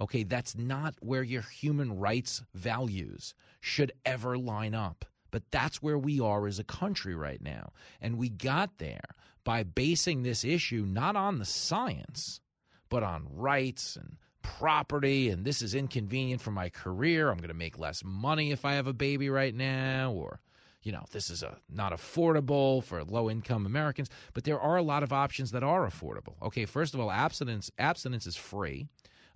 Okay, 0.00 0.22
that's 0.22 0.56
not 0.56 0.94
where 1.00 1.22
your 1.22 1.42
human 1.42 1.98
rights 1.98 2.42
values 2.54 3.34
should 3.60 3.92
ever 4.04 4.38
line 4.38 4.74
up. 4.74 5.04
But 5.32 5.50
that's 5.50 5.82
where 5.82 5.98
we 5.98 6.20
are 6.20 6.46
as 6.46 6.58
a 6.58 6.64
country 6.64 7.14
right 7.14 7.40
now. 7.40 7.72
And 8.00 8.18
we 8.18 8.28
got 8.28 8.78
there 8.78 9.16
by 9.44 9.62
basing 9.64 10.22
this 10.22 10.44
issue 10.44 10.84
not 10.86 11.16
on 11.16 11.38
the 11.38 11.44
science, 11.44 12.40
but 12.92 13.02
on 13.02 13.26
rights 13.30 13.96
and 13.96 14.18
property 14.42 15.30
and 15.30 15.46
this 15.46 15.62
is 15.62 15.74
inconvenient 15.74 16.42
for 16.42 16.50
my 16.50 16.68
career. 16.68 17.30
I'm 17.30 17.38
going 17.38 17.48
to 17.48 17.54
make 17.54 17.78
less 17.78 18.04
money 18.04 18.50
if 18.50 18.66
i 18.66 18.74
have 18.74 18.86
a 18.86 18.92
baby 18.92 19.30
right 19.30 19.54
now 19.54 20.12
or 20.12 20.40
you 20.82 20.92
know 20.92 21.02
this 21.10 21.30
is 21.30 21.42
a 21.42 21.56
not 21.70 21.94
affordable 21.94 22.84
for 22.84 23.02
low 23.02 23.30
income 23.30 23.64
americans. 23.64 24.10
But 24.34 24.44
there 24.44 24.60
are 24.60 24.76
a 24.76 24.82
lot 24.82 25.02
of 25.02 25.10
options 25.10 25.52
that 25.52 25.62
are 25.62 25.88
affordable. 25.88 26.34
Okay 26.42 26.66
first 26.66 26.92
of 26.92 27.00
all 27.00 27.10
abstinence 27.10 27.70
abstinence 27.78 28.26
is 28.26 28.36
free. 28.36 28.88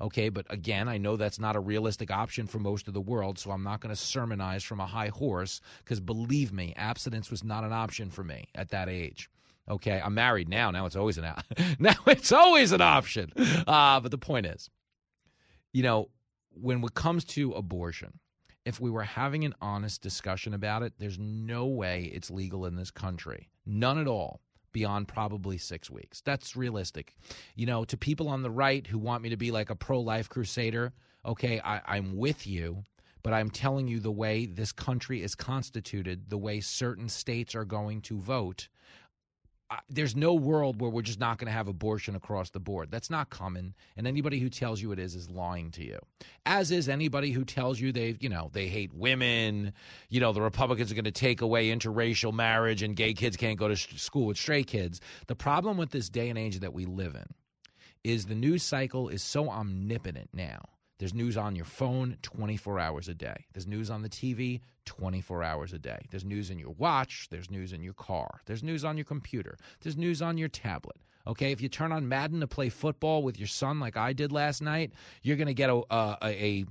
Okay 0.03 0.29
but 0.29 0.45
again 0.51 0.87
i 0.87 0.99
know 0.99 1.17
that's 1.17 1.41
not 1.41 1.57
a 1.57 1.61
realistic 1.61 2.11
option 2.11 2.47
for 2.47 2.59
most 2.59 2.89
of 2.89 2.93
the 2.93 3.01
world 3.01 3.39
so 3.39 3.53
i'm 3.53 3.65
not 3.65 3.81
going 3.81 3.95
to 3.95 3.99
sermonize 3.99 4.65
from 4.65 4.81
a 4.81 4.87
high 4.87 5.09
horse 5.09 5.63
because 5.83 5.99
believe 5.99 6.53
me 6.53 6.75
abstinence 6.77 7.31
was 7.31 7.43
not 7.43 7.65
an 7.65 7.73
option 7.73 8.11
for 8.11 8.23
me 8.23 8.49
at 8.55 8.69
that 8.69 8.91
age 8.91 9.31
Okay, 9.69 10.01
I'm 10.03 10.15
married 10.15 10.49
now. 10.49 10.71
Now 10.71 10.87
it's 10.87 10.97
always 10.97 11.19
an 11.19 11.25
now 11.79 11.95
it's 12.07 12.33
always 12.33 12.73
an 12.73 12.81
option. 12.81 13.33
Uh, 13.67 14.01
but 14.01 14.11
the 14.11 14.19
point 14.19 14.47
is, 14.47 14.71
you 15.73 15.83
know, 15.83 16.11
when 16.53 16.83
it 16.83 16.95
comes 16.95 17.25
to 17.25 17.53
abortion, 17.53 18.19
if 18.65 18.81
we 18.81 18.91
were 18.91 19.03
having 19.03 19.45
an 19.45 19.55
honest 19.61 20.03
discussion 20.03 20.55
about 20.55 20.83
it, 20.83 20.93
there's 20.99 21.19
no 21.19 21.67
way 21.67 22.11
it's 22.15 22.31
legal 22.31 22.67
in 22.67 22.77
this 22.77 22.91
country. 22.91 23.49
None 23.65 23.99
at 23.99 24.07
all 24.07 24.41
beyond 24.73 25.09
probably 25.09 25.59
six 25.59 25.91
weeks. 25.91 26.21
That's 26.21 26.55
realistic. 26.55 27.15
You 27.55 27.67
know, 27.67 27.85
to 27.85 27.97
people 27.97 28.29
on 28.29 28.43
the 28.43 28.51
right 28.51 28.87
who 28.87 28.99
want 28.99 29.23
me 29.23 29.31
to 29.31 29.37
be 29.37 29.51
like 29.51 29.71
a 29.71 29.77
pro 29.77 30.01
life 30.01 30.29
crusader, 30.29 30.93
okay, 31.25 31.61
I, 31.65 31.81
I'm 31.87 32.17
with 32.17 32.47
you 32.47 32.85
but 33.27 33.33
I'm 33.33 33.51
telling 33.51 33.89
you 33.89 33.99
the 33.99 34.13
way 34.13 34.47
this 34.47 34.71
country 34.71 35.21
is 35.21 35.35
constituted, 35.35 36.31
the 36.31 36.39
way 36.39 36.61
certain 36.61 37.09
states 37.09 37.57
are 37.57 37.65
going 37.65 38.01
to 38.03 38.21
vote, 38.21 38.69
there's 39.89 40.15
no 40.15 40.35
world 40.35 40.81
where 40.81 40.91
we're 40.91 41.03
just 41.03 41.19
not 41.19 41.39
going 41.39 41.47
to 41.47 41.53
have 41.53 41.69
abortion 41.69 42.15
across 42.15 42.51
the 42.51 42.61
board. 42.61 42.91
That's 42.91 43.11
not 43.11 43.31
common, 43.31 43.75
And 43.97 44.07
anybody 44.07 44.39
who 44.39 44.49
tells 44.49 44.81
you 44.81 44.93
it 44.93 44.99
is 44.99 45.15
is 45.15 45.29
lying 45.29 45.71
to 45.73 45.85
you. 45.85 45.99
As 46.45 46.71
is 46.71 46.89
anybody 46.89 47.33
who 47.33 47.45
tells 47.45 47.81
you 47.81 47.93
they, 47.93 48.17
you 48.21 48.29
know, 48.29 48.51
they 48.53 48.69
hate 48.69 48.95
women. 48.95 49.73
You 50.09 50.21
know, 50.21 50.33
the 50.33 50.43
Republicans 50.43 50.93
are 50.93 50.95
going 50.95 51.05
to 51.05 51.11
take 51.11 51.41
away 51.41 51.69
interracial 51.69 52.33
marriage 52.33 52.83
and 52.83 52.95
gay 52.95 53.13
kids 53.13 53.37
can't 53.37 53.59
go 53.59 53.69
to 53.69 53.77
school 53.77 54.27
with 54.27 54.37
straight 54.37 54.69
kids. 54.69 55.01
The 55.27 55.37
problem 55.37 55.77
with 55.77 55.91
this 55.91 56.09
day 56.09 56.29
and 56.29 56.39
age 56.39 56.61
that 56.61 56.73
we 56.73 56.87
live 56.87 57.15
in 57.15 57.27
is 58.05 58.27
the 58.27 58.35
news 58.35 58.63
cycle 58.63 59.09
is 59.09 59.23
so 59.23 59.51
omnipotent 59.51 60.31
now 60.33 60.63
there's 60.99 61.15
news 61.15 61.37
on 61.37 61.55
your 61.55 61.65
phone 61.65 62.17
24 62.23 62.79
hours 62.79 63.09
a 63.09 63.15
day. 63.15 63.47
There's 63.53 63.67
news 63.67 63.91
on 63.91 64.03
the 64.03 64.09
TV 64.09 64.61
24 64.87 65.43
hours 65.43 65.73
a 65.73 65.79
day. 65.79 66.07
There's 66.11 66.25
news 66.25 66.51
in 66.51 66.59
your 66.59 66.71
watch. 66.71 67.29
There's 67.31 67.51
news 67.51 67.73
in 67.73 67.83
your 67.83 67.93
car. 67.95 68.41
There's 68.47 68.63
news 68.63 68.85
on 68.85 68.97
your 68.97 69.05
computer. 69.05 69.59
There's 69.81 69.97
news 69.97 70.23
on 70.23 70.39
your 70.39 70.49
tablet. 70.49 70.97
Okay, 71.27 71.53
if 71.53 71.61
you 71.61 71.69
turn 71.69 71.93
on 71.93 72.09
Madden 72.09 72.41
to 72.41 72.47
play 72.47 72.69
football 72.69 73.23
with 73.23 73.39
your 73.39 73.49
son 73.49 73.81
like 73.81 73.97
I 73.97 74.13
did 74.13 74.33
last 74.33 74.63
night, 74.63 74.93
you're 75.23 75.37
going 75.37 75.49
to 75.49 75.55
get 75.55 75.71
a, 75.71 75.83
a, 75.91 76.17
a 76.23 76.65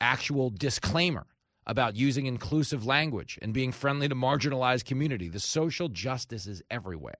actual 0.00 0.50
disclaimer 0.50 1.26
about 1.66 1.96
using 1.96 2.26
inclusive 2.26 2.86
language 2.86 3.38
and 3.42 3.52
being 3.52 3.72
friendly 3.72 4.08
to 4.08 4.14
marginalized 4.14 4.84
community. 4.84 5.28
The 5.28 5.40
social 5.40 5.88
justice 5.88 6.46
is 6.46 6.62
everywhere. 6.70 7.18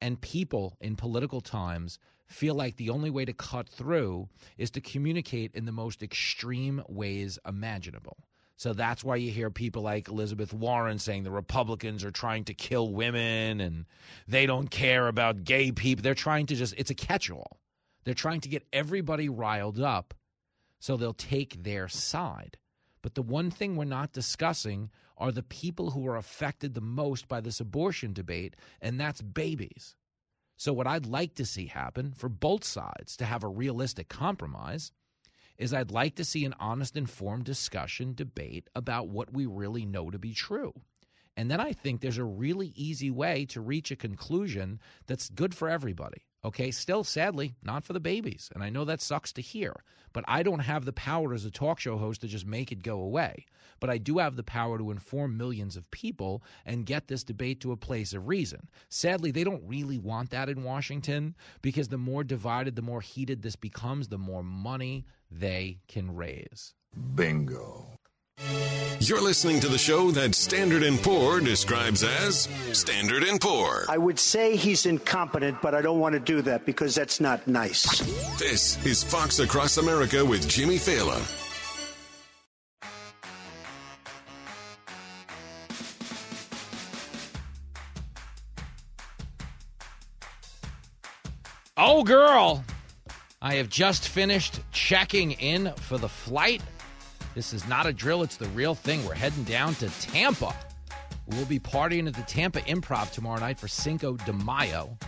And 0.00 0.20
people 0.20 0.76
in 0.80 0.96
political 0.96 1.40
times 1.40 1.98
feel 2.30 2.54
like 2.54 2.76
the 2.76 2.90
only 2.90 3.10
way 3.10 3.24
to 3.24 3.32
cut 3.32 3.68
through 3.68 4.28
is 4.56 4.70
to 4.72 4.80
communicate 4.80 5.54
in 5.54 5.64
the 5.64 5.72
most 5.72 6.02
extreme 6.02 6.82
ways 6.88 7.38
imaginable. 7.46 8.16
So 8.56 8.72
that's 8.74 9.02
why 9.02 9.16
you 9.16 9.30
hear 9.30 9.50
people 9.50 9.82
like 9.82 10.08
Elizabeth 10.08 10.52
Warren 10.52 10.98
saying 10.98 11.22
the 11.22 11.30
Republicans 11.30 12.04
are 12.04 12.10
trying 12.10 12.44
to 12.44 12.54
kill 12.54 12.92
women 12.92 13.60
and 13.60 13.86
they 14.28 14.44
don't 14.44 14.70
care 14.70 15.08
about 15.08 15.44
gay 15.44 15.72
people. 15.72 16.02
They're 16.02 16.14
trying 16.14 16.46
to 16.46 16.54
just, 16.54 16.74
it's 16.76 16.90
a 16.90 16.94
catch 16.94 17.30
all. 17.30 17.58
They're 18.04 18.14
trying 18.14 18.40
to 18.42 18.48
get 18.48 18.66
everybody 18.72 19.28
riled 19.28 19.80
up 19.80 20.14
so 20.78 20.96
they'll 20.96 21.14
take 21.14 21.62
their 21.62 21.88
side. 21.88 22.58
But 23.02 23.14
the 23.14 23.22
one 23.22 23.50
thing 23.50 23.76
we're 23.76 23.84
not 23.84 24.12
discussing 24.12 24.90
are 25.16 25.32
the 25.32 25.42
people 25.42 25.90
who 25.90 26.06
are 26.06 26.16
affected 26.16 26.74
the 26.74 26.80
most 26.80 27.28
by 27.28 27.40
this 27.40 27.60
abortion 27.60 28.12
debate, 28.12 28.56
and 28.80 29.00
that's 29.00 29.22
babies. 29.22 29.96
So, 30.60 30.74
what 30.74 30.86
I'd 30.86 31.06
like 31.06 31.36
to 31.36 31.46
see 31.46 31.68
happen 31.68 32.12
for 32.12 32.28
both 32.28 32.64
sides 32.64 33.16
to 33.16 33.24
have 33.24 33.42
a 33.42 33.48
realistic 33.48 34.10
compromise 34.10 34.92
is 35.56 35.72
I'd 35.72 35.90
like 35.90 36.16
to 36.16 36.24
see 36.24 36.44
an 36.44 36.54
honest, 36.60 36.98
informed 36.98 37.44
discussion, 37.44 38.12
debate 38.12 38.68
about 38.74 39.08
what 39.08 39.32
we 39.32 39.46
really 39.46 39.86
know 39.86 40.10
to 40.10 40.18
be 40.18 40.34
true. 40.34 40.74
And 41.34 41.50
then 41.50 41.60
I 41.60 41.72
think 41.72 42.02
there's 42.02 42.18
a 42.18 42.24
really 42.24 42.74
easy 42.76 43.10
way 43.10 43.46
to 43.46 43.62
reach 43.62 43.90
a 43.90 43.96
conclusion 43.96 44.80
that's 45.06 45.30
good 45.30 45.54
for 45.54 45.70
everybody. 45.70 46.26
Okay, 46.44 46.70
still 46.70 47.04
sadly, 47.04 47.54
not 47.62 47.84
for 47.84 47.92
the 47.92 48.00
babies. 48.00 48.50
And 48.54 48.62
I 48.62 48.70
know 48.70 48.84
that 48.86 49.02
sucks 49.02 49.32
to 49.34 49.42
hear, 49.42 49.74
but 50.14 50.24
I 50.26 50.42
don't 50.42 50.60
have 50.60 50.84
the 50.84 50.92
power 50.92 51.34
as 51.34 51.44
a 51.44 51.50
talk 51.50 51.78
show 51.78 51.98
host 51.98 52.22
to 52.22 52.28
just 52.28 52.46
make 52.46 52.72
it 52.72 52.82
go 52.82 53.00
away. 53.00 53.44
But 53.78 53.90
I 53.90 53.98
do 53.98 54.18
have 54.18 54.36
the 54.36 54.42
power 54.42 54.78
to 54.78 54.90
inform 54.90 55.36
millions 55.36 55.76
of 55.76 55.90
people 55.90 56.42
and 56.64 56.86
get 56.86 57.08
this 57.08 57.24
debate 57.24 57.60
to 57.60 57.72
a 57.72 57.76
place 57.76 58.14
of 58.14 58.26
reason. 58.26 58.68
Sadly, 58.88 59.30
they 59.30 59.44
don't 59.44 59.62
really 59.66 59.98
want 59.98 60.30
that 60.30 60.48
in 60.48 60.64
Washington 60.64 61.34
because 61.60 61.88
the 61.88 61.98
more 61.98 62.24
divided, 62.24 62.74
the 62.74 62.82
more 62.82 63.00
heated 63.02 63.42
this 63.42 63.56
becomes, 63.56 64.08
the 64.08 64.18
more 64.18 64.42
money 64.42 65.04
they 65.30 65.78
can 65.88 66.14
raise. 66.14 66.74
Bingo. 67.14 67.99
You're 69.00 69.20
listening 69.20 69.60
to 69.60 69.68
the 69.68 69.76
show 69.76 70.10
that 70.12 70.34
Standard 70.34 70.82
& 71.00 71.02
Poor 71.02 71.40
describes 71.40 72.02
as 72.02 72.48
Standard 72.72 73.24
& 73.32 73.40
Poor. 73.40 73.84
I 73.88 73.98
would 73.98 74.18
say 74.18 74.56
he's 74.56 74.86
incompetent, 74.86 75.60
but 75.60 75.74
I 75.74 75.82
don't 75.82 76.00
want 76.00 76.14
to 76.14 76.20
do 76.20 76.40
that 76.42 76.64
because 76.64 76.94
that's 76.94 77.20
not 77.20 77.46
nice. 77.46 78.00
This 78.38 78.84
is 78.86 79.02
Fox 79.02 79.40
Across 79.40 79.78
America 79.78 80.24
with 80.24 80.48
Jimmy 80.48 80.78
Fallon. 80.78 81.22
Oh, 91.76 92.04
girl. 92.04 92.64
I 93.42 93.54
have 93.54 93.70
just 93.70 94.08
finished 94.08 94.60
checking 94.70 95.32
in 95.32 95.72
for 95.76 95.96
the 95.96 96.08
flight. 96.08 96.62
This 97.34 97.52
is 97.52 97.66
not 97.68 97.86
a 97.86 97.92
drill, 97.92 98.22
it's 98.22 98.36
the 98.36 98.48
real 98.48 98.74
thing. 98.74 99.04
We're 99.06 99.14
heading 99.14 99.44
down 99.44 99.74
to 99.76 99.88
Tampa. 100.00 100.54
We'll 101.26 101.46
be 101.46 101.60
partying 101.60 102.08
at 102.08 102.14
the 102.14 102.22
Tampa 102.22 102.60
Improv 102.62 103.12
tomorrow 103.12 103.38
night 103.38 103.58
for 103.58 103.68
Cinco 103.68 104.16
de 104.16 104.32
Mayo. 104.32 104.98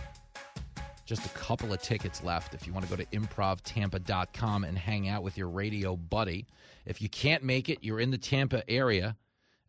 Just 1.05 1.25
a 1.25 1.29
couple 1.29 1.73
of 1.73 1.81
tickets 1.81 2.23
left 2.23 2.53
if 2.53 2.65
you 2.65 2.71
want 2.71 2.85
to 2.85 2.89
go 2.89 2.95
to 2.95 3.05
improvtampa.com 3.07 4.63
and 4.63 4.77
hang 4.77 5.09
out 5.09 5.21
with 5.21 5.37
your 5.37 5.49
radio 5.49 5.97
buddy. 5.97 6.47
If 6.85 7.01
you 7.01 7.09
can't 7.09 7.43
make 7.43 7.67
it, 7.67 7.79
you're 7.81 7.99
in 7.99 8.09
the 8.09 8.17
Tampa 8.17 8.69
area 8.71 9.17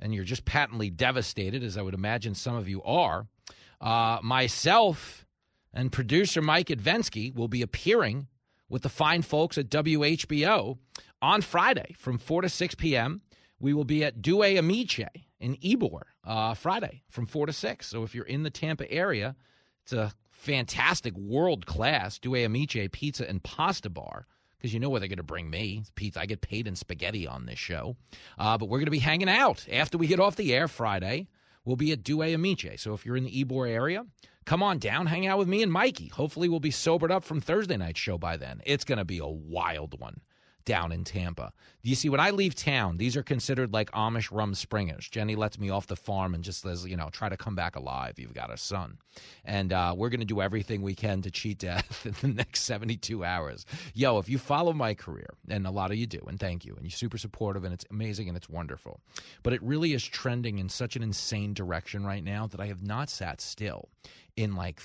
and 0.00 0.14
you're 0.14 0.22
just 0.22 0.44
patently 0.44 0.90
devastated, 0.90 1.64
as 1.64 1.76
I 1.76 1.82
would 1.82 1.94
imagine 1.94 2.36
some 2.36 2.54
of 2.54 2.68
you 2.68 2.82
are. 2.84 3.26
Uh, 3.80 4.18
myself 4.22 5.26
and 5.72 5.90
producer 5.90 6.40
Mike 6.40 6.68
Advensky 6.68 7.34
will 7.34 7.48
be 7.48 7.62
appearing 7.62 8.28
with 8.68 8.82
the 8.82 8.88
fine 8.88 9.22
folks 9.22 9.58
at 9.58 9.68
WHBO 9.68 10.78
on 11.22 11.42
Friday 11.42 11.94
from 11.98 12.18
4 12.18 12.42
to 12.42 12.48
6 12.48 12.74
p.m. 12.74 13.22
We 13.60 13.72
will 13.72 13.84
be 13.84 14.04
at 14.04 14.20
Due 14.22 14.38
Amiche 14.38 15.08
in 15.40 15.56
Ybor 15.56 16.02
uh, 16.24 16.54
Friday 16.54 17.02
from 17.08 17.26
4 17.26 17.46
to 17.46 17.52
6. 17.52 17.86
So 17.86 18.02
if 18.02 18.14
you're 18.14 18.24
in 18.24 18.42
the 18.42 18.50
Tampa 18.50 18.90
area, 18.90 19.36
it's 19.82 19.92
a 19.92 20.12
fantastic 20.30 21.16
world 21.16 21.66
class 21.66 22.18
Due 22.18 22.30
Amiche 22.30 22.90
pizza 22.92 23.28
and 23.28 23.42
pasta 23.42 23.90
bar 23.90 24.26
because 24.56 24.72
you 24.72 24.80
know 24.80 24.88
where 24.88 24.98
they're 24.98 25.08
going 25.08 25.18
to 25.18 25.22
bring 25.22 25.50
me. 25.50 25.78
It's 25.80 25.90
pizza. 25.90 26.20
I 26.20 26.26
get 26.26 26.40
paid 26.40 26.66
in 26.66 26.74
spaghetti 26.74 27.26
on 27.26 27.46
this 27.46 27.58
show. 27.58 27.96
Uh, 28.38 28.56
but 28.56 28.70
we're 28.70 28.78
going 28.78 28.86
to 28.86 28.90
be 28.90 28.98
hanging 28.98 29.28
out 29.28 29.66
after 29.70 29.98
we 29.98 30.06
get 30.06 30.20
off 30.20 30.36
the 30.36 30.54
air 30.54 30.68
Friday. 30.68 31.28
We'll 31.64 31.76
be 31.76 31.92
at 31.92 32.02
Due 32.02 32.18
Amiche. 32.18 32.78
So 32.80 32.94
if 32.94 33.04
you're 33.04 33.16
in 33.16 33.24
the 33.24 33.44
Ybor 33.44 33.68
area, 33.68 34.04
come 34.44 34.62
on 34.62 34.78
down, 34.78 35.06
hang 35.06 35.26
out 35.26 35.38
with 35.38 35.48
me 35.48 35.62
and 35.62 35.72
Mikey. 35.72 36.08
Hopefully, 36.08 36.48
we'll 36.48 36.60
be 36.60 36.70
sobered 36.70 37.10
up 37.10 37.24
from 37.24 37.40
Thursday 37.40 37.76
night's 37.76 38.00
show 38.00 38.18
by 38.18 38.36
then. 38.36 38.62
It's 38.64 38.84
going 38.84 38.98
to 38.98 39.04
be 39.04 39.18
a 39.18 39.26
wild 39.26 40.00
one 40.00 40.20
down 40.64 40.92
in 40.92 41.04
Tampa. 41.04 41.52
You 41.82 41.94
see, 41.94 42.08
when 42.08 42.20
I 42.20 42.30
leave 42.30 42.54
town, 42.54 42.96
these 42.96 43.16
are 43.16 43.22
considered 43.22 43.72
like 43.72 43.90
Amish 43.92 44.30
rum 44.32 44.54
springers. 44.54 45.08
Jenny 45.08 45.36
lets 45.36 45.58
me 45.58 45.70
off 45.70 45.86
the 45.86 45.96
farm 45.96 46.34
and 46.34 46.42
just 46.42 46.62
says, 46.62 46.86
you 46.86 46.96
know, 46.96 47.10
try 47.10 47.28
to 47.28 47.36
come 47.36 47.54
back 47.54 47.76
alive. 47.76 48.18
You've 48.18 48.34
got 48.34 48.52
a 48.52 48.56
son. 48.56 48.98
And 49.44 49.72
uh, 49.72 49.94
we're 49.96 50.08
going 50.08 50.20
to 50.20 50.26
do 50.26 50.40
everything 50.40 50.82
we 50.82 50.94
can 50.94 51.22
to 51.22 51.30
cheat 51.30 51.58
death 51.58 52.06
in 52.06 52.14
the 52.20 52.34
next 52.34 52.62
72 52.62 53.24
hours. 53.24 53.66
Yo, 53.92 54.18
if 54.18 54.28
you 54.28 54.38
follow 54.38 54.72
my 54.72 54.94
career, 54.94 55.28
and 55.48 55.66
a 55.66 55.70
lot 55.70 55.90
of 55.90 55.96
you 55.96 56.06
do, 56.06 56.20
and 56.26 56.40
thank 56.40 56.64
you, 56.64 56.74
and 56.74 56.84
you're 56.84 56.90
super 56.90 57.18
supportive, 57.18 57.64
and 57.64 57.74
it's 57.74 57.84
amazing 57.90 58.28
and 58.28 58.36
it's 58.36 58.48
wonderful. 58.48 59.00
But 59.42 59.52
it 59.52 59.62
really 59.62 59.92
is 59.92 60.04
trending 60.04 60.58
in 60.58 60.68
such 60.68 60.96
an 60.96 61.02
insane 61.02 61.52
direction 61.52 62.06
right 62.06 62.24
now 62.24 62.46
that 62.46 62.60
I 62.60 62.66
have 62.66 62.82
not 62.82 63.10
sat 63.10 63.40
still 63.40 63.88
in 64.36 64.56
like 64.56 64.80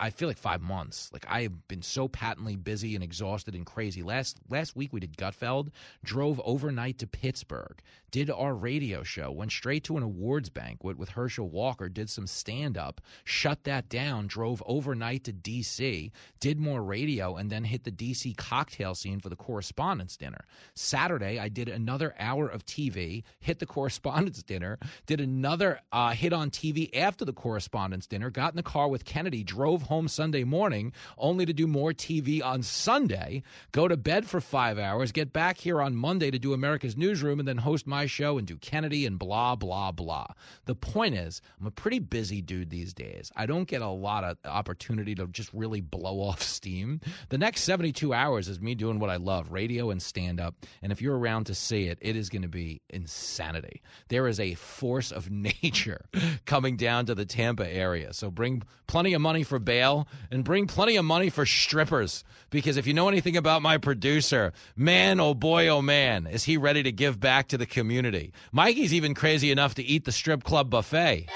I 0.00 0.10
feel 0.10 0.28
like 0.28 0.38
five 0.38 0.62
months. 0.62 1.10
Like 1.12 1.26
I 1.28 1.42
have 1.42 1.68
been 1.68 1.82
so 1.82 2.08
patently 2.08 2.56
busy 2.56 2.94
and 2.94 3.04
exhausted 3.04 3.54
and 3.54 3.66
crazy. 3.66 4.02
Last 4.02 4.38
last 4.48 4.76
week 4.76 4.92
we 4.92 5.00
did 5.00 5.16
Gutfeld, 5.16 5.68
drove 6.04 6.40
overnight 6.44 6.98
to 6.98 7.06
Pittsburgh, 7.06 7.82
did 8.10 8.30
our 8.30 8.54
radio 8.54 9.02
show, 9.02 9.30
went 9.30 9.52
straight 9.52 9.84
to 9.84 9.96
an 9.98 10.02
awards 10.02 10.48
banquet 10.48 10.96
with 10.96 11.10
Herschel 11.10 11.48
Walker, 11.50 11.88
did 11.88 12.08
some 12.08 12.26
stand 12.26 12.78
up, 12.78 13.00
shut 13.24 13.64
that 13.64 13.88
down, 13.90 14.26
drove 14.26 14.62
overnight 14.66 15.24
to 15.24 15.32
D.C., 15.32 16.10
did 16.40 16.58
more 16.58 16.82
radio, 16.82 17.36
and 17.36 17.50
then 17.50 17.64
hit 17.64 17.84
the 17.84 17.90
D.C. 17.90 18.32
cocktail 18.34 18.94
scene 18.94 19.20
for 19.20 19.28
the 19.28 19.36
correspondence 19.36 20.16
dinner. 20.16 20.46
Saturday 20.74 21.38
I 21.38 21.48
did 21.48 21.68
another 21.68 22.14
hour 22.18 22.48
of 22.48 22.64
TV, 22.64 23.22
hit 23.40 23.58
the 23.58 23.66
correspondence 23.78 24.42
dinner, 24.42 24.78
did 25.06 25.20
another 25.20 25.80
uh, 25.92 26.10
hit 26.10 26.32
on 26.32 26.50
TV 26.50 26.96
after 26.96 27.26
the 27.26 27.34
correspondence 27.34 28.06
dinner, 28.06 28.30
got 28.30 28.52
in 28.52 28.56
the 28.56 28.62
car 28.78 28.86
with 28.86 29.04
Kennedy, 29.04 29.42
drove 29.42 29.82
home 29.82 30.06
Sunday 30.06 30.44
morning, 30.44 30.92
only 31.18 31.44
to 31.44 31.52
do 31.52 31.66
more 31.66 31.90
TV 31.92 32.40
on 32.40 32.62
Sunday, 32.62 33.42
go 33.72 33.88
to 33.88 33.96
bed 33.96 34.24
for 34.24 34.40
five 34.40 34.78
hours, 34.78 35.10
get 35.10 35.32
back 35.32 35.58
here 35.58 35.82
on 35.82 35.96
Monday 35.96 36.30
to 36.30 36.38
do 36.38 36.52
America's 36.52 36.96
Newsroom, 36.96 37.40
and 37.40 37.48
then 37.48 37.56
host 37.56 37.88
my 37.88 38.06
show 38.06 38.38
and 38.38 38.46
do 38.46 38.56
Kennedy 38.58 39.04
and 39.04 39.18
blah, 39.18 39.56
blah, 39.56 39.90
blah. 39.90 40.28
The 40.66 40.76
point 40.76 41.16
is, 41.16 41.42
I'm 41.58 41.66
a 41.66 41.72
pretty 41.72 41.98
busy 41.98 42.40
dude 42.40 42.70
these 42.70 42.94
days. 42.94 43.32
I 43.34 43.46
don't 43.46 43.66
get 43.66 43.82
a 43.82 43.88
lot 43.88 44.22
of 44.22 44.38
opportunity 44.44 45.16
to 45.16 45.26
just 45.26 45.52
really 45.52 45.80
blow 45.80 46.20
off 46.28 46.40
steam. 46.40 47.00
The 47.30 47.38
next 47.38 47.62
72 47.62 48.14
hours 48.14 48.46
is 48.46 48.60
me 48.60 48.76
doing 48.76 49.00
what 49.00 49.10
I 49.10 49.16
love 49.16 49.50
radio 49.50 49.90
and 49.90 50.00
stand 50.00 50.38
up. 50.38 50.54
And 50.82 50.92
if 50.92 51.02
you're 51.02 51.18
around 51.18 51.46
to 51.46 51.54
see 51.56 51.86
it, 51.86 51.98
it 52.00 52.14
is 52.14 52.28
going 52.28 52.42
to 52.42 52.48
be 52.48 52.80
insanity. 52.90 53.82
There 54.06 54.28
is 54.28 54.38
a 54.38 54.54
force 54.54 55.10
of 55.10 55.30
nature 55.62 56.04
coming 56.46 56.76
down 56.76 57.06
to 57.06 57.16
the 57.16 57.26
Tampa 57.26 57.68
area. 57.68 58.12
So 58.12 58.30
bring 58.30 58.62
plenty 58.86 59.14
of 59.14 59.20
money 59.20 59.42
for 59.42 59.58
bail 59.58 60.08
and 60.30 60.44
bring 60.44 60.66
plenty 60.66 60.96
of 60.96 61.04
money 61.04 61.30
for 61.30 61.46
strippers. 61.46 62.24
Because 62.50 62.76
if 62.76 62.86
you 62.86 62.94
know 62.94 63.08
anything 63.08 63.36
about 63.36 63.62
my 63.62 63.78
producer, 63.78 64.52
man, 64.76 65.20
oh 65.20 65.34
boy, 65.34 65.68
oh 65.68 65.82
man, 65.82 66.26
is 66.26 66.44
he 66.44 66.56
ready 66.56 66.82
to 66.82 66.92
give 66.92 67.20
back 67.20 67.48
to 67.48 67.58
the 67.58 67.66
community. 67.66 68.32
Mikey's 68.52 68.94
even 68.94 69.14
crazy 69.14 69.50
enough 69.50 69.74
to 69.76 69.82
eat 69.82 70.04
the 70.04 70.12
strip 70.12 70.44
club 70.44 70.70
buffet. 70.70 71.26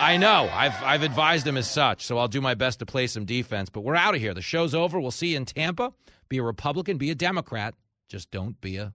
I 0.00 0.16
know. 0.16 0.48
I've 0.50 0.82
I've 0.82 1.02
advised 1.02 1.46
him 1.46 1.58
as 1.58 1.70
such, 1.70 2.06
so 2.06 2.16
I'll 2.16 2.28
do 2.28 2.40
my 2.40 2.54
best 2.54 2.78
to 2.78 2.86
play 2.86 3.06
some 3.06 3.26
defense. 3.26 3.68
But 3.68 3.82
we're 3.82 3.96
out 3.96 4.14
of 4.14 4.20
here. 4.20 4.32
The 4.32 4.40
show's 4.40 4.74
over. 4.74 4.98
We'll 4.98 5.10
see 5.10 5.32
you 5.32 5.36
in 5.36 5.44
Tampa. 5.44 5.92
Be 6.30 6.38
a 6.38 6.42
Republican, 6.42 6.96
be 6.96 7.10
a 7.10 7.14
Democrat. 7.14 7.74
Just 8.08 8.30
don't 8.30 8.58
be 8.62 8.78
a 8.78 8.94